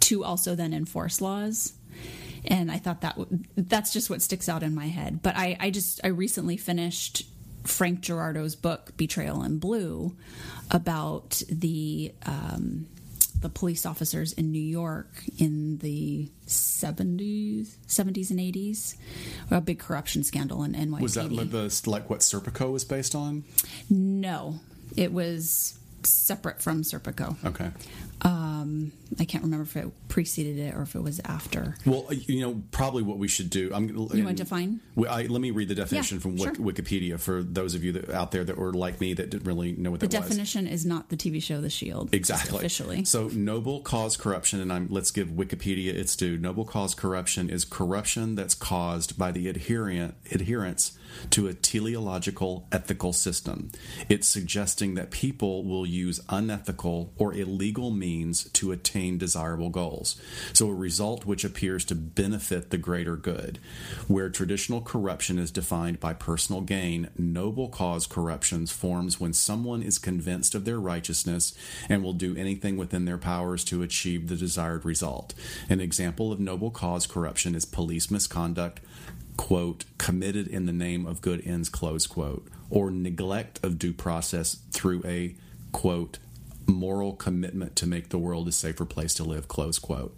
to 0.00 0.24
also 0.24 0.54
then 0.54 0.72
enforce 0.72 1.20
laws 1.20 1.74
and 2.44 2.70
I 2.70 2.78
thought 2.78 3.02
that 3.02 3.16
w- 3.16 3.44
that's 3.56 3.92
just 3.92 4.08
what 4.08 4.22
sticks 4.22 4.48
out 4.48 4.62
in 4.62 4.74
my 4.74 4.86
head. 4.86 5.22
But 5.22 5.36
I, 5.36 5.56
I 5.60 5.70
just 5.70 6.00
I 6.02 6.08
recently 6.08 6.56
finished 6.56 7.24
Frank 7.64 8.00
Girardi's 8.00 8.56
book 8.56 8.96
Betrayal 8.96 9.42
in 9.42 9.58
Blue 9.58 10.16
about 10.70 11.42
the 11.50 12.12
um, 12.26 12.86
the 13.40 13.48
police 13.48 13.86
officers 13.86 14.32
in 14.32 14.52
New 14.52 14.62
York 14.62 15.08
in 15.38 15.78
the 15.78 16.28
seventies, 16.46 17.78
seventies 17.86 18.30
and 18.30 18.40
eighties, 18.40 18.96
a 19.50 19.60
big 19.60 19.78
corruption 19.78 20.22
scandal 20.22 20.62
in 20.62 20.74
NYPD. 20.74 21.00
was 21.00 21.14
that 21.14 21.30
the, 21.30 21.90
like 21.90 22.10
what 22.10 22.20
Serpico 22.20 22.72
was 22.72 22.84
based 22.84 23.14
on? 23.14 23.44
no, 23.88 24.60
it 24.96 25.12
was 25.12 25.78
separate 26.06 26.60
from 26.62 26.82
Serpico. 26.82 27.36
Okay. 27.44 27.70
Um, 28.22 28.92
I 29.18 29.24
can't 29.24 29.42
remember 29.42 29.62
if 29.62 29.76
it 29.76 29.88
preceded 30.08 30.58
it 30.58 30.74
or 30.74 30.82
if 30.82 30.94
it 30.94 31.00
was 31.02 31.20
after. 31.24 31.76
Well, 31.86 32.06
uh, 32.10 32.14
you 32.14 32.42
know, 32.42 32.62
probably 32.70 33.02
what 33.02 33.16
we 33.16 33.28
should 33.28 33.48
do. 33.48 33.70
I'm. 33.74 33.88
You 33.88 34.24
want 34.24 34.36
to 34.36 34.44
define? 34.44 34.80
Well, 34.94 35.10
I, 35.10 35.22
let 35.22 35.40
me 35.40 35.50
read 35.52 35.68
the 35.68 35.74
definition 35.74 36.18
Yeah, 36.18 36.22
from 36.22 36.36
sure. 36.36 36.52
Wikipedia 36.54 37.18
for 37.18 37.42
those 37.42 37.74
of 37.74 37.82
you 37.82 37.92
that 37.92 38.10
out 38.10 38.30
there 38.30 38.44
that 38.44 38.58
were 38.58 38.72
like 38.74 39.00
me 39.00 39.14
that 39.14 39.30
didn't 39.30 39.46
really 39.46 39.72
know 39.72 39.90
what 39.90 40.00
The 40.00 40.06
that 40.08 40.20
was. 40.20 40.28
definition 40.28 40.66
is 40.66 40.84
not 40.84 41.08
the 41.08 41.16
TV 41.16 41.42
show 41.42 41.60
The 41.62 41.70
Shield. 41.70 42.14
Exactly. 42.14 42.58
Officially. 42.58 43.04
So 43.04 43.28
noble 43.28 43.80
cause 43.80 44.16
corruption, 44.18 44.60
and 44.60 44.70
I'm 44.70 44.88
let's 44.90 45.10
give 45.10 45.28
Wikipedia 45.28 45.94
its 45.94 46.14
due. 46.14 46.36
Noble 46.36 46.66
cause 46.66 46.94
corruption 46.94 47.48
is 47.48 47.64
corruption 47.64 48.34
that's 48.34 48.54
caused 48.54 49.16
by 49.18 49.32
the 49.32 49.48
adherent 49.48 50.14
adherence 50.30 50.92
to 51.30 51.48
a 51.48 51.54
teleological 51.54 52.68
ethical 52.70 53.12
system. 53.12 53.72
It's 54.08 54.28
suggesting 54.28 54.94
that 54.94 55.10
people 55.10 55.64
will 55.64 55.84
use 55.90 56.20
unethical 56.28 57.12
or 57.18 57.34
illegal 57.34 57.90
means 57.90 58.44
to 58.44 58.72
attain 58.72 59.18
desirable 59.18 59.70
goals. 59.70 60.20
So 60.52 60.68
a 60.68 60.74
result 60.74 61.26
which 61.26 61.44
appears 61.44 61.84
to 61.86 61.94
benefit 61.94 62.70
the 62.70 62.78
greater 62.78 63.16
good. 63.16 63.58
Where 64.08 64.30
traditional 64.30 64.80
corruption 64.80 65.38
is 65.38 65.50
defined 65.50 66.00
by 66.00 66.14
personal 66.14 66.60
gain, 66.60 67.10
noble 67.18 67.68
cause 67.68 68.06
corruptions 68.06 68.70
forms 68.70 69.20
when 69.20 69.32
someone 69.32 69.82
is 69.82 69.98
convinced 69.98 70.54
of 70.54 70.64
their 70.64 70.80
righteousness 70.80 71.54
and 71.88 72.02
will 72.02 72.12
do 72.12 72.36
anything 72.36 72.76
within 72.76 73.04
their 73.04 73.18
powers 73.18 73.64
to 73.64 73.82
achieve 73.82 74.28
the 74.28 74.36
desired 74.36 74.84
result. 74.84 75.34
An 75.68 75.80
example 75.80 76.32
of 76.32 76.40
noble 76.40 76.70
cause 76.70 77.06
corruption 77.06 77.54
is 77.54 77.64
police 77.64 78.10
misconduct, 78.10 78.80
quote, 79.36 79.84
committed 79.98 80.46
in 80.46 80.66
the 80.66 80.72
name 80.72 81.06
of 81.06 81.20
good 81.20 81.42
ends, 81.46 81.68
close 81.68 82.06
quote, 82.06 82.46
or 82.68 82.90
neglect 82.90 83.58
of 83.64 83.78
due 83.78 83.92
process 83.92 84.58
through 84.70 85.02
a, 85.04 85.34
quote, 85.72 86.18
moral 86.66 87.14
commitment 87.14 87.74
to 87.76 87.86
make 87.86 88.10
the 88.10 88.18
world 88.18 88.46
a 88.48 88.52
safer 88.52 88.84
place 88.84 89.14
to 89.14 89.24
live, 89.24 89.48
close 89.48 89.78
quote. 89.78 90.16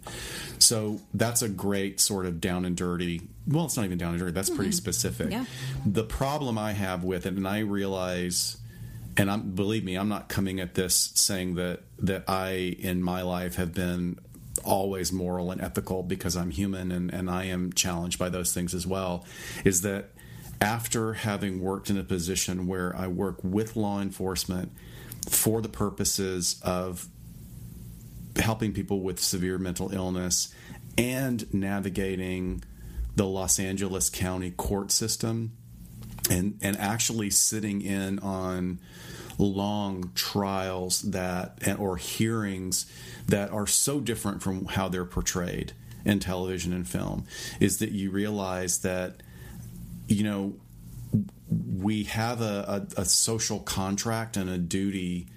So 0.59 1.01
that's 1.13 1.41
a 1.41 1.49
great 1.49 1.99
sort 1.99 2.25
of 2.25 2.39
down 2.39 2.65
and 2.65 2.77
dirty, 2.77 3.21
well, 3.47 3.65
it's 3.65 3.75
not 3.75 3.85
even 3.85 3.97
down 3.97 4.11
and 4.11 4.19
dirty, 4.19 4.31
that's 4.31 4.49
pretty 4.49 4.69
mm-hmm. 4.69 4.77
specific. 4.77 5.31
Yeah. 5.31 5.45
The 5.85 6.03
problem 6.03 6.57
I 6.57 6.73
have 6.73 7.03
with 7.03 7.25
it, 7.25 7.33
and 7.33 7.47
I 7.47 7.59
realize 7.59 8.57
and 9.17 9.29
I'm 9.29 9.51
believe 9.51 9.83
me, 9.83 9.95
I'm 9.95 10.09
not 10.09 10.29
coming 10.29 10.59
at 10.59 10.75
this 10.75 11.11
saying 11.13 11.55
that 11.55 11.81
that 11.99 12.23
I 12.27 12.75
in 12.79 13.03
my 13.03 13.21
life 13.21 13.55
have 13.55 13.73
been 13.73 14.19
always 14.63 15.11
moral 15.11 15.51
and 15.51 15.61
ethical 15.61 16.03
because 16.03 16.35
I'm 16.35 16.51
human 16.51 16.91
and, 16.91 17.13
and 17.13 17.29
I 17.29 17.45
am 17.45 17.73
challenged 17.73 18.17
by 18.17 18.29
those 18.29 18.53
things 18.53 18.73
as 18.73 18.87
well, 18.87 19.25
is 19.63 19.81
that 19.81 20.09
after 20.61 21.13
having 21.13 21.59
worked 21.59 21.89
in 21.89 21.97
a 21.97 22.03
position 22.03 22.67
where 22.67 22.95
I 22.95 23.07
work 23.07 23.43
with 23.43 23.75
law 23.75 24.01
enforcement 24.01 24.71
for 25.29 25.61
the 25.61 25.69
purposes 25.69 26.59
of 26.63 27.07
helping 28.37 28.73
people 28.73 29.01
with 29.01 29.19
severe 29.19 29.57
mental 29.57 29.93
illness 29.93 30.53
and 30.97 31.51
navigating 31.53 32.63
the 33.15 33.25
Los 33.25 33.59
Angeles 33.59 34.09
County 34.09 34.51
court 34.51 34.91
system 34.91 35.51
and 36.29 36.57
and 36.61 36.77
actually 36.77 37.29
sitting 37.29 37.81
in 37.81 38.19
on 38.19 38.79
long 39.37 40.11
trials 40.15 41.01
that 41.01 41.59
or 41.79 41.97
hearings 41.97 42.85
that 43.27 43.51
are 43.51 43.67
so 43.67 43.99
different 43.99 44.41
from 44.41 44.65
how 44.65 44.87
they're 44.87 45.05
portrayed 45.05 45.73
in 46.05 46.19
television 46.19 46.73
and 46.73 46.87
film 46.87 47.25
is 47.59 47.79
that 47.79 47.91
you 47.91 48.11
realize 48.11 48.79
that 48.79 49.21
you 50.07 50.23
know 50.23 50.53
we 51.79 52.03
have 52.03 52.41
a, 52.41 52.87
a, 52.97 53.01
a 53.01 53.05
social 53.05 53.59
contract 53.59 54.37
and 54.37 54.49
a 54.49 54.57
duty 54.57 55.27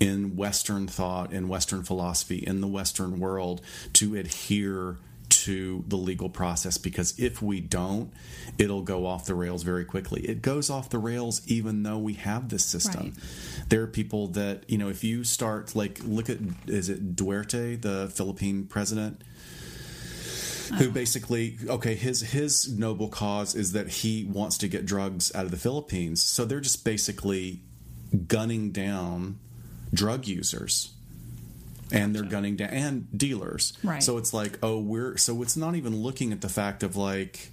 in 0.00 0.36
Western 0.36 0.86
thought, 0.86 1.32
in 1.32 1.48
Western 1.48 1.82
philosophy, 1.82 2.38
in 2.38 2.60
the 2.60 2.66
Western 2.66 3.20
world 3.20 3.60
to 3.94 4.16
adhere 4.16 4.98
to 5.28 5.84
the 5.88 5.96
legal 5.96 6.28
process 6.28 6.78
because 6.78 7.18
if 7.18 7.42
we 7.42 7.60
don't, 7.60 8.12
it'll 8.58 8.82
go 8.82 9.04
off 9.06 9.26
the 9.26 9.34
rails 9.34 9.62
very 9.62 9.84
quickly. 9.84 10.22
It 10.22 10.42
goes 10.42 10.70
off 10.70 10.90
the 10.90 10.98
rails 10.98 11.42
even 11.46 11.82
though 11.82 11.98
we 11.98 12.14
have 12.14 12.48
this 12.48 12.64
system. 12.64 13.02
Right. 13.02 13.68
There 13.68 13.82
are 13.82 13.86
people 13.86 14.28
that, 14.28 14.68
you 14.68 14.78
know, 14.78 14.88
if 14.88 15.04
you 15.04 15.24
start, 15.24 15.74
like, 15.74 16.00
look 16.04 16.30
at, 16.30 16.38
is 16.66 16.88
it 16.88 17.16
Duterte, 17.16 17.80
the 17.80 18.10
Philippine 18.14 18.66
president? 18.66 19.22
Who 20.78 20.90
basically 20.90 21.58
okay 21.68 21.94
his 21.94 22.20
his 22.20 22.72
noble 22.72 23.08
cause 23.08 23.54
is 23.54 23.72
that 23.72 23.88
he 23.88 24.24
wants 24.24 24.58
to 24.58 24.68
get 24.68 24.86
drugs 24.86 25.34
out 25.34 25.44
of 25.44 25.50
the 25.50 25.56
Philippines. 25.56 26.22
So 26.22 26.44
they're 26.44 26.60
just 26.60 26.84
basically 26.84 27.60
gunning 28.28 28.70
down 28.70 29.38
drug 29.92 30.26
users. 30.26 30.90
And 31.92 32.14
they're 32.14 32.22
gunning 32.22 32.56
down 32.56 32.70
and 32.70 33.18
dealers. 33.18 33.74
Right. 33.84 34.02
so 34.02 34.16
it's 34.18 34.32
like 34.32 34.58
oh 34.62 34.78
we're 34.78 35.16
so 35.16 35.42
it's 35.42 35.56
not 35.56 35.74
even 35.76 35.96
looking 36.02 36.32
at 36.32 36.40
the 36.40 36.48
fact 36.48 36.82
of 36.82 36.96
like 36.96 37.50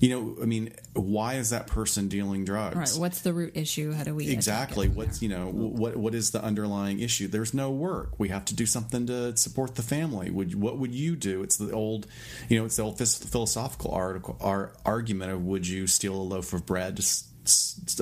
you 0.00 0.08
know 0.08 0.42
i 0.42 0.46
mean 0.46 0.72
why 0.94 1.34
is 1.34 1.50
that 1.50 1.66
person 1.68 2.08
dealing 2.08 2.44
drugs 2.44 2.76
right. 2.76 3.00
What's 3.00 3.20
the 3.20 3.32
root 3.32 3.56
issue? 3.56 3.92
How 3.92 4.02
do 4.02 4.14
we 4.14 4.28
exactly 4.28 4.88
what's 4.88 5.22
you 5.22 5.28
know 5.28 5.48
what 5.50 5.96
what 5.96 6.14
is 6.14 6.32
the 6.32 6.42
underlying 6.42 7.00
issue 7.00 7.28
there's 7.28 7.54
no 7.54 7.70
work 7.70 8.18
we 8.18 8.30
have 8.30 8.44
to 8.46 8.54
do 8.54 8.66
something 8.66 9.06
to 9.06 9.36
support 9.36 9.76
the 9.76 9.82
family 9.82 10.30
would 10.30 10.54
what 10.54 10.78
would 10.78 10.94
you 10.94 11.14
do 11.16 11.42
it's 11.42 11.56
the 11.56 11.70
old 11.70 12.06
you 12.48 12.58
know 12.58 12.64
it's 12.64 12.76
the 12.76 12.82
old 12.82 12.98
philosophical 12.98 13.92
article 13.92 14.36
our 14.40 14.72
argument 14.84 15.30
of 15.30 15.44
would 15.44 15.66
you 15.68 15.86
steal 15.86 16.14
a 16.14 16.16
loaf 16.16 16.52
of 16.52 16.66
bread 16.66 16.96
to 16.96 17.02
s- 17.02 17.30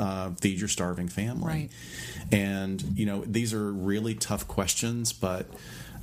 uh, 0.01 0.31
feed 0.41 0.59
your 0.59 0.69
starving 0.69 1.09
family? 1.09 1.47
Right. 1.47 1.71
And 2.33 2.83
you 2.97 3.07
know, 3.07 3.25
these 3.25 3.55
are 3.55 3.73
really 3.73 4.15
tough 4.15 4.47
questions, 4.49 5.13
but. 5.13 5.47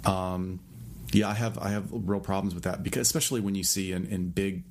Um, 0.05 0.59
yeah, 1.11 1.29
I 1.29 1.33
have 1.33 1.57
I 1.57 1.69
have 1.69 1.87
real 1.91 2.19
problems 2.19 2.53
with 2.53 2.65
that 2.65 2.83
because 2.83 3.01
especially 3.01 3.39
when 3.39 3.55
you 3.55 3.63
see 3.63 3.91
in, 3.91 4.05
in 4.05 4.29
big 4.29 4.63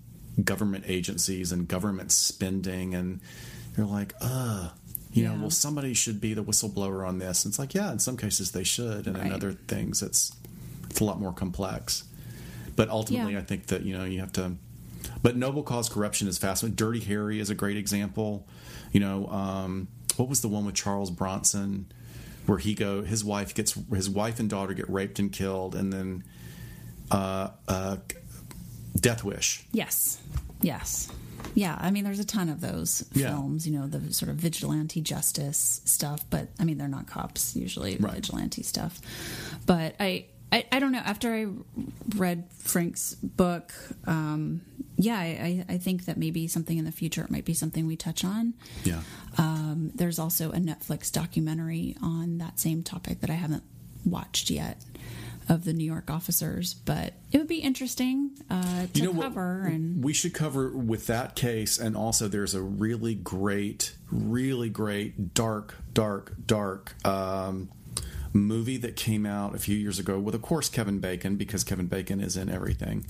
government 0.43 0.85
agencies 0.87 1.53
and 1.53 1.68
government 1.68 2.12
spending, 2.12 2.95
and 2.95 3.20
you're 3.76 3.87
like, 3.87 4.14
uh, 4.20 4.70
you 5.12 5.22
yeah. 5.22 5.35
know, 5.35 5.43
well, 5.43 5.51
somebody 5.51 5.95
should 5.95 6.20
be 6.20 6.35
the 6.35 6.43
whistleblower 6.43 7.07
on 7.07 7.18
this. 7.18 7.45
And 7.45 7.53
it's 7.53 7.59
like, 7.59 7.74
yeah, 7.74 7.93
in 7.93 7.99
some 7.99 8.16
cases 8.16 8.53
they 8.53 8.64
should, 8.64 9.07
and 9.07 9.16
right. 9.16 9.26
in 9.26 9.32
other 9.32 9.53
things, 9.53 10.03
it's 10.03 10.35
it's 10.91 11.01
a 11.01 11.05
lot 11.05 11.20
more 11.20 11.32
complex. 11.32 12.05
But 12.76 12.89
ultimately, 12.89 13.35
yeah. 13.35 13.41
I 13.41 13.43
think 13.43 13.66
that 13.66 13.82
you 13.82 13.97
know 13.97 14.05
you 14.05 14.20
have 14.20 14.32
to. 14.32 14.53
But 15.22 15.37
noble 15.37 15.62
cause 15.62 15.89
corruption 15.89 16.28
is 16.28 16.39
fascinating. 16.39 16.76
Dirty 16.76 17.01
Harry 17.01 17.41
is 17.41 17.51
a 17.51 17.55
great 17.55 17.76
example. 17.76 18.47
You 18.93 19.01
know, 19.01 19.26
um, 19.28 19.89
what 20.16 20.28
was 20.28 20.41
the 20.41 20.49
one 20.49 20.64
with 20.64 20.74
Charles 20.74 21.11
Bronson? 21.11 21.87
where 22.47 22.59
he 22.59 22.74
go 22.74 23.03
his 23.03 23.24
wife 23.24 23.55
gets 23.55 23.72
his 23.91 24.09
wife 24.11 24.39
and 24.39 24.51
daughter 24.51 24.74
get 24.74 24.89
raped 24.89 25.18
and 25.18 25.32
killed 25.32 25.74
and 25.74 25.93
then 25.93 26.24
uh, 27.11 27.49
uh, 27.68 27.97
death 29.01 29.24
wish 29.24 29.64
yes 29.72 30.20
yes 30.61 31.11
yeah 31.55 31.76
i 31.80 31.90
mean 31.90 32.05
there's 32.05 32.18
a 32.18 32.24
ton 32.24 32.49
of 32.49 32.61
those 32.61 33.05
yeah. 33.12 33.28
films 33.28 33.66
you 33.66 33.78
know 33.78 33.86
the 33.86 34.12
sort 34.12 34.30
of 34.30 34.36
vigilante 34.36 35.01
justice 35.01 35.80
stuff 35.84 36.24
but 36.30 36.49
i 36.59 36.64
mean 36.64 36.78
they're 36.78 36.88
not 36.88 37.07
cops 37.07 37.55
usually 37.57 37.97
right. 37.97 38.14
vigilante 38.14 38.62
stuff 38.62 39.01
but 39.66 39.95
I, 40.01 40.26
I 40.53 40.66
i 40.72 40.78
don't 40.78 40.92
know 40.92 40.99
after 40.99 41.34
i 41.34 41.47
read 42.16 42.45
frank's 42.59 43.14
book 43.14 43.72
um, 44.07 44.62
yeah, 44.97 45.18
I, 45.18 45.64
I, 45.68 45.78
think 45.78 46.05
that 46.05 46.16
maybe 46.16 46.47
something 46.47 46.78
in 46.78 46.84
the 46.84 46.92
future 46.92 47.22
it 47.22 47.30
might 47.30 47.45
be 47.45 47.55
something 47.55 47.86
we 47.86 47.97
touch 47.97 48.24
on. 48.24 48.55
Yeah. 48.84 49.01
Um, 49.38 49.90
there's 49.95 50.18
also 50.18 50.51
a 50.51 50.59
Netflix 50.59 51.11
documentary 51.11 51.97
on 52.01 52.38
that 52.38 52.61
same 52.61 52.82
topic 52.82 53.20
that 53.20 53.30
I 53.30 53.34
haven't 53.34 53.64
watched 54.05 54.51
yet 54.51 54.80
of 55.49 55.64
the 55.64 55.72
New 55.72 55.84
York 55.84 56.11
officers, 56.11 56.74
but 56.74 57.14
it 57.32 57.38
would 57.38 57.49
be 57.49 57.59
interesting 57.59 58.30
uh, 58.51 58.86
to 58.92 59.01
you 59.01 59.12
know 59.12 59.22
cover. 59.22 59.62
What, 59.62 59.72
and 59.72 60.03
we 60.05 60.12
should 60.12 60.34
cover 60.34 60.70
with 60.70 61.07
that 61.07 61.36
case, 61.36 61.78
and 61.78 61.97
also 61.97 62.28
there's 62.28 62.55
a 62.55 62.62
really 62.62 63.14
great, 63.14 63.95
really 64.11 64.68
great, 64.68 65.34
dark, 65.34 65.76
dark, 65.92 66.34
dark. 66.47 66.95
Um, 67.07 67.70
movie 68.36 68.78
that 68.78 68.97
came 68.97 69.24
out 69.24 69.55
a 69.55 69.59
few 69.61 69.76
years 69.76 70.01
ago 70.01 70.18
with 70.18 70.34
of 70.34 70.42
course 70.42 70.68
Kevin 70.68 70.99
Bacon 70.99 71.36
because 71.36 71.62
Kevin 71.62 71.86
Bacon 71.86 72.18
is 72.18 72.36
in 72.36 72.49
everything 72.49 73.07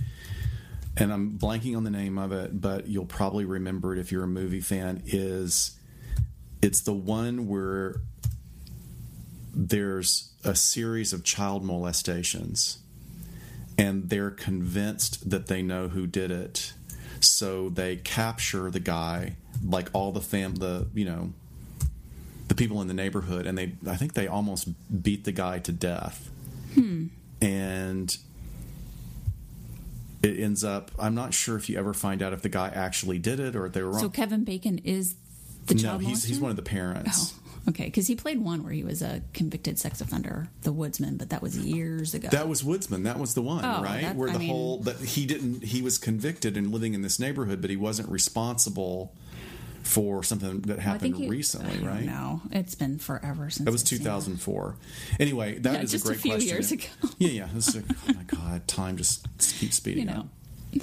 and 0.96 1.12
I'm 1.12 1.38
blanking 1.38 1.76
on 1.76 1.84
the 1.84 1.90
name 1.90 2.18
of 2.18 2.32
it, 2.32 2.60
but 2.60 2.86
you'll 2.86 3.06
probably 3.06 3.44
remember 3.44 3.94
it 3.94 3.98
if 3.98 4.12
you're 4.12 4.24
a 4.24 4.28
movie 4.28 4.60
fan. 4.60 5.02
Is 5.06 5.76
it's 6.62 6.80
the 6.80 6.92
one 6.92 7.48
where 7.48 8.00
there's 9.54 10.32
a 10.44 10.54
series 10.54 11.12
of 11.12 11.24
child 11.24 11.64
molestations, 11.64 12.78
and 13.78 14.08
they're 14.10 14.30
convinced 14.30 15.30
that 15.30 15.46
they 15.46 15.62
know 15.62 15.88
who 15.88 16.06
did 16.06 16.30
it, 16.30 16.72
so 17.20 17.68
they 17.68 17.96
capture 17.96 18.70
the 18.70 18.80
guy, 18.80 19.36
like 19.64 19.88
all 19.92 20.12
the 20.12 20.20
fam, 20.20 20.56
the 20.56 20.86
you 20.94 21.04
know, 21.04 21.32
the 22.48 22.54
people 22.54 22.80
in 22.80 22.88
the 22.88 22.94
neighborhood, 22.94 23.46
and 23.46 23.56
they 23.56 23.72
I 23.86 23.96
think 23.96 24.14
they 24.14 24.26
almost 24.26 24.68
beat 25.02 25.24
the 25.24 25.32
guy 25.32 25.58
to 25.60 25.72
death. 25.72 26.30
Hmm. 26.74 27.06
And 27.40 28.16
it 30.24 30.40
ends 30.40 30.64
up 30.64 30.90
i'm 30.98 31.14
not 31.14 31.34
sure 31.34 31.54
if 31.56 31.68
you 31.68 31.78
ever 31.78 31.92
find 31.92 32.22
out 32.22 32.32
if 32.32 32.40
the 32.40 32.48
guy 32.48 32.68
actually 32.68 33.18
did 33.18 33.38
it 33.38 33.54
or 33.54 33.66
if 33.66 33.72
they 33.74 33.82
were 33.82 33.90
wrong. 33.90 34.00
So 34.00 34.08
kevin 34.08 34.44
bacon 34.44 34.78
is 34.78 35.16
the 35.66 35.74
child 35.74 36.02
no 36.02 36.08
he's, 36.08 36.24
he's 36.24 36.40
one 36.40 36.50
of 36.50 36.56
the 36.56 36.62
parents. 36.62 37.34
Oh, 37.36 37.43
okay 37.68 37.84
because 37.84 38.06
he 38.06 38.14
played 38.16 38.40
one 38.40 38.62
where 38.62 38.72
he 38.72 38.84
was 38.84 39.02
a 39.02 39.22
convicted 39.32 39.78
sex 39.78 40.00
offender 40.00 40.48
the 40.62 40.72
woodsman 40.72 41.16
but 41.16 41.30
that 41.30 41.42
was 41.42 41.58
years 41.58 42.14
ago 42.14 42.28
that 42.28 42.48
was 42.48 42.62
woodsman 42.64 43.02
that 43.02 43.18
was 43.18 43.34
the 43.34 43.42
one 43.42 43.64
oh, 43.64 43.82
right 43.82 44.14
where 44.14 44.28
the 44.28 44.36
I 44.36 44.38
mean, 44.38 44.48
whole 44.48 44.78
that 44.80 44.96
he 45.00 45.26
didn't 45.26 45.64
he 45.64 45.82
was 45.82 45.98
convicted 45.98 46.56
and 46.56 46.72
living 46.72 46.94
in 46.94 47.02
this 47.02 47.18
neighborhood 47.18 47.60
but 47.60 47.70
he 47.70 47.76
wasn't 47.76 48.08
responsible 48.08 49.14
for 49.84 50.22
something 50.22 50.62
that 50.62 50.78
happened 50.78 51.28
recently, 51.28 51.86
right? 51.86 52.04
No, 52.04 52.40
it's 52.50 52.74
been 52.74 52.98
forever 52.98 53.50
since. 53.50 53.66
That 53.66 53.70
was 53.70 53.82
2004. 53.82 54.76
Anyway, 55.20 55.58
that 55.58 55.74
yeah, 55.74 55.80
is 55.82 55.90
just 55.90 56.04
a 56.04 56.08
great 56.08 56.18
a 56.18 56.20
few 56.22 56.32
question. 56.32 56.48
years 56.48 56.72
ago. 56.72 56.84
yeah, 57.18 57.28
yeah. 57.28 57.48
Like, 57.54 57.84
oh 57.90 58.12
my 58.14 58.22
god, 58.22 58.66
time 58.66 58.96
just 58.96 59.26
keeps 59.58 59.76
speeding 59.76 60.08
you 60.08 60.14
know. 60.14 60.20
up. 60.20 60.82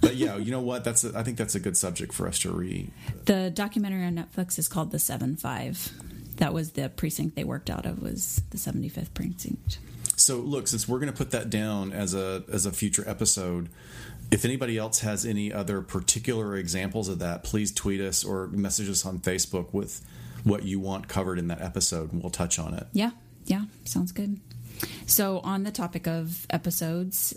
But 0.00 0.16
yeah, 0.16 0.36
you 0.36 0.50
know 0.50 0.60
what? 0.60 0.84
That's 0.84 1.04
a, 1.04 1.16
I 1.16 1.22
think 1.22 1.36
that's 1.36 1.54
a 1.54 1.60
good 1.60 1.76
subject 1.76 2.12
for 2.12 2.26
us 2.26 2.38
to 2.40 2.52
read. 2.52 2.90
The 3.26 3.50
documentary 3.50 4.04
on 4.04 4.16
Netflix 4.16 4.58
is 4.58 4.68
called 4.68 4.90
The 4.90 4.98
Seven 4.98 5.36
Five. 5.36 5.92
That 6.36 6.54
was 6.54 6.72
the 6.72 6.88
precinct 6.88 7.36
they 7.36 7.44
worked 7.44 7.70
out 7.70 7.86
of. 7.86 8.02
Was 8.02 8.42
the 8.50 8.58
75th 8.58 9.12
precinct. 9.12 9.78
So 10.16 10.36
look, 10.36 10.68
since 10.68 10.86
we're 10.88 10.98
going 10.98 11.12
to 11.12 11.16
put 11.16 11.30
that 11.32 11.50
down 11.50 11.92
as 11.92 12.14
a 12.14 12.44
as 12.50 12.66
a 12.66 12.72
future 12.72 13.04
episode, 13.06 13.68
if 14.30 14.44
anybody 14.44 14.78
else 14.78 15.00
has 15.00 15.26
any 15.26 15.52
other 15.52 15.80
particular 15.80 16.56
examples 16.56 17.08
of 17.08 17.18
that, 17.18 17.42
please 17.42 17.72
tweet 17.72 18.00
us 18.00 18.24
or 18.24 18.46
message 18.48 18.88
us 18.88 19.04
on 19.04 19.18
Facebook 19.18 19.72
with 19.72 20.06
what 20.44 20.64
you 20.64 20.80
want 20.80 21.08
covered 21.08 21.38
in 21.38 21.48
that 21.48 21.60
episode, 21.60 22.12
and 22.12 22.22
we'll 22.22 22.30
touch 22.30 22.58
on 22.58 22.74
it. 22.74 22.86
Yeah, 22.92 23.10
yeah, 23.46 23.64
sounds 23.84 24.12
good. 24.12 24.40
So, 25.06 25.40
on 25.40 25.64
the 25.64 25.70
topic 25.70 26.06
of 26.06 26.46
episodes, 26.48 27.34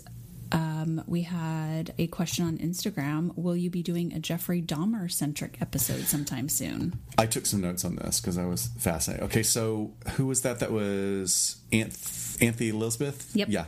um, 0.54 1.02
we 1.08 1.22
had 1.22 1.92
a 1.98 2.06
question 2.06 2.46
on 2.46 2.58
Instagram. 2.58 3.36
Will 3.36 3.56
you 3.56 3.70
be 3.70 3.82
doing 3.82 4.12
a 4.12 4.20
Jeffrey 4.20 4.62
Dahmer 4.62 5.10
centric 5.10 5.58
episode 5.60 6.04
sometime 6.04 6.48
soon? 6.48 7.00
I 7.18 7.26
took 7.26 7.44
some 7.44 7.60
notes 7.60 7.84
on 7.84 7.96
this 7.96 8.20
because 8.20 8.38
I 8.38 8.44
was 8.44 8.68
fascinated. 8.78 9.24
Okay, 9.24 9.42
so 9.42 9.94
who 10.12 10.26
was 10.26 10.42
that? 10.42 10.60
That 10.60 10.70
was 10.70 11.56
Anth- 11.72 12.40
Anthony 12.40 12.68
Elizabeth? 12.68 13.32
Yep. 13.34 13.48
Yeah. 13.50 13.64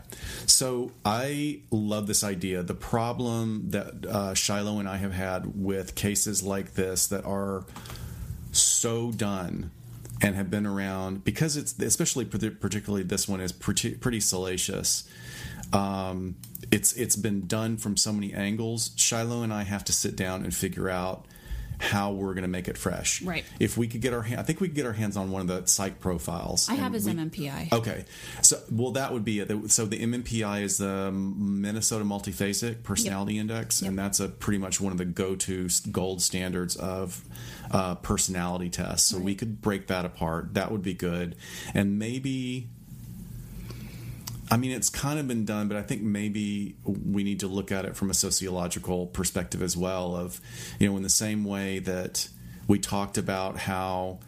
So 0.46 0.92
I 1.04 1.62
love 1.72 2.06
this 2.06 2.22
idea. 2.22 2.62
The 2.62 2.74
problem 2.74 3.70
that 3.70 4.06
uh, 4.06 4.34
Shiloh 4.34 4.78
and 4.78 4.88
I 4.88 4.98
have 4.98 5.12
had 5.12 5.60
with 5.60 5.96
cases 5.96 6.44
like 6.44 6.74
this 6.74 7.08
that 7.08 7.24
are 7.24 7.64
so 8.52 9.10
done 9.10 9.72
and 10.22 10.36
have 10.36 10.50
been 10.50 10.66
around 10.66 11.24
because 11.24 11.56
it's 11.56 11.76
especially 11.80 12.24
particularly 12.24 13.02
this 13.02 13.28
one 13.28 13.40
is 13.40 13.50
pretty, 13.50 13.94
pretty 13.96 14.20
salacious 14.20 15.06
um, 15.72 16.36
it's 16.70 16.92
it's 16.94 17.16
been 17.16 17.46
done 17.46 17.76
from 17.76 17.96
so 17.96 18.12
many 18.12 18.32
angles. 18.32 18.92
Shiloh 18.96 19.42
and 19.42 19.52
I 19.52 19.62
have 19.62 19.84
to 19.84 19.92
sit 19.92 20.16
down 20.16 20.44
and 20.44 20.54
figure 20.54 20.88
out 20.88 21.26
how 21.78 22.12
we're 22.12 22.34
going 22.34 22.42
to 22.42 22.48
make 22.48 22.68
it 22.68 22.78
fresh. 22.78 23.22
Right. 23.22 23.44
If 23.60 23.76
we 23.76 23.86
could 23.86 24.00
get 24.00 24.12
our 24.14 24.22
hand, 24.22 24.40
I 24.40 24.44
think 24.44 24.60
we 24.60 24.68
could 24.68 24.76
get 24.76 24.86
our 24.86 24.92
hands 24.92 25.16
on 25.16 25.30
one 25.30 25.42
of 25.42 25.48
the 25.48 25.66
psych 25.66 26.00
profiles. 26.00 26.68
I 26.68 26.74
have 26.74 26.92
his 26.92 27.06
we, 27.06 27.12
MMPI. 27.12 27.72
Okay. 27.72 28.04
So, 28.42 28.58
well, 28.70 28.92
that 28.92 29.12
would 29.12 29.24
be 29.24 29.40
it. 29.40 29.70
So 29.70 29.84
the 29.84 29.98
MMPI 29.98 30.62
is 30.62 30.78
the 30.78 31.12
Minnesota 31.12 32.04
Multiphasic 32.04 32.82
Personality 32.82 33.34
yep. 33.34 33.42
Index, 33.42 33.82
yep. 33.82 33.90
and 33.90 33.98
that's 33.98 34.20
a 34.20 34.28
pretty 34.28 34.58
much 34.58 34.80
one 34.80 34.92
of 34.92 34.98
the 34.98 35.04
go-to 35.04 35.68
gold 35.90 36.22
standards 36.22 36.76
of 36.76 37.22
uh, 37.70 37.96
personality 37.96 38.70
tests. 38.70 39.10
So 39.10 39.16
right. 39.16 39.26
we 39.26 39.34
could 39.34 39.60
break 39.60 39.88
that 39.88 40.04
apart. 40.04 40.54
That 40.54 40.70
would 40.72 40.82
be 40.82 40.94
good, 40.94 41.36
and 41.74 41.98
maybe 41.98 42.68
I 44.50 44.56
mean, 44.56 44.70
it's 44.70 44.90
kind 44.90 45.18
of 45.18 45.26
been 45.26 45.44
done, 45.44 45.68
but 45.68 45.76
I 45.76 45.82
think 45.82 46.02
maybe 46.02 46.76
we 46.84 47.24
need 47.24 47.40
to 47.40 47.48
look 47.48 47.72
at 47.72 47.84
it 47.84 47.96
from 47.96 48.10
a 48.10 48.14
sociological 48.14 49.06
perspective 49.06 49.62
as 49.62 49.76
well. 49.76 50.14
Of, 50.14 50.40
you 50.78 50.88
know, 50.88 50.96
in 50.96 51.02
the 51.02 51.08
same 51.08 51.44
way 51.44 51.80
that 51.80 52.28
we 52.68 52.78
talked 52.78 53.18
about 53.18 53.58
how 53.58 54.20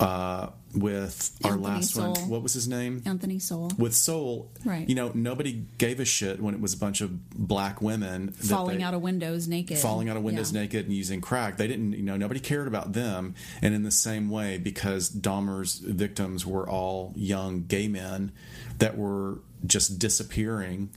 uh, 0.00 0.48
with 0.74 1.36
our 1.44 1.56
last 1.56 1.94
Sowell. 1.94 2.12
one. 2.12 2.28
What 2.28 2.42
was 2.42 2.52
his 2.52 2.68
name? 2.68 3.02
Anthony 3.06 3.38
Sowell. 3.38 3.72
With 3.78 3.94
Sowell, 3.94 4.50
right? 4.64 4.88
You 4.88 4.94
know, 4.94 5.10
nobody 5.14 5.64
gave 5.78 6.00
a 6.00 6.04
shit 6.04 6.40
when 6.40 6.54
it 6.54 6.60
was 6.60 6.74
a 6.74 6.78
bunch 6.78 7.00
of 7.00 7.30
black 7.30 7.80
women 7.80 8.32
falling 8.32 8.78
they, 8.78 8.84
out 8.84 8.94
of 8.94 9.02
windows 9.02 9.48
naked, 9.48 9.78
falling 9.78 10.08
out 10.08 10.16
of 10.16 10.22
windows 10.22 10.52
yeah. 10.52 10.62
naked 10.62 10.86
and 10.86 10.94
using 10.94 11.20
crack. 11.20 11.56
They 11.56 11.66
didn't, 11.66 11.92
you 11.92 12.02
know, 12.02 12.16
nobody 12.16 12.40
cared 12.40 12.68
about 12.68 12.92
them. 12.92 13.34
And 13.62 13.74
in 13.74 13.82
the 13.82 13.90
same 13.90 14.28
way, 14.28 14.58
because 14.58 15.10
Dahmer's 15.10 15.78
victims 15.78 16.44
were 16.44 16.68
all 16.68 17.12
young 17.16 17.64
gay 17.64 17.88
men 17.88 18.32
that 18.78 18.96
were 18.96 19.38
just 19.64 19.98
disappearing, 19.98 20.90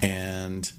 and 0.00 0.70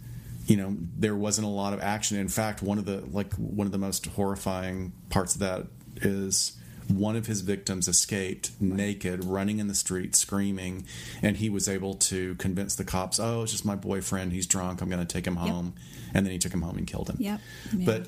you 0.46 0.58
know 0.58 0.76
there 0.98 1.16
wasn't 1.16 1.48
a 1.48 1.50
lot 1.50 1.74
of 1.74 1.82
action. 1.82 2.18
In 2.18 2.30
fact, 2.30 2.62
one 2.62 2.78
of 2.78 2.86
the 2.86 3.04
like 3.12 3.34
one 3.36 3.68
of 3.68 3.72
the 3.72 3.78
most 3.78 4.06
horrifying 4.06 4.94
parts 5.10 5.36
of 5.36 5.42
that 5.42 5.68
is 5.98 6.58
one 6.88 7.16
of 7.16 7.28
his 7.28 7.42
victims 7.42 7.88
escaped 7.88 8.52
naked, 8.60 9.24
running 9.24 9.60
in 9.60 9.68
the 9.68 9.76
street, 9.76 10.16
screaming, 10.16 10.86
and 11.22 11.38
he 11.38 11.50
was 11.50 11.70
able 11.70 11.96
to 11.96 12.36
convince 12.36 12.76
the 12.76 12.84
cops, 12.84 13.20
"Oh, 13.20 13.44
it's 13.44 13.52
just 13.52 13.66
my 13.66 13.76
boyfriend. 13.76 14.34
He's 14.34 14.48
drunk. 14.48 14.82
I'm 14.82 14.90
going 14.90 15.06
to 15.06 15.12
take 15.12 15.26
him 15.26 15.38
home." 15.38 15.74
Yep. 15.76 15.84
And 16.16 16.26
then 16.26 16.32
he 16.32 16.40
took 16.40 16.54
him 16.54 16.62
home 16.62 16.78
and 16.78 16.86
killed 16.86 17.10
him. 17.10 17.18
Yep. 17.20 17.40
Yeah. 17.76 17.86
But 17.86 18.08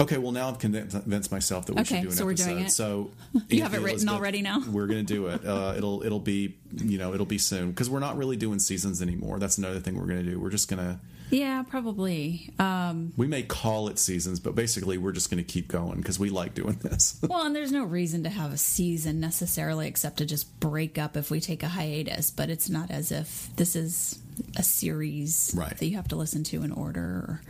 Okay, 0.00 0.18
well 0.18 0.32
now 0.32 0.48
I've 0.48 0.58
convinced 0.58 1.30
myself 1.30 1.66
that 1.66 1.74
we 1.74 1.82
okay, 1.82 1.96
should 1.96 2.02
do 2.02 2.08
an 2.08 2.14
so 2.14 2.28
episode. 2.28 2.46
We're 2.46 2.54
doing 2.54 2.66
it. 2.66 2.70
So 2.70 3.10
you 3.48 3.62
have 3.62 3.74
it 3.74 3.80
written 3.80 4.08
already 4.08 4.42
now. 4.42 4.62
We're 4.68 4.86
going 4.86 5.04
to 5.04 5.14
do 5.14 5.26
it. 5.26 5.42
Uh, 5.52 5.74
it'll 5.76 6.02
it'll 6.02 6.20
be 6.20 6.56
you 6.72 6.96
know 6.96 7.12
it'll 7.12 7.26
be 7.26 7.36
soon 7.36 7.70
because 7.70 7.90
we're 7.90 7.98
not 7.98 8.16
really 8.16 8.36
doing 8.36 8.58
seasons 8.58 9.02
anymore. 9.02 9.38
That's 9.38 9.58
another 9.58 9.80
thing 9.80 9.98
we're 9.98 10.06
going 10.06 10.24
to 10.24 10.30
do. 10.30 10.40
We're 10.40 10.50
just 10.50 10.68
going 10.68 10.82
to 10.82 10.98
yeah, 11.32 11.62
probably. 11.62 12.50
Um, 12.58 13.14
we 13.16 13.26
may 13.26 13.42
call 13.42 13.88
it 13.88 13.98
seasons, 13.98 14.38
but 14.38 14.54
basically 14.54 14.98
we're 14.98 15.12
just 15.12 15.30
going 15.30 15.42
to 15.42 15.50
keep 15.50 15.66
going 15.66 15.96
because 15.96 16.18
we 16.18 16.28
like 16.28 16.52
doing 16.52 16.74
this. 16.82 17.18
well, 17.26 17.46
and 17.46 17.56
there's 17.56 17.72
no 17.72 17.84
reason 17.84 18.22
to 18.24 18.28
have 18.28 18.52
a 18.52 18.58
season 18.58 19.18
necessarily 19.18 19.88
except 19.88 20.18
to 20.18 20.26
just 20.26 20.60
break 20.60 20.98
up 20.98 21.16
if 21.16 21.30
we 21.30 21.40
take 21.40 21.62
a 21.62 21.68
hiatus. 21.68 22.30
But 22.30 22.50
it's 22.50 22.68
not 22.68 22.90
as 22.90 23.10
if 23.10 23.48
this 23.56 23.74
is 23.74 24.18
a 24.56 24.62
series 24.62 25.52
right. 25.56 25.76
that 25.76 25.86
you 25.86 25.96
have 25.96 26.08
to 26.08 26.16
listen 26.16 26.44
to 26.44 26.62
in 26.62 26.72
order. 26.72 27.40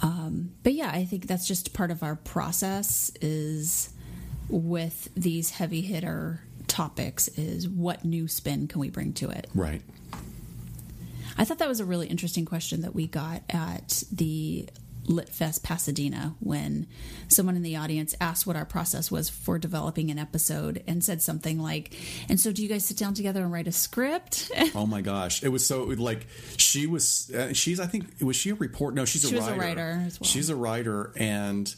Um, 0.00 0.52
but 0.62 0.74
yeah, 0.74 0.90
I 0.92 1.04
think 1.04 1.26
that's 1.26 1.46
just 1.46 1.72
part 1.72 1.90
of 1.90 2.02
our 2.02 2.16
process 2.16 3.10
is 3.20 3.90
with 4.48 5.08
these 5.14 5.50
heavy 5.50 5.80
hitter 5.80 6.42
topics 6.66 7.28
is 7.28 7.68
what 7.68 8.04
new 8.04 8.28
spin 8.28 8.68
can 8.68 8.80
we 8.80 8.90
bring 8.90 9.12
to 9.14 9.28
it? 9.30 9.48
Right. 9.54 9.82
I 11.36 11.44
thought 11.44 11.58
that 11.58 11.68
was 11.68 11.80
a 11.80 11.84
really 11.84 12.06
interesting 12.06 12.44
question 12.44 12.82
that 12.82 12.94
we 12.94 13.06
got 13.06 13.42
at 13.50 14.02
the 14.12 14.68
LitFest 15.10 15.62
Pasadena 15.62 16.34
when 16.40 16.86
someone 17.28 17.56
in 17.56 17.62
the 17.62 17.76
audience 17.76 18.14
asked 18.20 18.46
what 18.46 18.56
our 18.56 18.64
process 18.64 19.10
was 19.10 19.28
for 19.28 19.58
developing 19.58 20.10
an 20.10 20.18
episode 20.18 20.82
and 20.86 21.04
said 21.04 21.20
something 21.20 21.60
like, 21.60 21.94
"And 22.28 22.40
so, 22.40 22.52
do 22.52 22.62
you 22.62 22.68
guys 22.68 22.84
sit 22.84 22.96
down 22.96 23.14
together 23.14 23.42
and 23.42 23.52
write 23.52 23.66
a 23.66 23.72
script?" 23.72 24.50
oh 24.74 24.86
my 24.86 25.02
gosh, 25.02 25.42
it 25.42 25.48
was 25.48 25.66
so 25.66 25.84
like 25.84 26.26
she 26.56 26.86
was. 26.86 27.30
Uh, 27.30 27.52
she's 27.52 27.80
I 27.80 27.86
think 27.86 28.06
was 28.20 28.36
she 28.36 28.50
a 28.50 28.54
reporter? 28.54 28.94
No, 28.94 29.04
she's 29.04 29.28
she 29.28 29.36
a 29.36 29.40
writer. 29.40 29.54
a 29.54 29.58
writer 29.58 30.02
as 30.06 30.20
well. 30.20 30.28
She's 30.28 30.48
a 30.48 30.56
writer 30.56 31.12
and 31.16 31.74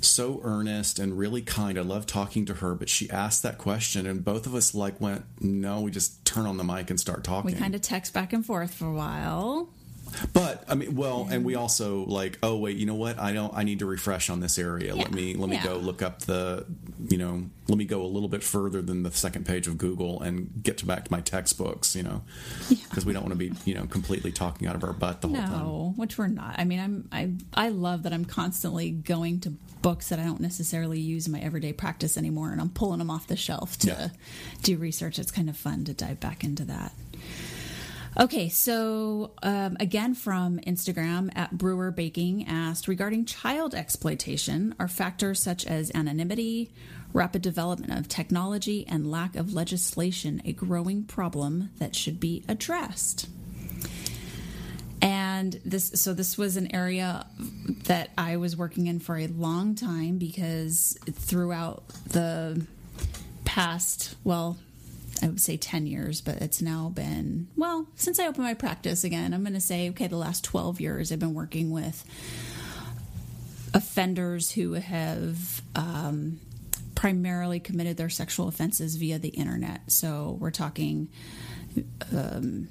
so 0.00 0.40
earnest 0.44 0.98
and 0.98 1.18
really 1.18 1.42
kind. 1.42 1.78
I 1.78 1.82
love 1.82 2.06
talking 2.06 2.44
to 2.46 2.54
her, 2.54 2.74
but 2.74 2.88
she 2.88 3.08
asked 3.10 3.42
that 3.42 3.58
question, 3.58 4.06
and 4.06 4.24
both 4.24 4.46
of 4.46 4.54
us 4.54 4.74
like 4.74 5.00
went, 5.00 5.24
"No, 5.40 5.80
we 5.80 5.90
just 5.90 6.24
turn 6.24 6.46
on 6.46 6.56
the 6.58 6.64
mic 6.64 6.90
and 6.90 7.00
start 7.00 7.24
talking." 7.24 7.50
We 7.50 7.58
kind 7.58 7.74
of 7.74 7.80
text 7.80 8.12
back 8.12 8.32
and 8.32 8.44
forth 8.44 8.74
for 8.74 8.86
a 8.86 8.92
while. 8.92 9.70
But 10.32 10.64
I 10.68 10.74
mean, 10.74 10.94
well, 10.94 11.26
and 11.30 11.44
we 11.44 11.54
also 11.54 12.04
like, 12.04 12.38
oh 12.42 12.56
wait, 12.58 12.76
you 12.76 12.86
know 12.86 12.94
what? 12.94 13.18
I 13.18 13.32
don't. 13.32 13.52
I 13.54 13.62
need 13.64 13.80
to 13.80 13.86
refresh 13.86 14.30
on 14.30 14.40
this 14.40 14.58
area. 14.58 14.94
Yeah. 14.94 15.02
Let 15.02 15.12
me 15.12 15.34
let 15.34 15.48
me 15.48 15.56
Yeah. 15.56 15.64
go 15.64 15.76
look 15.76 16.02
up 16.02 16.20
the, 16.20 16.66
you 17.08 17.18
know, 17.18 17.44
let 17.68 17.78
me 17.78 17.84
go 17.84 18.02
a 18.02 18.06
little 18.06 18.28
bit 18.28 18.42
further 18.42 18.82
than 18.82 19.02
the 19.02 19.10
second 19.10 19.46
page 19.46 19.66
of 19.66 19.78
Google 19.78 20.20
and 20.20 20.50
get 20.62 20.78
to 20.78 20.86
back 20.86 21.04
to 21.06 21.12
my 21.12 21.20
textbooks. 21.20 21.94
You 21.96 22.02
know, 22.04 22.22
because 22.68 23.04
we 23.06 23.12
don't 23.12 23.22
want 23.22 23.32
to 23.32 23.38
be 23.50 23.52
you 23.64 23.74
know 23.74 23.86
completely 23.86 24.32
talking 24.32 24.66
out 24.68 24.74
of 24.74 24.84
our 24.84 24.92
butt 24.92 25.20
the 25.20 25.28
whole 25.28 25.36
time. 25.36 25.50
No, 25.50 25.92
which 25.96 26.16
we're 26.18 26.26
not. 26.28 26.54
I 26.58 26.64
mean, 26.64 26.80
I'm 26.80 27.08
I 27.12 27.32
I 27.54 27.68
love 27.70 28.02
that 28.04 28.12
I'm 28.12 28.24
constantly 28.24 28.90
going 28.90 29.40
to 29.40 29.50
books 29.82 30.08
that 30.08 30.18
I 30.18 30.24
don't 30.24 30.40
necessarily 30.40 30.98
use 31.00 31.26
in 31.26 31.32
my 31.32 31.40
everyday 31.40 31.72
practice 31.72 32.16
anymore, 32.16 32.52
and 32.52 32.60
I'm 32.60 32.70
pulling 32.70 32.98
them 33.00 33.10
off 33.10 33.26
the 33.26 33.36
shelf 33.36 33.76
to 33.80 33.88
Yeah. 33.88 34.08
do 34.62 34.76
research. 34.78 35.18
It's 35.18 35.30
kind 35.30 35.50
of 35.50 35.56
fun 35.56 35.84
to 35.84 35.92
dive 35.92 36.20
back 36.20 36.42
into 36.44 36.64
that. 36.64 36.92
Okay, 38.18 38.48
so 38.48 39.32
um, 39.42 39.76
again 39.80 40.14
from 40.14 40.60
Instagram 40.60 41.36
at 41.36 41.58
Brewer 41.58 41.90
Baking 41.90 42.46
asked 42.46 42.86
regarding 42.86 43.24
child 43.24 43.74
exploitation, 43.74 44.72
are 44.78 44.86
factors 44.86 45.42
such 45.42 45.66
as 45.66 45.90
anonymity, 45.96 46.72
rapid 47.12 47.42
development 47.42 47.92
of 47.92 48.06
technology, 48.06 48.86
and 48.86 49.10
lack 49.10 49.34
of 49.34 49.52
legislation 49.52 50.40
a 50.44 50.52
growing 50.52 51.02
problem 51.02 51.70
that 51.78 51.96
should 51.96 52.20
be 52.20 52.44
addressed? 52.46 53.28
And 55.02 55.60
this, 55.64 55.90
so 55.96 56.14
this 56.14 56.38
was 56.38 56.56
an 56.56 56.72
area 56.72 57.26
that 57.86 58.10
I 58.16 58.36
was 58.36 58.56
working 58.56 58.86
in 58.86 59.00
for 59.00 59.18
a 59.18 59.26
long 59.26 59.74
time 59.74 60.18
because 60.18 60.96
throughout 61.10 61.88
the 62.06 62.64
past, 63.44 64.14
well, 64.22 64.56
I 65.22 65.26
would 65.26 65.40
say 65.40 65.56
10 65.56 65.86
years, 65.86 66.20
but 66.20 66.36
it's 66.42 66.60
now 66.60 66.88
been, 66.88 67.48
well, 67.56 67.86
since 67.94 68.18
I 68.18 68.26
opened 68.26 68.44
my 68.44 68.54
practice 68.54 69.04
again, 69.04 69.32
I'm 69.32 69.42
going 69.42 69.54
to 69.54 69.60
say, 69.60 69.88
okay, 69.90 70.06
the 70.06 70.16
last 70.16 70.44
12 70.44 70.80
years 70.80 71.12
I've 71.12 71.18
been 71.18 71.34
working 71.34 71.70
with 71.70 72.04
offenders 73.72 74.52
who 74.52 74.74
have 74.74 75.62
um, 75.74 76.40
primarily 76.94 77.60
committed 77.60 77.96
their 77.96 78.08
sexual 78.08 78.48
offenses 78.48 78.96
via 78.96 79.18
the 79.18 79.28
internet. 79.28 79.80
So 79.90 80.36
we're 80.40 80.50
talking 80.50 81.08
um, 82.12 82.68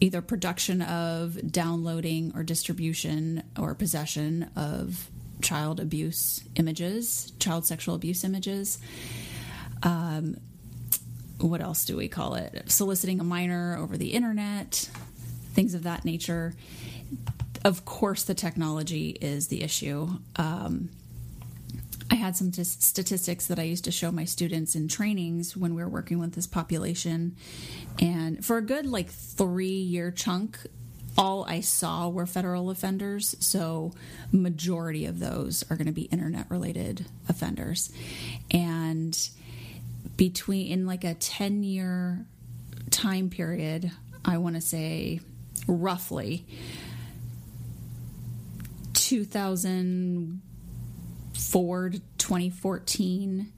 either 0.00 0.22
production 0.22 0.82
of, 0.82 1.52
downloading, 1.52 2.32
or 2.34 2.42
distribution 2.42 3.42
or 3.58 3.74
possession 3.74 4.50
of 4.56 5.10
child 5.42 5.80
abuse 5.80 6.42
images, 6.56 7.32
child 7.38 7.66
sexual 7.66 7.94
abuse 7.94 8.24
images. 8.24 8.78
Um, 9.82 10.38
what 11.38 11.60
else 11.60 11.84
do 11.84 11.96
we 11.96 12.08
call 12.08 12.34
it? 12.34 12.64
Soliciting 12.66 13.20
a 13.20 13.24
minor 13.24 13.76
over 13.78 13.96
the 13.96 14.12
internet, 14.12 14.88
things 15.52 15.74
of 15.74 15.82
that 15.84 16.04
nature. 16.04 16.54
Of 17.64 17.84
course, 17.84 18.24
the 18.24 18.34
technology 18.34 19.10
is 19.10 19.48
the 19.48 19.62
issue. 19.62 20.08
Um, 20.36 20.90
I 22.10 22.14
had 22.14 22.36
some 22.36 22.52
t- 22.52 22.62
statistics 22.64 23.46
that 23.48 23.58
I 23.58 23.64
used 23.64 23.84
to 23.84 23.90
show 23.90 24.12
my 24.12 24.24
students 24.24 24.76
in 24.76 24.88
trainings 24.88 25.56
when 25.56 25.74
we 25.74 25.82
were 25.82 25.88
working 25.88 26.18
with 26.18 26.34
this 26.34 26.46
population. 26.46 27.36
And 27.98 28.44
for 28.44 28.58
a 28.58 28.62
good 28.62 28.86
like 28.86 29.10
three 29.10 29.68
year 29.68 30.10
chunk, 30.10 30.58
all 31.18 31.44
I 31.44 31.60
saw 31.60 32.08
were 32.08 32.26
federal 32.26 32.70
offenders. 32.70 33.34
So, 33.40 33.92
majority 34.32 35.06
of 35.06 35.18
those 35.18 35.64
are 35.70 35.76
going 35.76 35.86
to 35.86 35.92
be 35.92 36.02
internet 36.02 36.50
related 36.50 37.06
offenders. 37.28 37.90
And 38.50 39.18
between 40.16 40.68
in 40.68 40.86
like 40.86 41.04
a 41.04 41.14
10 41.14 41.62
year 41.62 42.26
time 42.90 43.30
period, 43.30 43.90
I 44.24 44.38
want 44.38 44.56
to 44.56 44.60
say 44.60 45.20
roughly 45.66 46.46
2004 48.94 51.90
to 51.90 52.00
2014 52.18 53.52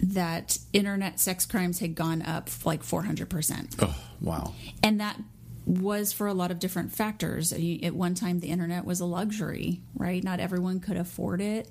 that 0.00 0.58
internet 0.72 1.18
sex 1.18 1.46
crimes 1.46 1.80
had 1.80 1.94
gone 1.94 2.22
up 2.22 2.48
like 2.64 2.82
400%. 2.82 3.76
Oh 3.80 3.96
wow! 4.20 4.52
And 4.82 5.00
that 5.00 5.18
was 5.66 6.12
for 6.12 6.28
a 6.28 6.32
lot 6.32 6.52
of 6.52 6.60
different 6.60 6.92
factors. 6.92 7.52
At 7.52 7.92
one 7.92 8.14
time, 8.14 8.38
the 8.38 8.46
internet 8.48 8.84
was 8.84 9.00
a 9.00 9.04
luxury, 9.04 9.80
right? 9.96 10.22
Not 10.22 10.38
everyone 10.38 10.78
could 10.78 10.96
afford 10.96 11.40
it. 11.40 11.68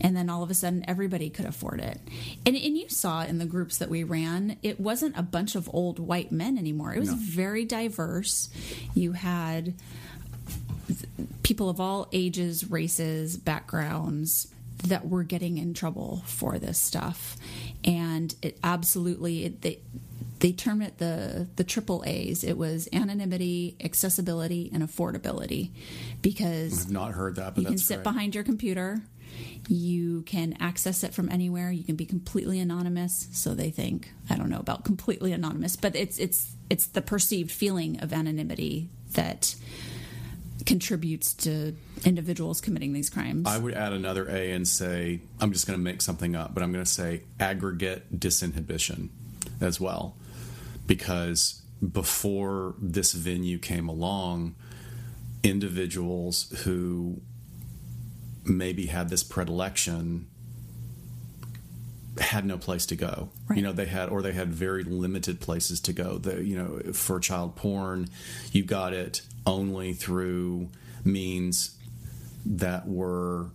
And 0.00 0.16
then 0.16 0.30
all 0.30 0.42
of 0.42 0.50
a 0.50 0.54
sudden, 0.54 0.82
everybody 0.88 1.28
could 1.28 1.44
afford 1.44 1.80
it. 1.80 2.00
And, 2.46 2.56
and 2.56 2.76
you 2.78 2.88
saw 2.88 3.22
in 3.22 3.38
the 3.38 3.44
groups 3.44 3.78
that 3.78 3.90
we 3.90 4.02
ran, 4.02 4.56
it 4.62 4.80
wasn't 4.80 5.18
a 5.18 5.22
bunch 5.22 5.54
of 5.56 5.68
old 5.74 5.98
white 5.98 6.32
men 6.32 6.56
anymore. 6.56 6.94
It 6.94 7.00
was 7.00 7.10
No. 7.10 7.16
very 7.20 7.66
diverse. 7.66 8.48
You 8.94 9.12
had 9.12 9.74
people 11.42 11.68
of 11.68 11.80
all 11.80 12.08
ages, 12.12 12.70
races, 12.70 13.36
backgrounds 13.36 14.48
that 14.86 15.08
were 15.08 15.22
getting 15.22 15.58
in 15.58 15.72
trouble 15.74 16.22
for 16.26 16.58
this 16.58 16.78
stuff, 16.78 17.36
and 17.84 18.34
it 18.42 18.58
absolutely 18.62 19.44
it, 19.44 19.62
they 19.62 19.78
they 20.44 20.52
term 20.52 20.82
it 20.82 20.98
the 20.98 21.48
the 21.56 21.64
triple 21.64 22.04
A's. 22.06 22.44
It 22.44 22.58
was 22.58 22.86
anonymity, 22.92 23.76
accessibility, 23.82 24.70
and 24.74 24.82
affordability, 24.82 25.70
because 26.20 26.84
I've 26.84 26.92
not 26.92 27.12
heard 27.12 27.36
that, 27.36 27.54
but 27.54 27.62
you 27.62 27.68
can 27.68 27.78
sit 27.78 27.94
great. 27.94 28.04
behind 28.04 28.34
your 28.34 28.44
computer. 28.44 29.00
You 29.68 30.20
can 30.20 30.58
access 30.60 31.02
it 31.02 31.14
from 31.14 31.30
anywhere. 31.30 31.70
You 31.70 31.82
can 31.82 31.96
be 31.96 32.04
completely 32.04 32.60
anonymous. 32.60 33.26
So 33.32 33.54
they 33.54 33.70
think 33.70 34.10
I 34.28 34.36
don't 34.36 34.50
know 34.50 34.58
about 34.58 34.84
completely 34.84 35.32
anonymous, 35.32 35.76
but 35.76 35.96
it's 35.96 36.18
it's 36.18 36.54
it's 36.68 36.88
the 36.88 37.00
perceived 37.00 37.50
feeling 37.50 38.00
of 38.00 38.12
anonymity 38.12 38.90
that 39.12 39.54
contributes 40.66 41.32
to 41.32 41.74
individuals 42.04 42.60
committing 42.60 42.92
these 42.92 43.08
crimes. 43.08 43.46
I 43.46 43.56
would 43.56 43.72
add 43.72 43.94
another 43.94 44.28
A 44.28 44.52
and 44.52 44.68
say 44.68 45.20
I'm 45.40 45.54
just 45.54 45.66
going 45.66 45.78
to 45.78 45.82
make 45.82 46.02
something 46.02 46.36
up, 46.36 46.52
but 46.52 46.62
I'm 46.62 46.70
going 46.70 46.84
to 46.84 46.90
say 46.90 47.22
aggregate 47.40 48.20
disinhibition 48.20 49.08
as 49.62 49.80
well, 49.80 50.16
because 50.86 51.62
before 51.92 52.74
this 52.80 53.12
venue 53.12 53.58
came 53.58 53.88
along, 53.88 54.54
individuals 55.42 56.50
who 56.64 57.20
maybe 58.44 58.86
had 58.86 59.08
this 59.08 59.22
predilection 59.22 60.26
had 62.18 62.44
no 62.44 62.56
place 62.56 62.86
to 62.86 62.96
go. 62.96 63.30
Right. 63.48 63.56
You 63.56 63.62
know, 63.62 63.72
they 63.72 63.86
had 63.86 64.08
or 64.08 64.22
they 64.22 64.32
had 64.32 64.52
very 64.52 64.84
limited 64.84 65.40
places 65.40 65.80
to 65.80 65.92
go. 65.92 66.18
The 66.18 66.44
you 66.44 66.56
know, 66.56 66.92
for 66.92 67.18
child 67.20 67.56
porn, 67.56 68.08
you 68.52 68.64
got 68.64 68.92
it 68.92 69.22
only 69.46 69.92
through 69.92 70.70
means 71.04 71.76
that 72.46 72.86
were 72.86 73.50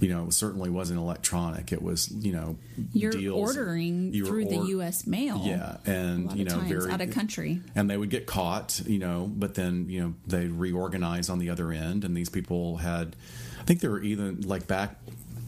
you 0.00 0.08
know, 0.08 0.30
certainly 0.30 0.70
wasn't 0.70 0.98
electronic. 0.98 1.72
It 1.72 1.82
was, 1.82 2.10
you 2.10 2.32
know, 2.32 2.56
you're 2.92 3.12
deals. 3.12 3.56
ordering 3.56 4.12
You 4.12 4.24
were 4.24 4.28
through 4.28 4.44
the 4.46 4.64
U.S. 4.68 5.06
mail. 5.06 5.40
Yeah, 5.44 5.76
and 5.86 6.32
you 6.36 6.44
know, 6.44 6.58
very 6.60 6.90
out 6.92 7.00
of 7.00 7.10
country. 7.10 7.60
and 7.74 7.88
they 7.90 7.96
would 7.96 8.10
get 8.10 8.26
caught, 8.26 8.80
you 8.86 8.98
know, 8.98 9.30
but 9.34 9.54
then 9.54 9.86
you 9.88 10.00
know 10.00 10.14
they 10.26 10.46
reorganize 10.46 11.28
on 11.28 11.38
the 11.38 11.50
other 11.50 11.70
end, 11.72 12.04
and 12.04 12.16
these 12.16 12.28
people 12.28 12.78
had, 12.78 13.16
I 13.60 13.64
think 13.64 13.80
they 13.80 13.88
were 13.88 14.02
even 14.02 14.42
like 14.42 14.66
back, 14.66 14.96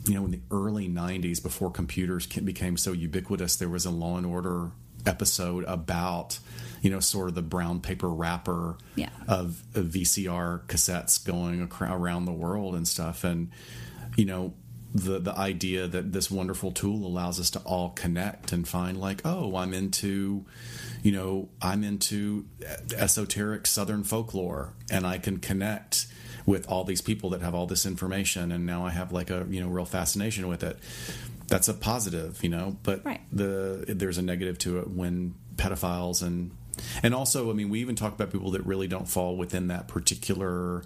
you 0.07 0.15
know, 0.15 0.25
in 0.25 0.31
the 0.33 0.41
early 0.51 0.89
'90s 0.89 1.43
before 1.43 1.71
computers 1.71 2.27
became 2.27 2.77
so 2.77 2.93
ubiquitous. 2.93 3.57
There 3.57 3.69
was 3.69 3.85
a 3.87 3.91
Law 3.91 4.17
and 4.17 4.27
Order 4.27 4.71
episode 5.05 5.63
about, 5.69 6.39
you 6.83 6.91
know, 6.91 6.99
sort 6.99 7.29
of 7.29 7.37
the 7.37 7.43
brown 7.43 7.81
paper 7.81 8.09
wrapper 8.09 8.77
Yeah. 8.97 9.11
of, 9.29 9.63
of 9.77 9.87
VCR 9.87 10.63
cassettes 10.67 11.25
going 11.25 11.69
around 11.81 12.25
the 12.25 12.33
world 12.33 12.75
and 12.75 12.89
stuff, 12.89 13.23
and 13.23 13.51
you 14.17 14.25
know. 14.25 14.55
The, 14.95 15.19
the 15.19 15.37
idea 15.37 15.87
that 15.89 16.13
this 16.15 16.31
wonderful 16.31 16.73
tool 16.73 17.07
allows 17.07 17.39
us 17.39 17.51
to 17.51 17.59
all 17.67 17.91
connect 17.91 18.51
and 18.53 18.67
find 18.67 18.99
like 18.99 19.21
oh 19.27 19.55
I'm 19.57 19.75
into 19.75 20.47
you 21.03 21.13
know 21.13 21.51
I'm 21.61 21.85
into 21.85 22.47
esoteric 22.97 23.67
southern 23.67 24.05
folklore 24.05 24.73
and 24.91 25.07
I 25.07 25.19
can 25.19 25.37
connect 25.39 26.07
with 26.47 26.67
all 26.71 26.85
these 26.85 27.03
people 27.03 27.29
that 27.31 27.43
have 27.43 27.55
all 27.55 27.67
this 27.67 27.85
information 27.85 28.51
and 28.51 28.65
now 28.65 28.87
I 28.87 28.91
have 28.91 29.13
like 29.13 29.29
a 29.29 29.45
you 29.51 29.61
know 29.61 29.69
real 29.69 29.85
fascination 29.85 30.49
with 30.49 30.63
it 30.63 30.79
that's 31.47 31.69
a 31.69 31.75
positive 31.75 32.43
you 32.43 32.49
know 32.49 32.79
but 32.83 33.05
Right. 33.05 33.21
the 33.31 33.85
there's 33.89 34.17
a 34.17 34.23
negative 34.23 34.57
to 34.61 34.79
it 34.79 34.89
when 34.89 35.35
pedophiles 35.57 36.23
and 36.23 36.53
and 37.03 37.15
also 37.15 37.51
I 37.51 37.53
mean 37.53 37.69
we 37.69 37.81
even 37.81 37.97
talk 37.97 38.15
about 38.15 38.31
people 38.33 38.53
that 38.53 38.65
really 38.65 38.89
don't 38.89 39.09
fall 39.09 39.37
within 39.37 39.67
that 39.67 39.89
particular 39.89 40.85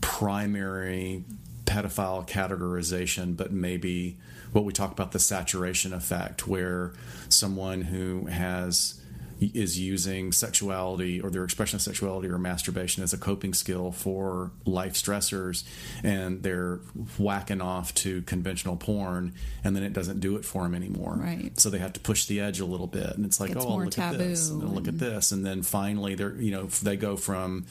primary 0.00 1.24
pedophile 1.64 2.28
categorization, 2.28 3.36
but 3.36 3.52
maybe 3.52 4.18
what 4.52 4.64
we 4.64 4.72
talk 4.72 4.92
about 4.92 5.12
the 5.12 5.18
saturation 5.18 5.92
effect, 5.92 6.46
where 6.46 6.92
someone 7.28 7.82
who 7.82 8.26
has 8.26 8.98
is 9.40 9.76
using 9.76 10.30
sexuality 10.30 11.20
or 11.20 11.28
their 11.28 11.42
expression 11.42 11.74
of 11.74 11.82
sexuality 11.82 12.28
or 12.28 12.38
masturbation 12.38 13.02
as 13.02 13.12
a 13.12 13.18
coping 13.18 13.52
skill 13.52 13.90
for 13.90 14.52
life 14.64 14.92
stressors 14.92 15.64
and 16.04 16.44
they're 16.44 16.76
whacking 17.18 17.60
off 17.60 17.92
to 17.92 18.22
conventional 18.22 18.76
porn 18.76 19.34
and 19.64 19.74
then 19.74 19.82
it 19.82 19.92
doesn't 19.92 20.20
do 20.20 20.36
it 20.36 20.44
for 20.44 20.62
them 20.62 20.76
anymore 20.76 21.16
Right. 21.18 21.58
so 21.58 21.70
they 21.70 21.78
have 21.78 21.92
to 21.94 21.98
push 22.00 22.26
the 22.26 22.38
edge 22.38 22.60
a 22.60 22.64
little 22.64 22.86
bit 22.86 23.16
and 23.16 23.26
it's 23.26 23.40
like 23.40 23.56
oh 23.56 23.68
more 23.68 23.84
look 23.86 23.98
at 23.98 24.16
this 24.16 24.48
taboo 24.48 24.60
and 24.60 24.74
look 24.76 24.86
at 24.86 24.98
this 25.00 25.32
and 25.32 25.44
then 25.44 25.62
finally 25.62 26.14
they're 26.14 26.36
you 26.36 26.52
know 26.52 26.66
they 26.66 26.96
go 26.96 27.16
from 27.16 27.66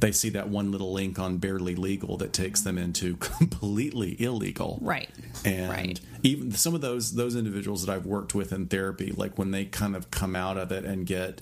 they 0.00 0.12
see 0.12 0.30
that 0.30 0.48
one 0.48 0.72
little 0.72 0.92
link 0.92 1.18
on 1.18 1.36
barely 1.38 1.74
legal 1.76 2.16
that 2.16 2.32
takes 2.32 2.62
them 2.62 2.78
into 2.78 3.16
completely 3.20 4.20
illegal 4.20 4.78
Right. 4.80 5.10
and 5.44 5.68
Right. 5.70 6.00
even 6.22 6.52
some 6.52 6.74
of 6.74 6.80
those 6.80 7.12
those 7.14 7.36
individuals 7.36 7.84
that 7.86 7.92
I've 7.94 8.06
worked 8.06 8.34
with 8.34 8.52
in 8.52 8.66
therapy 8.66 9.12
like 9.16 9.38
when 9.38 9.50
they 9.50 9.64
kind 9.66 9.94
of 9.94 10.10
come 10.10 10.34
out 10.34 10.56
of 10.56 10.72
it 10.72 10.84
and 10.84 11.06
get 11.06 11.40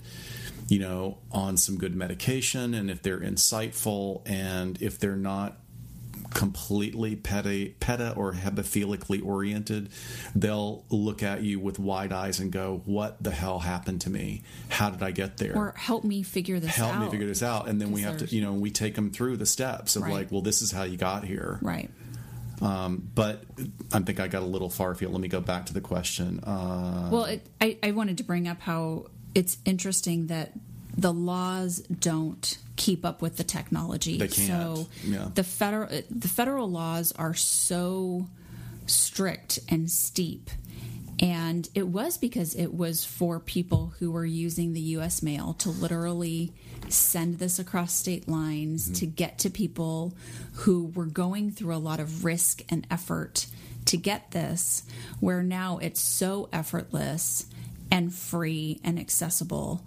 you 0.67 0.79
know 0.79 1.17
on 1.31 1.57
some 1.57 1.77
good 1.77 1.95
medication 1.95 2.73
and 2.73 2.91
if 2.91 3.01
they're 3.01 3.19
insightful 3.19 4.21
and 4.29 4.81
if 4.81 4.99
they're 4.99 5.15
not 5.15 5.57
completely 6.33 7.15
peta, 7.15 7.71
peta 7.79 8.13
or 8.15 8.33
hebephilically 8.33 9.23
oriented, 9.25 9.89
they'll 10.35 10.83
look 10.89 11.23
at 11.23 11.41
you 11.43 11.59
with 11.59 11.79
wide 11.79 12.11
eyes 12.11 12.39
and 12.39 12.51
go, 12.51 12.81
"What 12.85 13.21
the 13.23 13.31
hell 13.31 13.59
happened 13.59 14.01
to 14.01 14.09
me? 14.09 14.43
How 14.69 14.89
did 14.89 15.01
I 15.03 15.11
get 15.11 15.37
there?" 15.37 15.55
Or 15.55 15.73
help 15.77 16.03
me 16.03 16.23
figure 16.23 16.59
this 16.59 16.69
out. 16.71 16.75
help 16.75 16.93
out. 16.95 17.01
me 17.05 17.09
figure 17.11 17.27
this 17.27 17.43
out 17.43 17.67
and 17.67 17.79
then 17.81 17.91
we 17.91 18.01
have 18.01 18.17
to 18.17 18.25
you 18.35 18.41
know 18.41 18.53
we 18.53 18.71
take 18.71 18.95
them 18.95 19.11
through 19.11 19.37
the 19.37 19.45
steps 19.45 19.95
of 19.95 20.03
Right. 20.03 20.13
like 20.13 20.31
well 20.31 20.41
this 20.41 20.61
is 20.61 20.71
how 20.71 20.83
you 20.83 20.97
got 20.97 21.23
here 21.23 21.59
Right. 21.61 21.89
um, 22.61 23.09
but 23.15 23.43
i 23.91 23.99
think 23.99 24.19
i 24.19 24.27
got 24.27 24.41
a 24.43 24.45
little 24.45 24.69
far 24.69 24.91
afield 24.91 25.11
let 25.13 25.21
me 25.21 25.27
go 25.27 25.41
back 25.41 25.65
to 25.67 25.73
the 25.73 25.81
question 25.81 26.39
uh, 26.43 27.09
Well, 27.11 27.25
it, 27.25 27.45
I, 27.61 27.77
I 27.83 27.91
wanted 27.91 28.17
to 28.19 28.23
bring 28.23 28.47
up 28.47 28.59
how 28.61 29.05
it's 29.35 29.57
interesting 29.65 30.27
that 30.27 30.51
the 30.99 31.13
laws 31.13 31.79
don't 31.79 32.57
keep 32.75 33.05
up 33.05 33.21
with 33.21 33.37
the 33.37 33.43
technology. 33.43 34.17
They 34.17 34.27
can't, 34.27 34.47
So 34.47 34.87
yeah. 35.03 35.29
the 35.33 35.43
federal 35.43 35.89
the 36.09 36.27
federal 36.27 36.69
laws 36.69 37.11
are 37.13 37.33
so 37.33 38.27
strict 38.85 39.59
and 39.69 39.89
steep. 39.89 40.49
And 41.21 41.67
it 41.75 41.85
was 41.87 42.17
because 42.17 42.55
it 42.55 42.73
was 42.73 43.03
for 43.03 43.39
people 43.41 43.93
who 43.99 44.11
were 44.11 44.25
using 44.25 44.71
the 44.73 44.79
US 44.97 45.21
mail 45.21 45.53
to 45.59 45.69
literally 45.69 46.53
send 46.87 47.39
this 47.39 47.59
across 47.59 47.93
state 47.93 48.27
lines 48.27 48.85
Mm-hmm. 48.85 48.93
to 48.93 49.05
get 49.05 49.39
to 49.39 49.49
people 49.49 50.13
who 50.53 50.85
were 50.95 51.05
going 51.05 51.51
through 51.51 51.75
a 51.75 51.77
lot 51.77 51.99
of 51.99 52.23
risk 52.23 52.61
and 52.69 52.87
effort 52.89 53.47
to 53.85 53.97
get 53.97 54.31
this, 54.31 54.83
where 55.19 55.43
now 55.43 55.77
it's 55.79 55.99
so 55.99 56.47
effortless 56.53 57.45
and 57.91 58.13
free 58.13 58.79
and 58.83 58.97
accessible. 58.99 59.83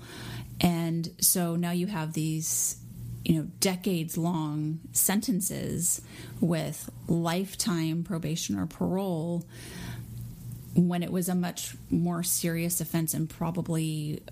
And 0.62 1.10
so 1.20 1.56
now 1.56 1.72
you 1.72 1.88
have 1.88 2.14
these 2.14 2.76
you 3.24 3.34
know 3.36 3.48
decades 3.60 4.16
long 4.16 4.80
sentences 4.92 6.00
with 6.40 6.90
lifetime 7.06 8.02
probation 8.02 8.58
or 8.58 8.66
parole 8.66 9.44
when 10.74 11.02
it 11.02 11.12
was 11.12 11.28
a 11.28 11.34
much 11.34 11.76
more 11.90 12.22
serious 12.22 12.80
offense 12.80 13.14
and 13.14 13.28
probably 13.28 14.22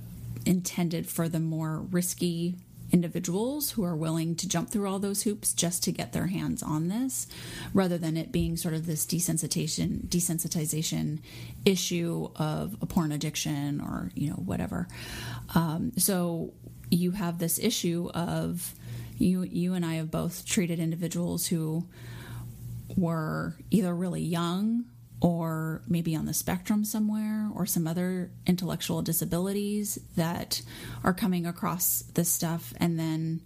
intended 0.46 1.06
for 1.06 1.28
the 1.28 1.38
more 1.38 1.80
risky 1.90 2.56
individuals 2.92 3.72
who 3.72 3.84
are 3.84 3.96
willing 3.96 4.34
to 4.36 4.48
jump 4.48 4.70
through 4.70 4.88
all 4.88 4.98
those 4.98 5.22
hoops 5.22 5.52
just 5.52 5.82
to 5.84 5.92
get 5.92 6.12
their 6.12 6.26
hands 6.26 6.62
on 6.62 6.88
this 6.88 7.26
rather 7.72 7.98
than 7.98 8.16
it 8.16 8.32
being 8.32 8.56
sort 8.56 8.74
of 8.74 8.86
this 8.86 9.06
desensitization 9.06 10.06
desensitization 10.08 11.18
issue 11.64 12.28
of 12.36 12.76
a 12.80 12.86
porn 12.86 13.12
addiction 13.12 13.80
or 13.80 14.10
you 14.14 14.28
know 14.28 14.36
whatever. 14.36 14.88
Um, 15.54 15.92
so 15.96 16.52
you 16.90 17.12
have 17.12 17.38
this 17.38 17.58
issue 17.58 18.10
of 18.14 18.74
you 19.18 19.42
you 19.42 19.74
and 19.74 19.84
I 19.84 19.94
have 19.94 20.10
both 20.10 20.44
treated 20.46 20.78
individuals 20.78 21.46
who 21.46 21.86
were 22.96 23.54
either 23.70 23.94
really 23.94 24.22
young 24.22 24.84
or 25.20 25.82
maybe 25.86 26.16
on 26.16 26.26
the 26.26 26.34
spectrum 26.34 26.84
somewhere 26.84 27.50
or 27.54 27.66
some 27.66 27.86
other 27.86 28.30
intellectual 28.46 29.02
disabilities 29.02 29.98
that 30.16 30.62
are 31.04 31.12
coming 31.12 31.46
across 31.46 32.02
this 32.14 32.28
stuff 32.28 32.72
and 32.78 32.98
then 32.98 33.40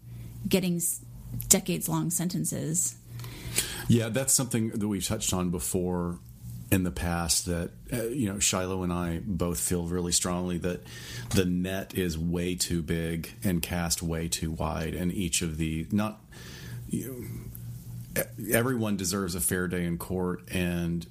getting 0.49 0.81
decades 1.49 1.89
long 1.89 2.11
sentences. 2.11 2.97
yeah 3.89 4.09
that's 4.09 4.33
something 4.33 4.71
that 4.71 4.87
we've 4.87 5.07
touched 5.07 5.33
on 5.33 5.51
before 5.51 6.19
in 6.71 6.83
the 6.83 6.91
past 6.91 7.47
that 7.47 7.71
uh, 7.93 8.05
you 8.05 8.33
know 8.33 8.39
Shiloh 8.39 8.83
and 8.83 8.93
I 8.93 9.21
both 9.25 9.61
feel 9.61 9.85
really 9.85 10.13
strongly 10.13 10.59
that 10.59 10.83
the 11.31 11.45
net 11.45 11.95
is 11.95 12.19
way 12.19 12.55
too 12.55 12.83
big 12.83 13.31
and 13.45 13.63
cast 13.63 14.03
way 14.03 14.29
too 14.29 14.51
wide 14.51 14.95
and 14.95 15.13
each 15.13 15.43
of 15.43 15.59
the 15.59 15.87
not 15.91 16.21
you 16.89 17.29
know, 18.17 18.23
everyone 18.53 18.97
deserves 18.97 19.35
a 19.35 19.41
fair 19.41 19.69
day 19.69 19.85
in 19.85 19.99
court 19.99 20.43
and 20.53 21.07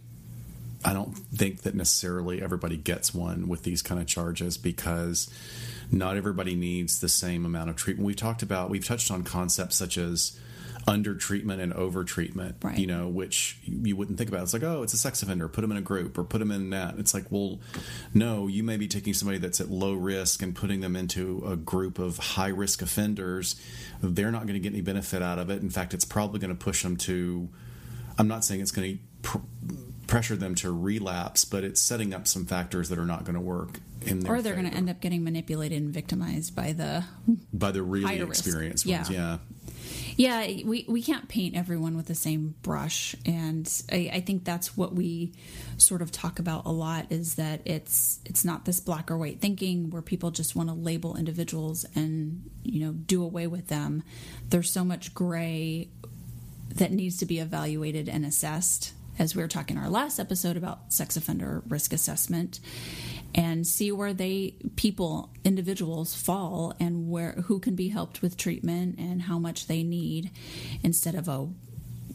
I 0.85 0.93
don't 0.93 1.13
think 1.17 1.61
that 1.61 1.75
necessarily 1.75 2.41
everybody 2.41 2.77
gets 2.77 3.13
one 3.13 3.47
with 3.47 3.63
these 3.63 3.81
kind 3.81 4.01
of 4.01 4.07
charges 4.07 4.57
because 4.57 5.29
not 5.91 6.17
everybody 6.17 6.55
needs 6.55 6.99
the 6.99 7.09
same 7.09 7.45
amount 7.45 7.69
of 7.69 7.75
treatment. 7.75 8.05
We've 8.05 8.15
talked 8.15 8.41
about, 8.43 8.69
we've 8.69 8.85
touched 8.85 9.11
on 9.11 9.23
concepts 9.23 9.75
such 9.75 9.97
as 9.97 10.37
under 10.85 11.15
treatment 11.15 11.61
and 11.61 11.71
over 11.73 12.03
treatment, 12.03 12.57
Right. 12.61 12.77
you 12.77 12.87
know, 12.87 13.07
which 13.07 13.57
you 13.63 13.95
wouldn't 13.95 14.17
think 14.17 14.29
about. 14.29 14.43
It's 14.43 14.53
like, 14.53 14.63
oh, 14.63 14.83
it's 14.83 14.93
a 14.93 14.97
sex 14.97 15.23
offender, 15.23 15.47
put 15.47 15.61
them 15.61 15.71
in 15.71 15.77
a 15.77 15.81
group 15.81 16.17
or 16.17 16.25
put 16.25 16.39
them 16.39 16.51
in 16.51 16.71
that. 16.71 16.95
It's 16.97 17.13
like, 17.13 17.31
well, 17.31 17.59
no, 18.13 18.47
you 18.47 18.63
may 18.63 18.75
be 18.75 18.89
taking 18.89 19.13
somebody 19.13 19.37
that's 19.37 19.61
at 19.61 19.69
low 19.71 19.93
risk 19.93 20.41
and 20.41 20.53
putting 20.53 20.81
them 20.81 20.97
into 20.97 21.41
a 21.47 21.55
group 21.55 21.99
of 21.99 22.17
high 22.17 22.49
risk 22.49 22.81
offenders. 22.81 23.55
They're 24.01 24.31
not 24.31 24.41
going 24.41 24.55
to 24.55 24.59
get 24.59 24.73
any 24.73 24.81
benefit 24.81 25.21
out 25.21 25.39
of 25.39 25.49
it. 25.49 25.61
In 25.61 25.69
fact, 25.69 25.93
it's 25.93 26.03
probably 26.05 26.39
going 26.41 26.55
to 26.55 26.61
push 26.61 26.83
them 26.83 26.97
to, 26.97 27.47
I'm 28.17 28.27
not 28.27 28.43
saying 28.43 28.59
it's 28.59 28.71
going 28.71 28.97
to 28.97 29.03
pr- 29.23 29.39
pressure 30.05 30.35
them 30.35 30.53
to 30.53 30.71
relapse, 30.71 31.43
but 31.43 31.63
it's 31.63 31.81
setting 31.81 32.13
up 32.13 32.27
some 32.27 32.45
factors 32.45 32.89
that 32.89 32.99
are 32.99 33.05
not 33.05 33.23
going 33.23 33.33
to 33.33 33.41
work 33.41 33.79
in 34.05 34.19
their 34.19 34.35
Or 34.35 34.41
they're 34.43 34.53
going 34.53 34.69
to 34.69 34.75
end 34.75 34.89
up 34.89 34.99
getting 35.01 35.23
manipulated 35.23 35.81
and 35.81 35.91
victimized 35.93 36.55
by 36.55 36.73
the 36.73 37.03
by 37.51 37.71
the 37.71 37.81
really 37.81 38.05
higher 38.05 38.25
risk. 38.27 38.45
experienced 38.45 38.85
ones. 38.85 39.09
Yeah. 39.09 39.37
Yeah. 40.15 40.43
yeah 40.43 40.63
we, 40.65 40.85
we 40.87 41.01
can't 41.01 41.27
paint 41.29 41.55
everyone 41.55 41.95
with 41.95 42.05
the 42.07 42.15
same 42.15 42.53
brush 42.61 43.15
and 43.25 43.67
I, 43.91 44.11
I 44.13 44.19
think 44.19 44.43
that's 44.43 44.77
what 44.77 44.93
we 44.93 45.33
sort 45.77 46.01
of 46.01 46.11
talk 46.11 46.37
about 46.39 46.65
a 46.65 46.71
lot 46.71 47.07
is 47.11 47.35
that 47.35 47.61
it's 47.65 48.19
it's 48.25 48.45
not 48.45 48.65
this 48.65 48.79
black 48.79 49.09
or 49.09 49.17
white 49.17 49.39
thinking 49.41 49.89
where 49.89 50.01
people 50.01 50.31
just 50.31 50.55
want 50.55 50.69
to 50.69 50.75
label 50.75 51.15
individuals 51.15 51.85
and 51.95 52.49
you 52.63 52.85
know 52.85 52.91
do 52.91 53.23
away 53.23 53.47
with 53.47 53.67
them 53.67 54.03
there's 54.49 54.69
so 54.69 54.83
much 54.83 55.13
gray 55.13 55.87
that 56.75 56.91
needs 56.91 57.17
to 57.17 57.25
be 57.25 57.39
evaluated 57.39 58.09
and 58.09 58.25
assessed 58.25 58.93
as 59.19 59.35
we 59.35 59.41
were 59.41 59.47
talking 59.47 59.77
in 59.77 59.83
our 59.83 59.89
last 59.89 60.19
episode 60.19 60.57
about 60.57 60.91
sex 60.91 61.15
offender 61.15 61.61
risk 61.67 61.93
assessment 61.93 62.59
and 63.35 63.65
see 63.65 63.91
where 63.91 64.13
they 64.13 64.55
people 64.75 65.29
individuals 65.43 66.15
fall 66.15 66.73
and 66.79 67.09
where 67.09 67.33
who 67.45 67.59
can 67.59 67.75
be 67.75 67.89
helped 67.89 68.21
with 68.21 68.37
treatment 68.37 68.97
and 68.97 69.23
how 69.23 69.37
much 69.37 69.67
they 69.67 69.83
need 69.83 70.31
instead 70.83 71.15
of 71.15 71.27
a 71.27 71.47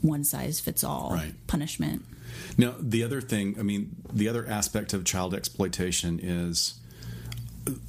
one 0.02 0.24
size 0.24 0.60
fits 0.60 0.84
all 0.84 1.10
Right. 1.12 1.34
punishment. 1.46 2.04
Now, 2.56 2.74
the 2.78 3.02
other 3.02 3.20
thing, 3.20 3.56
I 3.58 3.62
mean, 3.62 3.96
the 4.12 4.28
other 4.28 4.46
aspect 4.46 4.92
of 4.92 5.04
child 5.04 5.34
exploitation 5.34 6.20
is. 6.22 6.74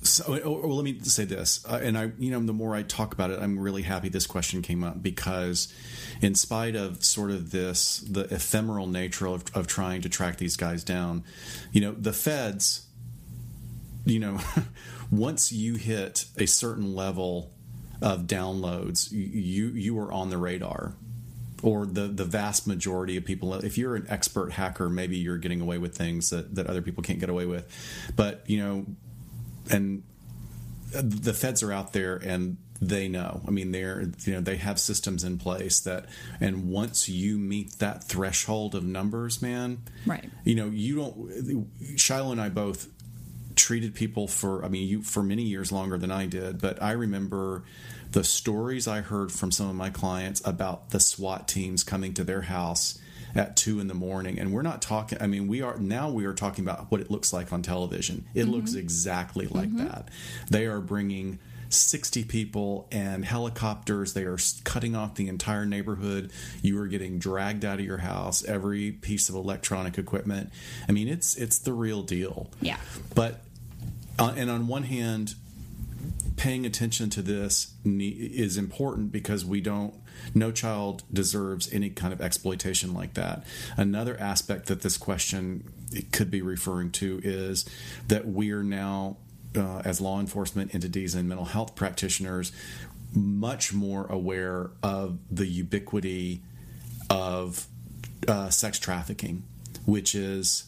So, 0.04 0.38
or, 0.38 0.62
or 0.62 0.74
let 0.74 0.84
me 0.84 1.00
say 1.02 1.26
this, 1.26 1.66
uh, 1.70 1.80
and 1.82 1.98
I, 1.98 2.12
you 2.18 2.32
know, 2.32 2.40
the 2.40 2.54
more 2.54 2.76
I 2.76 2.84
talk 2.84 3.14
about 3.14 3.32
it, 3.32 3.40
I'm 3.40 3.60
really 3.60 3.84
happy 3.84 4.10
this 4.10 4.28
question 4.28 4.62
came 4.62 4.84
up 4.84 5.02
because, 5.02 5.74
in 6.22 6.36
spite 6.36 6.76
of 6.76 7.04
sort 7.04 7.32
of 7.32 7.52
this, 7.52 8.00
the 8.00 8.22
ephemeral 8.34 8.88
nature 8.88 9.28
of, 9.28 9.44
of 9.56 9.68
trying 9.68 10.02
to 10.02 10.10
track 10.10 10.38
these 10.38 10.56
guys 10.56 10.84
down, 10.84 11.24
you 11.72 11.82
know, 11.82 11.92
the 11.92 12.14
feds, 12.14 12.88
you 14.06 14.20
know, 14.20 14.40
once 15.12 15.52
you 15.52 15.76
hit 15.76 16.26
a 16.38 16.46
certain 16.46 16.96
level 16.96 17.52
of 18.02 18.22
downloads, 18.22 19.12
you 19.12 19.68
you 19.68 20.00
are 20.00 20.12
on 20.12 20.30
the 20.30 20.38
radar 20.38 20.96
or 21.62 21.86
the 21.86 22.08
the 22.08 22.26
vast 22.26 22.68
majority 22.68 23.18
of 23.18 23.26
people. 23.26 23.54
If 23.54 23.78
you're 23.78 23.96
an 23.96 24.06
expert 24.10 24.54
hacker 24.54 24.90
maybe 24.90 25.18
you're 25.18 25.38
getting 25.38 25.62
away 25.62 25.78
with 25.78 25.96
things 25.96 26.30
that, 26.30 26.56
that 26.56 26.68
other 26.68 26.82
people 26.82 27.04
can't 27.04 27.20
get 27.20 27.30
away 27.30 27.46
with. 27.46 27.68
But 28.16 28.44
you 28.48 28.60
know 28.60 28.86
and 29.70 30.04
the 30.92 31.34
feds 31.34 31.62
are 31.64 31.72
out 31.72 31.94
there 31.94 32.16
and 32.16 32.58
they 32.82 33.08
know 33.10 33.42
i 33.48 33.52
mean 33.52 33.72
they're 33.74 34.10
you 34.22 34.34
know 34.34 34.40
they 34.42 34.56
have 34.56 34.80
systems 34.80 35.24
in 35.26 35.38
place 35.38 35.82
that 35.82 36.06
and 36.40 36.70
once 36.70 37.10
you 37.10 37.38
meet 37.38 37.78
that 37.80 38.04
threshold 38.06 38.74
of 38.74 38.84
numbers 38.84 39.42
man 39.42 39.80
Right. 40.06 40.30
you 40.46 40.56
know 40.56 40.68
you 40.68 40.96
don't 40.96 41.68
shiloh 42.00 42.32
and 42.32 42.40
i 42.42 42.48
both 42.50 42.88
treated 43.56 43.94
people 43.94 44.28
for 44.28 44.64
i 44.64 44.70
mean 44.70 44.88
you 44.88 45.02
for 45.04 45.22
many 45.22 45.44
years 45.44 45.72
longer 45.72 45.98
than 45.98 46.10
i 46.12 46.26
did 46.26 46.62
but 46.62 46.82
i 46.82 46.92
remember 46.94 47.64
the 48.12 48.24
stories 48.24 48.88
i 48.88 49.02
heard 49.02 49.32
from 49.32 49.52
some 49.52 49.70
of 49.70 49.76
my 49.76 49.90
clients 49.90 50.42
about 50.48 50.92
the 50.92 51.00
swat 51.02 51.48
teams 51.50 51.84
coming 51.84 52.14
to 52.14 52.24
their 52.24 52.42
house 52.44 52.98
at 53.36 53.56
two 53.56 53.80
in 53.80 53.88
the 53.88 53.94
morning 53.94 54.40
and 54.40 54.52
we're 54.52 54.62
not 54.62 54.82
talking 54.82 55.18
i 55.22 55.28
mean 55.28 55.48
we 55.48 55.62
are 55.62 55.78
now 55.78 56.10
we 56.10 56.26
are 56.26 56.34
talking 56.34 56.64
about 56.64 56.90
what 56.92 57.02
it 57.02 57.12
looks 57.12 57.32
like 57.32 57.52
on 57.54 57.62
television 57.62 58.26
it 58.34 58.46
looks 58.46 58.74
exactly 58.74 59.48
like 59.48 59.76
that 59.76 60.10
they 60.50 60.66
are 60.66 60.80
bringing 60.80 61.40
60 61.70 62.24
people 62.26 62.88
and 62.92 63.24
helicopters. 63.24 64.14
They 64.14 64.24
are 64.24 64.38
cutting 64.64 64.96
off 64.96 65.16
the 65.16 65.28
entire 65.28 65.66
neighborhood. 65.66 66.32
You 66.62 66.82
are 66.82 66.88
getting 66.88 67.20
dragged 67.20 67.64
out 67.64 67.80
of 67.80 67.86
your 67.86 68.00
house. 68.00 68.44
Every 68.44 68.92
piece 68.92 69.30
of 69.30 69.36
electronic 69.36 69.98
equipment. 69.98 70.52
I 70.88 70.92
mean, 70.92 71.08
it's 71.08 71.36
it's 71.36 71.60
the 71.60 71.74
real 71.74 72.02
deal. 72.02 72.50
Yeah. 72.62 72.78
But 73.16 73.42
uh, 74.18 74.34
and 74.36 74.50
on 74.50 74.68
one 74.68 74.84
hand, 74.84 75.36
paying 76.36 76.66
attention 76.66 77.10
to 77.12 77.22
this 77.22 77.74
is 77.86 78.58
important 78.58 79.12
because 79.12 79.46
we 79.46 79.62
don't. 79.62 79.94
No 80.34 80.52
child 80.52 81.04
deserves 81.12 81.72
any 81.74 81.90
kind 81.90 82.14
of 82.14 82.22
exploitation 82.22 82.94
like 82.94 83.14
that. 83.16 83.44
Another 83.78 84.20
aspect 84.20 84.68
that 84.68 84.82
this 84.82 84.98
question 84.98 85.64
could 86.12 86.30
be 86.30 86.42
referring 86.42 86.92
to 86.92 87.20
is 87.24 87.66
that 88.08 88.28
we 88.28 88.52
are 88.52 88.64
now 88.64 89.18
uh, 89.56 89.80
as 89.84 90.00
law 90.00 90.20
enforcement 90.20 90.74
entities 90.76 91.16
and 91.16 91.28
mental 91.28 91.46
health 91.46 91.76
practitioners 91.76 92.52
much 93.16 93.74
more 93.74 94.06
aware 94.08 94.70
of 94.84 95.18
the 95.32 95.48
ubiquity 95.48 96.42
of 97.10 97.66
uh, 98.28 98.50
sex 98.50 98.78
trafficking, 98.78 99.44
which 99.86 100.14
is 100.14 100.66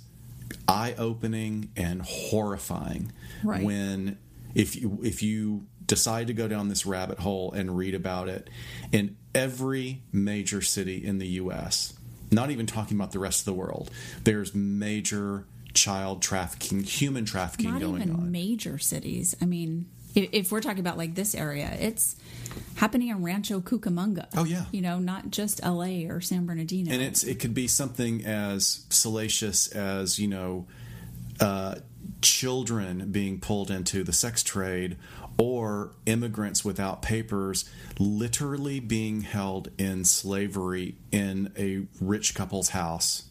eye 0.67 0.95
opening 0.97 1.69
and 1.77 2.01
horrifying 2.01 3.11
Right. 3.43 3.63
when 3.63 4.17
if 4.55 4.75
you 4.75 4.99
if 5.03 5.21
you 5.23 5.65
decide 5.91 6.27
to 6.27 6.33
go 6.33 6.47
down 6.47 6.69
this 6.69 6.85
rabbit 6.85 7.19
hole 7.19 7.51
and 7.51 7.77
read 7.77 7.93
about 7.93 8.29
it 8.29 8.49
in 8.91 9.15
every 9.35 10.01
major 10.11 10.61
city 10.61 11.05
in 11.05 11.17
the 11.19 11.27
US 11.27 11.93
not 12.31 12.49
even 12.49 12.65
talking 12.65 12.95
about 12.95 13.11
the 13.11 13.19
rest 13.19 13.41
of 13.41 13.45
the 13.45 13.53
world 13.53 13.91
there's 14.23 14.55
major 14.55 15.45
child 15.73 16.21
trafficking 16.21 16.83
human 16.83 17.25
trafficking 17.25 17.71
Not 17.71 17.81
going 17.81 18.01
even 18.01 18.15
on 18.15 18.31
major 18.31 18.77
cities. 18.77 19.35
I 19.41 19.45
mean, 19.45 19.87
if, 20.15 20.29
if 20.31 20.51
we're 20.51 20.61
talking 20.61 20.79
about 20.79 20.97
like 20.97 21.15
this 21.15 21.35
area, 21.35 21.69
it's 21.79 22.15
happening 22.75 23.09
in 23.09 23.23
Rancho 23.23 23.61
Cucamonga. 23.61 24.27
Oh, 24.35 24.43
yeah. 24.43 24.65
You 24.71 24.81
know, 24.81 24.99
not 24.99 25.31
just 25.31 25.63
LA 25.63 26.07
or 26.07 26.21
San 26.21 26.45
Bernardino. 26.45 26.91
and 26.91 27.01
it's 27.01 27.23
it 27.23 27.39
could 27.39 27.53
be 27.53 27.67
something 27.67 28.25
as 28.25 28.85
salacious 28.89 29.67
as 29.69 30.19
you 30.19 30.27
know 30.27 30.67
uh, 31.39 31.75
children 32.41 33.11
being 33.11 33.39
pulled 33.39 33.69
into 33.69 34.03
the 34.03 34.11
sex 34.11 34.41
trade 34.41 34.97
or 35.37 35.91
immigrants 36.07 36.65
without 36.65 36.99
papers 36.99 37.69
literally 37.99 38.79
being 38.79 39.21
held 39.21 39.69
in 39.77 40.03
slavery 40.03 40.95
in 41.11 41.53
a 41.55 41.83
rich 42.03 42.33
couple's 42.33 42.69
house 42.69 43.25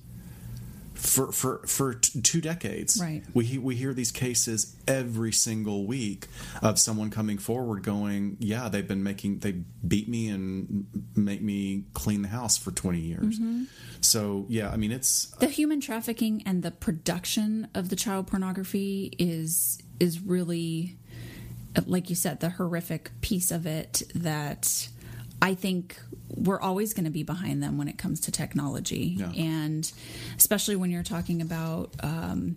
for 1.01 1.33
for 1.33 1.67
for 1.67 1.95
t- 1.95 2.21
two 2.21 2.41
decades. 2.41 3.01
Right. 3.01 3.23
We 3.33 3.59
we 3.59 3.75
hear 3.75 3.95
these 3.95 4.13
cases 4.13 4.77
every 4.87 5.33
single 5.33 5.87
week 5.87 6.27
of 6.63 6.79
someone 6.79 7.11
coming 7.11 7.39
forward 7.39 7.83
going, 7.83 8.37
"Yeah, 8.39 8.69
they've 8.69 8.87
been 8.87 9.03
making 9.03 9.39
they 9.39 9.53
beat 9.87 10.09
me 10.09 10.29
and 10.29 10.87
make 11.17 11.43
me 11.43 11.85
clean 11.95 12.23
the 12.23 12.29
house 12.29 12.59
for 12.59 12.71
20 12.71 13.01
years." 13.01 13.39
Mm-hmm. 13.39 13.65
So, 14.03 14.47
yeah, 14.49 14.71
I 14.71 14.77
mean 14.77 14.93
it's 14.93 15.27
the 15.39 15.49
human 15.49 15.81
trafficking 15.81 16.43
and 16.45 16.63
the 16.63 16.71
production 16.71 17.69
of 17.75 17.89
the 17.89 17.97
child 17.97 18.27
pornography 18.27 19.15
is 19.19 19.79
is 19.99 20.21
really 20.21 20.99
like 21.87 22.11
you 22.11 22.17
said 22.17 22.41
the 22.41 22.51
horrific 22.51 23.11
piece 23.21 23.51
of 23.51 23.67
it 23.67 24.03
that 24.15 24.89
i 25.43 25.55
think 25.55 25.99
we're 26.37 26.61
always 26.61 26.95
going 26.95 27.05
to 27.05 27.11
be 27.11 27.23
behind 27.23 27.63
them 27.63 27.77
when 27.79 27.89
it 27.89 27.99
comes 27.99 28.21
to 28.21 28.31
technology 28.33 29.17
Yeah. 29.19 29.31
and 29.33 29.91
especially 30.39 30.77
when 30.77 30.91
you're 30.91 31.03
talking 31.03 31.41
about 31.43 31.95
um, 32.01 32.57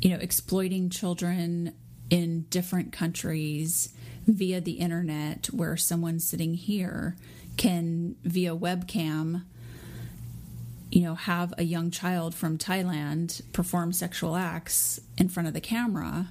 you 0.00 0.10
know 0.10 0.18
exploiting 0.20 0.90
children 0.90 1.72
in 2.10 2.42
different 2.50 2.92
countries 2.92 3.92
via 4.26 4.60
the 4.60 4.72
internet 4.72 5.46
where 5.46 5.76
someone 5.76 6.18
sitting 6.20 6.54
here 6.54 7.16
can 7.56 8.16
via 8.24 8.54
webcam 8.56 9.42
you 10.88 11.02
know, 11.02 11.16
have 11.16 11.52
a 11.58 11.64
young 11.64 11.90
child 11.90 12.32
from 12.32 12.56
Thailand 12.56 13.42
perform 13.52 13.92
sexual 13.92 14.36
acts 14.36 15.00
in 15.18 15.28
front 15.28 15.48
of 15.48 15.52
the 15.52 15.60
camera 15.60 16.28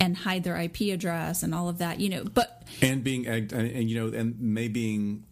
and 0.00 0.16
hide 0.16 0.44
their 0.44 0.56
IP 0.56 0.92
address 0.92 1.42
and 1.42 1.54
all 1.54 1.68
of 1.68 1.78
that, 1.78 2.00
you 2.00 2.08
know, 2.08 2.24
but 2.24 2.62
and 2.82 3.02
being 3.02 3.26
and, 3.26 3.52
and 3.52 3.90
you 3.90 3.98
know 3.98 4.16
and 4.16 4.40
may 4.40 4.68
being 4.68 5.24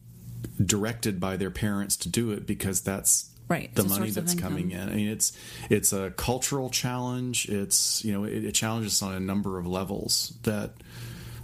directed 0.65 1.19
by 1.21 1.37
their 1.37 1.51
parents 1.51 1.97
to 1.97 2.09
do 2.09 2.31
it 2.31 2.47
because 2.47 2.81
that's 2.81 3.31
Right, 3.47 3.75
the 3.75 3.85
money 3.85 4.09
that's 4.09 4.35
coming 4.35 4.71
in. 4.71 4.89
I 4.89 4.95
mean, 4.95 5.09
it's 5.09 5.37
it's 5.69 5.93
a 5.93 6.11
cultural 6.13 6.71
challenge. 6.71 7.47
It's 7.51 8.03
you 8.03 8.13
know 8.13 8.25
it, 8.25 8.43
it 8.43 8.53
challenges 8.53 9.03
on 9.03 9.13
a 9.13 9.21
number 9.21 9.59
of 9.59 9.67
levels 9.67 10.33
that 10.45 10.73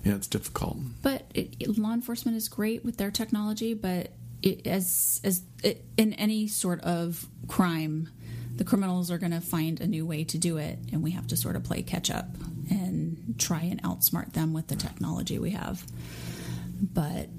yeah 0.03 0.15
it's 0.15 0.27
difficult. 0.27 0.79
but 1.03 1.25
it, 1.35 1.77
law 1.77 1.93
enforcement 1.93 2.39
is 2.39 2.49
great 2.49 2.87
with 2.87 2.97
their 2.97 3.11
technology, 3.11 3.75
but 3.75 4.13
it, 4.43 4.67
as 4.67 5.21
as 5.25 5.43
in 5.99 6.15
any 6.15 6.47
sort 6.47 6.81
of 6.81 7.27
crime, 7.49 8.09
the 8.61 8.65
criminals 8.67 9.11
are 9.11 9.17
going 9.17 9.33
to 9.33 9.41
find 9.41 9.81
a 9.81 9.87
new 9.87 10.05
way 10.05 10.23
to 10.23 10.37
do 10.37 10.59
it, 10.59 10.79
and 10.93 11.03
we 11.03 11.13
have 11.13 11.27
to 11.27 11.35
sort 11.35 11.57
of 11.57 11.65
play 11.65 11.81
catch 11.81 12.11
up 12.11 12.27
and 12.69 13.35
try 13.39 13.63
and 13.63 13.83
outsmart 13.83 14.35
them 14.35 14.53
with 14.53 14.67
the 14.67 14.77
technology 14.77 15.39
we 15.39 15.53
have. 15.53 15.83
But 16.79 17.31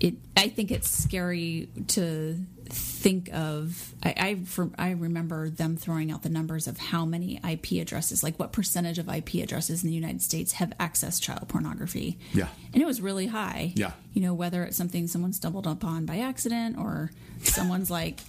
it, 0.00 0.16
I 0.36 0.50
think 0.50 0.70
it's 0.70 0.90
scary 0.90 1.70
to 1.88 2.38
think 2.66 3.30
of. 3.32 3.94
I, 4.02 4.14
I, 4.18 4.34
for, 4.44 4.68
I 4.76 4.90
remember 4.90 5.48
them 5.48 5.78
throwing 5.78 6.12
out 6.12 6.22
the 6.22 6.28
numbers 6.28 6.66
of 6.66 6.76
how 6.76 7.06
many 7.06 7.40
IP 7.42 7.80
addresses, 7.80 8.22
like 8.22 8.38
what 8.38 8.52
percentage 8.52 8.98
of 8.98 9.08
IP 9.08 9.36
addresses 9.36 9.82
in 9.82 9.88
the 9.88 9.94
United 9.94 10.20
States 10.20 10.52
have 10.52 10.74
accessed 10.78 11.22
child 11.22 11.48
pornography. 11.48 12.18
Yeah. 12.34 12.48
And 12.74 12.82
it 12.82 12.86
was 12.86 13.00
really 13.00 13.28
high. 13.28 13.72
Yeah. 13.76 13.92
You 14.12 14.20
know, 14.20 14.34
whether 14.34 14.62
it's 14.64 14.76
something 14.76 15.06
someone 15.06 15.32
stumbled 15.32 15.66
upon 15.66 16.04
by 16.04 16.18
accident 16.18 16.76
or 16.76 17.12
someone's 17.44 17.90
like, 17.90 18.20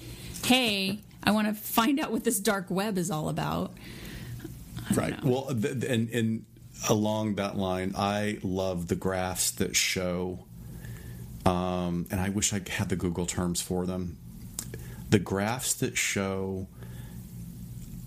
hey, 0.46 1.02
I 1.28 1.32
want 1.32 1.48
to 1.48 1.54
find 1.54 2.00
out 2.00 2.12
what 2.12 2.24
this 2.24 2.40
dark 2.40 2.68
web 2.70 2.98
is 2.98 3.12
all 3.12 3.28
about. 3.30 3.74
Right. 4.94 5.22
Well, 5.24 5.48
th- 5.48 5.82
th- 5.82 5.84
and 5.92 6.10
and 6.12 6.46
along 6.90 7.36
that 7.36 7.58
line, 7.58 7.94
I 7.98 8.40
love 8.44 8.88
the 8.88 8.96
graphs 8.96 9.52
that 9.52 9.76
show. 9.76 10.46
Um, 11.46 12.06
and 12.12 12.20
I 12.20 12.30
wish 12.30 12.54
I 12.54 12.62
had 12.70 12.90
the 12.90 12.96
Google 12.96 13.26
terms 13.26 13.62
for 13.62 13.86
them. 13.86 14.18
The 15.10 15.20
graphs 15.20 15.74
that 15.76 15.98
show 15.98 16.68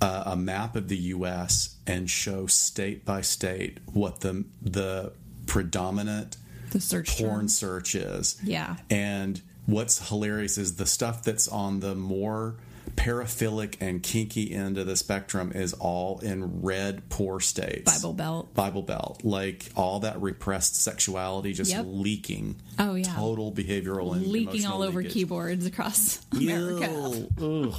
uh, 0.00 0.22
a 0.26 0.36
map 0.36 0.76
of 0.76 0.88
the 0.88 0.96
U.S. 0.96 1.76
and 1.86 2.08
show 2.08 2.46
state 2.46 3.04
by 3.04 3.20
state 3.20 3.78
what 3.92 4.20
the 4.20 4.44
the 4.62 5.12
predominant 5.46 6.36
The 6.70 6.80
search 6.80 7.18
porn 7.18 7.40
term. 7.40 7.48
search 7.48 7.94
is. 7.94 8.38
Yeah. 8.42 8.76
And 8.90 9.40
what's 9.66 10.08
hilarious 10.08 10.56
is 10.58 10.76
the 10.76 10.86
stuff 10.86 11.22
that's 11.22 11.48
on 11.48 11.80
the 11.80 11.94
more 11.94 12.56
paraphilic 12.96 13.76
and 13.80 14.02
kinky 14.02 14.52
end 14.52 14.78
of 14.78 14.86
the 14.86 14.96
spectrum 14.96 15.52
is 15.52 15.72
all 15.74 16.18
in 16.20 16.62
red 16.62 17.08
poor 17.08 17.40
states. 17.40 17.98
Bible 17.98 18.14
Belt. 18.14 18.54
Bible 18.54 18.82
Belt. 18.82 19.20
Like 19.24 19.70
all 19.76 20.00
that 20.00 20.20
repressed 20.20 20.76
sexuality 20.76 21.52
just 21.52 21.70
yep. 21.70 21.84
leaking. 21.88 22.60
Oh, 22.78 22.94
yeah. 22.94 23.14
Total 23.14 23.52
behavioral 23.52 24.14
and 24.14 24.26
leaking 24.26 24.66
all 24.66 24.82
over 24.82 24.98
leakage. 24.98 25.14
keyboards 25.14 25.66
across 25.66 26.20
America. 26.32 27.26
Ugh. 27.40 27.74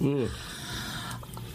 Ugh. 0.00 0.30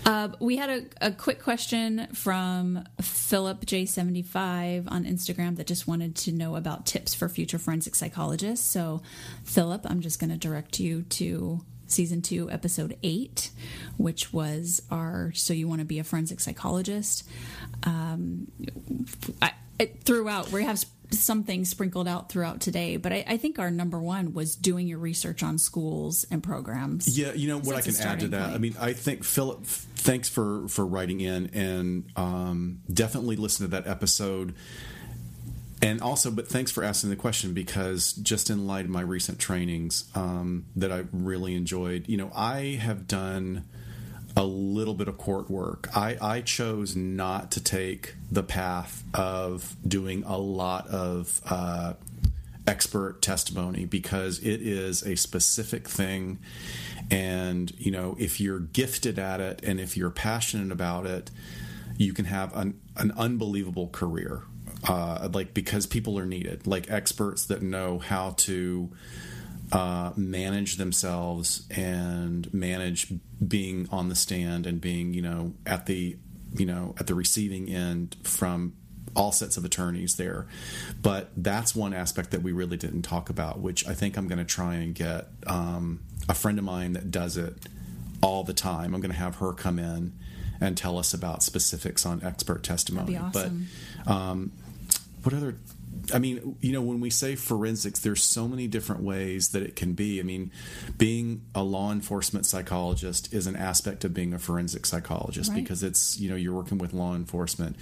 Uh, 0.04 0.30
we 0.40 0.58
had 0.58 0.70
a, 0.70 1.10
a, 1.10 1.12
quick 1.12 1.44
question 1.44 2.08
from 2.14 2.84
Philip 3.02 3.66
J75 3.66 4.92
on 4.92 5.06
Instagram 5.06 5.58
that 5.58 5.68
just 5.68 5.88
wanted 5.88 6.16
to 6.18 6.32
know 6.32 6.56
about 6.56 6.88
tips 6.88 7.14
for 7.14 7.30
future 7.30 7.60
forensic 7.60 7.94
psychologists. 7.94 8.68
So, 8.68 9.04
Philip, 9.44 9.86
I'm 9.86 10.02
just 10.02 10.20
going 10.20 10.32
to 10.32 10.38
direct 10.38 10.80
you 10.80 11.04
to 11.04 11.64
season 11.92 12.22
two, 12.22 12.50
episode 12.50 12.98
eight, 13.04 13.52
which 13.98 14.34
was 14.34 14.82
our 14.90 15.32
So 15.34 15.54
You 15.54 15.68
Want 15.68 15.80
to 15.80 15.86
Be 15.86 16.00
a 16.00 16.04
Forensic 16.04 16.40
Psychologist. 16.40 17.28
Um, 17.84 18.52
I, 19.42 19.54
throughout, 20.04 20.52
we 20.52 20.64
have 20.64 20.84
some 21.14 21.44
things 21.44 21.70
sprinkled 21.70 22.08
out 22.08 22.30
throughout 22.30 22.62
today, 22.62 22.98
but 22.98 23.12
I, 23.12 23.24
I, 23.28 23.38
think 23.38 23.60
our 23.60 23.70
number 23.70 24.00
one 24.00 24.34
was 24.34 24.56
doing 24.56 24.88
your 24.88 25.00
research 25.00 25.44
on 25.44 25.58
schools 25.58 26.26
and 26.32 26.42
programs. 26.42 27.18
Yeah, 27.18 27.34
you 27.34 27.48
know 27.48 27.60
what 27.60 27.76
I 27.76 27.82
can 27.82 27.96
add 27.98 28.22
to 28.22 28.28
that. 28.30 28.44
Point. 28.44 28.56
I 28.56 28.58
mean, 28.58 28.76
I 28.80 28.94
think 28.94 29.24
Philip, 29.24 29.66
thanks 29.66 30.30
for 30.30 30.68
for 30.68 30.86
writing 30.86 31.20
in, 31.20 31.48
and 31.48 32.06
um, 32.16 32.82
definitely 32.92 33.36
listen 33.36 33.66
to 33.66 33.72
that 33.72 33.88
episode. 33.88 34.56
And 35.82 36.00
also, 36.00 36.30
but 36.30 36.48
thanks 36.48 36.70
for 36.70 36.84
asking 36.84 37.10
the 37.10 37.16
question 37.16 37.54
because 37.54 38.14
just 38.14 38.50
in 38.52 38.68
light 38.68 38.86
of 38.86 38.92
my 38.92 39.02
recent 39.02 39.40
trainings 39.40 40.06
um, 40.14 40.66
that 40.76 40.92
I 40.92 41.06
really 41.12 41.56
enjoyed, 41.56 42.08
you 42.08 42.18
know, 42.18 42.32
I 42.36 42.80
have 42.82 43.08
done 43.08 43.66
a 44.38 44.44
little 44.44 44.94
bit 44.94 45.08
of 45.08 45.18
court 45.18 45.50
work. 45.50 45.90
I, 45.96 46.18
I 46.22 46.42
chose 46.42 46.96
not 46.96 47.52
to 47.52 47.64
take 47.64 48.16
the 48.32 48.44
path 48.44 49.04
of 49.14 49.76
doing 49.86 50.24
a 50.26 50.38
lot 50.38 50.88
of 50.88 51.42
uh, 51.50 51.94
expert 52.68 53.22
testimony 53.22 53.86
because 53.86 54.40
it 54.40 54.62
is 54.62 55.04
a 55.04 55.16
specific 55.16 55.88
thing. 55.90 56.40
And, 57.10 57.74
you 57.78 57.92
know, 57.92 58.16
if 58.20 58.40
you're 58.40 58.60
gifted 58.60 59.18
at 59.20 59.42
it 59.42 59.62
and 59.64 59.80
if 59.80 59.98
you're 59.98 60.12
passionate 60.12 60.72
about 60.72 61.06
it, 61.08 61.32
you 61.98 62.14
can 62.14 62.26
have 62.26 62.56
an, 62.56 62.80
an 62.98 63.12
unbelievable 63.18 63.90
career. 63.90 64.44
Uh, 64.88 65.30
like, 65.32 65.54
because 65.54 65.86
people 65.86 66.18
are 66.18 66.26
needed, 66.26 66.66
like 66.66 66.90
experts 66.90 67.46
that 67.46 67.62
know 67.62 68.00
how 68.00 68.32
to 68.32 68.92
uh, 69.72 70.12
manage 70.16 70.78
themselves 70.78 71.68
and 71.70 72.52
manage 72.54 73.14
being 73.46 73.88
on 73.92 74.10
the 74.10 74.16
stand 74.16 74.66
and 74.66 74.82
being 74.82 75.14
you 75.14 75.22
know 75.22 75.54
at 75.66 75.86
the 75.86 76.18
you 76.56 76.66
know 76.66 76.96
at 77.00 77.08
the 77.08 77.16
receiving 77.16 77.70
end 77.70 78.16
from 78.24 78.74
all 79.16 79.32
sets 79.32 79.58
of 79.58 79.64
attorneys 79.64 80.16
there. 80.16 80.48
But 81.02 81.30
that's 81.38 81.76
one 81.76 81.94
aspect 81.94 82.32
that 82.32 82.42
we 82.42 82.52
really 82.52 82.78
didn't 82.78 83.04
talk 83.04 83.30
about 83.30 83.60
which 83.60 83.86
i 83.88 83.94
think 83.94 84.16
i'm 84.16 84.28
going 84.28 84.40
to 84.40 84.46
try 84.46 84.76
and 84.76 84.96
get 84.96 85.28
um, 85.48 86.00
a 86.30 86.34
friend 86.34 86.58
of 86.58 86.64
mine 86.64 86.94
that 86.94 87.12
does 87.12 87.38
it 87.38 87.68
all 88.22 88.44
the 88.44 88.54
time. 88.54 88.94
I'm 88.94 89.02
going 89.02 89.12
to 89.12 89.18
have 89.18 89.38
her 89.38 89.54
come 89.54 89.80
in 89.80 90.14
and 90.60 90.78
tell 90.78 90.98
us 90.98 91.14
about 91.14 91.44
specifics 91.44 92.06
on 92.06 92.24
expert 92.24 92.64
testimony. 92.64 93.18
Awesome. 93.18 93.68
but 94.06 94.12
um, 94.12 94.52
what 95.24 95.34
other 95.34 95.56
I 96.14 96.20
mean, 96.20 96.58
you 96.62 96.72
know, 96.72 96.82
when 96.82 97.00
we 97.00 97.10
say 97.10 97.36
forensics, 97.36 98.00
there's 98.00 98.24
so 98.24 98.48
many 98.48 98.68
different 98.68 99.04
ways 99.04 99.50
that 99.50 99.62
it 99.62 99.76
can 99.76 99.94
be. 99.94 100.20
I 100.20 100.24
mean, 100.24 100.52
being 100.98 101.44
a 101.54 101.64
law 101.64 101.92
enforcement 101.92 102.46
psychologist 102.46 103.34
is 103.34 103.48
an 103.48 103.56
aspect 103.56 104.04
of 104.04 104.14
being 104.14 104.34
a 104.34 104.40
forensic 104.40 104.86
psychologist 104.86 105.52
right. 105.52 105.62
because 105.62 105.84
it's, 105.84 106.20
you 106.20 106.30
know, 106.30 106.36
you're 106.36 106.54
working 106.54 106.78
with 106.78 106.94
law 106.94 107.16
enforcement. 107.16 107.76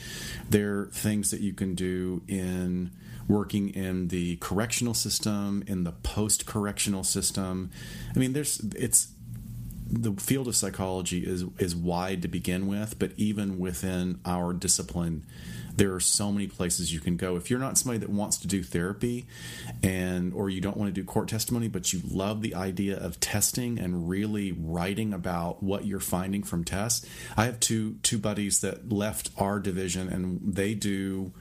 There 0.50 0.80
are 0.80 0.86
things 0.88 1.32
that 1.32 1.40
you 1.40 1.54
can 1.54 1.76
do 1.76 2.22
in 2.28 2.92
working 3.28 3.70
in 3.70 4.10
the 4.10 4.36
correctional 4.38 4.94
system, 4.94 5.64
in 5.68 5.84
the 5.84 5.92
post 5.92 6.46
correctional 6.46 7.04
system. 7.04 7.72
I 8.16 8.20
mean, 8.20 8.34
there's, 8.34 8.60
it's, 8.76 9.08
the 9.92 10.14
field 10.14 10.48
of 10.48 10.56
psychology 10.56 11.26
is 11.26 11.46
is 11.58 11.76
wide 11.76 12.22
to 12.22 12.28
begin 12.28 12.68
with, 12.68 13.00
but 13.00 13.12
even 13.18 13.58
within 13.58 14.20
our 14.24 14.54
discipline, 14.54 15.26
there 15.80 15.96
are 15.96 16.00
so 16.02 16.30
many 16.30 16.46
places 16.46 16.94
you 16.94 17.00
can 17.00 17.16
go. 17.16 17.38
If 17.38 17.50
you're 17.50 17.58
not 17.58 17.78
somebody 17.78 18.00
that 18.00 18.10
wants 18.10 18.38
to 18.40 18.48
do 18.48 18.62
therapy 18.62 19.26
and 19.82 20.34
or 20.34 20.50
you 20.50 20.60
don't 20.60 20.76
want 20.76 20.94
to 20.94 21.02
do 21.02 21.06
court 21.06 21.30
testimony, 21.30 21.70
but 21.70 21.94
you 21.94 22.02
love 22.06 22.42
the 22.42 22.54
idea 22.54 22.98
of 22.98 23.22
testing 23.22 23.80
and 23.80 24.10
really 24.10 24.52
writing 24.52 25.14
about 25.14 25.64
what 25.64 25.86
you're 25.86 26.02
finding 26.02 26.44
from 26.44 26.66
tests. 26.66 27.08
I 27.38 27.46
have 27.46 27.62
two 27.62 27.94
two 28.04 28.18
buddies 28.18 28.60
that 28.60 28.92
left 28.92 29.32
our 29.38 29.58
division 29.62 30.10
and 30.10 30.54
they 30.54 30.74
do 30.74 31.32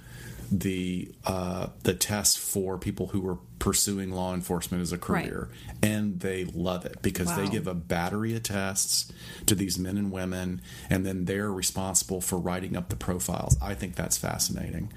the 0.51 1.13
uh, 1.25 1.69
the 1.83 1.95
test 1.95 2.39
for 2.39 2.79
people 2.79 3.09
who 3.09 3.27
are 3.29 3.39
pursuing 3.59 4.11
law 4.11 4.35
enforcement 4.35 4.83
as 4.83 4.93
a 4.93 4.99
career, 4.99 5.49
right. 5.51 5.77
and 5.83 6.21
they 6.21 6.45
love 6.45 6.87
it 6.87 7.03
because 7.03 7.27
wow. 7.29 7.37
they 7.37 7.49
give 7.49 7.67
a 7.67 7.75
battery 7.75 8.35
of 8.35 8.43
tests 8.43 9.13
to 9.47 9.55
these 9.55 9.79
men 9.79 9.97
and 9.97 10.11
women, 10.11 10.61
and 10.89 11.05
then 11.05 11.25
they're 11.25 11.53
responsible 11.53 12.21
for 12.21 12.39
writing 12.39 12.77
up 12.77 12.89
the 12.89 12.97
profiles. 12.97 13.57
I 13.61 13.75
think 13.75 13.95
that's 13.95 14.17
fascinating. 14.17 14.93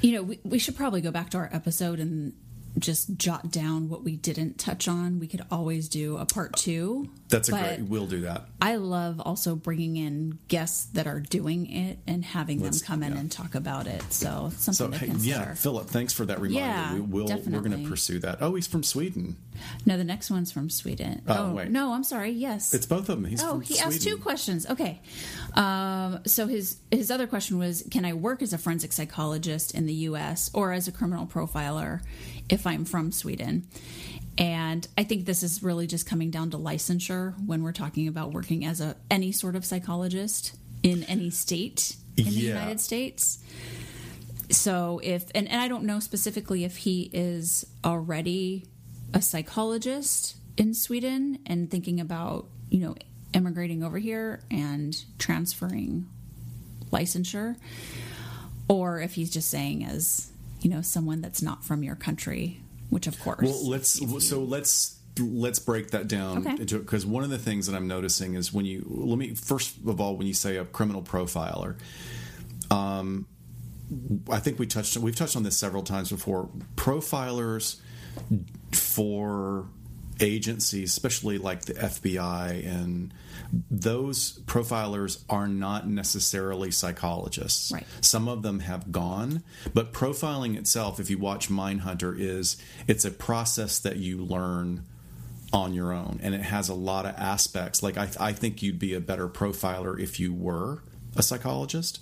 You 0.00 0.12
know, 0.12 0.22
we, 0.22 0.40
we 0.44 0.58
should 0.58 0.76
probably 0.76 1.00
go 1.00 1.10
back 1.10 1.30
to 1.30 1.38
our 1.38 1.50
episode 1.52 2.00
and 2.00 2.34
just 2.78 3.16
jot 3.16 3.50
down 3.50 3.88
what 3.88 4.02
we 4.02 4.16
didn't 4.16 4.58
touch 4.58 4.88
on. 4.88 5.18
We 5.18 5.26
could 5.26 5.42
always 5.50 5.88
do 5.88 6.16
a 6.16 6.24
part 6.24 6.56
two. 6.56 7.10
That's 7.28 7.48
a 7.48 7.52
great. 7.52 7.80
We'll 7.80 8.06
do 8.06 8.22
that. 8.22 8.46
I 8.60 8.76
love 8.76 9.20
also 9.20 9.54
bringing 9.54 9.96
in 9.96 10.38
guests 10.48 10.86
that 10.92 11.06
are 11.06 11.20
doing 11.20 11.70
it 11.70 11.98
and 12.06 12.24
having 12.24 12.60
Let's, 12.60 12.80
them 12.80 12.86
come 12.86 13.02
in 13.02 13.12
yeah. 13.12 13.20
and 13.20 13.32
talk 13.32 13.54
about 13.54 13.86
it. 13.86 14.02
So 14.12 14.52
something 14.56 14.74
so, 14.74 14.88
to 14.88 14.98
hey, 14.98 15.06
consider. 15.06 15.38
Yeah, 15.38 15.54
Philip, 15.54 15.88
thanks 15.88 16.12
for 16.12 16.24
that 16.26 16.40
reminder. 16.40 16.60
Yeah, 16.60 16.94
we, 16.94 17.00
will 17.00 17.26
definitely. 17.26 17.52
We're 17.54 17.68
going 17.68 17.82
to 17.84 17.88
pursue 17.88 18.18
that. 18.20 18.38
Oh, 18.40 18.54
he's 18.54 18.66
from 18.66 18.82
Sweden. 18.82 19.36
No, 19.86 19.96
the 19.96 20.04
next 20.04 20.30
one's 20.30 20.52
from 20.52 20.70
Sweden. 20.70 21.22
Oh, 21.28 21.50
oh 21.50 21.54
wait. 21.54 21.70
no, 21.70 21.92
I'm 21.92 22.04
sorry. 22.04 22.30
Yes, 22.30 22.74
it's 22.74 22.86
both 22.86 23.08
of 23.08 23.20
them. 23.20 23.24
He's 23.24 23.42
oh, 23.42 23.58
he 23.58 23.74
Sweden. 23.74 23.92
asked 23.92 24.02
two 24.02 24.16
questions. 24.16 24.66
Okay, 24.68 25.00
um, 25.54 26.20
so 26.26 26.46
his 26.46 26.78
his 26.90 27.10
other 27.10 27.26
question 27.26 27.58
was, 27.58 27.86
can 27.90 28.04
I 28.04 28.12
work 28.14 28.42
as 28.42 28.52
a 28.52 28.58
forensic 28.58 28.92
psychologist 28.92 29.74
in 29.74 29.86
the 29.86 29.94
U.S. 29.94 30.50
or 30.54 30.72
as 30.72 30.88
a 30.88 30.92
criminal 30.92 31.26
profiler? 31.26 32.00
If 32.48 32.66
I'm 32.66 32.84
from 32.84 33.12
Sweden. 33.12 33.66
And 34.38 34.86
I 34.96 35.04
think 35.04 35.26
this 35.26 35.42
is 35.42 35.62
really 35.62 35.86
just 35.86 36.06
coming 36.06 36.30
down 36.30 36.50
to 36.50 36.58
licensure 36.58 37.34
when 37.46 37.62
we're 37.62 37.72
talking 37.72 38.08
about 38.08 38.32
working 38.32 38.64
as 38.64 38.80
a 38.80 38.96
any 39.10 39.30
sort 39.30 39.56
of 39.56 39.64
psychologist 39.64 40.54
in 40.82 41.04
any 41.04 41.30
state 41.30 41.96
in 42.16 42.24
the 42.24 42.30
yeah. 42.30 42.54
United 42.54 42.80
States. 42.80 43.38
So 44.50 45.00
if 45.02 45.24
and, 45.34 45.48
and 45.48 45.60
I 45.60 45.68
don't 45.68 45.84
know 45.84 46.00
specifically 46.00 46.64
if 46.64 46.78
he 46.78 47.10
is 47.12 47.66
already 47.84 48.66
a 49.14 49.20
psychologist 49.20 50.36
in 50.56 50.74
Sweden 50.74 51.38
and 51.46 51.70
thinking 51.70 52.00
about, 52.00 52.46
you 52.70 52.80
know, 52.80 52.94
immigrating 53.34 53.82
over 53.82 53.98
here 53.98 54.40
and 54.50 54.96
transferring 55.18 56.06
licensure 56.90 57.56
or 58.68 59.00
if 59.00 59.14
he's 59.14 59.30
just 59.30 59.50
saying 59.50 59.84
as 59.84 60.31
you 60.64 60.70
know 60.70 60.82
someone 60.82 61.20
that's 61.20 61.42
not 61.42 61.64
from 61.64 61.82
your 61.82 61.94
country 61.94 62.60
which 62.90 63.06
of 63.06 63.18
course 63.20 63.42
well 63.42 63.68
let's 63.68 64.26
so 64.26 64.40
let's 64.40 64.98
let's 65.18 65.58
break 65.58 65.90
that 65.90 66.08
down 66.08 66.38
okay. 66.38 66.52
into 66.52 66.78
because 66.78 67.04
one 67.04 67.22
of 67.22 67.30
the 67.30 67.38
things 67.38 67.66
that 67.66 67.76
i'm 67.76 67.88
noticing 67.88 68.34
is 68.34 68.52
when 68.52 68.64
you 68.64 68.84
let 68.88 69.18
me 69.18 69.34
first 69.34 69.76
of 69.86 70.00
all 70.00 70.16
when 70.16 70.26
you 70.26 70.34
say 70.34 70.56
a 70.56 70.64
criminal 70.64 71.02
profiler 71.02 71.76
um 72.70 73.26
i 74.30 74.38
think 74.38 74.58
we 74.58 74.66
touched 74.66 74.96
we've 74.96 75.16
touched 75.16 75.36
on 75.36 75.42
this 75.42 75.56
several 75.56 75.82
times 75.82 76.10
before 76.10 76.48
profilers 76.76 77.80
for 78.72 79.66
agencies 80.22 80.92
especially 80.92 81.36
like 81.36 81.66
the 81.66 81.74
fbi 81.74 82.66
and 82.66 83.12
those 83.70 84.40
profilers 84.46 85.22
are 85.28 85.46
not 85.46 85.86
necessarily 85.86 86.70
psychologists. 86.70 87.70
Right. 87.70 87.86
Some 88.00 88.28
of 88.28 88.42
them 88.42 88.60
have 88.60 88.90
gone, 88.90 89.42
but 89.74 89.92
profiling 89.92 90.56
itself, 90.56 90.98
if 90.98 91.10
you 91.10 91.18
watch 91.18 91.50
Mindhunter, 91.50 92.18
is 92.18 92.56
it's 92.86 93.04
a 93.04 93.10
process 93.10 93.78
that 93.80 93.96
you 93.96 94.18
learn 94.24 94.84
on 95.52 95.74
your 95.74 95.92
own, 95.92 96.18
and 96.22 96.34
it 96.34 96.40
has 96.40 96.70
a 96.70 96.74
lot 96.74 97.04
of 97.04 97.14
aspects. 97.16 97.82
Like 97.82 97.98
I, 97.98 98.08
I 98.18 98.32
think 98.32 98.62
you'd 98.62 98.78
be 98.78 98.94
a 98.94 99.00
better 99.00 99.28
profiler 99.28 100.00
if 100.00 100.18
you 100.18 100.32
were 100.32 100.82
a 101.14 101.22
psychologist 101.22 102.00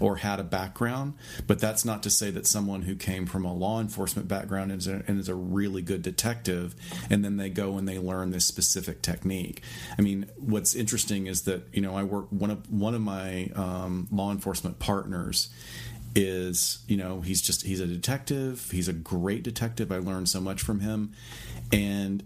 or 0.00 0.16
had 0.16 0.40
a 0.40 0.44
background, 0.44 1.14
but 1.46 1.58
that's 1.58 1.84
not 1.84 2.02
to 2.02 2.10
say 2.10 2.30
that 2.30 2.46
someone 2.46 2.82
who 2.82 2.94
came 2.94 3.26
from 3.26 3.44
a 3.44 3.52
law 3.52 3.80
enforcement 3.80 4.28
background 4.28 4.70
and 4.70 4.80
is 4.80 4.86
a, 4.86 5.02
and 5.06 5.18
is 5.18 5.28
a 5.28 5.34
really 5.34 5.82
good 5.82 6.02
detective, 6.02 6.74
and 7.10 7.24
then 7.24 7.36
they 7.36 7.48
go 7.48 7.76
and 7.76 7.88
they 7.88 7.98
learn 7.98 8.30
this 8.30 8.44
specific 8.44 9.02
technique. 9.02 9.62
I 9.98 10.02
mean, 10.02 10.26
what's 10.36 10.74
interesting 10.74 11.26
is 11.26 11.42
that 11.42 11.68
you 11.72 11.80
know 11.80 11.96
I 11.96 12.04
work 12.04 12.26
one 12.30 12.50
of 12.50 12.70
one 12.70 12.94
of 12.94 13.00
my 13.00 13.50
um, 13.54 14.08
law 14.10 14.30
enforcement 14.30 14.78
partners 14.78 15.50
is 16.14 16.84
you 16.86 16.96
know 16.96 17.22
he's 17.22 17.40
just 17.40 17.62
he's 17.62 17.80
a 17.80 17.86
detective 17.86 18.68
he's 18.70 18.86
a 18.86 18.92
great 18.92 19.42
detective 19.42 19.90
i 19.90 19.96
learned 19.96 20.28
so 20.28 20.42
much 20.42 20.60
from 20.60 20.80
him 20.80 21.10
and 21.72 22.22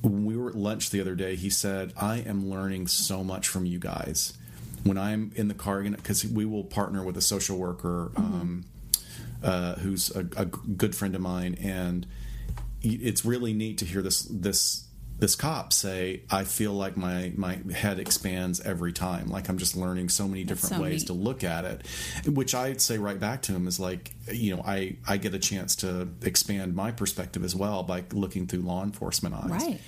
when 0.00 0.24
we 0.24 0.34
were 0.34 0.48
were 0.48 0.50
at 0.50 0.56
lunch 0.56 0.90
the 0.90 1.00
other 1.00 1.14
day, 1.14 1.36
he 1.36 1.50
said, 1.50 1.92
"I 1.96 2.18
am 2.18 2.48
learning 2.48 2.86
so 2.86 3.22
much 3.22 3.48
from 3.48 3.66
you 3.66 3.78
guys." 3.78 4.32
When 4.84 4.98
I'm 4.98 5.32
in 5.34 5.48
the 5.48 5.54
car, 5.54 5.82
because 5.82 6.24
we 6.24 6.44
will 6.44 6.64
partner 6.64 7.04
with 7.04 7.16
a 7.16 7.20
social 7.20 7.58
worker 7.58 8.10
mm-hmm. 8.14 8.40
um, 8.40 8.64
uh, 9.42 9.74
who's 9.76 10.14
a, 10.14 10.20
a 10.36 10.44
good 10.46 10.94
friend 10.94 11.14
of 11.14 11.20
mine, 11.20 11.56
and 11.60 12.06
it's 12.82 13.24
really 13.24 13.52
neat 13.52 13.78
to 13.78 13.84
hear 13.84 14.02
this 14.02 14.22
this 14.22 14.87
this 15.18 15.34
cop 15.34 15.72
say, 15.72 16.22
I 16.30 16.44
feel 16.44 16.72
like 16.72 16.96
my, 16.96 17.32
my 17.36 17.58
head 17.72 17.98
expands 17.98 18.60
every 18.60 18.92
time. 18.92 19.28
Like 19.28 19.48
I'm 19.48 19.58
just 19.58 19.76
learning 19.76 20.10
so 20.10 20.28
many 20.28 20.44
different 20.44 20.76
so 20.76 20.82
ways 20.82 21.02
neat. 21.02 21.06
to 21.08 21.12
look 21.12 21.42
at 21.42 21.64
it. 21.64 21.86
Which 22.26 22.54
I'd 22.54 22.80
say 22.80 22.98
right 22.98 23.18
back 23.18 23.42
to 23.42 23.52
him 23.52 23.66
is 23.66 23.80
like, 23.80 24.12
you 24.32 24.56
know, 24.56 24.62
I, 24.64 24.96
I 25.06 25.16
get 25.16 25.34
a 25.34 25.38
chance 25.38 25.76
to 25.76 26.08
expand 26.22 26.74
my 26.74 26.92
perspective 26.92 27.44
as 27.44 27.56
well 27.56 27.82
by 27.82 28.04
looking 28.12 28.46
through 28.46 28.60
law 28.60 28.84
enforcement 28.84 29.34
eyes. 29.34 29.50
Right. 29.50 29.80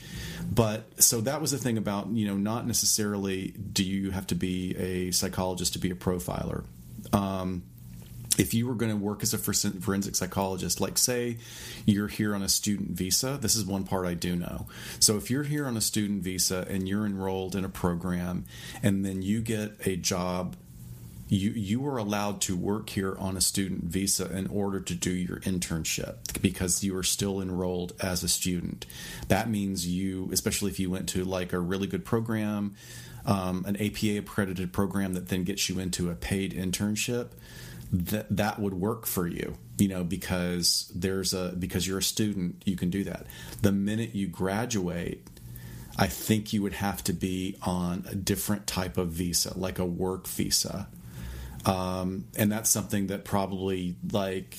But 0.50 1.02
so 1.02 1.20
that 1.20 1.40
was 1.40 1.52
the 1.52 1.58
thing 1.58 1.78
about, 1.78 2.08
you 2.08 2.26
know, 2.26 2.36
not 2.36 2.66
necessarily 2.66 3.48
do 3.72 3.84
you 3.84 4.10
have 4.10 4.26
to 4.28 4.34
be 4.34 4.76
a 4.76 5.10
psychologist 5.12 5.74
to 5.74 5.78
be 5.78 5.90
a 5.90 5.94
profiler. 5.94 6.64
Um, 7.12 7.62
if 8.38 8.54
you 8.54 8.66
were 8.66 8.74
going 8.74 8.90
to 8.90 8.96
work 8.96 9.22
as 9.22 9.34
a 9.34 9.38
forensic 9.38 10.16
psychologist, 10.16 10.80
like 10.80 10.98
say 10.98 11.38
you're 11.84 12.08
here 12.08 12.34
on 12.34 12.42
a 12.42 12.48
student 12.48 12.90
visa, 12.90 13.38
this 13.40 13.56
is 13.56 13.64
one 13.64 13.84
part 13.84 14.06
I 14.06 14.14
do 14.14 14.36
know. 14.36 14.66
So 14.98 15.16
if 15.16 15.30
you're 15.30 15.42
here 15.42 15.66
on 15.66 15.76
a 15.76 15.80
student 15.80 16.22
visa 16.22 16.66
and 16.68 16.88
you're 16.88 17.04
enrolled 17.04 17.54
in 17.54 17.64
a 17.64 17.68
program 17.68 18.44
and 18.82 19.04
then 19.04 19.22
you 19.22 19.40
get 19.40 19.74
a 19.86 19.96
job 19.96 20.56
you 21.30 21.50
you 21.50 21.86
are 21.86 21.96
allowed 21.96 22.40
to 22.40 22.56
work 22.56 22.90
here 22.90 23.16
on 23.18 23.36
a 23.36 23.40
student 23.40 23.84
visa 23.84 24.36
in 24.36 24.48
order 24.48 24.80
to 24.80 24.94
do 24.94 25.10
your 25.10 25.38
internship 25.40 26.16
because 26.42 26.82
you 26.82 26.96
are 26.96 27.04
still 27.04 27.40
enrolled 27.40 27.92
as 28.00 28.24
a 28.24 28.28
student. 28.28 28.84
That 29.28 29.48
means 29.48 29.86
you, 29.86 30.28
especially 30.32 30.72
if 30.72 30.80
you 30.80 30.90
went 30.90 31.08
to 31.10 31.24
like 31.24 31.52
a 31.52 31.60
really 31.60 31.86
good 31.86 32.04
program, 32.04 32.74
um, 33.24 33.64
an 33.64 33.76
APA 33.76 34.18
accredited 34.18 34.72
program 34.72 35.14
that 35.14 35.28
then 35.28 35.44
gets 35.44 35.68
you 35.68 35.78
into 35.78 36.10
a 36.10 36.16
paid 36.16 36.52
internship 36.52 37.28
that 37.92 38.26
that 38.34 38.58
would 38.58 38.74
work 38.74 39.06
for 39.06 39.26
you 39.26 39.56
you 39.78 39.88
know 39.88 40.04
because 40.04 40.90
there's 40.94 41.34
a 41.34 41.54
because 41.58 41.86
you're 41.86 41.98
a 41.98 42.02
student 42.02 42.62
you 42.64 42.76
can 42.76 42.90
do 42.90 43.02
that 43.04 43.26
the 43.62 43.72
minute 43.72 44.14
you 44.14 44.28
graduate 44.28 45.26
i 45.98 46.06
think 46.06 46.52
you 46.52 46.62
would 46.62 46.74
have 46.74 47.02
to 47.02 47.12
be 47.12 47.56
on 47.62 48.04
a 48.08 48.14
different 48.14 48.66
type 48.66 48.96
of 48.96 49.08
visa 49.08 49.56
like 49.58 49.78
a 49.78 49.84
work 49.84 50.26
visa 50.28 50.88
um, 51.66 52.24
and 52.38 52.50
that's 52.50 52.70
something 52.70 53.08
that 53.08 53.26
probably 53.26 53.94
like 54.12 54.56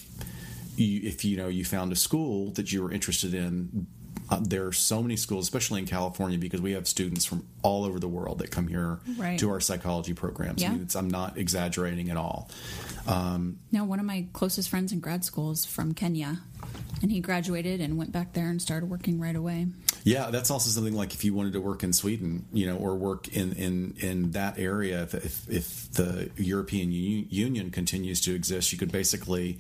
you, 0.76 1.02
if 1.04 1.26
you 1.26 1.38
know 1.38 1.48
you 1.48 1.66
found 1.66 1.92
a 1.92 1.96
school 1.96 2.52
that 2.52 2.72
you 2.72 2.84
were 2.84 2.92
interested 2.92 3.34
in 3.34 3.88
uh, 4.32 4.40
there 4.42 4.66
are 4.66 4.72
so 4.72 5.02
many 5.02 5.18
schools, 5.18 5.44
especially 5.44 5.82
in 5.82 5.86
California, 5.86 6.38
because 6.38 6.62
we 6.62 6.72
have 6.72 6.88
students 6.88 7.26
from 7.26 7.46
all 7.64 7.84
over 7.84 8.00
the 8.00 8.08
world 8.08 8.40
that 8.40 8.50
come 8.50 8.66
here 8.66 9.02
right. 9.18 9.38
to 9.38 9.50
our 9.50 9.60
psychology 9.60 10.14
programs. 10.14 10.62
Yeah. 10.62 10.70
I 10.70 10.76
mean, 10.76 10.88
I'm 10.96 11.10
not 11.10 11.38
exaggerating 11.38 12.10
at 12.10 12.16
all. 12.16 12.50
Um, 13.08 13.60
no, 13.72 13.84
one 13.84 14.00
of 14.00 14.06
my 14.06 14.28
closest 14.34 14.70
friends 14.70 14.92
in 14.92 15.00
grad 15.00 15.26
school 15.26 15.52
is 15.52 15.66
from 15.66 15.94
Kenya, 15.94 16.42
and 17.02 17.12
he 17.12 17.20
graduated 17.20 17.82
and 17.82 17.98
went 17.98 18.12
back 18.12 18.34
there 18.34 18.50
and 18.50 18.62
started 18.62 18.90
working 18.90 19.20
right 19.20 19.36
away. 19.36 19.68
Yeah, 20.04 20.32
that's 20.32 20.50
also 20.50 20.70
something 20.70 20.96
like 20.96 21.14
if 21.14 21.24
you 21.24 21.34
wanted 21.34 21.54
to 21.54 21.62
work 21.62 21.84
in 21.84 21.94
Sweden, 21.94 22.46
you 22.52 22.66
know, 22.68 22.78
or 22.78 22.96
work 22.96 23.28
in 23.28 23.54
in 23.54 23.96
in 24.00 24.32
that 24.32 24.58
area. 24.58 25.04
If 25.04 25.14
if, 25.14 25.50
if 25.50 25.92
the 25.94 26.32
European 26.38 26.92
Union 26.92 27.72
continues 27.72 28.22
to 28.22 28.36
exist, 28.36 28.72
you 28.72 28.78
could 28.78 28.92
basically 28.92 29.60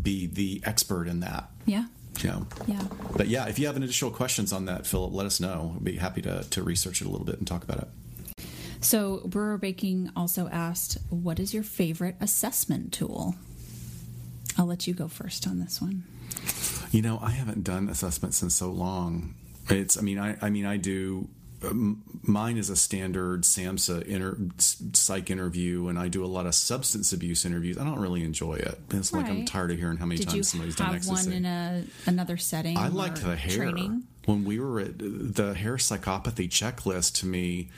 be 0.00 0.26
the 0.26 0.62
expert 0.64 1.08
in 1.08 1.20
that. 1.20 1.50
Yeah. 1.66 1.86
Yeah. 2.22 2.40
Yeah. 2.66 2.82
But 3.16 3.28
yeah, 3.28 3.46
if 3.46 3.58
you 3.58 3.66
have 3.66 3.76
any 3.76 3.84
additional 3.84 4.10
questions 4.10 4.52
on 4.52 4.66
that, 4.66 4.86
Philip, 4.86 5.12
let 5.12 5.26
us 5.26 5.40
know. 5.40 5.74
I'd 5.76 5.84
be 5.84 5.96
happy 5.96 6.22
to, 6.22 6.44
to 6.50 6.62
research 6.62 7.00
it 7.00 7.06
a 7.06 7.10
little 7.10 7.24
bit 7.24 7.38
and 7.38 7.46
talk 7.46 7.64
about 7.64 7.78
it. 7.78 7.88
So, 8.80 9.22
Brewer 9.26 9.58
Baking 9.58 10.10
also 10.16 10.48
asked, 10.48 10.98
What 11.10 11.38
is 11.38 11.52
your 11.52 11.62
favorite 11.62 12.16
assessment 12.20 12.92
tool? 12.92 13.34
I'll 14.56 14.66
let 14.66 14.86
you 14.86 14.94
go 14.94 15.08
first 15.08 15.46
on 15.46 15.60
this 15.60 15.80
one. 15.80 16.04
You 16.90 17.02
know, 17.02 17.18
I 17.22 17.30
haven't 17.30 17.62
done 17.62 17.88
assessments 17.88 18.42
in 18.42 18.50
so 18.50 18.70
long. 18.70 19.34
It's, 19.68 19.96
I 19.96 20.00
mean, 20.00 20.18
I, 20.18 20.36
I 20.42 20.50
mean, 20.50 20.66
I 20.66 20.76
do 20.76 21.28
um, 21.62 22.02
mine 22.22 22.56
is 22.56 22.70
a 22.70 22.76
standard 22.76 23.42
SAMHSA 23.42 24.04
inter, 24.04 24.38
psych 24.58 25.30
interview, 25.30 25.88
and 25.88 25.98
I 25.98 26.08
do 26.08 26.24
a 26.24 26.26
lot 26.26 26.46
of 26.46 26.54
substance 26.54 27.12
abuse 27.12 27.44
interviews. 27.44 27.76
I 27.78 27.84
don't 27.84 27.98
really 27.98 28.24
enjoy 28.24 28.54
it. 28.54 28.78
It's 28.90 29.12
right. 29.12 29.22
like 29.22 29.30
I'm 29.30 29.44
tired 29.44 29.70
of 29.70 29.78
hearing 29.78 29.98
how 29.98 30.06
many 30.06 30.18
Did 30.18 30.30
times 30.30 30.48
somebody's 30.48 30.76
done 30.76 30.94
ecstasy. 30.94 31.30
Did 31.30 31.40
you 31.40 31.44
have 31.44 31.72
one 31.72 31.82
in 31.82 31.86
a, 32.06 32.10
another 32.10 32.36
setting? 32.36 32.76
I 32.78 32.88
liked 32.88 33.22
the 33.22 33.36
Hare. 33.36 33.56
Training? 33.56 34.04
When 34.26 34.44
we 34.44 34.60
were 34.60 34.80
at 34.80 34.98
the 34.98 35.54
Hare 35.54 35.76
psychopathy 35.76 36.48
checklist, 36.48 37.14
to 37.20 37.26
me 37.26 37.70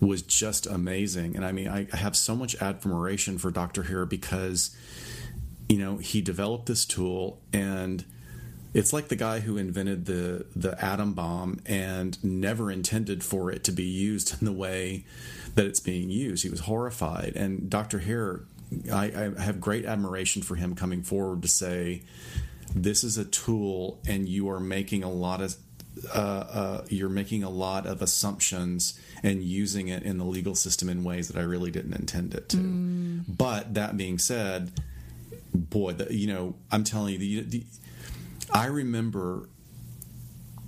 was 0.00 0.22
just 0.22 0.66
amazing, 0.66 1.36
and 1.36 1.44
I 1.44 1.52
mean, 1.52 1.68
I, 1.68 1.86
I 1.92 1.96
have 1.96 2.16
so 2.16 2.34
much 2.34 2.54
admiration 2.62 3.38
for 3.38 3.50
Dr. 3.50 3.82
Hare 3.84 4.06
because 4.06 4.74
you 5.68 5.78
know 5.78 5.98
he 5.98 6.20
developed 6.20 6.66
this 6.66 6.84
tool 6.84 7.40
and 7.52 8.04
it's 8.72 8.92
like 8.92 9.08
the 9.08 9.16
guy 9.16 9.40
who 9.40 9.56
invented 9.56 10.06
the 10.06 10.46
the 10.54 10.82
atom 10.82 11.12
bomb 11.14 11.60
and 11.66 12.22
never 12.22 12.70
intended 12.70 13.24
for 13.24 13.50
it 13.50 13.64
to 13.64 13.72
be 13.72 13.84
used 13.84 14.40
in 14.40 14.44
the 14.44 14.52
way 14.52 15.04
that 15.54 15.66
it's 15.66 15.80
being 15.80 16.10
used. 16.10 16.44
He 16.44 16.50
was 16.50 16.60
horrified, 16.60 17.32
and 17.34 17.68
Dr. 17.68 17.98
Hare, 17.98 18.42
I, 18.92 19.32
I 19.36 19.42
have 19.42 19.60
great 19.60 19.84
admiration 19.84 20.42
for 20.42 20.54
him 20.54 20.74
coming 20.76 21.02
forward 21.02 21.42
to 21.42 21.48
say, 21.48 22.02
"This 22.74 23.02
is 23.02 23.18
a 23.18 23.24
tool, 23.24 24.00
and 24.06 24.28
you 24.28 24.48
are 24.50 24.60
making 24.60 25.02
a 25.02 25.10
lot 25.10 25.40
of." 25.40 25.56
Uh, 26.14 26.18
uh, 26.18 26.84
you're 26.88 27.10
making 27.10 27.42
a 27.42 27.50
lot 27.50 27.86
of 27.86 28.00
assumptions 28.00 28.98
and 29.22 29.42
using 29.42 29.88
it 29.88 30.02
in 30.02 30.18
the 30.18 30.24
legal 30.24 30.54
system 30.54 30.88
in 30.88 31.04
ways 31.04 31.28
that 31.28 31.38
I 31.38 31.42
really 31.42 31.70
didn't 31.70 31.94
intend 31.94 32.34
it 32.34 32.48
to. 32.50 32.56
Mm. 32.56 33.24
But 33.28 33.74
that 33.74 33.96
being 33.96 34.18
said, 34.18 34.72
boy, 35.52 35.92
the, 35.92 36.14
you 36.14 36.26
know, 36.26 36.54
I'm 36.70 36.84
telling 36.84 37.14
you, 37.14 37.18
the, 37.18 37.40
the 37.42 37.64
I 38.52 38.66
remember 38.66 39.48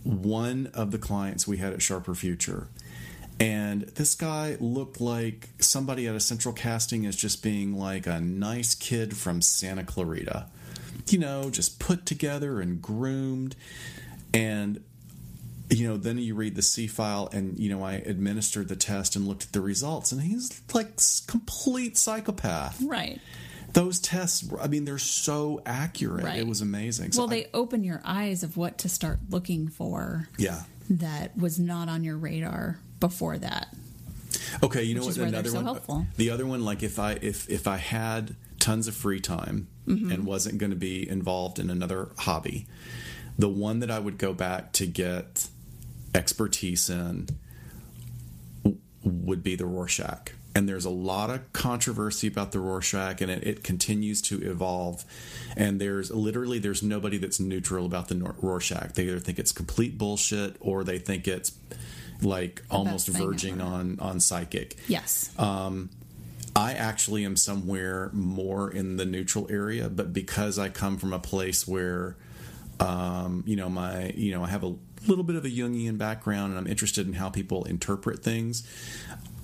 one 0.05 0.71
of 0.75 0.91
the 0.91 0.99
clients 0.99 1.47
we 1.47 1.59
had 1.59 1.73
at 1.73 1.83
Sharper 1.83 2.15
Future. 2.15 2.69
And 3.41 3.83
this 3.83 4.15
guy 4.15 4.57
looked 4.61 5.01
like 5.01 5.49
somebody 5.59 6.07
at 6.07 6.15
a 6.15 6.21
central 6.21 6.55
casting 6.55 7.07
as 7.07 7.17
just 7.17 7.43
being 7.43 7.77
like 7.77 8.07
a 8.07 8.21
nice 8.21 8.75
kid 8.75 9.17
from 9.17 9.41
Santa 9.41 9.83
Clarita. 9.83 10.47
You 11.09 11.19
know, 11.19 11.51
just 11.51 11.81
put 11.81 12.07
together 12.07 12.61
and 12.61 12.81
groomed. 12.81 13.57
And, 14.33 14.83
you 15.73 15.89
know, 15.89 15.97
then 15.97 16.19
you 16.19 16.35
read 16.35 16.55
the 16.55 16.63
C 16.63 16.87
file 16.87 17.29
and, 17.33 17.59
you 17.59 17.71
know, 17.71 17.83
I 17.83 17.95
administered 17.95 18.69
the 18.69 18.77
test 18.77 19.17
and 19.17 19.27
looked 19.27 19.45
at 19.45 19.53
the 19.53 19.61
results 19.61 20.13
and 20.13 20.21
he's 20.21 20.61
like 20.73 20.99
complete 21.27 21.97
psychopath. 21.97 22.81
Right 22.83 23.21
those 23.73 24.01
tests 24.01 24.49
i 24.61 24.67
mean 24.67 24.85
they're 24.85 24.99
so 24.99 25.63
accurate 25.65 26.25
right. 26.25 26.39
it 26.39 26.47
was 26.47 26.61
amazing 26.61 27.13
so 27.13 27.23
well 27.23 27.29
they 27.29 27.45
I, 27.47 27.51
open 27.55 27.85
your 27.85 28.01
eyes 28.05 28.43
of 28.43 28.57
what 28.57 28.79
to 28.79 28.89
start 28.89 29.19
looking 29.31 29.69
for 29.69 30.29
yeah 30.39 30.63
that 30.91 31.37
was 31.37 31.59
not 31.59 31.89
on 31.89 32.05
your 32.05 32.17
radar 32.17 32.79
before 33.01 33.39
that 33.39 33.75
okay 34.63 34.83
you 34.83 34.95
know 34.95 35.05
what 35.05 35.17
another 35.17 35.51
so 35.51 35.57
one 35.57 35.65
helpful. 35.65 36.07
the 36.17 36.31
other 36.31 36.47
one 36.47 36.65
like 36.65 36.83
if 36.83 36.99
i 36.99 37.13
if 37.23 37.49
if 37.49 37.67
i 37.67 37.77
had 37.77 38.35
tons 38.59 38.87
of 38.89 38.95
free 38.95 39.21
time 39.21 39.69
mm-hmm. 39.87 40.11
and 40.13 40.27
wasn't 40.27 40.59
going 40.59 40.71
to 40.71 40.77
be 40.77 41.09
involved 41.09 41.59
in 41.59 41.71
another 41.71 42.09
hobby 42.19 42.67
the 43.39 43.49
one 43.49 43.81
that 43.81 43.91
i 43.91 43.99
would 43.99 44.19
go 44.19 44.33
back 44.33 44.73
to 44.73 44.87
get 44.87 45.49
expertise 46.15 46.91
in 46.91 47.29
would 49.05 49.43
be 49.43 49.57
the 49.57 49.67
rorschach 49.67 50.33
and 50.55 50.69
there's 50.69 50.85
a 50.85 50.91
lot 50.91 51.31
of 51.31 51.53
controversy 51.53 52.29
about 52.29 52.53
the 52.53 52.61
Rorschach, 52.61 53.21
and 53.21 53.31
it, 53.31 53.47
it, 53.47 53.65
continues 53.65 54.21
to 54.23 54.43
evolve. 54.43 55.05
And 55.57 55.81
there's 55.81 56.11
literally 56.11 56.59
there's 56.59 56.83
nobody 56.83 57.19
that's 57.19 57.41
neutral 57.41 57.87
about 57.87 58.09
the 58.09 58.17
Rorschach. 58.17 58.93
They 58.93 59.05
either 59.05 59.19
think 59.19 59.39
it's 59.39 59.53
complete 59.53 59.97
bullshit 59.97 60.57
or 60.61 60.85
they 60.85 60.99
think 60.99 61.27
it's 61.27 61.53
like 62.21 62.63
almost 62.71 63.09
verging 63.09 63.61
on 63.61 63.99
on 64.01 64.21
psychic. 64.21 64.77
Yes. 64.89 65.31
Um, 65.39 65.91
I 66.55 66.75
actually 66.75 67.25
am 67.25 67.37
somewhere 67.37 68.11
more 68.13 68.71
in 68.71 68.97
the 68.97 69.07
neutral 69.07 69.47
area, 69.51 69.89
but 69.89 70.13
because 70.13 70.59
I 70.59 70.69
come 70.69 70.99
from 70.99 71.15
a 71.15 71.19
place 71.19 71.67
where, 71.67 72.17
um, 72.79 73.43
you 73.47 73.57
know, 73.57 73.71
my 73.71 74.11
you 74.11 74.33
know 74.33 74.45
I 74.45 74.49
have 74.49 74.65
a 74.65 74.75
little 75.07 75.25
bit 75.25 75.37
of 75.37 75.45
a 75.45 75.49
Jungian 75.49 75.99
background 75.99 76.53
and 76.53 76.59
I'm 76.59 76.67
interested 76.67 77.07
in 77.07 77.15
how 77.15 77.31
people 77.31 77.65
interpret 77.65 78.23
things. 78.23 78.67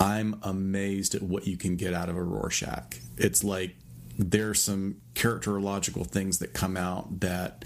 I'm 0.00 0.38
amazed 0.42 1.14
at 1.14 1.22
what 1.22 1.46
you 1.46 1.56
can 1.56 1.76
get 1.76 1.94
out 1.94 2.09
of 2.09 2.16
a 2.16 2.22
Rorschach. 2.22 2.96
It's 3.16 3.42
like 3.42 3.74
there's 4.18 4.61
some 4.61 4.96
characterological 5.14 6.06
things 6.06 6.38
that 6.38 6.52
come 6.52 6.76
out 6.76 7.20
that 7.20 7.64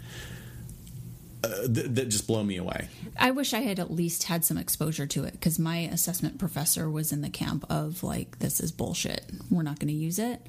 uh, 1.44 1.66
th- 1.66 1.88
that 1.88 2.08
just 2.08 2.26
blow 2.26 2.44
me 2.44 2.56
away. 2.56 2.88
I 3.18 3.32
wish 3.32 3.52
I 3.52 3.60
had 3.60 3.80
at 3.80 3.90
least 3.90 4.24
had 4.24 4.44
some 4.44 4.56
exposure 4.56 5.06
to 5.08 5.24
it 5.24 5.32
because 5.32 5.58
my 5.58 5.78
assessment 5.78 6.38
professor 6.38 6.88
was 6.88 7.12
in 7.12 7.20
the 7.20 7.30
camp 7.30 7.64
of 7.68 8.02
like, 8.04 8.38
this 8.38 8.60
is 8.60 8.70
bullshit. 8.70 9.24
We're 9.50 9.62
not 9.62 9.80
going 9.80 9.88
to 9.88 9.94
use 9.94 10.18
it. 10.18 10.46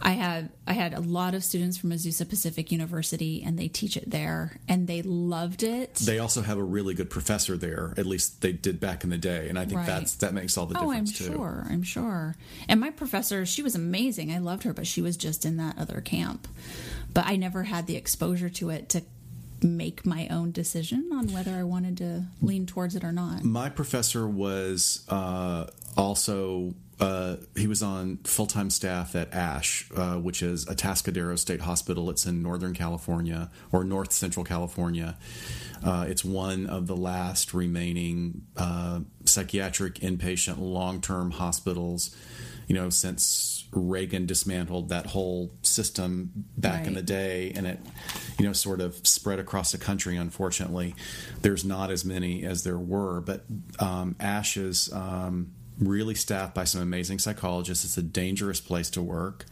I 0.00 0.10
had 0.10 0.50
I 0.66 0.74
had 0.74 0.94
a 0.94 1.00
lot 1.00 1.34
of 1.34 1.42
students 1.42 1.76
from 1.76 1.90
Azusa 1.90 2.28
Pacific 2.28 2.70
University, 2.70 3.42
and 3.44 3.58
they 3.58 3.68
teach 3.68 3.96
it 3.96 4.08
there, 4.08 4.58
and 4.68 4.86
they 4.86 5.02
loved 5.02 5.62
it. 5.62 5.96
They 5.96 6.18
also 6.18 6.42
have 6.42 6.56
a 6.58 6.62
really 6.62 6.94
good 6.94 7.10
professor 7.10 7.56
there. 7.56 7.94
At 7.96 8.06
least 8.06 8.40
they 8.40 8.52
did 8.52 8.78
back 8.78 9.02
in 9.04 9.10
the 9.10 9.18
day, 9.18 9.48
and 9.48 9.58
I 9.58 9.64
think 9.64 9.78
Right. 9.78 9.86
that's 9.86 10.14
that 10.16 10.34
makes 10.34 10.56
all 10.56 10.66
the 10.66 10.74
difference. 10.74 10.90
Oh, 10.90 10.96
I'm 10.96 11.04
too. 11.06 11.24
sure. 11.36 11.66
I'm 11.68 11.82
sure. 11.82 12.36
And 12.68 12.80
my 12.80 12.90
professor, 12.90 13.44
she 13.44 13.62
was 13.62 13.74
amazing. 13.74 14.32
I 14.32 14.38
loved 14.38 14.62
her, 14.62 14.72
but 14.72 14.86
she 14.86 15.02
was 15.02 15.16
just 15.16 15.44
in 15.44 15.56
that 15.56 15.76
other 15.78 16.00
camp. 16.00 16.46
But 17.12 17.26
I 17.26 17.36
never 17.36 17.64
had 17.64 17.86
the 17.86 17.96
exposure 17.96 18.48
to 18.50 18.70
it 18.70 18.88
to 18.90 19.02
make 19.60 20.06
my 20.06 20.28
own 20.28 20.52
decision 20.52 21.10
on 21.12 21.32
whether 21.32 21.50
I 21.52 21.64
wanted 21.64 21.96
to 21.96 22.24
lean 22.40 22.66
towards 22.66 22.94
it 22.94 23.02
or 23.02 23.10
not. 23.10 23.42
My 23.42 23.68
professor 23.68 24.28
was 24.28 25.04
uh, 25.08 25.66
also 25.96 26.74
uh, 27.00 27.36
he 27.56 27.66
was 27.66 27.82
on 27.82 28.18
full 28.24 28.46
time 28.46 28.70
staff 28.70 29.14
at 29.14 29.32
ASH, 29.32 29.88
uh, 29.94 30.16
which 30.16 30.42
is 30.42 30.66
Atascadero 30.66 31.38
State 31.38 31.60
Hospital. 31.60 32.10
It's 32.10 32.26
in 32.26 32.42
Northern 32.42 32.74
California 32.74 33.50
or 33.70 33.84
North 33.84 34.12
Central 34.12 34.44
California. 34.44 35.16
Uh, 35.84 36.06
it's 36.08 36.24
one 36.24 36.66
of 36.66 36.88
the 36.88 36.96
last 36.96 37.54
remaining 37.54 38.42
uh, 38.56 39.00
psychiatric 39.24 39.94
inpatient 39.96 40.58
long 40.58 41.00
term 41.00 41.30
hospitals. 41.30 42.16
You 42.66 42.74
know, 42.74 42.90
since 42.90 43.66
Reagan 43.72 44.26
dismantled 44.26 44.90
that 44.90 45.06
whole 45.06 45.50
system 45.62 46.30
back 46.56 46.86
in 46.86 46.94
the 46.94 47.02
day, 47.02 47.52
and 47.54 47.66
it, 47.66 47.80
you 48.38 48.44
know, 48.44 48.52
sort 48.52 48.82
of 48.82 49.06
spread 49.06 49.38
across 49.38 49.72
the 49.72 49.78
country. 49.78 50.16
Unfortunately, 50.16 50.94
there's 51.40 51.64
not 51.64 51.90
as 51.90 52.04
many 52.04 52.44
as 52.44 52.64
there 52.64 52.78
were, 52.78 53.20
but 53.22 53.44
um, 53.78 54.16
Ash 54.20 54.58
is 54.58 54.92
um, 54.92 55.52
really 55.78 56.14
staffed 56.14 56.54
by 56.54 56.64
some 56.64 56.80
amazing 56.80 57.18
psychologists. 57.18 57.84
It's 57.84 57.98
a 57.98 58.02
dangerous 58.02 58.60
place 58.60 58.90
to 58.90 59.02
work 59.02 59.46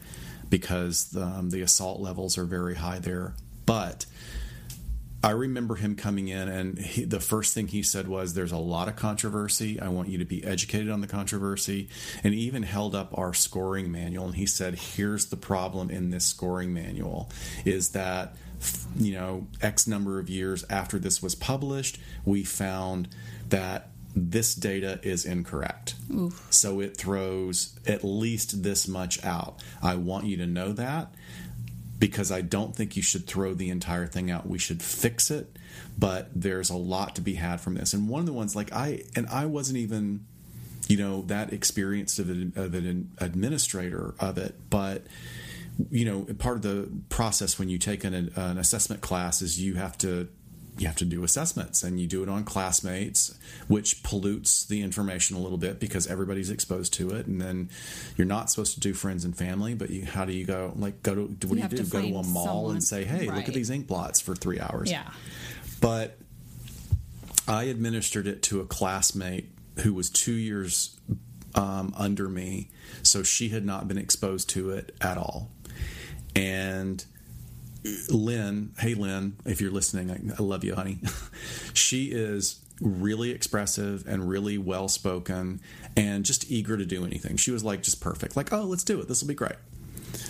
because 0.49 1.15
um, 1.15 1.49
the 1.49 1.61
assault 1.61 1.99
levels 1.99 2.37
are 2.37 2.45
very 2.45 2.75
high 2.75 2.99
there, 2.99 3.33
but. 3.65 4.05
I 5.23 5.31
remember 5.31 5.75
him 5.75 5.95
coming 5.95 6.27
in, 6.27 6.47
and 6.47 6.77
he, 6.77 7.03
the 7.03 7.19
first 7.19 7.55
thing 7.55 7.67
he 7.67 7.81
said 7.81 8.07
was, 8.07 8.33
"There's 8.35 8.51
a 8.51 8.57
lot 8.57 8.87
of 8.87 8.95
controversy. 8.95 9.79
I 9.79 9.87
want 9.89 10.09
you 10.09 10.19
to 10.19 10.25
be 10.25 10.43
educated 10.43 10.91
on 10.91 11.01
the 11.01 11.07
controversy." 11.07 11.89
And 12.23 12.35
he 12.35 12.41
even 12.41 12.61
held 12.61 12.93
up 12.93 13.17
our 13.17 13.33
scoring 13.33 13.91
manual, 13.91 14.27
and 14.27 14.35
he 14.35 14.45
said, 14.45 14.75
"Here's 14.75 15.25
the 15.25 15.35
problem 15.35 15.89
in 15.89 16.11
this 16.11 16.23
scoring 16.23 16.71
manual: 16.71 17.31
is 17.65 17.89
that 17.89 18.35
you 18.95 19.13
know 19.13 19.47
X 19.59 19.87
number 19.87 20.19
of 20.19 20.29
years 20.29 20.63
after 20.69 20.99
this 20.99 21.21
was 21.21 21.33
published, 21.33 21.97
we 22.23 22.43
found 22.43 23.09
that." 23.49 23.89
This 24.17 24.55
data 24.55 24.99
is 25.03 25.25
incorrect. 25.25 25.93
So 26.49 26.79
it 26.79 26.97
throws 26.97 27.77
at 27.85 28.03
least 28.03 28.63
this 28.63 28.87
much 28.87 29.23
out. 29.23 29.61
I 29.81 29.95
want 29.95 30.25
you 30.25 30.37
to 30.37 30.47
know 30.47 30.73
that 30.73 31.13
because 31.99 32.31
I 32.31 32.41
don't 32.41 32.75
think 32.75 32.95
you 32.95 33.03
should 33.03 33.27
throw 33.27 33.53
the 33.53 33.69
entire 33.69 34.07
thing 34.07 34.31
out. 34.31 34.47
We 34.47 34.57
should 34.57 34.81
fix 34.81 35.29
it, 35.29 35.57
but 35.97 36.29
there's 36.33 36.69
a 36.69 36.75
lot 36.75 37.15
to 37.15 37.21
be 37.21 37.35
had 37.35 37.61
from 37.61 37.75
this. 37.75 37.93
And 37.93 38.09
one 38.09 38.21
of 38.21 38.25
the 38.25 38.33
ones, 38.33 38.55
like 38.55 38.73
I, 38.73 39.03
and 39.15 39.27
I 39.27 39.45
wasn't 39.45 39.77
even, 39.77 40.25
you 40.87 40.97
know, 40.97 41.21
that 41.23 41.53
experienced 41.53 42.17
of 42.17 42.29
an, 42.29 42.53
of 42.55 42.73
an 42.73 43.11
administrator 43.19 44.15
of 44.19 44.37
it, 44.37 44.55
but 44.69 45.05
you 45.91 46.05
know, 46.05 46.23
part 46.39 46.55
of 46.57 46.61
the 46.63 46.89
process 47.09 47.59
when 47.59 47.69
you 47.69 47.77
take 47.77 48.03
an, 48.03 48.13
an 48.35 48.57
assessment 48.57 49.01
class 49.01 49.43
is 49.43 49.61
you 49.61 49.75
have 49.75 49.95
to 49.99 50.27
you 50.79 50.87
have 50.87 50.95
to 50.95 51.05
do 51.05 51.23
assessments 51.23 51.83
and 51.83 51.99
you 51.99 52.07
do 52.07 52.21
it 52.23 52.29
on 52.29 52.43
classmates 52.43 53.37
which 53.67 54.03
pollutes 54.03 54.65
the 54.65 54.81
information 54.81 55.35
a 55.35 55.39
little 55.39 55.57
bit 55.57 55.79
because 55.79 56.07
everybody's 56.07 56.49
exposed 56.49 56.93
to 56.93 57.09
it 57.11 57.25
and 57.27 57.41
then 57.41 57.69
you're 58.15 58.27
not 58.27 58.49
supposed 58.49 58.73
to 58.73 58.79
do 58.79 58.93
friends 58.93 59.25
and 59.25 59.35
family 59.37 59.73
but 59.73 59.89
you 59.89 60.05
how 60.05 60.23
do 60.25 60.33
you 60.33 60.45
go 60.45 60.71
like 60.75 61.01
go 61.03 61.15
to 61.15 61.21
what 61.47 61.55
do 61.55 61.61
you 61.61 61.67
do 61.67 61.83
go 61.85 62.01
to 62.01 62.07
a 62.07 62.23
mall 62.23 62.45
someone- 62.45 62.71
and 62.75 62.83
say 62.83 63.03
hey 63.03 63.27
look 63.27 63.47
at 63.47 63.53
these 63.53 63.69
ink 63.69 63.87
blots 63.87 64.19
for 64.19 64.35
three 64.35 64.59
hours 64.59 64.91
Yeah. 64.91 65.09
but 65.81 66.17
I 67.47 67.63
administered 67.63 68.27
it 68.27 68.41
to 68.43 68.59
a 68.59 68.65
classmate 68.65 69.49
who 69.79 69.93
was 69.93 70.09
two 70.09 70.33
years 70.33 70.97
um, 71.55 71.93
under 71.97 72.27
me, 72.27 72.69
so 73.03 73.23
she 73.23 73.49
had 73.49 73.65
not 73.65 73.87
been 73.87 73.97
exposed 73.97 74.49
to 74.49 74.71
it 74.71 74.93
at 74.99 75.17
all. 75.17 75.49
And 76.35 77.03
Lynn, 78.09 78.73
hey 78.79 78.93
Lynn, 78.93 79.37
if 79.45 79.61
you're 79.61 79.71
listening, 79.71 80.11
I, 80.11 80.39
I 80.39 80.43
love 80.43 80.63
you, 80.63 80.75
honey. 80.75 80.99
she 81.73 82.05
is 82.07 82.59
really 82.81 83.31
expressive 83.31 84.07
and 84.07 84.29
really 84.29 84.57
well 84.57 84.87
spoken 84.87 85.59
and 85.95 86.25
just 86.25 86.49
eager 86.51 86.77
to 86.77 86.85
do 86.85 87.05
anything. 87.05 87.37
She 87.37 87.51
was 87.51 87.63
like 87.63 87.81
just 87.81 88.01
perfect. 88.01 88.35
Like, 88.35 88.53
oh, 88.53 88.63
let's 88.63 88.83
do 88.83 88.99
it. 88.99 89.07
This 89.07 89.21
will 89.21 89.27
be 89.27 89.33
great. 89.33 89.55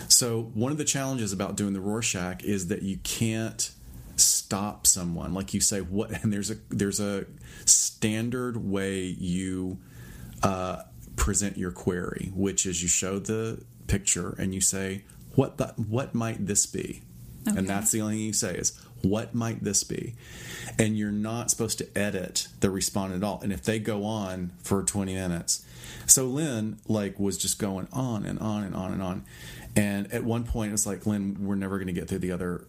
So 0.07 0.51
one 0.53 0.71
of 0.71 0.77
the 0.77 0.85
challenges 0.85 1.33
about 1.33 1.55
doing 1.55 1.73
the 1.73 1.81
Rorschach 1.81 2.43
is 2.43 2.67
that 2.67 2.81
you 2.81 2.97
can't 3.03 3.69
stop 4.15 4.87
someone. 4.87 5.33
Like 5.33 5.53
you 5.53 5.61
say, 5.61 5.81
what? 5.81 6.11
And 6.23 6.31
there's 6.33 6.49
a 6.49 6.57
there's 6.69 6.99
a 6.99 7.25
standard 7.65 8.57
way 8.57 9.01
you 9.01 9.79
uh, 10.43 10.83
present 11.15 11.57
your 11.57 11.71
query, 11.71 12.31
which 12.33 12.65
is 12.65 12.81
you 12.81 12.87
show 12.87 13.19
the 13.19 13.63
picture 13.87 14.35
and 14.37 14.53
you 14.53 14.61
say, 14.61 15.03
what 15.35 15.57
the, 15.57 15.67
what 15.75 16.15
might 16.15 16.45
this 16.45 16.65
be? 16.65 17.01
Okay. 17.47 17.57
And 17.57 17.67
that's 17.67 17.91
the 17.91 18.01
only 18.01 18.15
thing 18.15 18.25
you 18.25 18.33
say 18.33 18.55
is, 18.55 18.77
what 19.01 19.33
might 19.35 19.63
this 19.63 19.83
be? 19.83 20.15
And 20.77 20.97
you're 20.97 21.11
not 21.11 21.49
supposed 21.51 21.77
to 21.77 21.97
edit 21.97 22.47
the 22.59 22.69
respondent 22.69 23.23
at 23.23 23.27
all. 23.27 23.39
And 23.41 23.53
if 23.53 23.63
they 23.63 23.79
go 23.79 24.05
on 24.05 24.51
for 24.63 24.83
20 24.83 25.13
minutes, 25.13 25.65
so 26.05 26.25
Lynn 26.25 26.77
like 26.87 27.19
was 27.19 27.37
just 27.37 27.59
going 27.59 27.87
on 27.93 28.25
and 28.25 28.39
on 28.39 28.63
and 28.63 28.75
on 28.75 28.91
and 28.91 29.01
on. 29.01 29.25
And 29.75 30.11
at 30.11 30.23
one 30.23 30.43
point, 30.43 30.69
it 30.69 30.71
was 30.71 30.87
like, 30.87 31.05
Lynn, 31.05 31.45
we're 31.45 31.55
never 31.55 31.77
going 31.77 31.87
to 31.87 31.93
get 31.93 32.07
through 32.07 32.19
the 32.19 32.31
other 32.31 32.65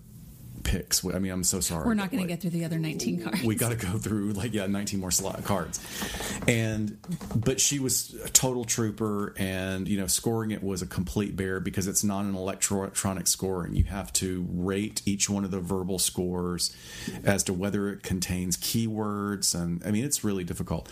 picks. 0.63 1.05
I 1.05 1.19
mean, 1.19 1.33
I'm 1.33 1.45
so 1.45 1.61
sorry. 1.61 1.87
We're 1.87 1.95
not 1.95 2.11
going 2.11 2.23
to 2.23 2.29
get 2.29 2.41
through 2.41 2.51
the 2.51 2.65
other 2.65 2.79
19 2.79 3.23
cards. 3.23 3.43
we 3.43 3.55
got 3.55 3.71
to 3.71 3.77
go 3.77 3.99
through 3.99 4.33
like 4.33 4.55
yeah 4.55 4.67
19 4.67 5.01
more 5.01 5.11
slot 5.11 5.45
cards 5.45 5.81
and 6.47 6.99
but 7.35 7.61
she 7.61 7.79
was 7.79 8.15
a 8.25 8.29
total 8.29 8.65
trooper 8.65 9.35
and 9.39 9.89
you 9.89 9.99
know 9.99 10.07
scoring 10.07 10.51
it 10.51 10.63
was 10.63 10.83
a 10.83 10.87
complete 10.87 11.37
bear 11.37 11.61
because 11.61 11.87
it's 11.87 12.05
not 12.05 12.25
an 12.25 12.35
electronic 12.35 13.27
scoring 13.27 13.75
you 13.75 13.85
have 13.85 14.13
to 14.13 14.47
rate 14.51 15.03
each 15.07 15.29
one 15.29 15.45
of 15.45 15.51
the 15.51 15.61
verbal 15.61 15.99
scores 15.99 16.75
as 17.25 17.43
to 17.45 17.53
whether 17.53 17.91
it 17.91 18.03
contains 18.03 18.57
keywords 18.57 19.55
and 19.55 19.83
i 19.85 19.91
mean 19.91 20.05
it's 20.05 20.25
really 20.25 20.45
difficult 20.45 20.89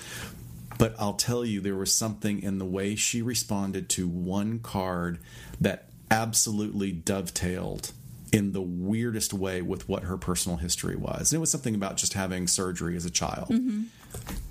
but 0.79 0.95
I'll 0.99 1.15
tell 1.15 1.43
you, 1.43 1.61
there 1.61 1.77
was 1.77 1.91
something 1.91 2.43
in 2.43 2.59
the 2.59 2.65
way 2.67 2.97
she 2.97 3.23
responded 3.23 3.89
to 3.91 4.07
one 4.07 4.59
card 4.59 5.19
that 5.59 5.89
absolutely 6.11 6.93
dovetailed 6.93 7.93
in 8.37 8.53
the 8.53 8.61
weirdest 8.61 9.33
way 9.33 9.63
with 9.63 9.89
what 9.89 10.03
her 10.05 10.19
personal 10.19 10.59
history 10.59 10.95
was. 10.95 11.33
And 11.33 11.39
it 11.39 11.41
was 11.41 11.51
something 11.51 11.75
about 11.75 11.97
just 11.97 12.13
having 12.13 12.47
surgery 12.47 12.95
as 12.95 13.07
a 13.07 13.11
child. 13.11 13.51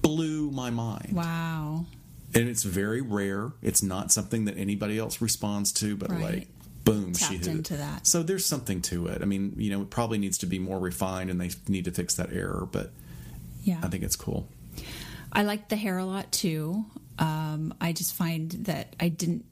Blew 0.02 0.49
my 0.49 0.72
mind. 0.72 1.12
Wow. 1.14 1.86
And 2.34 2.49
it's 2.49 2.64
very 2.64 3.02
rare. 3.02 3.52
It's 3.62 3.84
not 3.84 4.12
something 4.12 4.45
that 4.45 4.57
anybody 4.57 4.98
else 4.98 5.22
responds 5.22 5.72
to, 5.74 5.95
but 5.95 6.10
Right. 6.10 6.22
like, 6.24 6.48
boom, 6.84 7.14
she 7.14 7.20
Tapped 7.26 7.34
hit 7.34 7.48
it. 7.48 7.52
into 7.52 7.78
that. 7.78 8.07
So 8.07 8.24
there's 8.24 8.44
something 8.45 8.82
to 8.84 9.06
it. 9.07 9.22
I 9.22 9.26
mean, 9.26 9.53
you 9.57 9.70
know, 9.70 9.84
it 9.84 9.91
probably 9.91 10.18
needs 10.18 10.40
to 10.40 10.45
be 10.48 10.57
more 10.57 10.80
refined 10.80 11.30
and 11.30 11.40
they 11.40 11.52
need 11.68 11.86
to 11.86 11.91
fix 11.91 12.16
that 12.16 12.34
error, 12.34 12.68
but 12.72 12.91
Yeah. 13.64 13.80
I 13.84 13.88
think 13.88 14.03
it's 14.03 14.16
cool. 14.16 14.48
I 15.32 15.44
like 15.44 15.70
the 15.70 15.76
Hare 15.76 15.98
a 15.99 16.06
lot 16.06 16.32
too. 16.32 16.86
Um, 17.20 17.74
I 17.80 17.94
just 17.94 18.14
find 18.14 18.49
that 18.66 18.95
I 18.99 19.10
didn't 19.10 19.45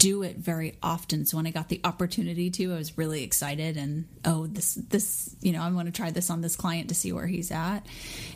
do 0.00 0.22
it 0.22 0.38
very 0.38 0.78
often. 0.82 1.26
So 1.26 1.36
when 1.36 1.46
I 1.46 1.50
got 1.50 1.68
the 1.68 1.78
opportunity 1.84 2.50
to, 2.52 2.72
I 2.72 2.76
was 2.76 2.96
really 2.96 3.22
excited 3.22 3.76
and 3.76 4.06
oh, 4.24 4.46
this 4.46 4.74
this 4.74 5.36
you 5.42 5.52
know 5.52 5.62
I 5.62 5.70
want 5.70 5.86
to 5.86 5.92
try 5.92 6.10
this 6.10 6.30
on 6.30 6.40
this 6.40 6.56
client 6.56 6.88
to 6.88 6.94
see 6.94 7.12
where 7.12 7.26
he's 7.26 7.50
at. 7.50 7.80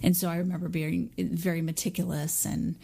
And 0.02 0.14
so 0.14 0.28
I 0.28 0.36
remember 0.36 0.68
being 0.68 1.10
very 1.18 1.62
meticulous 1.62 2.44
and 2.44 2.76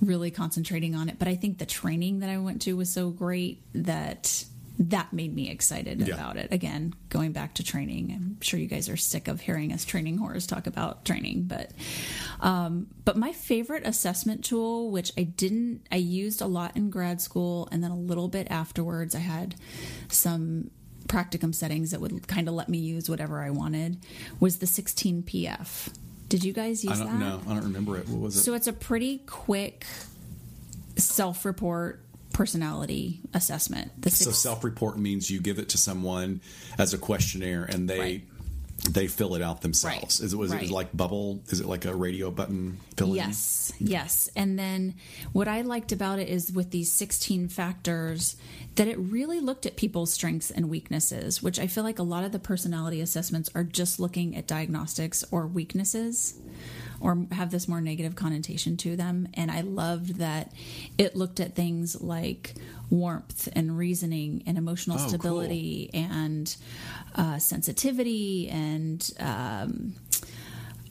really 0.00 0.30
concentrating 0.30 0.94
on 0.94 1.08
it. 1.08 1.18
But 1.18 1.26
I 1.26 1.34
think 1.34 1.58
the 1.58 1.66
training 1.66 2.20
that 2.20 2.30
I 2.30 2.38
went 2.38 2.62
to 2.62 2.76
was 2.76 2.90
so 2.90 3.10
great 3.10 3.60
that 3.74 4.44
that 4.80 5.12
made 5.12 5.34
me 5.34 5.50
excited 5.50 6.00
Yeah. 6.06 6.14
about 6.14 6.36
it. 6.36 6.52
Again, 6.52 6.94
going 7.08 7.32
back 7.32 7.54
to 7.54 7.64
training, 7.64 8.12
I'm 8.12 8.40
sure 8.40 8.60
you 8.60 8.68
guys 8.68 8.88
are 8.88 8.96
sick 8.96 9.26
of 9.26 9.40
hearing 9.40 9.72
us 9.72 9.84
training 9.84 10.18
horrors 10.18 10.46
talk 10.46 10.66
about 10.68 11.04
training, 11.04 11.44
but 11.44 11.72
um, 12.40 12.86
but 13.04 13.16
my 13.16 13.32
favorite 13.32 13.84
assessment 13.86 14.44
tool, 14.44 14.90
which 14.92 15.12
I 15.18 15.24
didn't, 15.24 15.82
I 15.90 15.96
used 15.96 16.40
a 16.40 16.46
lot 16.46 16.76
in 16.76 16.90
grad 16.90 17.20
school, 17.20 17.68
and 17.72 17.82
then 17.82 17.90
a 17.90 17.96
little 17.98 18.28
bit 18.28 18.46
afterwards, 18.50 19.14
I 19.16 19.18
had 19.20 19.56
some 20.08 20.70
practicum 21.08 21.54
settings 21.54 21.90
that 21.90 22.00
would 22.00 22.28
kind 22.28 22.46
of 22.48 22.54
let 22.54 22.68
me 22.68 22.78
use 22.78 23.08
whatever 23.10 23.42
I 23.42 23.50
wanted, 23.50 23.98
was 24.38 24.58
the 24.58 24.66
16PF. 24.66 25.88
Did 26.28 26.44
you 26.44 26.52
guys 26.52 26.84
use 26.84 27.00
I 27.00 27.04
that? 27.04 27.10
don't 27.10 27.18
know. 27.20 27.40
I 27.48 27.54
don't 27.54 27.64
remember 27.64 27.96
it. 27.96 28.06
What 28.08 28.20
was 28.20 28.36
it? 28.36 28.40
So 28.42 28.54
it's 28.54 28.66
a 28.68 28.72
pretty 28.72 29.18
quick 29.26 29.86
self-report 30.96 32.00
personality 32.38 33.18
assessment. 33.34 33.90
So 34.08 34.30
self-report 34.30 34.96
means 34.96 35.28
you 35.28 35.40
give 35.40 35.58
it 35.58 35.70
to 35.70 35.76
someone 35.78 36.40
as 36.78 36.94
a 36.94 36.98
questionnaire, 36.98 37.64
and 37.64 37.90
they 37.90 37.98
Right. 37.98 38.24
they 38.92 39.08
fill 39.08 39.34
it 39.34 39.42
out 39.42 39.60
themselves. 39.60 40.20
Right. 40.20 40.24
Is 40.26 40.32
it 40.32 40.36
was 40.36 40.52
Right. 40.52 40.62
it 40.62 40.70
like 40.70 40.96
bubble? 40.96 41.42
Is 41.48 41.58
it 41.58 41.66
like 41.66 41.84
a 41.84 41.92
radio 41.92 42.30
button 42.30 42.78
filling? 42.96 43.16
Yes, 43.16 43.72
yes. 43.80 44.30
And 44.36 44.56
then 44.56 44.94
what 45.32 45.48
I 45.48 45.62
liked 45.62 45.90
about 45.90 46.20
it 46.20 46.28
is 46.28 46.52
with 46.52 46.70
these 46.70 46.92
16 46.92 47.48
factors 47.48 48.36
that 48.76 48.86
it 48.86 48.96
really 49.00 49.40
looked 49.40 49.66
at 49.66 49.74
people's 49.74 50.12
strengths 50.12 50.52
and 50.52 50.70
weaknesses, 50.70 51.42
which 51.42 51.58
I 51.58 51.66
feel 51.66 51.82
like 51.82 51.98
a 51.98 52.04
lot 52.04 52.22
of 52.22 52.30
the 52.30 52.38
personality 52.38 53.00
assessments 53.00 53.50
are 53.56 53.64
just 53.64 53.98
looking 53.98 54.36
at 54.36 54.46
diagnostics 54.46 55.24
or 55.32 55.48
weaknesses 55.48 56.34
or 57.00 57.26
have 57.32 57.50
this 57.50 57.68
more 57.68 57.80
negative 57.80 58.14
connotation 58.16 58.76
to 58.78 58.96
them. 58.96 59.28
And 59.34 59.50
I 59.50 59.60
loved 59.60 60.16
that 60.16 60.52
it 60.96 61.14
looked 61.16 61.40
at 61.40 61.54
things 61.54 62.00
like 62.00 62.54
warmth 62.90 63.48
and 63.54 63.76
reasoning 63.78 64.42
and 64.46 64.56
emotional 64.58 64.96
Oh, 64.96 65.00
cool. 65.00 65.08
stability 65.10 65.90
and 65.94 66.56
uh, 67.14 67.38
sensitivity 67.38 68.48
and 68.48 69.10
um, 69.20 69.94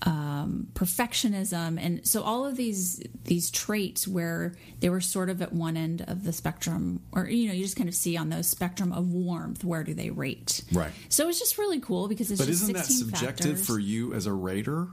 um, 0.03 0.67
perfectionism, 0.75 1.79
and 1.83 2.05
so 2.07 2.21
all 2.21 2.45
of 2.45 2.55
these 2.55 3.01
these 3.25 3.49
traits 3.49 4.07
where 4.07 4.53
they 4.79 4.89
were 4.89 5.01
sort 5.01 5.27
of 5.29 5.41
at 5.41 5.53
one 5.53 5.75
end 5.75 6.05
of 6.07 6.23
the 6.23 6.31
spectrum, 6.31 7.01
or 7.11 7.27
you 7.27 7.47
know, 7.47 7.53
you 7.53 7.63
just 7.63 7.75
kind 7.75 7.89
of 7.89 7.95
see 7.95 8.15
on 8.15 8.29
those 8.29 8.47
spectrum 8.47 8.91
of 8.93 9.11
warmth 9.11 9.63
where 9.63 9.83
do 9.83 9.95
they 9.95 10.11
rate? 10.11 10.61
Right. 10.71 10.91
So 11.09 11.23
it 11.23 11.27
was 11.27 11.39
just 11.39 11.57
really 11.57 11.79
cool 11.79 12.07
because 12.07 12.29
it's 12.29 12.39
But 12.39 12.47
just 12.47 12.61
isn't 12.63 12.75
that 12.75 12.85
subjective 12.85 13.45
factors. 13.57 13.65
for 13.67 13.79
you 13.79 14.13
as 14.13 14.27
a 14.27 14.33
rater? 14.33 14.87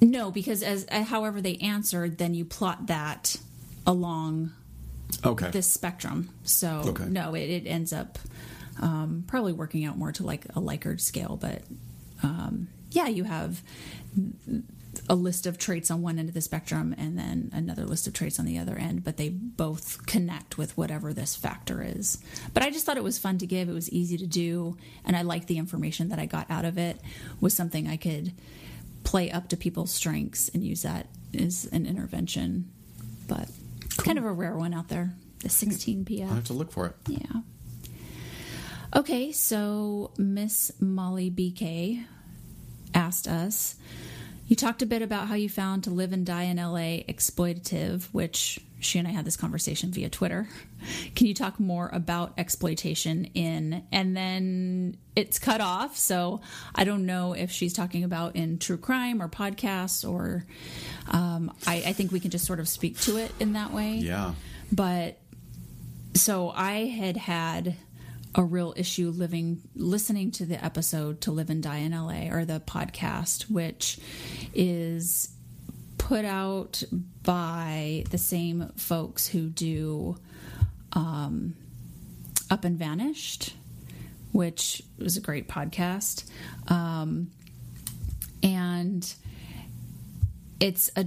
No, 0.00 0.30
because 0.30 0.62
as 0.62 0.86
uh, 0.90 1.02
however 1.02 1.40
they 1.40 1.56
answered, 1.56 2.18
then 2.18 2.34
you 2.34 2.44
plot 2.44 2.86
that 2.86 3.36
along 3.86 4.52
Okay. 5.24 5.50
this 5.50 5.66
spectrum. 5.70 6.28
So 6.44 6.82
Okay. 6.88 7.04
no, 7.06 7.34
it, 7.34 7.48
it 7.50 7.66
ends 7.66 7.92
up 7.92 8.18
um, 8.80 9.24
probably 9.26 9.52
working 9.52 9.84
out 9.84 9.96
more 9.98 10.12
to 10.12 10.22
like 10.24 10.44
a 10.46 10.60
Likert 10.60 11.00
scale, 11.00 11.36
but 11.40 11.62
um, 12.22 12.68
yeah, 12.90 13.08
you 13.08 13.24
have 13.24 13.62
a 15.08 15.14
list 15.14 15.46
of 15.46 15.58
traits 15.58 15.90
on 15.90 16.02
one 16.02 16.18
end 16.18 16.28
of 16.28 16.34
the 16.34 16.40
spectrum 16.40 16.94
and 16.98 17.18
then 17.18 17.50
another 17.52 17.84
list 17.84 18.06
of 18.06 18.12
traits 18.12 18.38
on 18.38 18.44
the 18.44 18.58
other 18.58 18.76
end, 18.76 19.04
but 19.04 19.16
they 19.16 19.28
both 19.28 20.04
connect 20.06 20.58
with 20.58 20.76
whatever 20.76 21.12
this 21.12 21.34
factor 21.36 21.82
is. 21.82 22.18
But 22.54 22.62
I 22.62 22.70
just 22.70 22.84
thought 22.86 22.96
it 22.96 23.04
was 23.04 23.18
fun 23.18 23.38
to 23.38 23.46
give. 23.46 23.68
It 23.68 23.72
was 23.74 23.90
easy 23.90 24.16
to 24.18 24.26
do, 24.26 24.76
and 25.04 25.16
I 25.16 25.22
liked 25.22 25.46
the 25.48 25.58
information 25.58 26.08
that 26.10 26.18
I 26.18 26.26
got 26.26 26.50
out 26.50 26.64
of 26.64 26.78
it 26.78 27.00
was 27.40 27.54
something 27.54 27.88
I 27.88 27.96
could 27.96 28.32
play 29.08 29.30
up 29.30 29.48
to 29.48 29.56
people's 29.56 29.90
strengths 29.90 30.50
and 30.50 30.62
use 30.62 30.82
that 30.82 31.06
as 31.32 31.64
an 31.72 31.86
intervention. 31.86 32.70
But 33.26 33.48
kind 33.96 34.18
of 34.18 34.24
a 34.26 34.32
rare 34.32 34.54
one 34.54 34.74
out 34.74 34.88
there. 34.88 35.14
The 35.38 35.48
hmm. 35.48 35.52
16 35.52 36.06
I 36.10 36.34
have 36.34 36.44
to 36.44 36.52
look 36.52 36.70
for 36.70 36.86
it. 36.86 36.94
Yeah. 37.06 37.40
Okay, 38.94 39.32
so 39.32 40.10
Miss 40.18 40.72
Molly 40.78 41.30
BK 41.30 42.04
asked 42.92 43.26
us. 43.26 43.76
You 44.46 44.56
talked 44.56 44.82
a 44.82 44.86
bit 44.86 45.00
about 45.00 45.28
how 45.28 45.36
you 45.36 45.48
found 45.48 45.84
to 45.84 45.90
live 45.90 46.12
and 46.12 46.26
die 46.26 46.44
in 46.44 46.58
LA 46.58 47.02
exploitative, 47.08 48.04
which 48.12 48.60
she 48.80 48.98
and 48.98 49.08
I 49.08 49.10
had 49.10 49.24
this 49.24 49.36
conversation 49.36 49.90
via 49.90 50.08
Twitter. 50.08 50.48
Can 51.16 51.26
you 51.26 51.34
talk 51.34 51.58
more 51.58 51.90
about 51.92 52.34
exploitation 52.38 53.24
in? 53.34 53.82
And 53.90 54.16
then 54.16 54.96
it's 55.16 55.38
cut 55.38 55.60
off, 55.60 55.96
so 55.96 56.40
I 56.74 56.84
don't 56.84 57.04
know 57.06 57.32
if 57.32 57.50
she's 57.50 57.72
talking 57.72 58.04
about 58.04 58.36
in 58.36 58.58
true 58.58 58.76
crime 58.76 59.20
or 59.20 59.28
podcasts, 59.28 60.08
or 60.08 60.46
um, 61.08 61.52
I, 61.66 61.82
I 61.86 61.92
think 61.92 62.12
we 62.12 62.20
can 62.20 62.30
just 62.30 62.44
sort 62.46 62.60
of 62.60 62.68
speak 62.68 63.00
to 63.00 63.16
it 63.16 63.32
in 63.40 63.54
that 63.54 63.72
way 63.72 63.94
Yeah. 63.96 64.34
but 64.72 65.18
so 66.14 66.50
I 66.50 66.86
had 66.86 67.16
had 67.16 67.76
a 68.34 68.42
real 68.44 68.74
issue 68.76 69.10
living 69.10 69.62
listening 69.74 70.30
to 70.32 70.44
the 70.46 70.62
episode 70.64 71.22
to 71.22 71.30
live 71.32 71.48
and 71.50 71.62
die 71.62 71.78
in 71.78 71.92
LA 71.92 72.28
or 72.30 72.44
the 72.44 72.60
podcast 72.60 73.50
which 73.50 73.98
is 74.54 75.30
put 76.08 76.24
out 76.24 76.82
by 77.22 78.02
the 78.10 78.18
same 78.18 78.72
folks 78.76 79.28
who 79.28 79.48
do 79.48 80.16
um, 80.94 81.54
Up 82.50 82.64
and 82.64 82.78
Vanished 82.78 83.54
which 84.32 84.82
was 84.98 85.16
a 85.16 85.20
great 85.20 85.48
podcast. 85.48 86.24
Um, 86.68 87.30
and 88.42 89.14
it's 90.60 90.90
a 90.96 91.06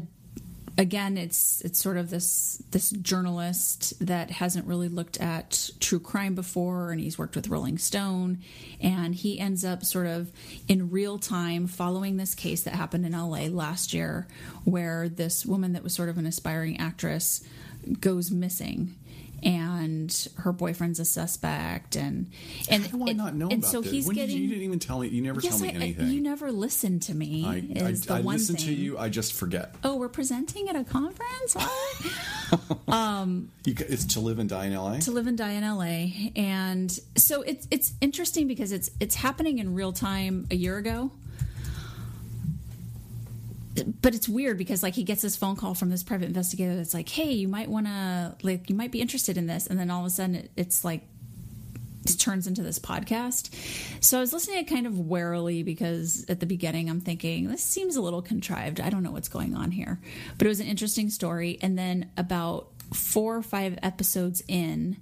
again 0.77 1.17
it's 1.17 1.61
it's 1.61 1.79
sort 1.79 1.97
of 1.97 2.09
this 2.09 2.61
this 2.71 2.91
journalist 2.91 3.93
that 4.05 4.31
hasn't 4.31 4.65
really 4.65 4.87
looked 4.87 5.19
at 5.19 5.69
true 5.79 5.99
crime 5.99 6.35
before 6.35 6.91
and 6.91 7.01
he's 7.01 7.17
worked 7.17 7.35
with 7.35 7.49
Rolling 7.49 7.77
Stone 7.77 8.39
and 8.81 9.13
he 9.13 9.39
ends 9.39 9.65
up 9.65 9.83
sort 9.83 10.07
of 10.07 10.31
in 10.67 10.89
real 10.89 11.17
time 11.19 11.67
following 11.67 12.17
this 12.17 12.35
case 12.35 12.63
that 12.63 12.73
happened 12.73 13.05
in 13.05 13.11
LA 13.11 13.47
last 13.47 13.93
year 13.93 14.27
where 14.63 15.09
this 15.09 15.45
woman 15.45 15.73
that 15.73 15.83
was 15.83 15.93
sort 15.93 16.09
of 16.09 16.17
an 16.17 16.25
aspiring 16.25 16.79
actress 16.79 17.43
goes 17.99 18.31
missing 18.31 18.95
and 19.43 20.27
her 20.37 20.51
boyfriend's 20.51 20.99
a 20.99 21.05
suspect 21.05 21.95
and 21.95 22.31
and 22.69 22.85
How 22.85 22.97
do 22.97 23.09
I 23.09 23.13
not 23.13 23.35
know 23.35 23.49
and 23.49 23.59
about 23.63 23.71
so 23.71 23.81
this? 23.81 23.91
he's 23.91 24.07
when 24.07 24.15
getting 24.15 24.35
did 24.35 24.37
you, 24.37 24.43
you 24.43 24.49
didn't 24.49 24.63
even 24.65 24.79
tell 24.79 24.99
me. 24.99 25.07
You 25.07 25.21
never 25.21 25.41
yes 25.41 25.57
tell 25.59 25.67
me 25.67 25.69
I, 25.69 25.75
anything. 25.75 26.07
you 26.09 26.21
never 26.21 26.51
listen 26.51 26.99
to 27.01 27.15
me 27.15 27.45
I, 27.45 27.55
I, 27.85 27.91
the 27.91 28.13
I 28.15 28.21
one 28.21 28.35
listen 28.35 28.55
thing. 28.55 28.65
to 28.67 28.73
you. 28.73 28.97
I 28.97 29.09
just 29.09 29.33
forget. 29.33 29.75
Oh, 29.83 29.95
we're 29.97 30.09
presenting 30.09 30.69
at 30.69 30.75
a 30.75 30.83
conference? 30.83 31.55
What? 31.55 32.11
Um, 32.89 33.49
you, 33.63 33.73
it's 33.79 34.03
to 34.15 34.19
live 34.19 34.37
and 34.37 34.49
die 34.49 34.65
in 34.65 34.73
L.A. 34.73 34.99
to 34.99 35.11
live 35.11 35.25
and 35.25 35.37
die 35.37 35.51
in 35.53 35.63
LA. 35.63 36.31
And 36.35 36.91
so 37.15 37.41
it's 37.43 37.65
it's 37.71 37.93
interesting 38.01 38.47
because 38.49 38.73
it's 38.73 38.89
it's 38.99 39.15
happening 39.15 39.59
in 39.59 39.73
real 39.73 39.93
time 39.93 40.47
a 40.51 40.55
year 40.55 40.75
ago. 40.77 41.11
But 44.01 44.13
it's 44.15 44.27
weird 44.27 44.57
because 44.57 44.83
like 44.83 44.95
he 44.95 45.03
gets 45.03 45.21
this 45.21 45.35
phone 45.35 45.55
call 45.55 45.73
from 45.73 45.89
this 45.89 46.03
private 46.03 46.25
investigator 46.25 46.75
that's 46.75 46.93
like, 46.93 47.07
"Hey, 47.07 47.31
you 47.31 47.47
might 47.47 47.69
want 47.69 47.87
to 47.87 48.35
like 48.43 48.69
you 48.69 48.75
might 48.75 48.91
be 48.91 49.01
interested 49.01 49.37
in 49.37 49.47
this." 49.47 49.67
And 49.67 49.79
then 49.79 49.89
all 49.89 50.01
of 50.01 50.07
a 50.07 50.09
sudden 50.09 50.35
it, 50.35 50.51
it's 50.57 50.83
like 50.83 51.07
it 52.05 52.17
turns 52.17 52.47
into 52.47 52.63
this 52.63 52.79
podcast. 52.79 53.53
So 54.03 54.17
I 54.17 54.21
was 54.21 54.33
listening 54.33 54.57
to 54.57 54.61
it 54.63 54.73
kind 54.73 54.87
of 54.87 54.97
warily 54.99 55.63
because 55.63 56.25
at 56.27 56.39
the 56.39 56.45
beginning 56.45 56.89
I'm 56.89 57.01
thinking 57.01 57.47
this 57.47 57.63
seems 57.63 57.95
a 57.95 58.01
little 58.01 58.21
contrived. 58.21 58.81
I 58.81 58.89
don't 58.89 59.03
know 59.03 59.11
what's 59.11 59.29
going 59.29 59.55
on 59.55 59.71
here. 59.71 59.99
But 60.37 60.47
it 60.47 60.49
was 60.49 60.59
an 60.59 60.67
interesting 60.67 61.09
story 61.09 61.59
and 61.61 61.77
then 61.77 62.09
about 62.17 62.69
4 62.93 63.37
or 63.37 63.41
5 63.41 63.79
episodes 63.83 64.43
in 64.47 64.97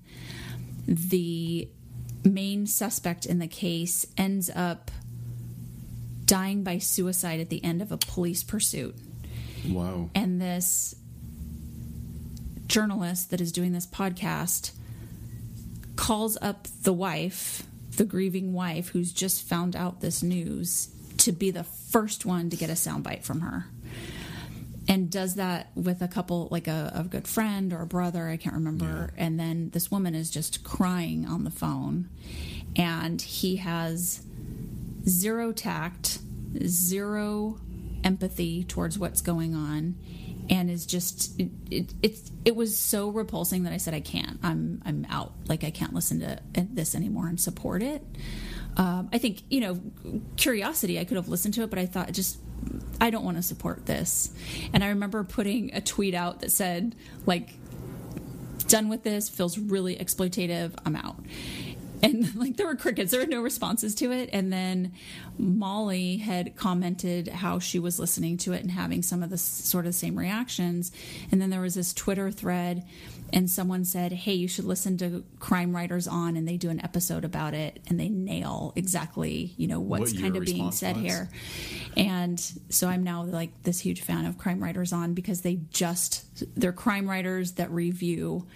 the 0.88 1.70
main 2.24 2.68
suspect 2.68 3.26
in 3.26 3.40
the 3.40 3.48
case 3.48 4.06
ends 4.18 4.50
up 4.54 4.92
dying 6.30 6.64
by 6.64 6.78
suicide 6.78 7.40
at 7.40 7.50
the 7.50 7.64
end 7.64 7.82
of 7.82 7.92
a 7.92 7.98
police 7.98 8.44
pursuit 8.44 8.96
Whoa. 9.68 10.12
and 10.14 10.40
this 10.40 10.94
journalist 12.68 13.32
that 13.32 13.42
is 13.42 13.52
doing 13.52 13.72
this 13.72 13.88
podcast 13.88 14.74
calls 15.96 16.38
up 16.40 16.68
the 16.84 16.94
wife, 16.94 17.64
the 17.98 18.06
grieving 18.06 18.54
wife, 18.54 18.90
who's 18.90 19.12
just 19.12 19.42
found 19.50 19.76
out 19.76 20.02
this 20.02 20.22
news, 20.22 20.90
to 21.18 21.32
be 21.32 21.50
the 21.50 21.64
first 21.64 22.28
one 22.28 22.52
to 22.52 22.56
get 22.56 22.70
a 22.70 22.74
soundbite 22.74 23.24
from 23.24 23.42
her. 23.42 23.66
And 24.88 25.10
does 25.10 25.34
that 25.36 25.72
with 25.74 26.04
a 26.04 26.08
couple, 26.08 26.48
like 26.52 26.68
a, 26.68 26.92
a 26.94 27.04
good 27.06 27.28
friend 27.28 27.74
or 27.74 27.82
a 27.82 27.88
brother, 27.88 28.30
I 28.30 28.38
can't 28.38 28.56
remember. 28.56 29.14
And 29.18 29.40
then 29.40 29.72
this 29.72 29.90
woman 29.90 30.14
is 30.14 30.30
just 30.30 30.64
crying 30.64 31.26
on 31.26 31.44
the 31.44 31.52
phone. 31.52 32.08
And 32.76 33.20
he 33.20 33.56
has 33.56 34.22
zero 35.08 35.52
tact, 35.52 36.20
zero 36.66 37.60
empathy 38.04 38.64
towards 38.64 38.98
what's 38.98 39.22
going 39.22 39.56
on, 39.56 39.96
and 40.50 40.70
is 40.70 40.86
just 40.86 41.40
it, 41.40 41.50
it, 41.70 41.94
it, 42.02 42.32
it 42.46 42.56
was 42.56 42.78
so 42.78 43.10
repulsing 43.10 43.64
that 43.64 43.74
I 43.74 43.78
said 43.78 43.94
I 43.94 44.00
can't. 44.00 44.40
I'm 44.44 44.82
I'm 44.86 45.06
out. 45.10 45.34
Like 45.48 45.64
I 45.64 45.72
can't 45.72 45.94
listen 45.94 46.20
to 46.22 46.40
this 46.54 46.96
anymore 46.96 47.28
and 47.28 47.40
support 47.40 47.84
it. 47.84 48.04
Um, 48.78 49.10
I 49.12 49.18
think 49.18 49.44
you 49.50 49.62
know 49.62 49.80
curiosity. 50.38 51.00
I 51.00 51.06
could 51.06 51.18
have 51.18 51.28
listened 51.28 51.54
to 51.56 51.64
it, 51.64 51.70
but 51.70 51.80
I 51.80 51.86
thought 51.86 52.12
just 52.12 52.40
I 53.00 53.10
don't 53.10 53.24
want 53.24 53.38
to 53.38 53.44
support 53.44 53.86
this. 53.86 54.32
And 54.74 54.84
I 54.84 54.90
remember 54.90 55.24
putting 55.24 55.74
a 55.74 55.82
tweet 55.82 56.14
out 56.14 56.42
that 56.42 56.52
said 56.52 56.96
like 57.26 57.56
done 58.70 58.88
with 58.88 59.04
this 59.04 59.28
feels 59.28 59.58
really 59.58 59.96
exploitative 59.96 60.72
i'm 60.86 60.96
out 60.96 61.18
and 62.04 62.36
like 62.36 62.58
there 62.58 62.68
were 62.68 62.76
crickets. 62.76 63.12
There 63.12 63.20
were 63.22 63.28
no 63.28 63.42
responses 63.42 63.96
to 63.96 64.12
it. 64.12 64.30
And 64.34 64.52
then 64.52 64.94
molly 65.38 66.18
had 66.18 66.56
commented 66.56 67.28
how 67.30 67.60
she 67.60 67.80
was 67.80 67.98
listening 68.00 68.38
to 68.38 68.52
it 68.54 68.62
and 68.62 68.72
having 68.72 69.02
some 69.02 69.24
of 69.24 69.30
the 69.30 69.38
sort 69.38 69.86
of 69.86 69.96
same 69.96 70.18
reactions. 70.18 70.92
And 71.32 71.42
then 71.42 71.50
there 71.50 71.62
was 71.62 71.76
this 71.76 71.94
twitter 71.94 72.32
thread 72.32 72.84
and 73.32 73.50
someone 73.50 73.86
said 73.86 74.12
hey 74.12 74.34
you 74.34 74.48
should 74.48 74.66
listen 74.66 74.98
to 74.98 75.24
crime 75.40 75.76
writers 75.76 76.08
on 76.08 76.36
and 76.36 76.48
they 76.48 76.58
do 76.58 76.70
an 76.70 76.84
episode 76.84 77.24
about 77.24 77.54
it 77.54 77.80
and 77.88 78.00
they 78.00 78.10
nail 78.10 78.74
exactly 78.76 79.54
you 79.56 79.68
know 79.68 79.80
what's 79.80 80.14
What 80.14 80.22
kind 80.22 80.36
of 80.36 80.44
being 80.46 80.72
said 80.72 80.96
was? 80.96 81.06
here. 81.06 81.30
And 81.96 82.40
so 82.70 82.88
i'm 82.88 83.04
now 83.04 83.24
like 83.24 83.52
this 83.64 83.80
huge 83.80 84.02
fan 84.02 84.26
of 84.26 84.38
crime 84.38 84.62
writers 84.64 84.92
on 84.94 85.14
because 85.14 85.42
they 85.42 85.60
just 85.72 86.26
they're 86.60 86.74
crime 86.74 87.10
writers 87.10 87.54
that 87.54 87.70
review 87.72 88.48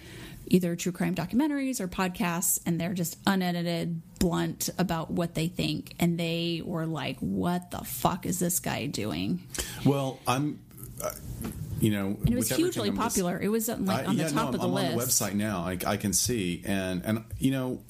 either 0.46 0.76
true 0.76 0.92
crime 0.92 1.14
documentaries 1.14 1.80
or 1.80 1.88
podcasts, 1.88 2.60
and 2.66 2.80
they're 2.80 2.94
just 2.94 3.18
unedited, 3.26 4.00
blunt 4.18 4.70
about 4.78 5.10
what 5.10 5.34
they 5.34 5.48
think. 5.48 5.94
And 5.98 6.18
they 6.18 6.62
were 6.64 6.86
like, 6.86 7.18
what 7.20 7.70
the 7.70 7.78
fuck 7.78 8.26
is 8.26 8.38
this 8.38 8.60
guy 8.60 8.86
doing? 8.86 9.42
Well, 9.84 10.18
I'm. 10.26 10.60
Uh, 11.02 11.10
you 11.80 11.90
know, 11.90 12.06
and 12.06 12.30
it 12.30 12.36
was 12.36 12.48
hugely 12.48 12.90
popular. 12.92 13.34
Just, 13.34 13.44
it 13.44 13.48
was 13.48 13.68
like 13.68 14.08
on 14.08 14.14
I, 14.14 14.22
yeah, 14.22 14.28
the 14.28 14.32
top 14.32 14.52
no, 14.52 14.54
of 14.54 14.60
the 14.60 14.66
I'm 14.68 14.72
list. 14.72 14.92
on 14.92 14.98
the 14.98 15.04
website 15.04 15.36
now. 15.36 15.58
I, 15.60 15.78
I 15.86 15.96
can 15.96 16.12
see, 16.12 16.62
and 16.64 17.04
and 17.04 17.24
you 17.38 17.50
know, 17.50 17.80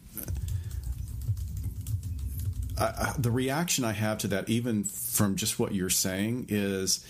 I, 2.78 3.12
the 3.18 3.31
reaction 3.31 3.85
I 3.85 3.93
have 3.93 4.18
to 4.18 4.28
that, 4.28 4.48
even 4.48 4.85
from 4.85 5.36
just 5.36 5.59
what 5.59 5.74
you're 5.74 5.90
saying, 5.90 6.47
is, 6.48 7.05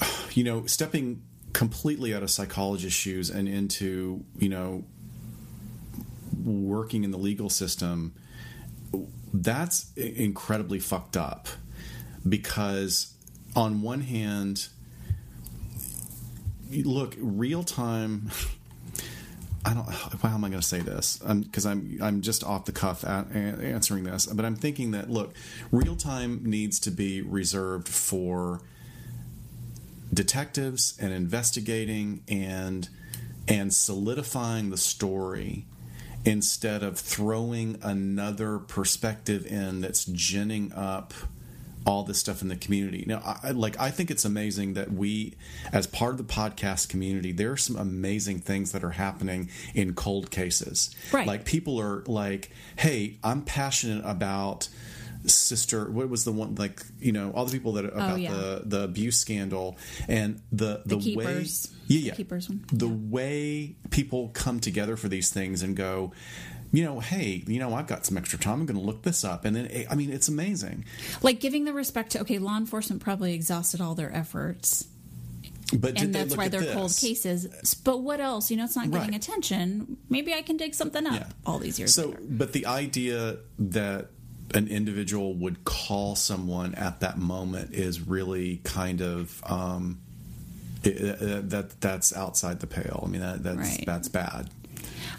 you 0.32 0.44
know, 0.44 0.66
stepping 0.66 1.22
completely 1.52 2.14
out 2.14 2.22
of 2.22 2.30
psychologist's 2.30 2.98
shoes 2.98 3.30
and 3.30 3.48
into, 3.48 4.24
you 4.38 4.48
know, 4.48 4.84
working 6.44 7.04
in 7.04 7.10
the 7.10 7.18
legal 7.18 7.48
system. 7.48 8.14
That's 9.32 9.92
incredibly 9.96 10.78
fucked 10.78 11.16
up 11.16 11.48
because, 12.28 13.14
on 13.54 13.82
one 13.82 14.00
hand, 14.00 14.68
look, 16.70 17.14
real 17.18 17.62
time. 17.62 18.30
I 19.62 19.74
don't. 19.74 19.86
How 19.86 20.34
am 20.34 20.44
I 20.44 20.48
going 20.48 20.60
to 20.60 20.66
say 20.66 20.80
this? 20.80 21.18
Because 21.18 21.66
I'm, 21.66 21.98
I'm, 22.00 22.02
I'm 22.02 22.20
just 22.22 22.42
off 22.42 22.64
the 22.64 22.72
cuff 22.72 23.04
at, 23.04 23.30
answering 23.30 24.04
this, 24.04 24.24
but 24.24 24.44
I'm 24.44 24.56
thinking 24.56 24.92
that 24.92 25.10
look, 25.10 25.34
real 25.70 25.96
time 25.96 26.40
needs 26.44 26.80
to 26.80 26.90
be 26.90 27.20
reserved 27.20 27.86
for 27.86 28.62
detectives 30.12 30.96
and 31.00 31.12
investigating 31.12 32.22
and 32.28 32.88
and 33.48 33.72
solidifying 33.72 34.70
the 34.70 34.76
story 34.76 35.66
instead 36.24 36.82
of 36.82 36.98
throwing 36.98 37.78
another 37.82 38.58
perspective 38.58 39.46
in 39.46 39.80
that's 39.80 40.04
ginning 40.04 40.72
up 40.72 41.14
all 41.86 42.02
this 42.02 42.18
stuff 42.18 42.42
in 42.42 42.48
the 42.48 42.56
community. 42.56 43.04
Now, 43.06 43.38
I, 43.42 43.52
like 43.52 43.78
I 43.80 43.90
think 43.90 44.10
it's 44.10 44.24
amazing 44.24 44.74
that 44.74 44.92
we, 44.92 45.34
as 45.72 45.86
part 45.86 46.12
of 46.12 46.18
the 46.18 46.32
podcast 46.32 46.88
community, 46.88 47.32
there 47.32 47.52
are 47.52 47.56
some 47.56 47.76
amazing 47.76 48.40
things 48.40 48.72
that 48.72 48.84
are 48.84 48.90
happening 48.90 49.48
in 49.74 49.94
cold 49.94 50.30
cases. 50.30 50.94
Right. 51.10 51.26
Like 51.26 51.44
people 51.44 51.80
are 51.80 52.04
like, 52.06 52.50
"Hey, 52.76 53.18
I'm 53.24 53.42
passionate 53.42 54.04
about." 54.04 54.68
Sister 55.26 55.90
what 55.90 56.08
was 56.08 56.24
the 56.24 56.32
one 56.32 56.54
like 56.54 56.82
you 56.98 57.12
know 57.12 57.30
all 57.32 57.44
the 57.44 57.52
people 57.52 57.72
that 57.72 57.84
oh, 57.84 57.88
about 57.88 58.12
oh, 58.12 58.16
yeah. 58.16 58.30
the 58.32 58.62
the 58.64 58.82
abuse 58.82 59.18
scandal 59.18 59.76
and 60.08 60.40
the 60.50 60.82
the, 60.86 60.96
the 60.96 61.16
way 61.16 61.44
yeah, 61.86 61.98
yeah. 61.98 62.10
The, 62.10 62.16
keepers 62.16 62.48
one. 62.48 62.64
the 62.72 62.88
yeah. 62.88 62.94
way 62.94 63.76
people 63.90 64.30
come 64.32 64.60
together 64.60 64.96
for 64.96 65.08
these 65.08 65.30
things 65.30 65.62
and 65.62 65.76
go 65.76 66.12
you 66.72 66.84
know, 66.84 67.00
hey, 67.00 67.42
you 67.46 67.58
know, 67.58 67.74
I've 67.74 67.86
got 67.86 68.06
some 68.06 68.16
extra 68.16 68.38
time. 68.38 68.60
I'm 68.60 68.66
going 68.66 68.78
to 68.78 68.86
look 68.86 69.02
this 69.02 69.24
up. 69.24 69.44
And 69.44 69.56
then, 69.56 69.86
I 69.90 69.94
mean, 69.94 70.12
it's 70.12 70.28
amazing. 70.28 70.84
Like 71.20 71.40
giving 71.40 71.64
the 71.64 71.72
respect 71.72 72.12
to, 72.12 72.20
okay, 72.20 72.38
law 72.38 72.56
enforcement 72.56 73.02
probably 73.02 73.34
exhausted 73.34 73.80
all 73.80 73.94
their 73.94 74.14
efforts. 74.14 74.86
But 75.76 76.00
and 76.00 76.14
that's 76.14 76.30
they 76.30 76.36
why 76.36 76.48
they're 76.48 76.60
this? 76.60 76.74
cold 76.74 76.96
cases. 76.96 77.74
But 77.84 77.98
what 78.02 78.20
else? 78.20 78.50
You 78.50 78.56
know, 78.56 78.64
it's 78.64 78.76
not 78.76 78.90
getting 78.90 79.12
right. 79.12 79.16
attention. 79.16 79.98
Maybe 80.08 80.34
I 80.34 80.42
can 80.42 80.56
dig 80.56 80.74
something 80.74 81.06
up 81.06 81.12
yeah. 81.12 81.26
all 81.46 81.58
these 81.58 81.78
years. 81.78 81.94
So, 81.94 82.06
later. 82.08 82.20
but 82.28 82.52
the 82.52 82.66
idea 82.66 83.38
that 83.58 84.08
an 84.54 84.68
individual 84.68 85.34
would 85.34 85.64
call 85.64 86.16
someone 86.16 86.74
at 86.74 87.00
that 87.00 87.18
moment 87.18 87.74
is 87.74 88.00
really 88.00 88.60
kind 88.64 89.00
of 89.00 89.42
um, 89.46 90.00
it, 90.84 91.20
uh, 91.20 91.40
that 91.44 91.80
that's 91.80 92.14
outside 92.16 92.60
the 92.60 92.66
pale. 92.66 93.02
I 93.06 93.08
mean, 93.08 93.20
that, 93.20 93.42
that's 93.42 93.58
right. 93.58 93.84
that's 93.86 94.08
bad. 94.08 94.50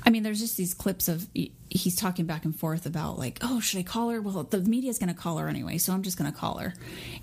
I 0.03 0.09
mean, 0.09 0.23
there's 0.23 0.39
just 0.39 0.57
these 0.57 0.73
clips 0.73 1.07
of 1.07 1.27
he's 1.69 1.95
talking 1.95 2.25
back 2.25 2.43
and 2.43 2.55
forth 2.55 2.85
about 2.85 3.19
like, 3.19 3.39
oh, 3.41 3.59
should 3.59 3.79
I 3.79 3.83
call 3.83 4.09
her? 4.09 4.21
Well, 4.21 4.43
the 4.43 4.59
media's 4.59 4.97
going 4.97 5.13
to 5.13 5.19
call 5.19 5.37
her 5.37 5.47
anyway, 5.47 5.77
so 5.77 5.93
I'm 5.93 6.01
just 6.01 6.17
going 6.17 6.31
to 6.31 6.37
call 6.37 6.57
her. 6.57 6.73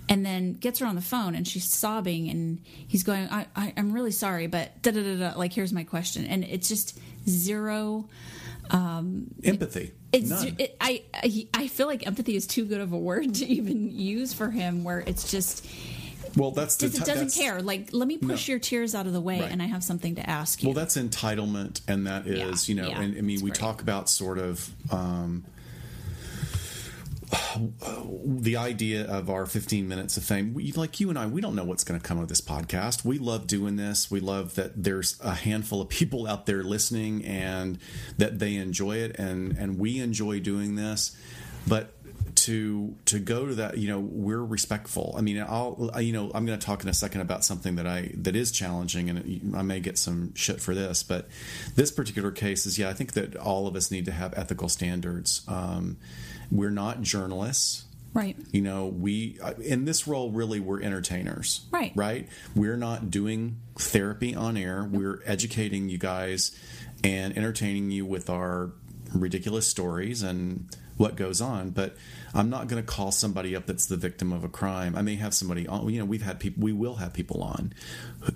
And 0.07 0.25
then 0.25 0.53
gets 0.53 0.79
her 0.79 0.85
on 0.85 0.95
the 0.95 1.01
phone, 1.01 1.35
and 1.35 1.47
she's 1.47 1.65
sobbing, 1.65 2.29
and 2.29 2.61
he's 2.87 3.03
going, 3.03 3.27
I, 3.29 3.47
I, 3.55 3.73
am 3.75 3.91
really 3.91 4.11
sorry, 4.11 4.47
but 4.47 4.81
da 4.81 4.91
da 4.91 5.03
da 5.03 5.31
da. 5.31 5.37
Like, 5.37 5.53
here's 5.53 5.73
my 5.73 5.83
question, 5.83 6.25
and 6.25 6.43
it's 6.43 6.69
just 6.69 6.97
zero 7.27 8.07
um, 8.71 9.27
empathy. 9.43 9.91
It's 10.11 10.43
it, 10.43 10.75
I, 10.81 11.03
I 11.13 11.47
I 11.53 11.67
feel 11.67 11.87
like 11.87 12.07
empathy 12.07 12.35
is 12.35 12.47
too 12.47 12.65
good 12.65 12.81
of 12.81 12.93
a 12.93 12.97
word 12.97 13.35
to 13.35 13.45
even 13.45 13.97
use 13.97 14.33
for 14.33 14.49
him. 14.49 14.83
Where 14.83 14.99
it's 14.99 15.29
just 15.29 15.65
well, 16.35 16.51
that's 16.51 16.77
the, 16.77 16.87
it 16.87 17.05
doesn't 17.05 17.33
care. 17.33 17.61
Like, 17.61 17.89
let 17.91 18.07
me 18.07 18.17
push 18.17 18.47
no. 18.47 18.53
your 18.53 18.59
tears 18.59 18.95
out 18.95 19.07
of 19.07 19.13
the 19.13 19.21
way, 19.21 19.41
right. 19.41 19.51
and 19.51 19.61
I 19.61 19.65
have 19.65 19.83
something 19.83 20.15
to 20.15 20.29
ask 20.29 20.61
you. 20.61 20.69
Well, 20.69 20.75
that's 20.75 20.97
entitlement, 20.97 21.81
and 21.87 22.07
that 22.07 22.27
is, 22.27 22.67
yeah. 22.69 22.75
you 22.75 22.81
know, 22.81 22.89
yeah. 22.89 23.01
and 23.01 23.17
I 23.17 23.21
mean, 23.21 23.41
we 23.41 23.51
great. 23.51 23.55
talk 23.55 23.81
about 23.81 24.09
sort 24.09 24.37
of. 24.37 24.69
Um, 24.91 25.45
the 28.25 28.57
idea 28.57 29.05
of 29.05 29.29
our 29.29 29.45
15 29.45 29.87
minutes 29.87 30.17
of 30.17 30.23
fame 30.23 30.53
we, 30.53 30.71
like 30.71 30.99
you 30.99 31.09
and 31.09 31.19
i 31.19 31.27
we 31.27 31.41
don't 31.41 31.55
know 31.55 31.63
what's 31.63 31.83
going 31.83 31.99
to 31.99 32.05
come 32.05 32.19
of 32.19 32.27
this 32.27 32.41
podcast. 32.41 33.05
We 33.05 33.17
love 33.17 33.47
doing 33.47 33.75
this. 33.75 34.09
We 34.09 34.19
love 34.19 34.55
that 34.55 34.83
there's 34.83 35.19
a 35.21 35.33
handful 35.33 35.81
of 35.81 35.89
people 35.89 36.27
out 36.27 36.45
there 36.45 36.63
listening 36.63 37.23
and 37.25 37.77
that 38.17 38.39
they 38.39 38.55
enjoy 38.55 38.97
it 38.97 39.17
and 39.17 39.57
and 39.57 39.77
we 39.77 39.99
enjoy 39.99 40.39
doing 40.39 40.75
this. 40.75 41.15
But 41.67 41.93
to 42.35 42.95
to 43.05 43.19
go 43.19 43.47
to 43.47 43.55
that 43.55 43.77
you 43.77 43.87
know 43.87 43.99
we're 43.99 44.43
respectful. 44.43 45.13
I 45.17 45.21
mean 45.21 45.39
i'll 45.47 45.91
you 45.99 46.13
know 46.13 46.31
i'm 46.33 46.45
going 46.45 46.57
to 46.57 46.65
talk 46.65 46.83
in 46.83 46.89
a 46.89 46.93
second 46.93 47.21
about 47.21 47.43
something 47.43 47.75
that 47.75 47.85
i 47.87 48.11
that 48.15 48.35
is 48.35 48.51
challenging 48.51 49.09
and 49.09 49.55
i 49.55 49.61
may 49.61 49.79
get 49.79 49.97
some 49.97 50.33
shit 50.35 50.61
for 50.61 50.73
this 50.73 51.03
but 51.03 51.27
this 51.75 51.91
particular 51.91 52.31
case 52.31 52.65
is 52.65 52.79
yeah 52.79 52.89
i 52.89 52.93
think 52.93 53.13
that 53.13 53.35
all 53.35 53.67
of 53.67 53.75
us 53.75 53.91
need 53.91 54.05
to 54.05 54.11
have 54.11 54.33
ethical 54.37 54.69
standards. 54.69 55.41
Um, 55.47 55.97
we're 56.51 56.71
not 56.71 57.01
journalists 57.01 57.85
Right. 58.13 58.35
You 58.51 58.61
know, 58.61 58.87
we 58.87 59.37
uh, 59.41 59.53
in 59.63 59.85
this 59.85 60.07
role 60.07 60.31
really 60.31 60.59
we're 60.59 60.81
entertainers. 60.81 61.65
Right. 61.71 61.91
Right? 61.95 62.27
We're 62.55 62.77
not 62.77 63.11
doing 63.11 63.57
therapy 63.77 64.35
on 64.35 64.57
air. 64.57 64.87
We're 64.89 65.21
educating 65.25 65.89
you 65.89 65.97
guys 65.97 66.57
and 67.03 67.37
entertaining 67.37 67.91
you 67.91 68.05
with 68.05 68.29
our 68.29 68.71
ridiculous 69.13 69.67
stories 69.67 70.23
and 70.23 70.75
what 70.97 71.15
goes 71.15 71.39
on, 71.39 71.69
but 71.69 71.95
I'm 72.33 72.49
not 72.49 72.67
going 72.67 72.83
to 72.83 72.85
call 72.85 73.11
somebody 73.11 73.55
up 73.55 73.65
that's 73.65 73.85
the 73.85 73.95
victim 73.95 74.33
of 74.33 74.43
a 74.43 74.49
crime. 74.49 74.97
I 74.97 75.01
may 75.01 75.15
have 75.15 75.33
somebody 75.33 75.65
on, 75.65 75.87
you 75.89 75.97
know, 75.97 76.05
we've 76.05 76.21
had 76.21 76.41
people, 76.41 76.61
we 76.61 76.73
will 76.73 76.95
have 76.95 77.13
people 77.13 77.41
on 77.41 77.73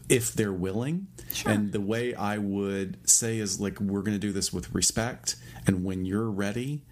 if 0.07 0.31
they're 0.31 0.53
willing. 0.53 1.07
Sure. 1.33 1.51
And 1.51 1.73
the 1.73 1.81
way 1.81 2.15
I 2.15 2.37
would 2.37 2.97
say 3.07 3.39
is 3.39 3.59
like, 3.59 3.81
we're 3.81 4.01
going 4.01 4.15
to 4.15 4.19
do 4.19 4.31
this 4.31 4.53
with 4.53 4.73
respect 4.73 5.35
and 5.67 5.83
when 5.83 6.05
you're 6.05 6.29
ready. 6.29 6.83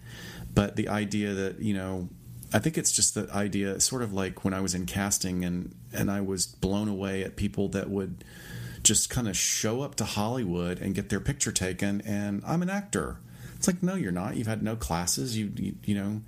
But 0.54 0.76
the 0.76 0.88
idea 0.88 1.32
that, 1.32 1.60
you 1.60 1.74
know, 1.74 2.08
I 2.52 2.58
think 2.58 2.76
it's 2.76 2.92
just 2.92 3.14
the 3.14 3.30
idea, 3.32 3.80
sort 3.80 4.02
of 4.02 4.12
like 4.12 4.44
when 4.44 4.52
I 4.52 4.60
was 4.60 4.74
in 4.74 4.86
casting 4.86 5.44
and, 5.44 5.74
and 5.92 6.10
I 6.10 6.20
was 6.20 6.46
blown 6.46 6.88
away 6.88 7.22
at 7.22 7.36
people 7.36 7.68
that 7.68 7.88
would 7.88 8.24
just 8.82 9.08
kind 9.08 9.28
of 9.28 9.36
show 9.36 9.80
up 9.80 9.94
to 9.96 10.04
Hollywood 10.04 10.80
and 10.80 10.94
get 10.94 11.08
their 11.08 11.20
picture 11.20 11.52
taken. 11.52 12.00
And 12.02 12.42
I'm 12.46 12.62
an 12.62 12.70
actor 12.70 13.18
it's 13.62 13.68
like, 13.68 13.80
no, 13.80 13.94
you're 13.94 14.10
not. 14.10 14.36
You've 14.36 14.48
had 14.48 14.60
no 14.60 14.74
classes. 14.74 15.38
You, 15.38 15.52
you, 15.54 15.76
you 15.84 15.94
know, 15.94 16.20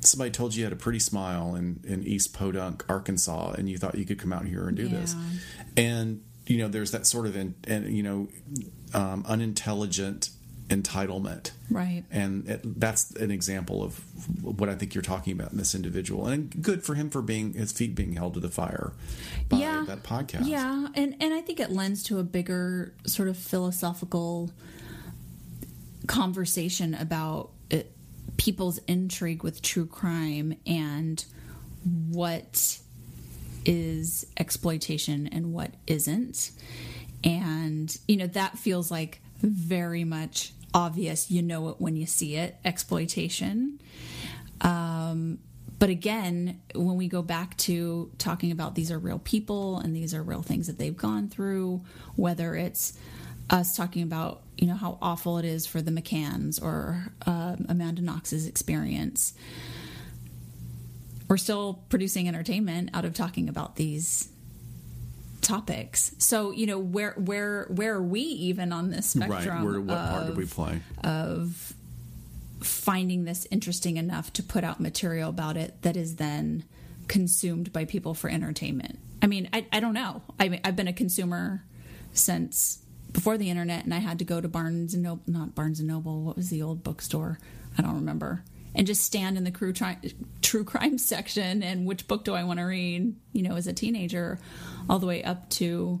somebody 0.00 0.30
told 0.30 0.54
you 0.54 0.60
you 0.60 0.64
had 0.64 0.72
a 0.72 0.76
pretty 0.76 0.98
smile 0.98 1.54
in, 1.54 1.78
in 1.84 2.02
East 2.04 2.32
Podunk, 2.32 2.86
Arkansas, 2.88 3.52
and 3.58 3.68
you 3.68 3.76
thought 3.76 3.98
you 3.98 4.06
could 4.06 4.18
come 4.18 4.32
out 4.32 4.46
here 4.46 4.66
and 4.66 4.78
do 4.78 4.84
yeah. 4.84 5.00
this. 5.00 5.14
And, 5.76 6.22
you 6.46 6.56
know, 6.56 6.68
there's 6.68 6.92
that 6.92 7.06
sort 7.06 7.26
of, 7.26 7.36
in, 7.36 7.54
and, 7.64 7.94
you 7.94 8.02
know, 8.02 8.28
um, 8.94 9.26
unintelligent 9.28 10.30
entitlement. 10.70 11.50
Right. 11.68 12.04
And 12.10 12.48
it, 12.48 12.80
that's 12.80 13.10
an 13.16 13.30
example 13.30 13.82
of 13.82 14.00
what 14.42 14.68
I 14.68 14.76
think 14.76 14.94
you're 14.94 15.02
talking 15.02 15.32
about 15.32 15.50
in 15.50 15.58
this 15.58 15.74
individual. 15.74 16.26
And 16.26 16.62
good 16.62 16.84
for 16.84 16.94
him 16.94 17.10
for 17.10 17.20
being, 17.20 17.54
his 17.54 17.72
feet 17.72 17.94
being 17.94 18.14
held 18.14 18.34
to 18.34 18.40
the 18.40 18.48
fire 18.48 18.92
by 19.48 19.58
yeah. 19.58 19.84
that 19.86 20.02
podcast. 20.02 20.46
Yeah. 20.46 20.86
And, 20.94 21.16
and 21.20 21.34
I 21.34 21.40
think 21.40 21.60
it 21.60 21.70
lends 21.70 22.04
to 22.04 22.18
a 22.20 22.22
bigger 22.22 22.94
sort 23.04 23.28
of 23.28 23.36
philosophical 23.36 24.52
conversation 26.06 26.94
about 26.94 27.50
it, 27.68 27.92
people's 28.36 28.78
intrigue 28.86 29.42
with 29.42 29.60
true 29.62 29.86
crime 29.86 30.56
and 30.66 31.24
what 32.10 32.78
is 33.66 34.24
exploitation 34.38 35.26
and 35.26 35.52
what 35.52 35.72
isn't. 35.86 36.52
And, 37.24 37.94
you 38.08 38.16
know, 38.16 38.28
that 38.28 38.56
feels 38.56 38.90
like 38.90 39.20
very 39.42 40.04
much 40.04 40.52
obvious. 40.74 41.30
You 41.30 41.42
know 41.42 41.68
it 41.70 41.76
when 41.80 41.96
you 41.96 42.06
see 42.06 42.36
it 42.36 42.56
exploitation. 42.64 43.80
Um, 44.60 45.38
but 45.78 45.88
again, 45.88 46.60
when 46.74 46.96
we 46.96 47.08
go 47.08 47.22
back 47.22 47.56
to 47.58 48.10
talking 48.18 48.52
about 48.52 48.74
these 48.74 48.90
are 48.90 48.98
real 48.98 49.18
people 49.18 49.78
and 49.78 49.96
these 49.96 50.14
are 50.14 50.22
real 50.22 50.42
things 50.42 50.66
that 50.66 50.78
they've 50.78 50.96
gone 50.96 51.28
through, 51.28 51.80
whether 52.16 52.54
it's 52.54 52.92
us 53.48 53.76
talking 53.76 54.02
about 54.02 54.42
you 54.56 54.66
know 54.66 54.74
how 54.74 54.98
awful 55.00 55.38
it 55.38 55.44
is 55.44 55.66
for 55.66 55.80
the 55.80 55.90
McCanns 55.90 56.62
or 56.62 57.12
uh, 57.26 57.56
Amanda 57.68 58.02
Knox's 58.02 58.46
experience. 58.46 59.32
We're 61.28 61.38
still 61.38 61.82
producing 61.88 62.28
entertainment 62.28 62.90
out 62.92 63.04
of 63.04 63.14
talking 63.14 63.48
about 63.48 63.76
these 63.76 64.28
topics. 65.40 66.12
So 66.18 66.50
you 66.50 66.66
know 66.66 66.78
where 66.78 67.14
where 67.16 67.66
where 67.68 67.94
are 67.94 68.02
we 68.02 68.20
even 68.20 68.72
on 68.72 68.90
this 68.90 69.10
spectrum? 69.10 69.56
Right. 69.56 69.64
Where, 69.64 69.80
what 69.80 69.96
of, 69.96 70.10
part 70.10 70.26
do 70.26 70.32
we 70.34 70.46
play? 70.46 70.80
Of 71.02 71.74
finding 72.60 73.24
this 73.24 73.46
interesting 73.50 73.96
enough 73.96 74.32
to 74.34 74.42
put 74.42 74.64
out 74.64 74.80
material 74.80 75.30
about 75.30 75.56
it 75.56 75.80
that 75.82 75.96
is 75.96 76.16
then 76.16 76.64
consumed 77.08 77.72
by 77.72 77.84
people 77.84 78.14
for 78.14 78.28
entertainment. 78.28 78.98
I 79.22 79.26
mean, 79.26 79.48
I, 79.52 79.66
I 79.72 79.80
don't 79.80 79.94
know. 79.94 80.22
I 80.38 80.48
mean, 80.48 80.60
I've 80.64 80.76
been 80.76 80.88
a 80.88 80.92
consumer 80.92 81.64
since 82.12 82.78
before 83.12 83.36
the 83.38 83.50
internet, 83.50 83.84
and 83.84 83.92
I 83.92 83.98
had 83.98 84.18
to 84.20 84.24
go 84.24 84.40
to 84.40 84.48
Barnes 84.48 84.94
and 84.94 85.02
Noble, 85.02 85.22
not 85.26 85.54
Barnes 85.54 85.80
and 85.80 85.88
Noble. 85.88 86.22
What 86.22 86.36
was 86.36 86.50
the 86.50 86.62
old 86.62 86.84
bookstore? 86.84 87.38
I 87.76 87.82
don't 87.82 87.94
remember. 87.94 88.44
And 88.74 88.86
just 88.86 89.02
stand 89.02 89.36
in 89.36 89.44
the 89.44 89.50
crew 89.50 89.72
tri- 89.72 89.98
true 90.50 90.64
crime 90.64 90.98
section 91.12 91.62
and 91.62 91.86
which 91.86 92.08
book 92.08 92.24
do 92.24 92.34
I 92.34 92.44
want 92.44 92.58
to 92.58 92.64
read? 92.64 93.14
You 93.32 93.42
know, 93.42 93.56
as 93.56 93.66
a 93.66 93.72
teenager, 93.72 94.38
all 94.88 94.98
the 94.98 95.06
way 95.06 95.22
up 95.22 95.48
to 95.50 96.00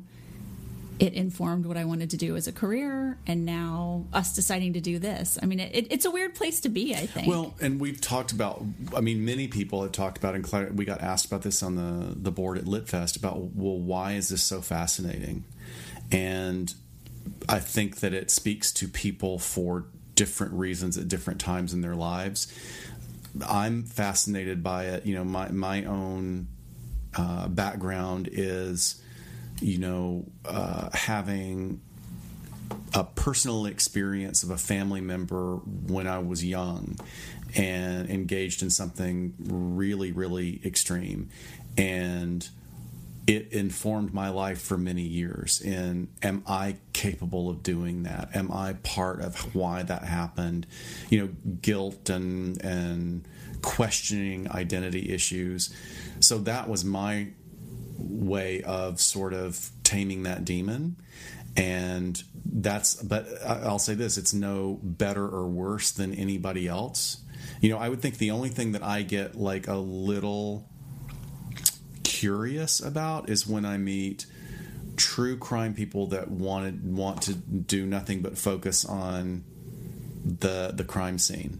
it 0.98 1.14
informed 1.14 1.64
what 1.64 1.78
I 1.78 1.86
wanted 1.86 2.10
to 2.10 2.18
do 2.18 2.36
as 2.36 2.46
a 2.46 2.52
career, 2.52 3.16
and 3.26 3.46
now 3.46 4.04
us 4.12 4.34
deciding 4.34 4.74
to 4.74 4.82
do 4.82 4.98
this. 4.98 5.38
I 5.42 5.46
mean, 5.46 5.58
it, 5.58 5.86
it's 5.90 6.04
a 6.04 6.10
weird 6.10 6.34
place 6.34 6.60
to 6.60 6.68
be. 6.68 6.94
I 6.94 7.06
think. 7.06 7.26
Well, 7.26 7.54
and 7.60 7.80
we've 7.80 8.00
talked 8.00 8.32
about. 8.32 8.62
I 8.94 9.00
mean, 9.00 9.24
many 9.24 9.48
people 9.48 9.82
have 9.82 9.92
talked 9.92 10.18
about, 10.18 10.34
and 10.34 10.76
we 10.76 10.84
got 10.84 11.00
asked 11.00 11.24
about 11.24 11.40
this 11.40 11.62
on 11.62 11.76
the 11.76 12.14
the 12.14 12.30
board 12.30 12.58
at 12.58 12.64
Litfest 12.64 13.16
about, 13.16 13.38
well, 13.38 13.78
why 13.78 14.12
is 14.12 14.28
this 14.28 14.42
so 14.42 14.60
fascinating? 14.60 15.44
And 16.12 16.74
I 17.48 17.60
think 17.60 18.00
that 18.00 18.12
it 18.12 18.30
speaks 18.30 18.70
to 18.72 18.86
people 18.86 19.38
for 19.38 19.86
different 20.16 20.52
reasons 20.52 20.98
at 20.98 21.08
different 21.08 21.40
times 21.40 21.72
in 21.72 21.80
their 21.80 21.94
lives. 21.96 22.52
I'm 23.46 23.84
fascinated 23.84 24.62
by 24.62 24.86
it. 24.86 25.06
You 25.06 25.14
know, 25.16 25.24
my 25.24 25.50
my 25.50 25.84
own 25.84 26.48
uh, 27.16 27.48
background 27.48 28.28
is 28.30 29.00
you 29.60 29.78
know, 29.78 30.24
uh, 30.44 30.88
having 30.92 31.80
a 32.94 33.04
personal 33.04 33.66
experience 33.66 34.42
of 34.42 34.50
a 34.50 34.56
family 34.56 35.00
member 35.00 35.56
when 35.56 36.06
I 36.06 36.18
was 36.18 36.44
young 36.44 36.98
and 37.56 38.08
engaged 38.08 38.62
in 38.62 38.70
something 38.70 39.34
really, 39.38 40.12
really 40.12 40.60
extreme. 40.64 41.28
And 41.76 42.48
it 43.30 43.52
informed 43.52 44.12
my 44.12 44.28
life 44.28 44.60
for 44.60 44.76
many 44.76 45.02
years. 45.02 45.60
And 45.60 46.08
am 46.20 46.42
I 46.48 46.78
capable 46.92 47.48
of 47.48 47.62
doing 47.62 48.02
that? 48.02 48.30
Am 48.34 48.50
I 48.50 48.72
part 48.82 49.20
of 49.20 49.54
why 49.54 49.84
that 49.84 50.02
happened? 50.02 50.66
You 51.10 51.20
know, 51.20 51.28
guilt 51.62 52.10
and, 52.10 52.60
and 52.60 53.28
questioning 53.62 54.50
identity 54.50 55.12
issues. 55.12 55.72
So 56.18 56.38
that 56.38 56.68
was 56.68 56.84
my 56.84 57.28
way 57.98 58.62
of 58.62 59.00
sort 59.00 59.32
of 59.32 59.70
taming 59.84 60.24
that 60.24 60.44
demon 60.44 60.96
and 61.56 62.22
that's 62.46 62.94
but 63.02 63.26
i'll 63.44 63.78
say 63.78 63.92
this 63.94 64.16
it's 64.16 64.32
no 64.32 64.78
better 64.82 65.26
or 65.26 65.46
worse 65.48 65.90
than 65.90 66.14
anybody 66.14 66.68
else 66.68 67.18
you 67.60 67.68
know 67.68 67.76
i 67.76 67.88
would 67.88 68.00
think 68.00 68.16
the 68.18 68.30
only 68.30 68.48
thing 68.48 68.72
that 68.72 68.84
i 68.84 69.02
get 69.02 69.34
like 69.34 69.66
a 69.66 69.74
little 69.74 70.69
curious 72.20 72.80
about 72.80 73.28
is 73.30 73.46
when 73.46 73.64
i 73.64 73.76
meet 73.76 74.26
true 75.00 75.36
crime 75.38 75.72
people 75.72 76.08
that 76.08 76.30
wanted 76.30 76.94
want 76.94 77.22
to 77.22 77.32
do 77.34 77.86
nothing 77.86 78.20
but 78.20 78.36
focus 78.36 78.84
on 78.84 79.42
the 80.24 80.72
the 80.74 80.84
crime 80.84 81.18
scene. 81.18 81.58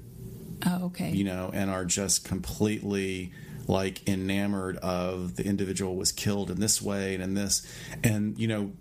Oh 0.66 0.87
okay. 0.87 1.11
You 1.11 1.24
know 1.24 1.51
and 1.53 1.70
are 1.70 1.87
just 1.87 2.24
completely 2.24 3.32
like 3.66 4.07
enamored 4.07 4.77
of 4.78 5.37
the 5.37 5.45
individual 5.45 5.97
was 5.97 6.12
killed 6.12 6.51
in 6.51 6.61
this 6.61 6.82
way 6.82 7.15
and 7.15 7.23
in 7.23 7.35
this. 7.35 7.66
And 8.05 8.39
you 8.39 8.49
know 8.49 8.73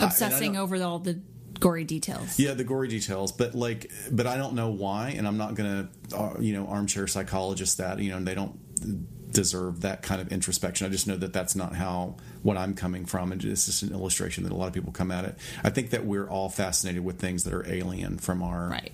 obsessing 0.00 0.56
I, 0.56 0.60
over 0.60 0.80
all 0.82 1.00
the 1.00 1.20
gory 1.58 1.84
details. 1.84 2.38
Yeah 2.38 2.54
the 2.54 2.64
gory 2.64 2.86
details 2.86 3.32
but 3.32 3.54
like 3.54 3.90
but 4.12 4.28
i 4.28 4.36
don't 4.36 4.54
know 4.54 4.70
why 4.70 5.10
and 5.10 5.26
i'm 5.26 5.36
not 5.36 5.54
gonna 5.54 5.88
uh, 6.14 6.34
you 6.38 6.52
know 6.52 6.66
armchair 6.68 7.06
psychologist 7.06 7.78
that 7.78 7.98
you 7.98 8.10
know 8.10 8.18
and 8.18 8.26
they 8.26 8.34
don't 8.34 8.58
deserve 9.34 9.82
that 9.82 10.00
kind 10.00 10.20
of 10.20 10.32
introspection. 10.32 10.86
I 10.86 10.90
just 10.90 11.06
know 11.06 11.16
that 11.16 11.32
that's 11.32 11.54
not 11.54 11.74
how 11.74 12.16
what 12.42 12.56
i'm 12.56 12.74
coming 12.74 13.04
from 13.04 13.32
and 13.32 13.44
it's 13.44 13.66
just 13.66 13.82
an 13.82 13.92
illustration 13.92 14.44
that 14.44 14.52
a 14.52 14.54
lot 14.54 14.68
of 14.68 14.72
people 14.72 14.92
come 14.92 15.10
at 15.10 15.24
it. 15.24 15.36
I 15.62 15.70
think 15.70 15.90
that 15.90 16.06
we're 16.06 16.28
all 16.28 16.48
fascinated 16.48 17.04
with 17.04 17.18
things 17.18 17.44
that 17.44 17.52
are 17.52 17.68
alien 17.68 18.18
from 18.18 18.42
our 18.42 18.68
right. 18.68 18.92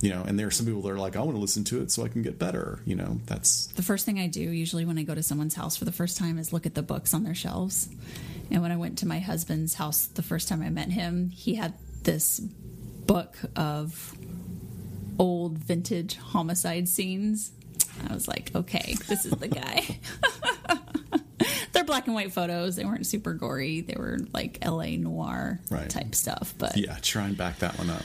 you 0.00 0.10
know 0.10 0.22
and 0.22 0.38
there 0.38 0.46
are 0.46 0.50
some 0.50 0.66
people 0.66 0.82
that 0.82 0.90
are 0.90 0.98
like 0.98 1.16
i 1.16 1.20
want 1.20 1.32
to 1.32 1.40
listen 1.40 1.64
to 1.64 1.80
it 1.80 1.90
so 1.90 2.04
i 2.04 2.08
can 2.08 2.22
get 2.22 2.38
better 2.38 2.80
you 2.84 2.94
know 2.94 3.18
that's 3.26 3.66
the 3.68 3.82
first 3.82 4.06
thing 4.06 4.18
i 4.18 4.26
do 4.26 4.40
usually 4.40 4.84
when 4.84 4.98
i 4.98 5.02
go 5.02 5.14
to 5.14 5.22
someone's 5.22 5.54
house 5.54 5.76
for 5.76 5.84
the 5.84 5.92
first 5.92 6.16
time 6.16 6.38
is 6.38 6.52
look 6.52 6.66
at 6.66 6.74
the 6.74 6.82
books 6.82 7.12
on 7.12 7.24
their 7.24 7.34
shelves. 7.34 7.88
And 8.50 8.62
when 8.62 8.70
i 8.70 8.76
went 8.76 8.98
to 8.98 9.06
my 9.06 9.18
husband's 9.18 9.74
house 9.74 10.06
the 10.06 10.22
first 10.22 10.48
time 10.48 10.62
i 10.62 10.70
met 10.70 10.90
him 10.90 11.30
he 11.30 11.54
had 11.54 11.74
this 12.02 12.40
book 12.40 13.36
of 13.56 14.14
old 15.18 15.58
vintage 15.58 16.16
homicide 16.16 16.88
scenes 16.88 17.52
i 18.08 18.14
was 18.14 18.28
like 18.28 18.50
okay 18.54 18.96
this 19.08 19.24
is 19.24 19.32
the 19.32 19.48
guy 19.48 19.98
they're 21.72 21.84
black 21.84 22.06
and 22.06 22.14
white 22.14 22.32
photos 22.32 22.76
they 22.76 22.84
weren't 22.84 23.06
super 23.06 23.34
gory 23.34 23.80
they 23.80 23.94
were 23.96 24.18
like 24.32 24.58
la 24.64 24.86
noir 24.86 25.60
right. 25.70 25.90
type 25.90 26.14
stuff 26.14 26.54
but 26.58 26.76
yeah 26.76 26.96
try 27.02 27.24
and 27.24 27.36
back 27.36 27.58
that 27.58 27.76
one 27.78 27.90
up 27.90 28.02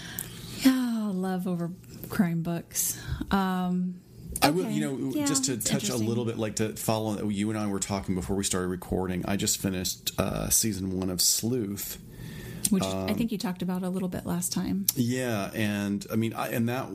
yeah 0.64 1.10
love 1.12 1.48
over 1.48 1.72
crime 2.10 2.42
books. 2.42 3.00
Um, 3.32 4.02
I 4.42 4.52
will, 4.52 4.70
you 4.70 4.82
know, 4.82 5.12
yeah, 5.14 5.26
just 5.26 5.46
to 5.46 5.58
touch 5.58 5.90
a 5.90 5.96
little 5.96 6.26
bit, 6.26 6.38
like 6.38 6.58
to 6.58 6.76
follow. 6.76 7.28
You 7.28 7.50
and 7.50 7.58
I 7.58 7.68
were 7.68 7.80
talking 7.80 8.16
before 8.16 8.36
we 8.36 8.44
started 8.44 8.68
recording. 8.68 9.26
I 9.28 9.36
just 9.36 9.60
finished 9.60 10.12
uh, 10.20 10.50
season 10.50 11.00
one 11.00 11.10
of 11.10 11.22
Sleuth, 11.22 11.98
which 12.70 12.84
um, 12.84 13.10
I 13.10 13.14
think 13.14 13.32
you 13.32 13.38
talked 13.38 13.62
about 13.62 13.82
a 13.82 13.90
little 13.90 14.10
bit 14.10 14.26
last 14.26 14.54
time. 14.54 14.86
Yeah, 14.96 15.50
and 15.54 16.06
I 16.12 16.18
mean, 16.18 16.34
I, 16.34 16.50
and 16.50 16.70
that 16.70 16.88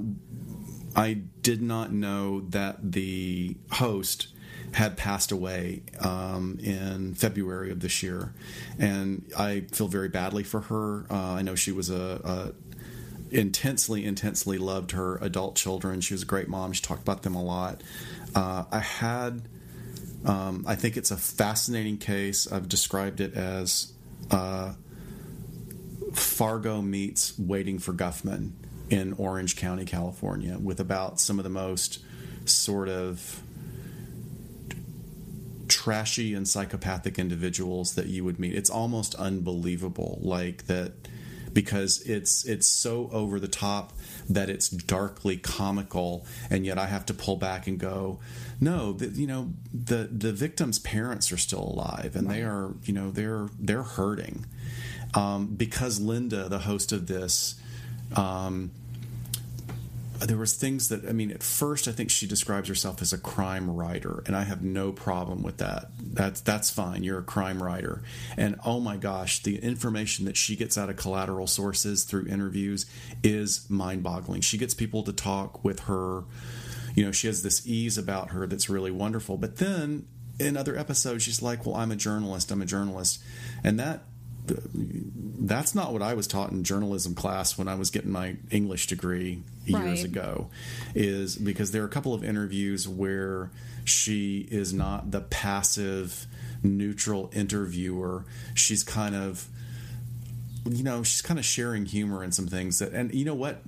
I 0.95 1.15
did 1.43 1.63
not 1.63 1.93
know 1.93 2.41
that 2.51 2.93
the 2.93 3.57
host 3.73 4.29
had 4.73 4.97
passed 4.97 5.33
away 5.33 5.83
um, 6.01 6.59
in 6.63 7.15
February 7.15 7.71
of 7.71 7.81
this 7.81 8.03
year, 8.03 8.33
and 8.79 9.25
I 9.39 9.61
feel 9.73 9.89
very 9.89 10.09
badly 10.09 10.45
for 10.45 10.61
her. 10.63 11.07
Uh, 11.11 11.35
I 11.35 11.43
know 11.43 11.55
she 11.55 11.73
was 11.73 11.91
a, 11.91 12.21
a 12.25 12.53
intensely, 13.35 14.05
intensely 14.05 14.59
loved 14.59 14.93
her 14.93 15.17
adult 15.17 15.57
children. 15.57 16.01
She 16.01 16.15
was 16.15 16.23
a 16.23 16.27
great 16.27 16.49
mom. 16.49 16.73
She 16.73 16.83
talked 16.83 17.03
about 17.03 17.23
them 17.23 17.35
a 17.35 17.43
lot. 17.43 17.83
Uh, 18.35 18.65
I 18.71 18.79
had, 18.79 19.43
um, 20.25 20.65
I 20.67 20.75
think 20.75 20.97
it's 20.97 21.11
a 21.11 21.17
fascinating 21.17 21.99
case. 21.99 22.51
I've 22.51 22.69
described 22.69 23.21
it 23.21 23.35
as 23.35 23.93
uh, 24.31 24.75
Fargo 26.13 26.81
meets 26.83 27.39
Waiting 27.39 27.79
for 27.79 27.93
Guffman 27.93 28.53
in 28.93 29.15
Orange 29.15 29.57
County, 29.57 29.87
California, 29.87 30.59
with 30.59 30.79
about 30.79 31.19
some 31.19 31.39
of 31.39 31.45
the 31.45 31.51
most 31.51 31.99
sort 32.45 32.91
of 32.91 33.43
trashy 35.67 36.35
and 36.35 36.47
psychopathic 36.47 37.19
individuals 37.19 37.95
that 37.95 38.07
you 38.07 38.23
would 38.23 38.39
meet. 38.39 38.55
It's 38.55 38.69
almost 38.69 39.15
unbelievable, 39.15 40.19
like 40.21 40.67
that 40.67 40.93
because 41.55 42.03
it's 42.03 42.45
it's 42.45 42.67
so 42.67 43.09
over 43.13 43.41
the 43.41 43.49
top 43.49 43.95
that 44.29 44.51
it's 44.51 44.69
darkly 44.69 45.39
comical 45.39 46.27
and 46.51 46.65
yet 46.65 46.79
I 46.79 46.87
have 46.87 47.05
to 47.07 47.15
pull 47.15 47.37
back 47.37 47.67
and 47.67 47.79
go 47.79 48.21
no 48.59 48.93
the, 48.93 49.09
you 49.09 49.27
know 49.27 49.53
the 49.73 50.09
the 50.11 50.33
victim's 50.33 50.79
parents 50.79 51.31
are 51.31 51.37
still 51.37 51.63
alive 51.63 52.17
and 52.17 52.27
right. 52.27 52.37
they 52.37 52.43
are 52.43 52.73
you 52.85 52.95
know 52.95 53.11
they're 53.11 53.51
they're 53.61 53.83
hurting 53.83 54.47
um, 55.13 55.49
because 55.49 56.01
Linda 56.01 56.49
the 56.49 56.61
host 56.61 56.91
of 56.91 57.07
this 57.07 57.61
um, 58.17 58.71
there 60.27 60.37
was 60.37 60.55
things 60.55 60.89
that 60.89 61.09
I 61.09 61.13
mean 61.13 61.31
at 61.31 61.43
first 61.43 61.89
I 61.89 61.93
think 61.93 62.11
she 62.11 62.27
describes 62.27 62.69
herself 62.69 63.03
as 63.03 63.13
a 63.13 63.19
crime 63.19 63.71
writer 63.71 64.23
and 64.27 64.37
I 64.37 64.43
have 64.45 64.63
no 64.63 64.93
problem 64.93 65.43
with 65.43 65.59
that. 65.59 65.91
That's 65.99 66.41
that's 66.41 66.71
fine. 66.71 67.03
You're 67.03 67.19
a 67.19 67.25
crime 67.25 67.63
writer. 67.63 68.03
And 68.37 68.59
oh 68.65 68.81
my 68.81 68.97
gosh, 68.97 69.43
the 69.43 69.59
information 69.59 70.25
that 70.27 70.37
she 70.37 70.57
gets 70.57 70.77
out 70.79 70.91
of 70.91 70.97
collateral 70.97 71.47
sources 71.47 72.05
through 72.05 72.27
interviews 72.27 72.87
is 73.23 73.69
mind-boggling. 73.69 74.43
She 74.43 74.59
gets 74.59 74.75
people 74.75 75.03
to 75.05 75.13
talk 75.13 75.65
with 75.65 75.81
her. 75.81 76.25
You 76.95 77.05
know, 77.05 77.13
she 77.13 77.27
has 77.27 77.43
this 77.43 77.67
ease 77.67 77.97
about 77.99 78.31
her 78.31 78.47
that's 78.47 78.69
really 78.69 78.91
wonderful. 78.91 79.39
But 79.39 79.57
then 79.57 80.07
in 80.39 80.57
other 80.57 80.77
episodes 80.77 81.23
she's 81.23 81.43
like, 81.43 81.67
"Well, 81.67 81.77
I'm 81.77 81.91
a 81.91 81.97
journalist. 81.97 82.51
I'm 82.51 82.63
a 82.63 82.67
journalist." 82.67 83.23
And 83.65 83.79
that 83.79 84.05
that's 84.45 85.75
not 85.75 85.93
what 85.93 86.03
I 86.03 86.15
was 86.15 86.27
taught 86.27 86.51
in 86.51 86.65
journalism 86.65 87.15
class 87.15 87.57
when 87.57 87.69
I 87.69 87.75
was 87.75 87.91
getting 87.91 88.11
my 88.11 88.37
English 88.51 88.87
degree 88.87 89.43
years 89.67 89.83
right. 90.01 90.05
ago. 90.05 90.51
Is 90.95 91.37
because 91.37 91.71
there 91.71 91.83
are 91.83 91.87
a 91.87 91.91
couple 91.91 92.15
of 92.15 92.25
interviews 92.25 92.89
where 92.89 93.51
she 93.85 94.49
is 94.51 94.73
not 94.73 95.11
the 95.11 95.21
passive, 95.21 96.27
neutral 96.63 97.31
interviewer. 97.33 98.25
She's 98.55 98.83
kind 98.83 99.15
of, 99.15 99.49
you 100.69 100.83
know, 100.85 101.03
she's 101.03 101.23
kind 101.23 101.39
of 101.39 101.45
sharing 101.45 101.87
humor 101.87 102.23
and 102.23 102.35
some 102.35 102.47
things 102.47 102.79
that, 102.79 102.93
and 102.93 103.13
you 103.15 103.25
know 103.25 103.35
what? 103.35 103.63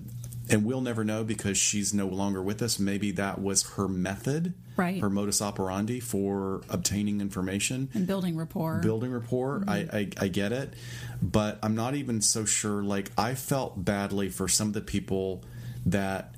And 0.50 0.64
we'll 0.64 0.80
never 0.80 1.04
know 1.04 1.24
because 1.24 1.56
she's 1.56 1.94
no 1.94 2.06
longer 2.06 2.42
with 2.42 2.62
us. 2.62 2.78
Maybe 2.78 3.12
that 3.12 3.40
was 3.40 3.62
her 3.70 3.88
method, 3.88 4.54
right? 4.76 5.00
Her 5.00 5.10
modus 5.10 5.40
operandi 5.40 6.00
for 6.00 6.62
obtaining 6.68 7.20
information 7.20 7.88
and 7.94 8.06
building 8.06 8.36
rapport. 8.36 8.80
Building 8.80 9.12
rapport. 9.12 9.60
Mm-hmm. 9.60 9.70
I, 9.70 9.98
I, 9.98 10.08
I 10.20 10.28
get 10.28 10.52
it, 10.52 10.74
but 11.22 11.58
I'm 11.62 11.74
not 11.74 11.94
even 11.94 12.20
so 12.20 12.44
sure. 12.44 12.82
Like 12.82 13.10
I 13.16 13.34
felt 13.34 13.84
badly 13.84 14.28
for 14.28 14.48
some 14.48 14.68
of 14.68 14.74
the 14.74 14.80
people 14.80 15.44
that 15.86 16.34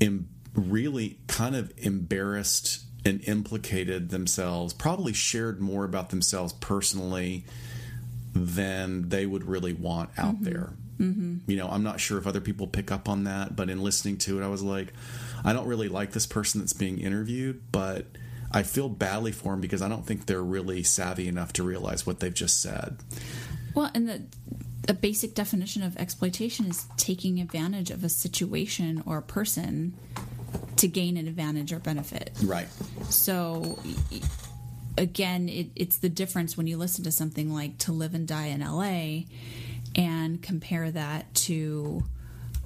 Im- 0.00 0.28
really 0.54 1.18
kind 1.26 1.56
of 1.56 1.72
embarrassed 1.78 2.84
and 3.04 3.22
implicated 3.24 4.10
themselves. 4.10 4.72
Probably 4.72 5.12
shared 5.12 5.60
more 5.60 5.84
about 5.84 6.10
themselves 6.10 6.52
personally 6.54 7.44
than 8.34 9.08
they 9.08 9.26
would 9.26 9.44
really 9.44 9.72
want 9.72 10.10
out 10.18 10.36
mm-hmm. 10.36 10.44
there. 10.44 10.72
Mm-hmm. 10.98 11.50
You 11.50 11.56
know, 11.56 11.68
I'm 11.68 11.82
not 11.82 12.00
sure 12.00 12.18
if 12.18 12.26
other 12.26 12.40
people 12.40 12.66
pick 12.66 12.90
up 12.90 13.08
on 13.08 13.24
that, 13.24 13.54
but 13.54 13.70
in 13.70 13.82
listening 13.82 14.16
to 14.18 14.40
it, 14.40 14.44
I 14.44 14.48
was 14.48 14.62
like, 14.62 14.92
I 15.44 15.52
don't 15.52 15.66
really 15.66 15.88
like 15.88 16.12
this 16.12 16.26
person 16.26 16.60
that's 16.60 16.72
being 16.72 16.98
interviewed, 16.98 17.62
but 17.70 18.06
I 18.50 18.62
feel 18.62 18.88
badly 18.88 19.32
for 19.32 19.52
them 19.52 19.60
because 19.60 19.82
I 19.82 19.88
don't 19.88 20.04
think 20.06 20.26
they're 20.26 20.42
really 20.42 20.82
savvy 20.82 21.28
enough 21.28 21.52
to 21.54 21.62
realize 21.62 22.06
what 22.06 22.20
they've 22.20 22.34
just 22.34 22.60
said. 22.60 22.96
Well, 23.74 23.90
and 23.94 24.08
the 24.08 24.22
a 24.88 24.94
basic 24.94 25.34
definition 25.34 25.82
of 25.82 25.96
exploitation 25.98 26.66
is 26.66 26.86
taking 26.96 27.40
advantage 27.40 27.90
of 27.90 28.02
a 28.02 28.08
situation 28.08 29.02
or 29.04 29.18
a 29.18 29.22
person 29.22 29.92
to 30.76 30.88
gain 30.88 31.18
an 31.18 31.28
advantage 31.28 31.72
or 31.72 31.78
benefit. 31.78 32.32
Right. 32.42 32.68
So 33.10 33.78
again, 34.96 35.50
it, 35.50 35.68
it's 35.76 35.98
the 35.98 36.08
difference 36.08 36.56
when 36.56 36.66
you 36.66 36.78
listen 36.78 37.04
to 37.04 37.12
something 37.12 37.52
like 37.52 37.76
"To 37.78 37.92
Live 37.92 38.14
and 38.14 38.26
Die 38.26 38.46
in 38.46 38.62
L.A." 38.62 39.26
and 39.98 40.40
compare 40.40 40.90
that 40.92 41.34
to 41.34 42.02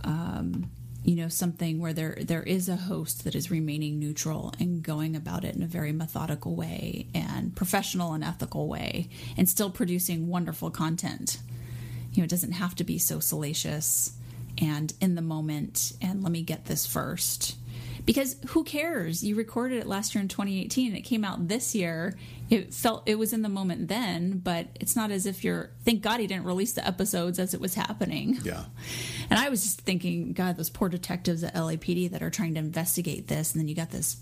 um, 0.05 0.71
you 1.03 1.17
know 1.17 1.29
something 1.29 1.81
where 1.81 1.95
there 1.95 2.17
there 2.21 2.43
is 2.43 2.69
a 2.69 2.77
host 2.77 3.25
that 3.25 3.35
is 3.35 3.51
remaining 3.51 3.99
neutral 3.99 4.53
and 4.61 4.83
going 4.83 5.17
about 5.17 5.45
it 5.45 5.57
in 5.57 5.63
a 5.63 5.67
very 5.67 5.91
methodical 5.91 6.55
way 6.55 7.07
and 7.15 7.57
professional 7.57 8.13
and 8.13 8.23
ethical 8.23 8.69
way 8.69 9.09
and 9.37 9.49
still 9.49 9.71
producing 9.71 10.29
wonderful 10.29 10.71
content. 10.71 11.39
You 12.13 12.19
know 12.19 12.25
it 12.25 12.31
doesn't 12.31 12.53
have 12.53 12.77
to 12.77 12.85
be 12.85 12.99
so 12.99 13.19
salacious 13.19 14.13
and 14.59 14.93
in 15.01 15.15
the 15.15 15.23
moment 15.23 15.95
and 16.03 16.23
let 16.23 16.31
me 16.31 16.43
get 16.43 16.67
this 16.67 16.87
first 16.87 17.57
because 18.05 18.37
who 18.49 18.65
cares? 18.65 19.23
You 19.23 19.37
recorded 19.37 19.79
it 19.79 19.87
last 19.87 20.15
year 20.15 20.23
in 20.23 20.29
2018 20.29 20.89
and 20.89 20.97
it 20.97 21.03
came 21.03 21.25
out 21.25 21.49
this 21.49 21.75
year. 21.75 22.17
It 22.51 22.75
felt 22.75 23.05
it 23.07 23.17
was 23.17 23.33
in 23.33 23.43
the 23.43 23.49
moment 23.49 23.89
then, 23.89 24.39
but 24.39 24.67
it's 24.81 24.97
not 24.97 25.11
as 25.11 25.25
if 25.25 25.45
you're 25.45 25.71
thank 25.85 26.03
God 26.03 26.21
he 26.21 26.27
didn't 26.27 26.45
release 26.45 26.73
the 26.73 26.87
episodes 26.87 27.39
as 27.39 27.55
it 27.55 27.61
was 27.61 27.75
happening. 27.75 28.39
Yeah. 28.43 28.65
And 29.31 29.41
I 29.41 29.49
was 29.49 29.63
just 29.63 29.81
thinking, 29.81 30.35
God, 30.35 30.59
those 30.59 30.69
poor 30.69 30.91
detectives 30.91 31.43
at 31.43 31.55
LAPD 31.55 32.11
that 32.11 32.23
are 32.23 32.29
trying 32.29 32.53
to 32.55 32.61
investigate 32.61 33.29
this 33.29 33.53
and 33.53 33.61
then 33.61 33.69
you 33.69 33.75
got 33.75 33.91
this 33.91 34.17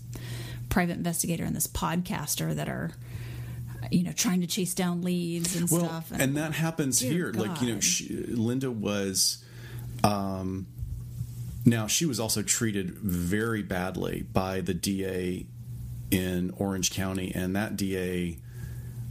private 0.69 0.95
investigator 0.95 1.43
and 1.43 1.53
this 1.53 1.67
podcaster 1.67 2.55
that 2.55 2.69
are 2.69 2.91
you 3.91 4.03
know 4.03 4.13
trying 4.13 4.41
to 4.41 4.47
chase 4.47 4.73
down 4.73 5.01
leads 5.01 5.55
and 5.55 5.69
well, 5.69 5.85
stuff 5.85 6.11
and, 6.11 6.21
and 6.21 6.37
that 6.37 6.53
happens 6.53 6.99
here 6.99 7.31
God. 7.31 7.47
like 7.47 7.61
you 7.61 7.73
know 7.73 7.79
she, 7.81 8.13
linda 8.27 8.71
was 8.71 9.43
um 10.03 10.65
now, 11.65 11.87
she 11.87 12.05
was 12.05 12.19
also 12.19 12.41
treated 12.41 12.91
very 12.91 13.61
badly 13.61 14.23
by 14.33 14.61
the 14.61 14.73
DA 14.73 15.45
in 16.09 16.53
Orange 16.57 16.91
County, 16.91 17.31
and 17.33 17.55
that 17.55 17.77
DA, 17.77 18.37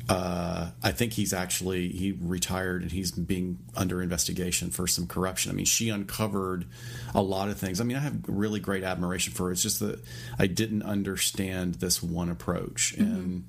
uh, 0.08 0.70
I 0.82 0.90
think 0.90 1.12
he's 1.12 1.32
actually 1.32 1.88
he 1.90 2.12
retired 2.20 2.82
and 2.82 2.90
he's 2.90 3.12
being 3.12 3.58
under 3.76 4.02
investigation 4.02 4.70
for 4.70 4.88
some 4.88 5.06
corruption. 5.06 5.52
I 5.52 5.54
mean, 5.54 5.64
she 5.64 5.90
uncovered 5.90 6.66
a 7.14 7.22
lot 7.22 7.48
of 7.48 7.58
things. 7.58 7.80
I 7.80 7.84
mean, 7.84 7.96
I 7.96 8.00
have 8.00 8.16
really 8.26 8.58
great 8.58 8.82
admiration 8.82 9.32
for 9.32 9.44
her. 9.44 9.52
It's 9.52 9.62
just 9.62 9.80
that 9.80 10.00
I 10.38 10.46
didn't 10.48 10.82
understand 10.82 11.76
this 11.76 12.02
one 12.02 12.28
approach, 12.28 12.96
mm-hmm. 12.96 13.14
and 13.14 13.44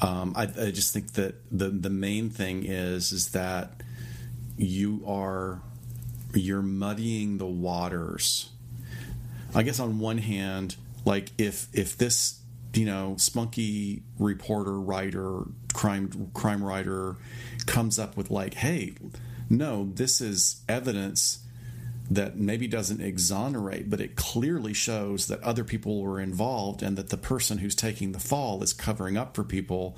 um, 0.00 0.32
I, 0.34 0.44
I 0.44 0.70
just 0.70 0.94
think 0.94 1.12
that 1.12 1.34
the 1.52 1.68
the 1.68 1.90
main 1.90 2.30
thing 2.30 2.64
is 2.64 3.12
is 3.12 3.30
that 3.32 3.82
you 4.56 5.02
are 5.06 5.60
you're 6.34 6.62
muddying 6.62 7.38
the 7.38 7.46
waters. 7.46 8.50
I 9.54 9.62
guess 9.62 9.80
on 9.80 9.98
one 9.98 10.18
hand, 10.18 10.76
like 11.04 11.30
if 11.38 11.68
if 11.72 11.96
this 11.96 12.40
you 12.74 12.84
know 12.84 13.16
spunky 13.18 14.02
reporter 14.18 14.78
writer 14.78 15.42
crime 15.72 16.30
crime 16.34 16.62
writer 16.62 17.16
comes 17.66 17.98
up 17.98 18.16
with 18.16 18.30
like 18.30 18.54
hey 18.54 18.94
no 19.48 19.90
this 19.94 20.20
is 20.20 20.62
evidence 20.68 21.40
that 22.10 22.36
maybe 22.36 22.66
doesn't 22.66 23.00
exonerate 23.00 23.90
but 23.90 24.00
it 24.00 24.16
clearly 24.16 24.72
shows 24.72 25.26
that 25.26 25.40
other 25.42 25.64
people 25.64 26.00
were 26.00 26.20
involved 26.20 26.82
and 26.82 26.96
that 26.96 27.08
the 27.08 27.16
person 27.16 27.58
who's 27.58 27.74
taking 27.74 28.12
the 28.12 28.20
fall 28.20 28.62
is 28.62 28.72
covering 28.72 29.16
up 29.16 29.34
for 29.34 29.44
people 29.44 29.96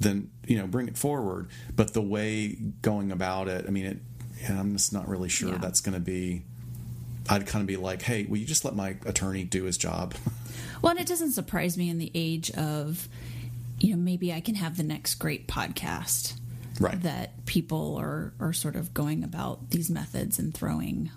then 0.00 0.30
you 0.46 0.58
know 0.58 0.66
bring 0.66 0.88
it 0.88 0.98
forward 0.98 1.48
but 1.74 1.92
the 1.92 2.02
way 2.02 2.56
going 2.82 3.12
about 3.12 3.46
it 3.48 3.64
i 3.66 3.70
mean 3.70 3.86
it 3.86 3.98
and 4.46 4.58
I'm 4.58 4.72
just 4.72 4.92
not 4.92 5.08
really 5.08 5.28
sure 5.28 5.50
yeah. 5.50 5.58
that's 5.58 5.80
going 5.80 5.94
to 5.94 6.00
be. 6.00 6.42
I'd 7.28 7.46
kind 7.46 7.62
of 7.62 7.66
be 7.66 7.78
like, 7.78 8.02
hey, 8.02 8.26
will 8.26 8.36
you 8.36 8.44
just 8.44 8.64
let 8.66 8.74
my 8.76 8.96
attorney 9.06 9.44
do 9.44 9.64
his 9.64 9.78
job? 9.78 10.14
well, 10.82 10.90
and 10.90 11.00
it 11.00 11.06
doesn't 11.06 11.32
surprise 11.32 11.78
me 11.78 11.88
in 11.88 11.96
the 11.96 12.10
age 12.14 12.50
of, 12.50 13.08
you 13.80 13.92
know, 13.92 13.96
maybe 13.96 14.30
I 14.30 14.40
can 14.40 14.56
have 14.56 14.76
the 14.76 14.82
next 14.82 15.14
great 15.14 15.48
podcast. 15.48 16.38
Right. 16.78 17.00
That 17.02 17.46
people 17.46 17.96
are, 17.98 18.34
are 18.40 18.52
sort 18.52 18.76
of 18.76 18.92
going 18.92 19.24
about 19.24 19.70
these 19.70 19.88
methods 19.88 20.38
and 20.38 20.52
throwing 20.52 21.10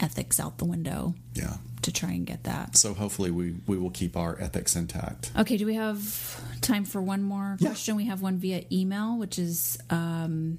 ethics 0.00 0.40
out 0.40 0.58
the 0.58 0.64
window. 0.64 1.14
Yeah. 1.34 1.56
To 1.82 1.92
try 1.92 2.12
and 2.12 2.24
get 2.24 2.44
that. 2.44 2.78
So 2.78 2.94
hopefully 2.94 3.30
we, 3.30 3.56
we 3.66 3.76
will 3.76 3.90
keep 3.90 4.16
our 4.16 4.40
ethics 4.40 4.74
intact. 4.76 5.30
Okay. 5.36 5.58
Do 5.58 5.66
we 5.66 5.74
have 5.74 6.40
time 6.62 6.86
for 6.86 7.02
one 7.02 7.22
more 7.22 7.58
yeah. 7.60 7.68
question? 7.68 7.96
We 7.96 8.06
have 8.06 8.22
one 8.22 8.38
via 8.38 8.64
email, 8.72 9.18
which 9.18 9.38
is 9.38 9.76
um, 9.90 10.58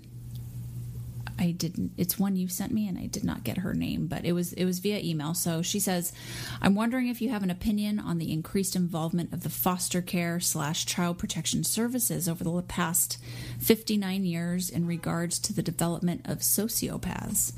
I 1.37 1.51
didn't 1.51 1.91
it's 1.97 2.17
one 2.17 2.35
you 2.35 2.47
sent 2.47 2.71
me 2.71 2.87
and 2.87 2.97
I 2.97 3.07
did 3.07 3.23
not 3.23 3.43
get 3.43 3.57
her 3.57 3.73
name, 3.73 4.07
but 4.07 4.23
it 4.23 4.31
was 4.31 4.53
it 4.53 4.65
was 4.65 4.79
via 4.79 4.99
email. 4.99 5.33
So 5.33 5.61
she 5.61 5.79
says, 5.79 6.13
I'm 6.61 6.75
wondering 6.75 7.07
if 7.07 7.21
you 7.21 7.29
have 7.29 7.43
an 7.43 7.49
opinion 7.49 7.99
on 7.99 8.17
the 8.17 8.31
increased 8.31 8.75
involvement 8.75 9.33
of 9.33 9.43
the 9.43 9.49
foster 9.49 10.01
care 10.01 10.39
slash 10.39 10.85
child 10.85 11.17
protection 11.17 11.63
services 11.63 12.29
over 12.29 12.43
the 12.43 12.61
past 12.61 13.17
59 13.59 14.23
years 14.23 14.69
in 14.69 14.87
regards 14.87 15.39
to 15.39 15.53
the 15.53 15.63
development 15.63 16.21
of 16.25 16.39
sociopaths. 16.39 17.51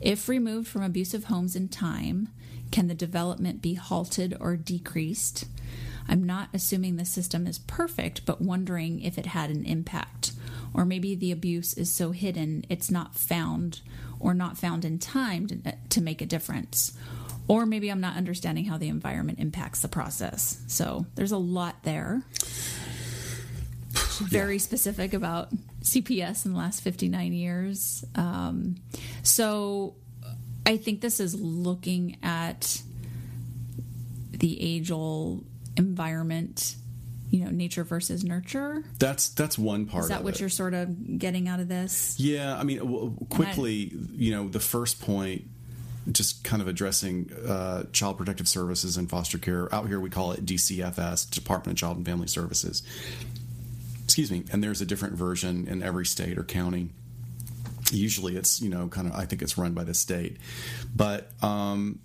If 0.00 0.28
removed 0.28 0.66
from 0.66 0.82
abusive 0.82 1.24
homes 1.24 1.54
in 1.54 1.68
time, 1.68 2.28
can 2.72 2.88
the 2.88 2.94
development 2.94 3.62
be 3.62 3.74
halted 3.74 4.36
or 4.40 4.56
decreased? 4.56 5.44
I'm 6.08 6.24
not 6.24 6.48
assuming 6.52 6.96
the 6.96 7.04
system 7.04 7.46
is 7.46 7.58
perfect, 7.58 8.26
but 8.26 8.40
wondering 8.40 9.00
if 9.00 9.16
it 9.16 9.26
had 9.26 9.50
an 9.50 9.64
impact 9.64 10.32
or 10.74 10.84
maybe 10.84 11.14
the 11.14 11.32
abuse 11.32 11.74
is 11.74 11.92
so 11.92 12.12
hidden 12.12 12.64
it's 12.68 12.90
not 12.90 13.14
found 13.14 13.80
or 14.20 14.34
not 14.34 14.56
found 14.56 14.84
in 14.84 14.98
time 14.98 15.46
to, 15.48 15.58
to 15.90 16.00
make 16.00 16.22
a 16.22 16.26
difference. 16.26 16.96
Or 17.48 17.66
maybe 17.66 17.90
I'm 17.90 18.00
not 18.00 18.16
understanding 18.16 18.64
how 18.64 18.78
the 18.78 18.88
environment 18.88 19.40
impacts 19.40 19.80
the 19.80 19.88
process. 19.88 20.62
So 20.68 21.06
there's 21.16 21.32
a 21.32 21.38
lot 21.38 21.82
there. 21.82 22.22
Very 24.20 24.54
yeah. 24.54 24.60
specific 24.60 25.12
about 25.12 25.48
CPS 25.82 26.46
in 26.46 26.52
the 26.52 26.58
last 26.58 26.82
59 26.82 27.32
years. 27.32 28.04
Um, 28.14 28.76
so 29.24 29.96
I 30.64 30.76
think 30.76 31.00
this 31.00 31.18
is 31.18 31.34
looking 31.34 32.18
at 32.22 32.80
the 34.30 34.60
age 34.62 34.90
old 34.90 35.44
environment 35.76 36.76
you 37.32 37.42
know 37.42 37.50
nature 37.50 37.82
versus 37.82 38.22
nurture? 38.22 38.84
That's 38.98 39.30
that's 39.30 39.58
one 39.58 39.86
part 39.86 40.04
is 40.04 40.10
that 40.10 40.22
what 40.22 40.34
it. 40.34 40.40
you're 40.40 40.50
sort 40.50 40.74
of 40.74 41.18
getting 41.18 41.48
out 41.48 41.60
of 41.60 41.68
this? 41.68 42.20
Yeah 42.20 42.56
i 42.56 42.62
mean 42.62 43.16
quickly 43.30 43.90
I, 43.92 43.98
you 44.12 44.30
know 44.32 44.48
the 44.48 44.60
first 44.60 45.00
point 45.00 45.44
just 46.10 46.44
kind 46.44 46.60
of 46.60 46.68
addressing 46.68 47.32
uh, 47.46 47.84
child 47.92 48.18
protective 48.18 48.48
services 48.48 48.96
and 48.96 49.08
foster 49.08 49.38
care. 49.38 49.72
Out 49.74 49.86
here 49.86 49.98
we 49.98 50.10
call 50.10 50.32
it 50.32 50.44
dcfs 50.44 51.28
department 51.30 51.76
of 51.76 51.80
child 51.80 51.96
and 51.96 52.06
family 52.06 52.28
services. 52.28 52.82
Excuse 54.04 54.30
me 54.30 54.44
and 54.52 54.62
there's 54.62 54.82
a 54.82 54.86
different 54.86 55.14
version 55.14 55.66
in 55.68 55.82
every 55.82 56.04
state 56.04 56.36
or 56.36 56.44
county. 56.44 56.90
Usually 57.90 58.36
it's 58.36 58.60
you 58.60 58.68
know 58.68 58.88
kind 58.88 59.08
of 59.08 59.14
i 59.14 59.24
think 59.24 59.40
it's 59.40 59.56
run 59.56 59.72
by 59.72 59.84
the 59.84 59.94
state. 59.94 60.36
But 60.94 61.30
um, 61.42 61.98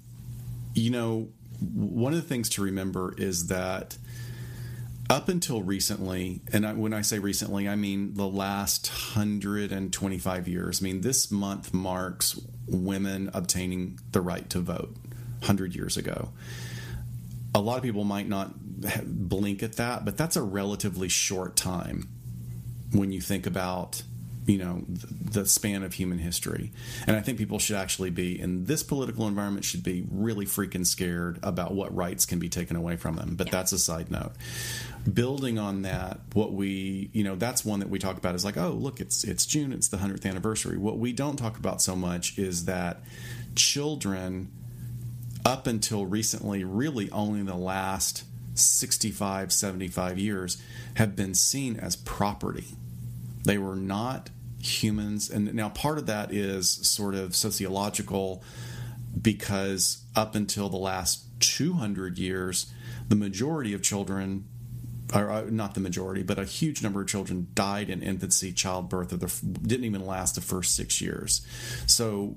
you 0.73 0.89
know 0.89 1.27
one 1.59 2.13
of 2.13 2.21
the 2.21 2.27
things 2.27 2.49
to 2.49 2.61
remember 2.61 3.13
is 3.17 3.47
that 3.47 3.97
up 5.09 5.29
until 5.29 5.61
recently, 5.61 6.41
and 6.51 6.65
I, 6.65 6.73
when 6.73 6.93
I 6.93 7.01
say 7.01 7.19
recently, 7.19 7.67
I 7.67 7.75
mean 7.75 8.13
the 8.15 8.27
last 8.27 8.89
125 9.15 10.47
years. 10.47 10.81
I 10.81 10.83
mean, 10.83 11.01
this 11.01 11.31
month 11.31 11.73
marks 11.73 12.39
women 12.67 13.29
obtaining 13.33 13.99
the 14.11 14.21
right 14.21 14.49
to 14.49 14.59
vote 14.59 14.95
100 15.39 15.75
years 15.75 15.97
ago. 15.97 16.29
A 17.55 17.61
lot 17.61 17.77
of 17.77 17.83
people 17.83 18.03
might 18.03 18.27
not 18.27 18.53
blink 19.05 19.63
at 19.63 19.73
that, 19.73 20.05
but 20.05 20.17
that's 20.17 20.35
a 20.35 20.43
relatively 20.43 21.07
short 21.07 21.55
time 21.55 22.09
when 22.91 23.11
you 23.11 23.21
think 23.21 23.45
about 23.45 24.03
you 24.47 24.57
know 24.57 24.81
the, 24.87 25.45
span 25.45 25.83
of 25.83 25.93
human 25.93 26.17
history 26.17 26.71
and 27.05 27.15
i 27.15 27.19
think 27.19 27.37
people 27.37 27.59
should 27.59 27.75
actually 27.75 28.09
be 28.09 28.39
in 28.39 28.63
this 28.63 28.81
political 28.81 29.27
environment 29.27 29.65
should 29.65 29.83
be 29.83 30.05
really 30.09 30.45
freaking 30.45 30.87
scared 30.87 31.37
about 31.43 31.73
what 31.73 31.93
rights 31.93 32.25
can 32.25 32.39
be 32.39 32.47
taken 32.49 32.75
away 32.75 32.95
from 32.95 33.15
them 33.17 33.35
but 33.35 33.47
yeah. 33.47 33.51
that's 33.51 33.73
a 33.73 33.77
side 33.77 34.09
note 34.09 34.31
building 35.13 35.57
on 35.57 35.83
that 35.83 36.19
what 36.33 36.51
we 36.51 37.09
you 37.13 37.23
know 37.23 37.35
that's 37.35 37.63
one 37.63 37.79
that 37.79 37.89
we 37.89 37.97
talk 37.97 38.17
about 38.17 38.35
is 38.35 38.43
like 38.43 38.57
oh 38.57 38.71
look 38.71 38.99
it's 38.99 39.23
it's 39.23 39.45
june 39.45 39.71
it's 39.71 39.87
the 39.87 39.97
100th 39.97 40.25
anniversary 40.25 40.77
what 40.77 40.97
we 40.97 41.13
don't 41.13 41.37
talk 41.37 41.57
about 41.57 41.81
so 41.81 41.95
much 41.95 42.37
is 42.37 42.65
that 42.65 42.99
children 43.55 44.51
up 45.45 45.65
until 45.65 46.05
recently 46.05 46.63
really 46.65 47.09
only 47.11 47.41
the 47.41 47.55
last 47.55 48.25
65 48.53 49.53
75 49.53 50.17
years 50.17 50.61
have 50.95 51.15
been 51.15 51.33
seen 51.33 51.77
as 51.77 51.95
property 51.95 52.75
they 53.45 53.57
were 53.57 53.77
not 53.77 54.29
humans. 54.59 55.29
And 55.29 55.53
now 55.53 55.69
part 55.69 55.97
of 55.97 56.05
that 56.07 56.33
is 56.33 56.69
sort 56.69 57.15
of 57.15 57.35
sociological 57.35 58.43
because 59.19 60.03
up 60.15 60.35
until 60.35 60.69
the 60.69 60.77
last 60.77 61.23
200 61.39 62.17
years, 62.17 62.71
the 63.07 63.15
majority 63.15 63.73
of 63.73 63.81
children 63.81 64.45
or 65.13 65.29
uh, 65.29 65.45
not 65.49 65.73
the 65.73 65.79
majority, 65.79 66.23
but 66.23 66.37
a 66.37 66.45
huge 66.45 66.83
number 66.83 67.01
of 67.01 67.07
children 67.07 67.47
died 67.53 67.89
in 67.89 68.01
infancy, 68.01 68.51
childbirth, 68.51 69.13
or 69.13 69.17
the, 69.17 69.33
didn't 69.61 69.85
even 69.85 70.05
last 70.05 70.35
the 70.35 70.41
first 70.41 70.75
six 70.75 71.01
years. 71.01 71.45
So 71.85 72.35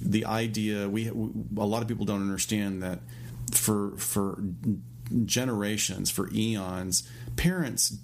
the 0.00 0.26
idea 0.26 0.88
we 0.88 1.08
a 1.08 1.12
lot 1.12 1.82
of 1.82 1.88
people 1.88 2.04
don't 2.04 2.20
understand 2.20 2.82
that 2.82 3.00
for 3.52 3.96
for 3.96 4.42
generations, 5.24 6.10
for 6.10 6.28
eons, 6.32 7.08
parents 7.36 7.96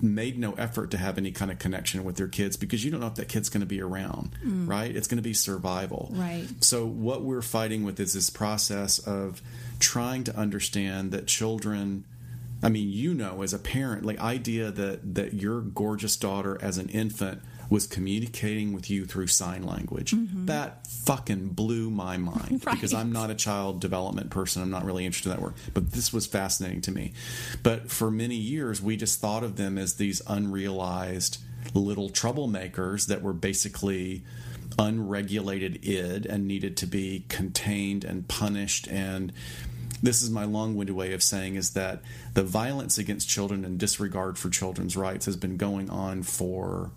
made 0.00 0.38
no 0.38 0.52
effort 0.54 0.90
to 0.92 0.96
have 0.96 1.18
any 1.18 1.30
kind 1.32 1.50
of 1.50 1.58
connection 1.58 2.02
with 2.04 2.16
their 2.16 2.28
kids 2.28 2.56
because 2.56 2.84
you 2.84 2.90
don't 2.90 3.00
know 3.00 3.06
if 3.06 3.16
that 3.16 3.28
kid's 3.28 3.50
going 3.50 3.60
to 3.60 3.66
be 3.66 3.80
around, 3.80 4.30
mm. 4.44 4.66
right? 4.66 4.94
It's 4.94 5.06
going 5.06 5.18
to 5.18 5.22
be 5.22 5.34
survival. 5.34 6.08
Right. 6.12 6.46
So 6.60 6.86
what 6.86 7.22
we're 7.22 7.42
fighting 7.42 7.84
with 7.84 8.00
is 8.00 8.14
this 8.14 8.30
process 8.30 8.98
of 8.98 9.42
trying 9.80 10.24
to 10.24 10.36
understand 10.36 11.12
that 11.12 11.26
children 11.26 12.04
I 12.62 12.68
mean, 12.68 12.90
you 12.90 13.14
know 13.14 13.42
as 13.42 13.52
a 13.52 13.58
parent, 13.58 14.04
like 14.04 14.20
idea 14.20 14.70
that 14.70 15.14
that 15.14 15.34
your 15.34 15.60
gorgeous 15.60 16.16
daughter 16.16 16.58
as 16.60 16.78
an 16.78 16.88
infant 16.88 17.42
was 17.72 17.86
communicating 17.86 18.74
with 18.74 18.90
you 18.90 19.06
through 19.06 19.26
sign 19.26 19.62
language. 19.62 20.12
Mm-hmm. 20.12 20.46
That 20.46 20.86
fucking 20.86 21.48
blew 21.48 21.90
my 21.90 22.18
mind 22.18 22.62
right. 22.66 22.74
because 22.74 22.92
I'm 22.92 23.12
not 23.12 23.30
a 23.30 23.34
child 23.34 23.80
development 23.80 24.30
person. 24.30 24.62
I'm 24.62 24.70
not 24.70 24.84
really 24.84 25.06
interested 25.06 25.30
in 25.30 25.36
that 25.36 25.42
work. 25.42 25.54
But 25.72 25.92
this 25.92 26.12
was 26.12 26.26
fascinating 26.26 26.82
to 26.82 26.92
me. 26.92 27.14
But 27.62 27.90
for 27.90 28.10
many 28.10 28.36
years, 28.36 28.82
we 28.82 28.96
just 28.98 29.20
thought 29.20 29.42
of 29.42 29.56
them 29.56 29.78
as 29.78 29.94
these 29.94 30.20
unrealized 30.26 31.38
little 31.72 32.10
troublemakers 32.10 33.06
that 33.06 33.22
were 33.22 33.32
basically 33.32 34.22
unregulated 34.78 35.84
id 35.84 36.26
and 36.26 36.46
needed 36.46 36.76
to 36.78 36.86
be 36.86 37.24
contained 37.28 38.04
and 38.04 38.28
punished 38.28 38.86
and 38.88 39.32
this 40.02 40.22
is 40.22 40.30
my 40.30 40.44
long-winded 40.44 40.94
way 40.94 41.12
of 41.12 41.22
saying 41.22 41.54
is 41.54 41.70
that 41.70 42.02
the 42.34 42.42
violence 42.42 42.98
against 42.98 43.28
children 43.28 43.64
and 43.64 43.78
disregard 43.78 44.36
for 44.36 44.50
children's 44.50 44.96
rights 44.96 45.26
has 45.26 45.36
been 45.36 45.56
going 45.56 45.88
on 45.88 46.22
for 46.22 46.90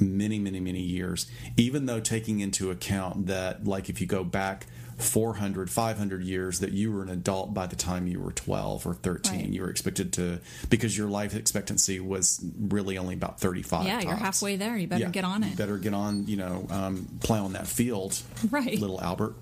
many, 0.00 0.38
many, 0.38 0.60
many 0.60 0.80
years, 0.80 1.30
even 1.56 1.86
though 1.86 2.00
taking 2.00 2.40
into 2.40 2.70
account 2.70 3.26
that, 3.26 3.66
like, 3.66 3.88
if 3.88 4.00
you 4.00 4.06
go 4.06 4.24
back 4.24 4.66
400, 4.98 5.70
500 5.70 6.22
years, 6.22 6.60
that 6.60 6.72
you 6.72 6.92
were 6.92 7.02
an 7.02 7.08
adult 7.08 7.54
by 7.54 7.66
the 7.66 7.76
time 7.76 8.06
you 8.06 8.20
were 8.20 8.32
12 8.32 8.86
or 8.86 8.94
13. 8.94 9.40
Right. 9.40 9.48
You 9.48 9.62
were 9.62 9.70
expected 9.70 10.12
to, 10.14 10.40
because 10.70 10.96
your 10.96 11.08
life 11.08 11.34
expectancy 11.34 12.00
was 12.00 12.44
really 12.58 12.98
only 12.98 13.14
about 13.14 13.40
35. 13.40 13.86
Yeah, 13.86 14.00
you're 14.00 14.14
halfway 14.14 14.56
there. 14.56 14.76
You 14.76 14.88
better 14.88 15.04
yeah, 15.04 15.10
get 15.10 15.24
on 15.24 15.44
it. 15.44 15.56
better 15.56 15.78
get 15.78 15.94
on, 15.94 16.26
you 16.26 16.36
know, 16.36 16.66
um, 16.70 17.06
play 17.20 17.38
on 17.38 17.52
that 17.52 17.66
field, 17.66 18.20
right. 18.50 18.78
little 18.78 19.00
Albert. 19.00 19.34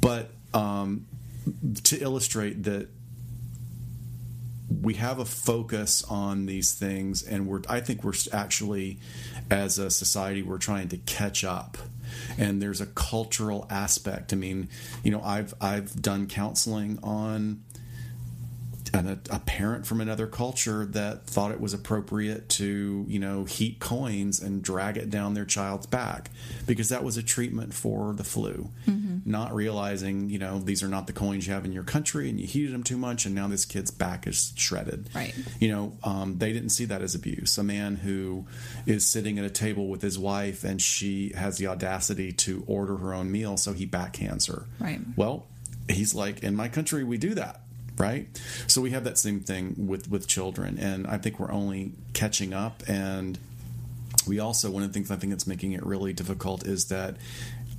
But 0.00 0.30
um, 0.54 1.06
to 1.84 1.98
illustrate 2.00 2.62
that 2.64 2.88
we 4.80 4.94
have 4.94 5.18
a 5.18 5.24
focus 5.24 6.04
on 6.04 6.46
these 6.46 6.72
things 6.72 7.22
and 7.22 7.46
we're 7.46 7.60
i 7.68 7.80
think 7.80 8.04
we're 8.04 8.14
actually 8.32 8.98
as 9.50 9.78
a 9.78 9.90
society 9.90 10.42
we're 10.42 10.58
trying 10.58 10.88
to 10.88 10.96
catch 10.98 11.44
up. 11.44 11.76
And 12.38 12.60
there's 12.60 12.80
a 12.80 12.86
cultural 12.86 13.66
aspect. 13.70 14.32
I 14.32 14.36
mean 14.36 14.68
you 15.02 15.10
know 15.10 15.22
i've 15.22 15.54
i've 15.60 16.00
done 16.00 16.26
counseling 16.26 16.98
on 17.02 17.62
an, 18.92 19.20
a 19.30 19.38
parent 19.40 19.86
from 19.86 20.00
another 20.00 20.26
culture 20.26 20.86
that 20.86 21.26
thought 21.26 21.52
it 21.52 21.60
was 21.60 21.74
appropriate 21.74 22.48
to, 22.48 23.04
you 23.08 23.18
know, 23.18 23.44
heat 23.44 23.78
coins 23.78 24.40
and 24.40 24.62
drag 24.62 24.96
it 24.96 25.10
down 25.10 25.34
their 25.34 25.44
child's 25.44 25.86
back 25.86 26.30
because 26.66 26.88
that 26.88 27.04
was 27.04 27.16
a 27.16 27.22
treatment 27.22 27.74
for 27.74 28.12
the 28.14 28.24
flu. 28.24 28.70
Mm-hmm. 28.86 29.30
Not 29.30 29.54
realizing, 29.54 30.30
you 30.30 30.38
know, 30.38 30.58
these 30.58 30.82
are 30.82 30.88
not 30.88 31.06
the 31.06 31.12
coins 31.12 31.46
you 31.46 31.52
have 31.52 31.64
in 31.64 31.72
your 31.72 31.82
country 31.82 32.28
and 32.28 32.40
you 32.40 32.46
heated 32.46 32.72
them 32.72 32.82
too 32.82 32.96
much 32.96 33.26
and 33.26 33.34
now 33.34 33.48
this 33.48 33.64
kid's 33.64 33.90
back 33.90 34.26
is 34.26 34.52
shredded. 34.56 35.10
Right. 35.14 35.34
You 35.58 35.68
know, 35.68 35.96
um, 36.02 36.38
they 36.38 36.52
didn't 36.52 36.70
see 36.70 36.86
that 36.86 37.02
as 37.02 37.14
abuse. 37.14 37.58
A 37.58 37.62
man 37.62 37.96
who 37.96 38.46
is 38.86 39.06
sitting 39.06 39.38
at 39.38 39.44
a 39.44 39.50
table 39.50 39.88
with 39.88 40.02
his 40.02 40.18
wife 40.18 40.64
and 40.64 40.80
she 40.80 41.32
has 41.34 41.58
the 41.58 41.66
audacity 41.68 42.32
to 42.32 42.64
order 42.66 42.96
her 42.96 43.14
own 43.14 43.30
meal, 43.30 43.56
so 43.56 43.72
he 43.72 43.86
backhands 43.86 44.48
her. 44.48 44.66
Right. 44.78 45.00
Well, 45.16 45.46
he's 45.88 46.14
like, 46.14 46.42
in 46.42 46.56
my 46.56 46.68
country, 46.68 47.04
we 47.04 47.18
do 47.18 47.34
that 47.34 47.60
right? 48.00 48.26
So 48.66 48.80
we 48.80 48.90
have 48.90 49.04
that 49.04 49.18
same 49.18 49.40
thing 49.40 49.74
with 49.76 50.10
with 50.10 50.26
children, 50.26 50.78
and 50.78 51.06
I 51.06 51.18
think 51.18 51.38
we're 51.38 51.52
only 51.52 51.92
catching 52.14 52.52
up. 52.52 52.82
And 52.88 53.38
we 54.26 54.40
also 54.40 54.70
one 54.70 54.82
of 54.82 54.88
the 54.88 54.94
things 54.94 55.10
I 55.10 55.16
think 55.16 55.32
that's 55.32 55.46
making 55.46 55.72
it 55.72 55.84
really 55.84 56.12
difficult 56.12 56.66
is 56.66 56.86
that 56.86 57.16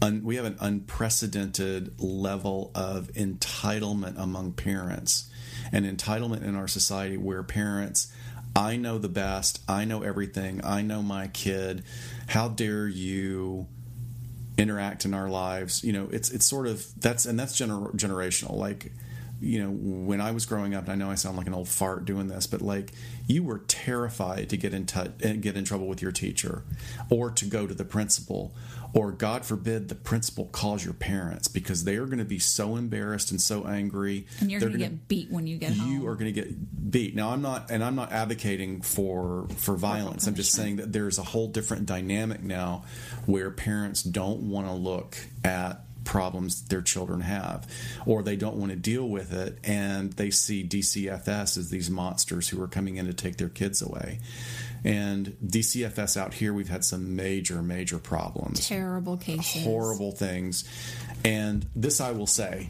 un, 0.02 0.24
we 0.24 0.36
have 0.36 0.46
an 0.46 0.58
unprecedented 0.60 2.00
level 2.00 2.72
of 2.76 3.12
entitlement 3.14 4.18
among 4.18 4.54
parents, 4.54 5.30
and 5.72 5.86
entitlement 5.86 6.44
in 6.44 6.56
our 6.56 6.68
society 6.68 7.18
where 7.18 7.44
parents. 7.44 8.14
I 8.54 8.76
know 8.76 8.98
the 8.98 9.08
best. 9.08 9.62
I 9.70 9.86
know 9.86 10.04
everything. 10.04 10.60
I 10.66 10.82
know 10.82 11.02
my 11.02 11.30
kid. 11.30 11.86
How 12.28 12.50
dare 12.50 12.86
you 12.86 13.66
interact 14.58 15.06
in 15.06 15.14
our 15.14 15.30
lives? 15.30 15.86
You 15.86 15.94
know, 15.94 16.10
it's 16.12 16.30
it's 16.32 16.46
sort 16.46 16.68
of 16.68 16.86
that's 17.00 17.26
and 17.26 17.40
that's 17.40 17.58
gener- 17.58 17.96
generational. 17.96 18.58
Like 18.58 18.92
you 19.42 19.62
know, 19.62 19.72
when 19.72 20.22
I 20.22 20.32
was 20.32 20.46
growing 20.46 20.76
up, 20.76 20.88
I 20.88 20.96
know 20.96 21.10
I 21.10 21.16
sound 21.16 21.36
like 21.36 21.48
an 21.48 21.54
old 21.54 21.68
fart 21.68 22.06
doing 22.06 22.28
this, 22.28 22.46
but 22.46 22.62
like 22.62 22.92
you 23.28 23.44
were 23.44 23.60
terrified 23.68 24.50
to 24.50 24.58
get 24.58 24.74
in 24.74 24.86
touch 24.86 25.12
eh, 25.22 25.30
and 25.30 25.42
get 25.42 25.58
in 25.58 25.66
trouble 25.66 25.88
with 25.88 26.02
your 26.02 26.12
teacher 26.12 26.64
or 27.10 27.32
to 27.32 27.46
go 27.46 27.66
to 27.66 27.74
the 27.74 27.84
principal 27.84 28.54
or 28.94 29.12
God 29.12 29.46
forbid 29.46 29.88
the 29.88 29.96
principal 29.96 30.46
calls 30.46 30.84
your 30.84 30.94
parents 30.94 31.48
because 31.48 31.86
they 31.86 31.96
are 31.96 32.06
going 32.06 32.20
to 32.20 32.26
be 32.26 32.40
so 32.40 32.76
embarrassed 32.76 33.32
and 33.32 33.42
so 33.42 33.66
angry. 33.66 34.28
And 34.40 34.52
you're 34.52 34.60
going 34.60 34.74
to 34.74 34.78
get 34.78 35.08
beat 35.08 35.32
when 35.32 35.48
you 35.48 35.58
get 35.58 35.76
you 35.76 35.82
home. 35.82 36.08
are 36.08 36.16
going 36.16 36.34
to 36.34 36.42
get 36.42 36.92
beat. 36.92 37.16
Now 37.16 37.30
I'm 37.30 37.42
not, 37.42 37.72
and 37.72 37.84
I'm 37.84 37.96
not 37.96 38.12
advocating 38.12 38.82
for 38.82 39.48
for 39.58 39.76
violence. 39.76 40.28
I'm 40.28 40.36
just 40.36 40.52
saying 40.52 40.78
that 40.78 40.92
there's 40.92 41.18
a 41.18 41.24
whole 41.24 41.48
different 41.48 41.86
dynamic 41.86 42.44
now 42.44 42.84
where 43.26 43.50
parents 43.50 44.04
don't 44.04 44.50
want 44.50 44.68
to 44.68 44.74
look 44.74 45.18
at 45.44 45.86
problems 46.04 46.64
their 46.68 46.82
children 46.82 47.22
have, 47.22 47.68
or 48.06 48.24
they 48.24 48.36
don't 48.36 48.56
want 48.56 48.72
to 48.72 48.76
deal 48.76 49.08
with 49.08 49.34
it, 49.34 49.58
and 49.64 50.14
they 50.14 50.30
see 50.30 50.64
DCFS 50.64 51.58
as 51.58 51.70
these 51.70 51.90
monsters 51.90 52.50
who 52.50 52.62
are 52.62 52.68
coming 52.68 52.98
in 52.98 53.06
to 53.06 53.14
take 53.14 53.38
their 53.38 53.50
kids 53.50 53.82
away. 53.82 54.20
And 54.84 55.38
DCFS 55.46 56.18
out 56.18 56.34
here, 56.34 56.54
we've 56.54 56.70
had 56.70 56.84
some 56.84 57.16
major, 57.16 57.62
major 57.62 58.00
problems. 58.00 58.68
Terrible 58.68 59.18
cases. 59.18 59.64
Horrible 59.64 60.12
things. 60.12 60.64
And 61.24 61.68
this 61.76 62.02
I 62.02 62.12
will 62.12 62.28
say 62.28 62.70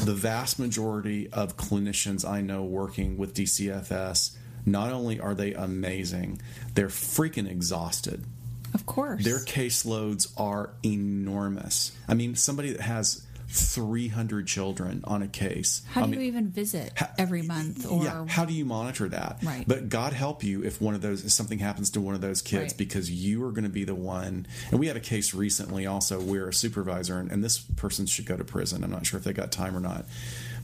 the 0.00 0.14
vast 0.14 0.58
majority 0.58 1.28
of 1.32 1.56
clinicians 1.56 2.28
I 2.28 2.40
know 2.40 2.62
working 2.62 3.16
with 3.16 3.34
DCFS, 3.34 4.36
not 4.64 4.92
only 4.92 5.20
are 5.20 5.34
they 5.34 5.52
amazing, 5.52 6.40
they're 6.74 6.88
freaking 6.88 7.50
exhausted 7.50 8.24
of 8.74 8.86
course. 8.86 9.24
Their 9.24 9.38
caseloads 9.38 10.32
are 10.38 10.70
enormous. 10.84 11.92
I 12.08 12.14
mean, 12.14 12.34
somebody 12.34 12.72
that 12.72 12.80
has 12.80 13.26
300 13.52 14.46
children 14.46 15.02
on 15.04 15.22
a 15.22 15.28
case. 15.28 15.82
How 15.90 16.00
do 16.00 16.06
I 16.06 16.10
mean, 16.10 16.20
you 16.20 16.26
even 16.26 16.48
visit 16.48 16.90
every 17.18 17.42
month? 17.42 17.90
Or 17.90 18.02
yeah, 18.02 18.26
how 18.26 18.46
do 18.46 18.54
you 18.54 18.64
monitor 18.64 19.10
that? 19.10 19.40
Right. 19.42 19.64
But 19.68 19.90
God 19.90 20.14
help 20.14 20.42
you 20.42 20.64
if 20.64 20.80
one 20.80 20.94
of 20.94 21.02
those, 21.02 21.22
if 21.22 21.32
something 21.32 21.58
happens 21.58 21.90
to 21.90 22.00
one 22.00 22.14
of 22.14 22.22
those 22.22 22.40
kids, 22.40 22.72
right. 22.72 22.78
because 22.78 23.10
you 23.10 23.44
are 23.44 23.50
going 23.50 23.64
to 23.64 23.70
be 23.70 23.84
the 23.84 23.94
one. 23.94 24.46
And 24.70 24.80
we 24.80 24.86
had 24.86 24.96
a 24.96 25.00
case 25.00 25.34
recently 25.34 25.86
also 25.86 26.18
where 26.18 26.48
a 26.48 26.54
supervisor, 26.54 27.18
and, 27.18 27.30
and 27.30 27.44
this 27.44 27.58
person 27.58 28.06
should 28.06 28.24
go 28.24 28.38
to 28.38 28.44
prison. 28.44 28.82
I'm 28.82 28.90
not 28.90 29.04
sure 29.04 29.18
if 29.18 29.24
they 29.24 29.34
got 29.34 29.52
time 29.52 29.76
or 29.76 29.80
not 29.80 30.06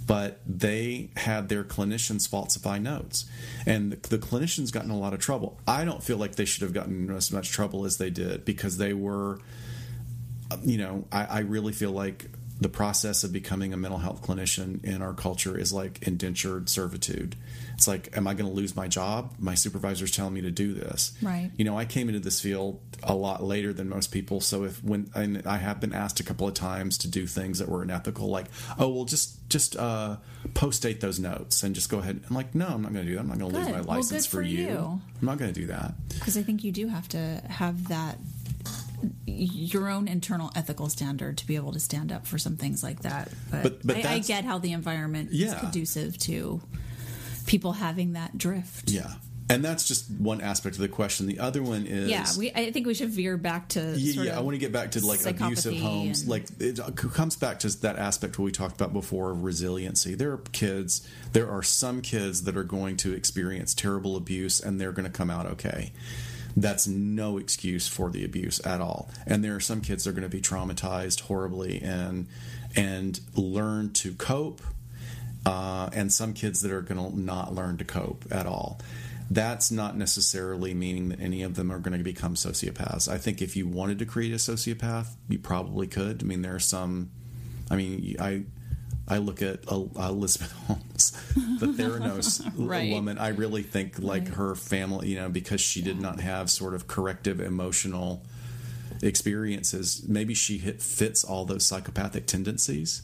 but 0.09 0.40
they 0.47 1.10
had 1.16 1.51
their 1.51 1.62
clinicians 1.62 2.26
falsify 2.26 2.78
notes. 2.78 3.26
And 3.66 3.93
the, 3.93 4.16
the, 4.16 4.18
clinicians 4.18 4.72
got 4.72 4.85
in 4.85 4.90
a 4.90 4.98
lot 4.98 5.12
of 5.12 5.20
trouble. 5.20 5.60
I 5.68 5.85
don't 5.85 6.02
feel 6.02 6.16
like 6.16 6.36
they 6.36 6.47
should 6.47 6.62
have 6.62 6.72
gotten 6.72 7.14
as 7.14 7.30
much 7.30 7.51
trouble 7.52 7.85
as 7.85 7.98
they 7.98 8.09
did 8.09 8.47
because 8.47 8.78
they 8.78 8.94
were, 8.94 9.39
you 10.64 10.78
know, 10.78 11.05
I, 11.12 11.24
I 11.24 11.39
really 11.40 11.74
feel 11.74 11.93
like 11.93 12.30
the 12.60 12.68
process 12.68 13.22
of 13.24 13.32
becoming 13.32 13.72
a 13.72 13.76
mental 13.76 13.98
health 14.01 14.22
clinician 14.22 14.82
in 14.85 15.01
our 15.02 15.14
culture 15.14 15.56
is 15.59 15.72
like 15.72 16.02
indentured 16.02 16.68
servitude. 16.68 17.36
It's 17.74 17.86
like, 17.86 18.16
am 18.16 18.26
I 18.26 18.35
going 18.35 18.51
to 18.51 18.55
lose 18.56 18.74
my 18.74 18.89
job? 18.89 19.32
My 19.39 19.55
supervisor's 19.55 20.10
telling 20.10 20.35
me 20.35 20.40
to 20.40 20.51
do 20.51 20.74
this. 20.74 21.12
Right. 21.22 21.52
You 21.56 21.64
know, 21.64 21.78
I 21.78 21.85
came 21.85 22.09
into 22.09 22.18
this 22.18 22.40
field 22.40 22.80
a 23.05 23.14
lot 23.14 23.44
later 23.44 23.72
than 23.72 23.89
most 23.89 24.09
people. 24.09 24.40
So 24.40 24.64
if 24.64 24.82
when 24.82 25.09
and 25.14 25.47
I 25.47 25.59
have 25.59 25.78
been 25.80 25.93
asked 25.94 26.18
a 26.18 26.24
couple 26.24 26.48
of 26.48 26.55
times 26.55 26.98
to 26.98 27.09
do 27.09 27.28
things 27.28 27.60
that 27.60 27.68
were 27.68 27.82
unethical, 27.82 28.28
like, 28.28 28.47
oh 28.76 28.89
well, 28.89 29.05
just 29.05 29.48
just 29.48 29.76
uh, 29.76 30.16
post 30.55 30.82
date 30.82 31.01
those 31.01 31.20
notes 31.20 31.62
and 31.62 31.76
just 31.76 31.89
go 31.89 31.98
ahead. 32.01 32.20
I'm 32.28 32.35
like, 32.35 32.56
no, 32.56 32.66
I'm 32.66 32.82
not 32.82 32.93
going 32.93 33.06
to 33.06 33.10
do 33.12 33.14
that. 33.14 33.20
I'm 33.20 33.28
not 33.28 33.39
going 33.39 33.52
to 33.52 33.59
lose 33.59 33.68
my 33.68 33.80
Well, 33.80 33.85
license 33.98 34.24
good 34.26 34.30
for, 34.30 34.36
for 34.39 34.43
you. 34.43 34.66
you. 34.66 34.76
I'm 35.20 35.26
not 35.26 35.39
going 35.39 35.52
to 35.55 35.60
do 35.60 35.68
that. 35.68 35.94
because 36.09 36.36
I 36.36 36.43
think 36.43 36.64
you 36.64 36.72
do 36.72 36.89
have 36.89 37.06
to 37.10 37.18
have 37.48 37.86
that 37.89 38.18
your 39.27 39.89
own 39.89 40.09
internal 40.09 40.51
ethical 40.57 40.89
standard 40.89 41.39
to 41.39 41.47
be 41.47 41.57
able 41.57 41.73
to 41.73 41.81
stand 41.81 42.11
up 42.12 42.27
for 42.27 42.39
some 42.39 42.57
things 42.57 42.83
like 42.83 43.01
that. 43.03 43.31
But, 43.51 43.62
But- 43.62 43.87
but 43.87 43.97
I, 44.07 44.15
I 44.15 44.19
get 44.20 44.45
how 44.45 44.59
the 44.59 44.73
environment 44.73 45.31
is 45.33 45.55
conducive 45.55 46.19
to 46.20 46.61
people 47.47 47.73
having 47.73 48.12
that 48.15 48.37
drift. 48.37 48.91
Yeah. 48.91 49.15
And 49.51 49.65
that's 49.65 49.89
just 49.89 50.11
one 50.11 50.43
aspect 50.43 50.77
of 50.77 50.83
the 50.83 50.89
question. 50.89 51.25
The 51.27 51.39
other 51.39 51.62
one 51.62 51.87
is 51.87 52.11
Yeah, 52.11 52.27
we. 52.37 52.51
I 52.53 52.70
think 52.70 52.87
we 52.87 52.93
should 52.93 53.09
veer 53.09 53.39
back 53.39 53.69
to. 53.70 53.95
Yeah, 53.97 54.23
yeah. 54.25 54.37
I 54.37 54.41
want 54.41 54.57
to 54.57 54.59
get 54.59 54.73
back 54.73 54.91
to 54.91 55.07
like 55.07 55.25
abusive 55.25 55.75
homes. 55.79 56.20
and- 56.20 56.29
Like 56.31 56.45
it 56.61 56.79
comes 56.97 57.35
back 57.37 57.61
to 57.61 57.81
that 57.81 57.97
aspect 57.97 58.39
we 58.39 58.53
talked 58.53 58.75
about 58.79 58.93
before 58.93 59.31
of 59.31 59.45
resiliency. 59.45 60.15
There 60.15 60.33
are 60.33 60.43
kids. 60.53 61.09
There 61.33 61.51
are 61.51 61.62
some 61.62 62.03
kids 62.03 62.43
that 62.43 62.59
are 62.59 62.65
going 62.65 62.99
to 62.99 63.15
experience 63.15 63.73
terrible 63.73 64.16
abuse 64.16 64.61
and 64.61 64.79
they're 64.79 64.93
going 64.93 65.07
to 65.11 65.11
come 65.11 65.31
out 65.31 65.47
okay. 65.47 65.93
That's 66.60 66.89
no 66.89 67.39
excuse 67.39 67.86
for 67.86 68.10
the 68.10 68.24
abuse 68.24 68.64
at 68.66 68.80
all. 68.80 69.10
And 69.26 69.44
there 69.44 69.55
are 69.55 69.60
some 69.60 69.80
kids 69.80 70.05
that 70.05 70.10
are 70.10 70.12
going 70.12 70.28
to 70.28 70.36
be 70.36 70.40
traumatized 70.40 71.20
horribly 71.22 71.80
and 71.80 72.26
and 72.74 73.20
learn 73.35 73.93
to 73.94 74.12
cope. 74.14 74.60
Uh, 75.47 75.89
and 75.94 76.12
some 76.12 76.35
kids 76.35 76.60
that 76.60 76.72
are 76.72 76.82
going 76.82 76.98
to 76.98 77.18
not 77.18 77.55
learn 77.55 77.78
to 77.78 77.85
cope 77.85 78.24
at 78.30 78.44
all. 78.44 78.80
That's 79.30 79.70
not 79.70 79.97
necessarily 79.97 80.74
meaning 80.74 81.10
that 81.10 81.20
any 81.20 81.43
of 81.43 81.55
them 81.55 81.70
are 81.70 81.78
going 81.78 81.97
to 81.97 82.05
become 82.05 82.35
sociopaths. 82.35 83.09
I 83.09 83.18
think 83.18 83.40
if 83.40 83.56
you 83.56 83.66
wanted 83.66 83.98
to 84.01 84.05
create 84.05 84.32
a 84.32 84.36
sociopath, 84.36 85.14
you 85.28 85.39
probably 85.39 85.86
could. 85.86 86.22
I 86.22 86.26
mean, 86.26 86.43
there 86.43 86.55
are 86.55 86.60
some. 86.60 87.10
I 87.70 87.76
mean, 87.76 88.16
I 88.18 88.44
I 89.09 89.18
look 89.18 89.40
at 89.43 89.60
uh, 89.72 89.85
Elizabeth 89.98 90.52
Holmes, 90.66 91.12
the 91.59 91.66
Theranos 91.68 92.43
Right. 92.56 92.93
woman. 92.93 93.18
I 93.18 93.28
really 93.28 93.62
think 93.62 93.98
like 93.98 94.24
Right. 94.26 94.35
her 94.35 94.55
family, 94.55 95.09
you 95.09 95.16
know, 95.16 95.28
because 95.30 95.60
she 95.60 95.80
did 95.82 96.01
not 96.01 96.20
have 96.20 96.51
sort 96.51 96.74
of 96.74 96.86
corrective 96.86 97.40
emotional 97.40 98.22
experiences. 99.02 100.05
Maybe 100.09 100.35
she 100.35 100.59
hit, 100.59 100.82
fits 100.82 101.24
all 101.24 101.44
those 101.44 101.64
psychopathic 101.64 102.26
tendencies 102.26 103.02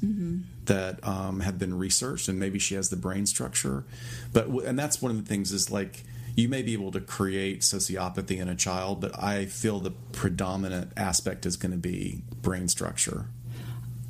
that 0.67 1.07
um, 1.07 1.41
have 1.41 1.59
been 1.59 1.79
researched, 1.79 2.29
and 2.29 2.39
maybe 2.39 2.59
she 2.59 2.75
has 2.75 2.89
the 2.91 2.97
brain 2.97 3.27
structure. 3.27 3.85
But 4.33 4.49
and 4.49 4.79
that's 4.79 5.01
one 5.01 5.11
of 5.11 5.17
the 5.23 5.29
things 5.29 5.53
is 5.53 5.71
like 5.71 6.05
you 6.37 6.49
may 6.49 6.63
be 6.63 6.73
able 6.73 6.91
to 6.93 7.01
create 7.01 7.61
sociopathy 7.61 8.39
in 8.39 8.49
a 8.49 8.57
child, 8.57 9.01
but 9.01 9.17
I 9.23 9.47
feel 9.47 9.79
the 9.81 9.93
predominant 10.13 10.93
aspect 10.97 11.47
is 11.47 11.57
going 11.57 11.73
to 11.73 11.79
be 11.79 12.23
brain 12.43 12.69
structure. 12.69 13.27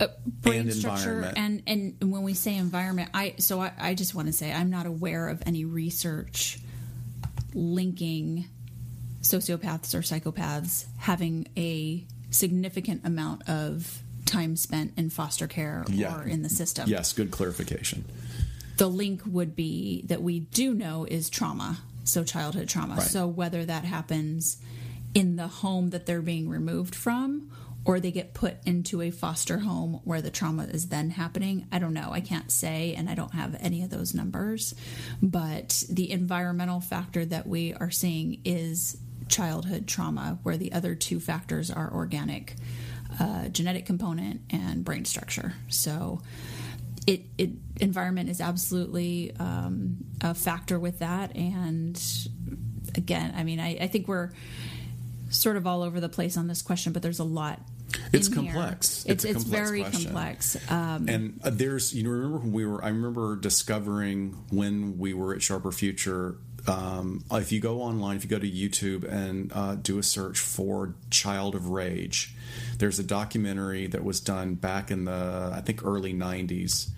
Uh, 0.01 0.07
brain 0.27 0.61
and 0.63 0.73
structure 0.75 1.13
environment. 1.23 1.39
and 1.69 1.99
and 2.03 2.13
when 2.13 2.23
we 2.23 2.35
say 2.35 2.57
environment 2.57 3.09
i 3.15 3.35
so 3.39 3.61
I, 3.61 3.73
I 3.79 3.95
just 3.95 4.15
want 4.15 4.27
to 4.29 4.33
say 4.33 4.53
i'm 4.53 4.71
not 4.71 4.87
aware 4.87 5.29
of 5.29 5.43
any 5.47 5.65
research 5.65 6.59
linking 7.55 8.47
sociopaths 9.23 9.95
or 9.95 10.01
psychopaths 10.01 10.85
having 10.99 11.47
a 11.57 12.05
significant 12.31 13.07
amount 13.07 13.49
of 13.49 14.03
time 14.27 14.57
spent 14.57 14.93
in 14.97 15.11
foster 15.11 15.47
care 15.47 15.85
Yeah. 15.89 16.19
or 16.19 16.25
in 16.25 16.43
the 16.43 16.49
system 16.49 16.89
Yes, 16.89 17.13
good 17.13 17.31
clarification. 17.31 18.05
the 18.77 18.89
link 18.89 19.23
would 19.27 19.55
be 19.55 20.03
that 20.07 20.23
we 20.23 20.41
do 20.41 20.75
know 20.75 21.05
is 21.05 21.31
trauma 21.31 21.79
so 22.05 22.25
childhood 22.25 22.69
trauma 22.69 22.97
Right. 22.97 23.03
so 23.07 23.27
whether 23.27 23.65
that 23.65 23.85
happens 23.85 24.59
in 25.15 25.37
the 25.37 25.47
home 25.47 25.91
that 25.91 26.07
they're 26.07 26.21
being 26.23 26.49
removed 26.49 26.95
from 26.95 27.51
or 27.85 28.01
they 28.01 28.11
get 28.11 28.35
put 28.35 28.57
into 28.65 29.03
a 29.03 29.11
foster 29.11 29.59
home 29.59 30.01
where 30.05 30.23
the 30.23 30.31
trauma 30.31 30.65
is 30.65 30.89
then 30.89 31.11
happening. 31.11 31.67
I 31.71 31.79
don't 31.79 31.93
know. 31.93 32.11
I 32.13 32.21
can't 32.21 32.51
say 32.51 32.95
and 32.97 33.11
i 33.11 33.15
don't 33.15 33.35
have 33.35 33.57
any 33.61 33.83
of 33.83 33.91
those 33.91 34.15
numbers. 34.15 34.75
But 35.23 35.85
the 35.91 36.11
environmental 36.11 36.81
factor 36.81 37.25
that 37.27 37.47
we 37.47 37.75
are 37.75 37.91
seeing 37.91 38.41
is 38.45 38.97
childhood 39.29 39.87
trauma 39.87 40.39
where 40.43 40.57
the 40.57 40.73
other 40.73 40.95
two 40.95 41.21
factors 41.21 41.71
are 41.71 41.93
organic 41.93 42.57
uh, 43.21 43.49
genetic 43.49 43.87
component 43.87 44.41
and 44.51 44.85
brain 44.85 45.05
structure. 45.05 45.55
So 45.69 46.21
it, 47.07 47.23
it 47.39 47.51
environment 47.81 48.29
is 48.31 48.41
absolutely 48.41 49.33
um, 49.39 49.99
a 50.21 50.35
factor 50.35 50.79
with 50.79 51.01
that. 51.01 51.37
And 51.37 52.01
again 52.97 53.35
i 53.37 53.45
mean 53.45 53.61
I, 53.61 53.77
I 53.81 53.87
think 53.87 54.09
we're 54.09 54.31
sort 55.31 55.57
of 55.57 55.67
all 55.67 55.83
over 55.83 56.01
the 56.01 56.09
place 56.09 56.37
on 56.37 56.47
this 56.47 56.63
question 56.63 56.93
but 56.93 57.03
there's 57.03 57.19
a 57.19 57.25
lot 57.25 57.61
It's 58.13 58.29
complex. 58.29 59.05
it's 59.07 59.07
It's 59.07 59.25
a 59.25 59.29
it's, 59.31 59.43
complex 59.45 59.69
very 59.69 59.81
question. 59.83 60.05
complex 60.05 60.71
um, 60.71 61.09
and 61.09 61.41
uh, 61.43 61.51
there's 61.53 61.95
you 61.95 62.03
know 62.05 62.11
remember 62.11 62.39
when 62.39 62.53
we 62.53 62.67
were 62.67 62.85
i 62.85 62.89
remember 62.89 63.37
discovering 63.37 64.37
when 64.51 64.99
we 64.99 65.15
were 65.15 65.35
at 65.35 65.43
sharper 65.43 65.73
future 65.73 66.37
um, 66.67 67.25
if 67.33 67.53
you 67.53 67.61
go 67.61 67.83
online 67.83 68.17
if 68.17 68.25
you 68.25 68.31
go 68.31 68.39
to 68.39 68.51
youtube 68.51 69.05
and 69.05 69.53
uh, 69.53 69.75
do 69.75 69.99
a 69.99 70.03
search 70.03 70.39
for 70.39 70.95
child 71.11 71.55
of 71.55 71.69
rage 71.69 72.35
there's 72.79 72.99
a 72.99 73.03
documentary 73.05 73.87
that 73.89 74.03
was 74.05 74.21
done 74.21 74.55
back 74.55 74.91
in 74.91 75.05
the 75.05 75.51
i 75.55 75.61
think 75.61 75.85
early 75.85 76.15
90s 76.15 76.89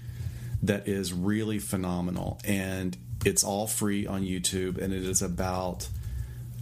that 0.62 0.86
is 0.88 1.12
really 1.12 1.58
phenomenal 1.58 2.38
and 2.44 2.96
it's 3.24 3.42
all 3.42 3.66
free 3.66 4.06
on 4.06 4.22
youtube 4.22 4.78
and 4.80 4.92
it 4.92 5.02
is 5.04 5.22
about 5.22 5.88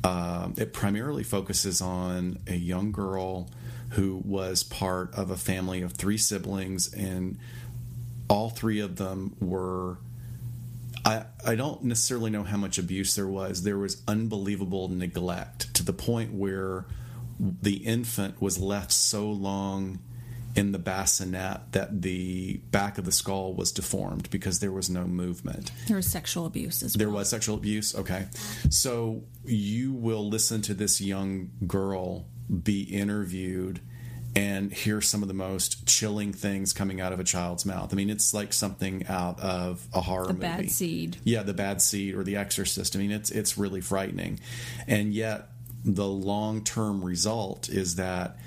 um, 0.05 0.55
it 0.59 0.73
primarily 0.75 1.23
focuses 1.23 1.81
on 1.81 2.39
a 2.47 2.55
young 2.55 2.93
girl 2.93 3.49
who 3.95 4.23
was 4.25 4.63
part 4.63 5.15
of 5.15 5.31
a 5.31 5.37
family 5.37 5.83
of 5.83 5.93
three 5.93 6.19
siblings, 6.19 6.93
and 6.93 7.39
all 8.29 8.51
three 8.51 8.81
of 8.81 8.97
them 8.97 9.37
were. 9.41 9.99
I, 11.07 11.25
I 11.45 11.55
don't 11.55 11.85
necessarily 11.85 12.31
know 12.31 12.45
how 12.45 12.57
much 12.57 12.79
abuse 12.79 13.15
there 13.15 13.27
was. 13.27 13.63
There 13.63 13.77
was 13.77 14.03
unbelievable 14.09 14.89
neglect 14.89 15.75
to 15.75 15.83
the 15.83 15.93
point 15.93 16.33
where 16.33 16.87
the 17.39 17.75
infant 17.75 18.41
was 18.41 18.59
left 18.59 18.91
so 18.91 19.31
long 19.31 19.99
in 20.57 20.73
the 20.73 20.79
bassinet 20.79 21.73
that 21.73 22.03
the 22.03 22.59
back 22.71 22.97
of 22.97 23.05
the 23.05 23.13
skull 23.13 23.55
was 23.55 23.73
deformed 23.73 24.31
because 24.31 24.61
there 24.61 24.71
was 24.73 24.89
no 24.89 25.05
movement. 25.05 25.73
there 25.89 25.97
was 25.97 26.07
sexual 26.07 26.47
abuse 26.47 26.83
as 26.83 26.95
There 26.95 27.09
well 27.09 27.15
There 27.15 27.19
was 27.19 27.29
sexual 27.29 27.57
abuse. 27.57 27.95
Okay. 27.95 28.27
So 28.71 29.25
you 29.45 29.93
will 29.93 30.29
listen 30.29 30.63
to 30.63 30.75
this 30.75 31.01
young 31.01 31.51
girl 31.67 32.27
be 32.63 32.83
interviewed 32.83 33.81
and 34.37 34.73
hear 34.73 35.01
some 35.01 35.23
of 35.23 35.29
the 35.29 35.35
most 35.35 35.87
chilling 35.87 36.33
things 36.33 36.73
coming 36.73 37.01
out 37.01 37.13
of 37.13 37.21
a 37.21 37.25
child's 37.25 37.65
mouth. 37.65 37.93
I 37.93 37.97
mean, 37.97 38.11
it's 38.11 38.35
like 38.35 38.53
something 38.53 39.07
out 39.07 39.39
of 39.39 39.87
a 39.95 40.01
horror 40.01 40.33
movie. 40.33 40.41
the 40.41 40.47
movie. 40.49 40.63
bad 40.63 40.71
seed 40.71 41.17
Yeah, 41.25 41.43
the 41.43 41.55
bad 41.55 41.81
seed 41.81 42.15
or 42.15 42.25
the 42.25 42.37
exorcist. 42.37 42.97
I 42.97 42.99
mean, 42.99 43.13
it's 43.13 43.31
it's 43.31 43.57
really 43.57 43.81
frightening. 43.81 44.41
And 44.89 45.15
yet 45.15 45.51
the 45.85 46.07
long-term 46.07 47.05
result 47.05 47.69
is 47.69 47.97
that 47.97 48.39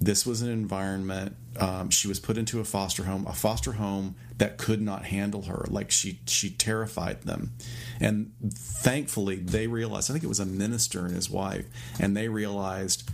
this 0.00 0.26
was 0.26 0.42
an 0.42 0.50
environment 0.50 1.36
um, 1.58 1.90
she 1.90 2.08
was 2.08 2.18
put 2.18 2.38
into 2.38 2.60
a 2.60 2.64
foster 2.64 3.04
home 3.04 3.26
a 3.26 3.32
foster 3.32 3.72
home 3.72 4.14
that 4.38 4.58
could 4.58 4.80
not 4.80 5.04
handle 5.04 5.42
her 5.42 5.64
like 5.68 5.90
she 5.90 6.18
she 6.26 6.50
terrified 6.50 7.22
them 7.22 7.52
and 8.00 8.32
thankfully 8.52 9.36
they 9.36 9.66
realized 9.66 10.10
i 10.10 10.12
think 10.12 10.24
it 10.24 10.28
was 10.28 10.40
a 10.40 10.46
minister 10.46 11.04
and 11.04 11.14
his 11.14 11.30
wife 11.30 11.66
and 12.00 12.16
they 12.16 12.28
realized 12.28 13.10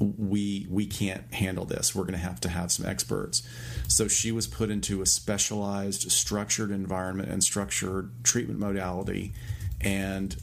we 0.00 0.66
we 0.70 0.86
can't 0.86 1.32
handle 1.32 1.64
this. 1.64 1.94
We're 1.94 2.04
going 2.04 2.12
to 2.12 2.18
have 2.18 2.40
to 2.40 2.48
have 2.48 2.70
some 2.70 2.86
experts. 2.86 3.42
So 3.88 4.08
she 4.08 4.32
was 4.32 4.46
put 4.46 4.70
into 4.70 5.02
a 5.02 5.06
specialized 5.06 6.10
structured 6.12 6.70
environment 6.70 7.30
and 7.30 7.42
structured 7.42 8.10
treatment 8.22 8.60
modality 8.60 9.32
and 9.80 10.36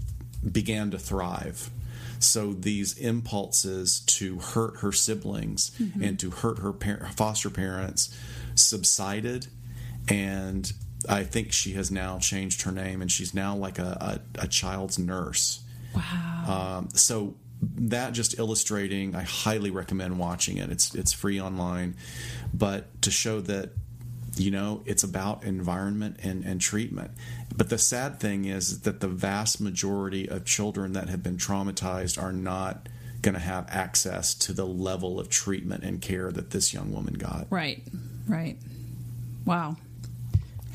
began 0.50 0.92
to 0.92 1.00
thrive. 1.00 1.70
So 2.20 2.54
these 2.54 2.98
impulses 2.98 4.00
to 4.02 4.40
hurt 4.40 4.80
her 4.80 4.92
siblings 4.92 5.72
and 6.02 6.20
to 6.20 6.32
hurt 6.32 6.60
her 6.60 6.74
par- 6.74 7.10
foster 7.16 7.50
parents 7.50 8.18
subsided 8.56 9.48
and 10.08 10.72
i 11.10 11.24
think 11.24 11.52
she 11.52 11.74
has 11.74 11.92
now 11.92 12.18
changed 12.20 12.62
her 12.62 12.72
name 12.72 13.02
and 13.02 13.12
she's 13.12 13.34
now 13.34 13.56
like 13.56 13.80
a, 13.80 14.22
a, 14.38 14.44
a 14.44 14.48
child's 14.48 14.98
nurse. 14.98 15.62
Wow. 15.94 16.78
Um, 16.78 16.90
so 16.94 17.36
that 17.76 18.14
just 18.14 18.38
illustrating, 18.40 19.16
I 19.16 19.24
highly 19.24 19.72
recommend 19.72 20.20
watching 20.20 20.58
it. 20.58 20.70
It's 20.72 20.94
it's 20.96 21.14
free 21.14 21.40
online, 21.40 21.96
but 22.54 23.02
to 23.04 23.12
show 23.12 23.42
that 23.42 23.72
you 24.36 24.52
know 24.52 24.82
it's 24.86 25.04
about 25.04 25.44
environment 25.44 26.20
and, 26.24 26.44
and 26.44 26.60
treatment. 26.60 27.12
But 27.56 27.70
the 27.70 27.78
sad 27.78 28.20
thing 28.20 28.46
is 28.46 28.82
that 28.82 29.00
the 29.00 29.08
vast 29.08 29.62
majority 29.62 30.30
of 30.30 30.46
children 30.46 30.94
that 30.94 31.10
have 31.10 31.24
been 31.24 31.38
traumatized 31.38 32.22
are 32.22 32.34
not 32.34 32.90
going 33.22 33.36
to 33.36 33.42
have 33.42 33.66
access 33.70 34.36
to 34.36 34.54
the 34.54 34.66
level 34.66 35.20
of 35.20 35.30
treatment 35.30 35.84
and 35.84 36.02
care 36.02 36.32
that 36.32 36.52
this 36.52 36.74
young 36.74 36.94
woman 36.94 37.16
got. 37.16 37.48
right 37.50 37.82
right 38.28 38.58
Wow. 39.46 39.78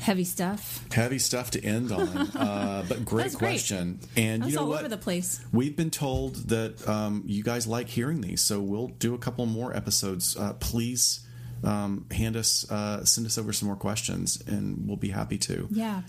Heavy 0.01 0.23
stuff. 0.23 0.83
Heavy 0.91 1.19
stuff 1.19 1.51
to 1.51 1.63
end 1.63 1.91
on, 1.91 2.07
uh, 2.07 2.83
but 2.89 3.05
great 3.05 3.35
question. 3.35 3.99
Great. 4.15 4.25
And 4.25 4.45
you 4.45 4.55
know 4.55 4.63
all 4.63 4.69
what? 4.69 4.79
over 4.79 4.89
the 4.89 4.97
place. 4.97 5.39
We've 5.53 5.75
been 5.75 5.91
told 5.91 6.35
that 6.49 6.87
um, 6.89 7.21
you 7.27 7.43
guys 7.43 7.67
like 7.67 7.87
hearing 7.87 8.21
these, 8.21 8.41
so 8.41 8.59
we'll 8.59 8.87
do 8.87 9.13
a 9.13 9.19
couple 9.19 9.45
more 9.45 9.77
episodes. 9.77 10.35
Uh, 10.35 10.53
please 10.53 11.19
um, 11.63 12.07
hand 12.09 12.35
us, 12.35 12.69
uh, 12.71 13.05
send 13.05 13.27
us 13.27 13.37
over 13.37 13.53
some 13.53 13.67
more 13.67 13.75
questions, 13.75 14.41
and 14.47 14.87
we'll 14.87 14.97
be 14.97 15.09
happy 15.09 15.37
to. 15.37 15.67
Yeah, 15.69 16.01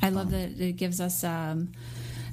I 0.00 0.10
love 0.10 0.26
um, 0.26 0.32
that 0.32 0.60
it 0.60 0.76
gives 0.76 1.00
us 1.00 1.24
um, 1.24 1.72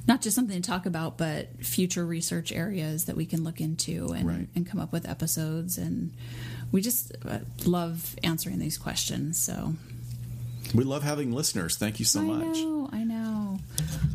not 0.07 0.21
just 0.21 0.35
something 0.35 0.61
to 0.61 0.67
talk 0.67 0.85
about, 0.85 1.17
but 1.17 1.63
future 1.65 2.05
research 2.05 2.51
areas 2.51 3.05
that 3.05 3.15
we 3.15 3.25
can 3.25 3.43
look 3.43 3.59
into 3.61 4.11
and, 4.11 4.27
right. 4.27 4.47
and 4.55 4.67
come 4.67 4.79
up 4.79 4.91
with 4.91 5.09
episodes. 5.09 5.79
And 5.79 6.13
we 6.71 6.81
just 6.81 7.13
uh, 7.27 7.39
love 7.65 8.15
answering 8.23 8.59
these 8.59 8.77
questions. 8.77 9.37
So 9.39 9.73
we 10.73 10.83
love 10.83 11.03
having 11.03 11.31
listeners. 11.31 11.77
Thank 11.77 11.99
you 11.99 12.05
so 12.05 12.21
I 12.21 12.23
much. 12.23 12.57
I 12.57 12.61
know, 12.61 12.89
I 12.91 13.03
know. 13.03 13.59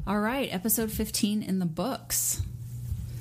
All 0.07 0.21
right, 0.21 0.53
episode 0.53 0.91
15 0.93 1.43
in 1.43 1.59
the 1.59 1.67
books. 1.67 2.43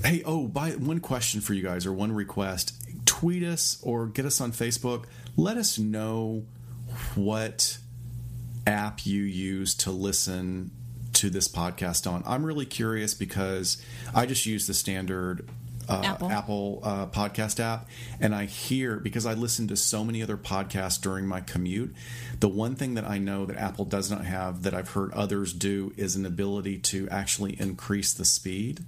Hey, 0.03 0.21
oh, 0.25 0.47
by 0.47 0.71
one 0.71 0.99
question 0.99 1.41
for 1.41 1.53
you 1.53 1.63
guys 1.63 1.85
or 1.85 1.93
one 1.93 2.11
request. 2.11 2.75
Tweet 3.05 3.43
us 3.43 3.79
or 3.81 4.07
get 4.07 4.25
us 4.25 4.41
on 4.41 4.51
Facebook. 4.51 5.05
Let 5.37 5.57
us 5.57 5.79
know 5.79 6.45
what 7.15 7.77
app 8.67 9.05
you 9.05 9.23
use 9.23 9.75
to 9.75 9.91
listen 9.91 10.71
to 11.13 11.29
this 11.29 11.47
podcast 11.47 12.09
on. 12.09 12.23
I'm 12.25 12.45
really 12.45 12.65
curious 12.65 13.13
because 13.13 13.81
I 14.13 14.25
just 14.25 14.45
use 14.45 14.67
the 14.67 14.73
standard 14.73 15.47
uh, 15.89 16.01
Apple, 16.03 16.31
Apple 16.31 16.79
uh, 16.83 17.07
podcast 17.07 17.59
app, 17.59 17.87
and 18.19 18.33
I 18.33 18.45
hear 18.45 18.97
because 18.97 19.25
I 19.25 19.33
listen 19.33 19.67
to 19.67 19.75
so 19.75 20.03
many 20.03 20.21
other 20.21 20.37
podcasts 20.37 21.01
during 21.01 21.27
my 21.27 21.41
commute. 21.41 21.93
The 22.39 22.49
one 22.49 22.75
thing 22.75 22.95
that 22.95 23.05
I 23.05 23.17
know 23.17 23.45
that 23.45 23.57
Apple 23.57 23.85
does 23.85 24.09
not 24.09 24.25
have 24.25 24.63
that 24.63 24.73
I've 24.73 24.89
heard 24.89 25.13
others 25.13 25.53
do 25.53 25.93
is 25.97 26.15
an 26.15 26.25
ability 26.25 26.79
to 26.79 27.07
actually 27.09 27.59
increase 27.59 28.13
the 28.13 28.25
speed. 28.25 28.83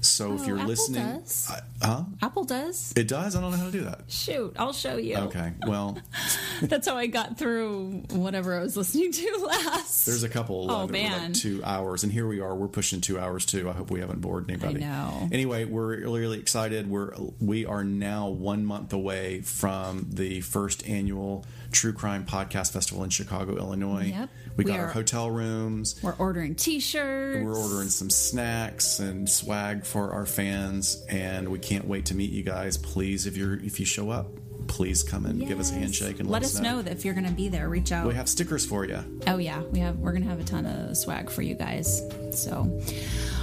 So 0.00 0.30
oh, 0.30 0.34
if 0.34 0.46
you're 0.46 0.56
Apple 0.56 0.68
listening, 0.68 1.02
does. 1.02 1.52
huh? 1.82 2.04
Apple 2.22 2.44
does. 2.44 2.92
It 2.96 3.08
does. 3.08 3.36
I 3.36 3.40
don't 3.40 3.50
know 3.50 3.56
how 3.56 3.66
to 3.66 3.72
do 3.72 3.84
that. 3.84 4.00
Shoot, 4.08 4.54
I'll 4.58 4.72
show 4.72 4.96
you. 4.96 5.16
Okay. 5.16 5.52
Well, 5.66 5.98
that's 6.62 6.88
how 6.88 6.96
I 6.96 7.06
got 7.06 7.38
through 7.38 8.04
whatever 8.10 8.58
I 8.58 8.62
was 8.62 8.76
listening 8.76 9.12
to 9.12 9.36
last. 9.46 10.06
There's 10.06 10.22
a 10.22 10.28
couple. 10.28 10.70
Oh 10.70 10.86
man, 10.86 11.32
like 11.32 11.34
two 11.34 11.62
hours, 11.64 12.04
and 12.04 12.12
here 12.12 12.26
we 12.26 12.40
are. 12.40 12.54
We're 12.54 12.68
pushing 12.68 13.00
two 13.00 13.18
hours 13.18 13.44
too. 13.44 13.68
I 13.68 13.72
hope 13.72 13.90
we 13.90 14.00
haven't 14.00 14.20
bored 14.20 14.48
anybody. 14.48 14.84
I 14.84 14.88
know. 14.88 15.28
Anyway, 15.32 15.64
we're 15.64 15.96
really, 15.98 16.20
really 16.20 16.38
excited. 16.38 16.88
We're 16.88 17.12
we 17.40 17.66
are 17.66 17.84
now 17.84 18.28
one 18.28 18.64
month 18.64 18.92
away 18.92 19.40
from 19.42 20.06
the 20.10 20.40
first 20.40 20.86
annual 20.88 21.44
True 21.70 21.92
Crime 21.92 22.24
Podcast 22.24 22.72
Festival 22.72 23.04
in 23.04 23.10
Chicago, 23.10 23.56
Illinois. 23.56 24.06
Yep. 24.06 24.30
We, 24.56 24.64
we 24.64 24.70
got 24.70 24.80
are, 24.80 24.86
our 24.86 24.88
hotel 24.88 25.30
rooms. 25.30 26.00
We're 26.02 26.16
ordering 26.16 26.54
T-shirts. 26.54 27.44
We're 27.44 27.56
ordering 27.56 27.88
some 27.88 28.10
snacks 28.10 28.98
and 28.98 29.28
swag 29.28 29.84
for 29.84 30.10
our 30.12 30.26
fans, 30.26 31.04
and 31.08 31.48
we 31.48 31.58
can't 31.58 31.86
wait 31.86 32.06
to 32.06 32.14
meet 32.14 32.30
you 32.30 32.42
guys. 32.42 32.76
Please, 32.76 33.26
if 33.26 33.36
you're 33.36 33.54
if 33.54 33.78
you 33.78 33.86
show 33.86 34.10
up, 34.10 34.28
please 34.68 35.02
come 35.02 35.26
and 35.26 35.40
yes. 35.40 35.48
give 35.48 35.60
us 35.60 35.70
a 35.72 35.74
handshake 35.74 36.20
and 36.20 36.28
let, 36.28 36.42
let 36.42 36.44
us 36.44 36.60
know. 36.60 36.76
know. 36.76 36.82
that 36.82 36.92
if 36.92 37.04
you're 37.04 37.14
going 37.14 37.26
to 37.26 37.32
be 37.32 37.48
there. 37.48 37.68
Reach 37.68 37.90
out. 37.90 38.06
We 38.06 38.14
have 38.14 38.28
stickers 38.28 38.64
for 38.64 38.84
you. 38.84 39.02
Oh 39.26 39.38
yeah, 39.38 39.62
we 39.62 39.80
have. 39.80 39.98
We're 39.98 40.12
going 40.12 40.22
to 40.22 40.28
have 40.28 40.40
a 40.40 40.44
ton 40.44 40.66
of 40.66 40.96
swag 40.96 41.30
for 41.30 41.42
you 41.42 41.54
guys. 41.54 42.02
So, 42.30 42.80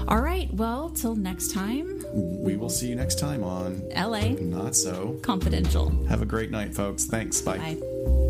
all 0.07 0.21
right. 0.21 0.51
Well, 0.53 0.89
till 0.89 1.15
next 1.15 1.51
time. 1.51 2.03
We 2.13 2.55
will 2.55 2.69
see 2.69 2.87
you 2.87 2.95
next 2.95 3.19
time 3.19 3.43
on 3.43 3.81
LA 3.89 4.35
Not 4.39 4.75
So 4.75 5.19
Confidential. 5.21 5.89
Have 6.05 6.21
a 6.21 6.25
great 6.25 6.51
night, 6.51 6.73
folks. 6.73 7.05
Thanks. 7.05 7.41
Bye. 7.41 7.57
Bye. 7.57 8.21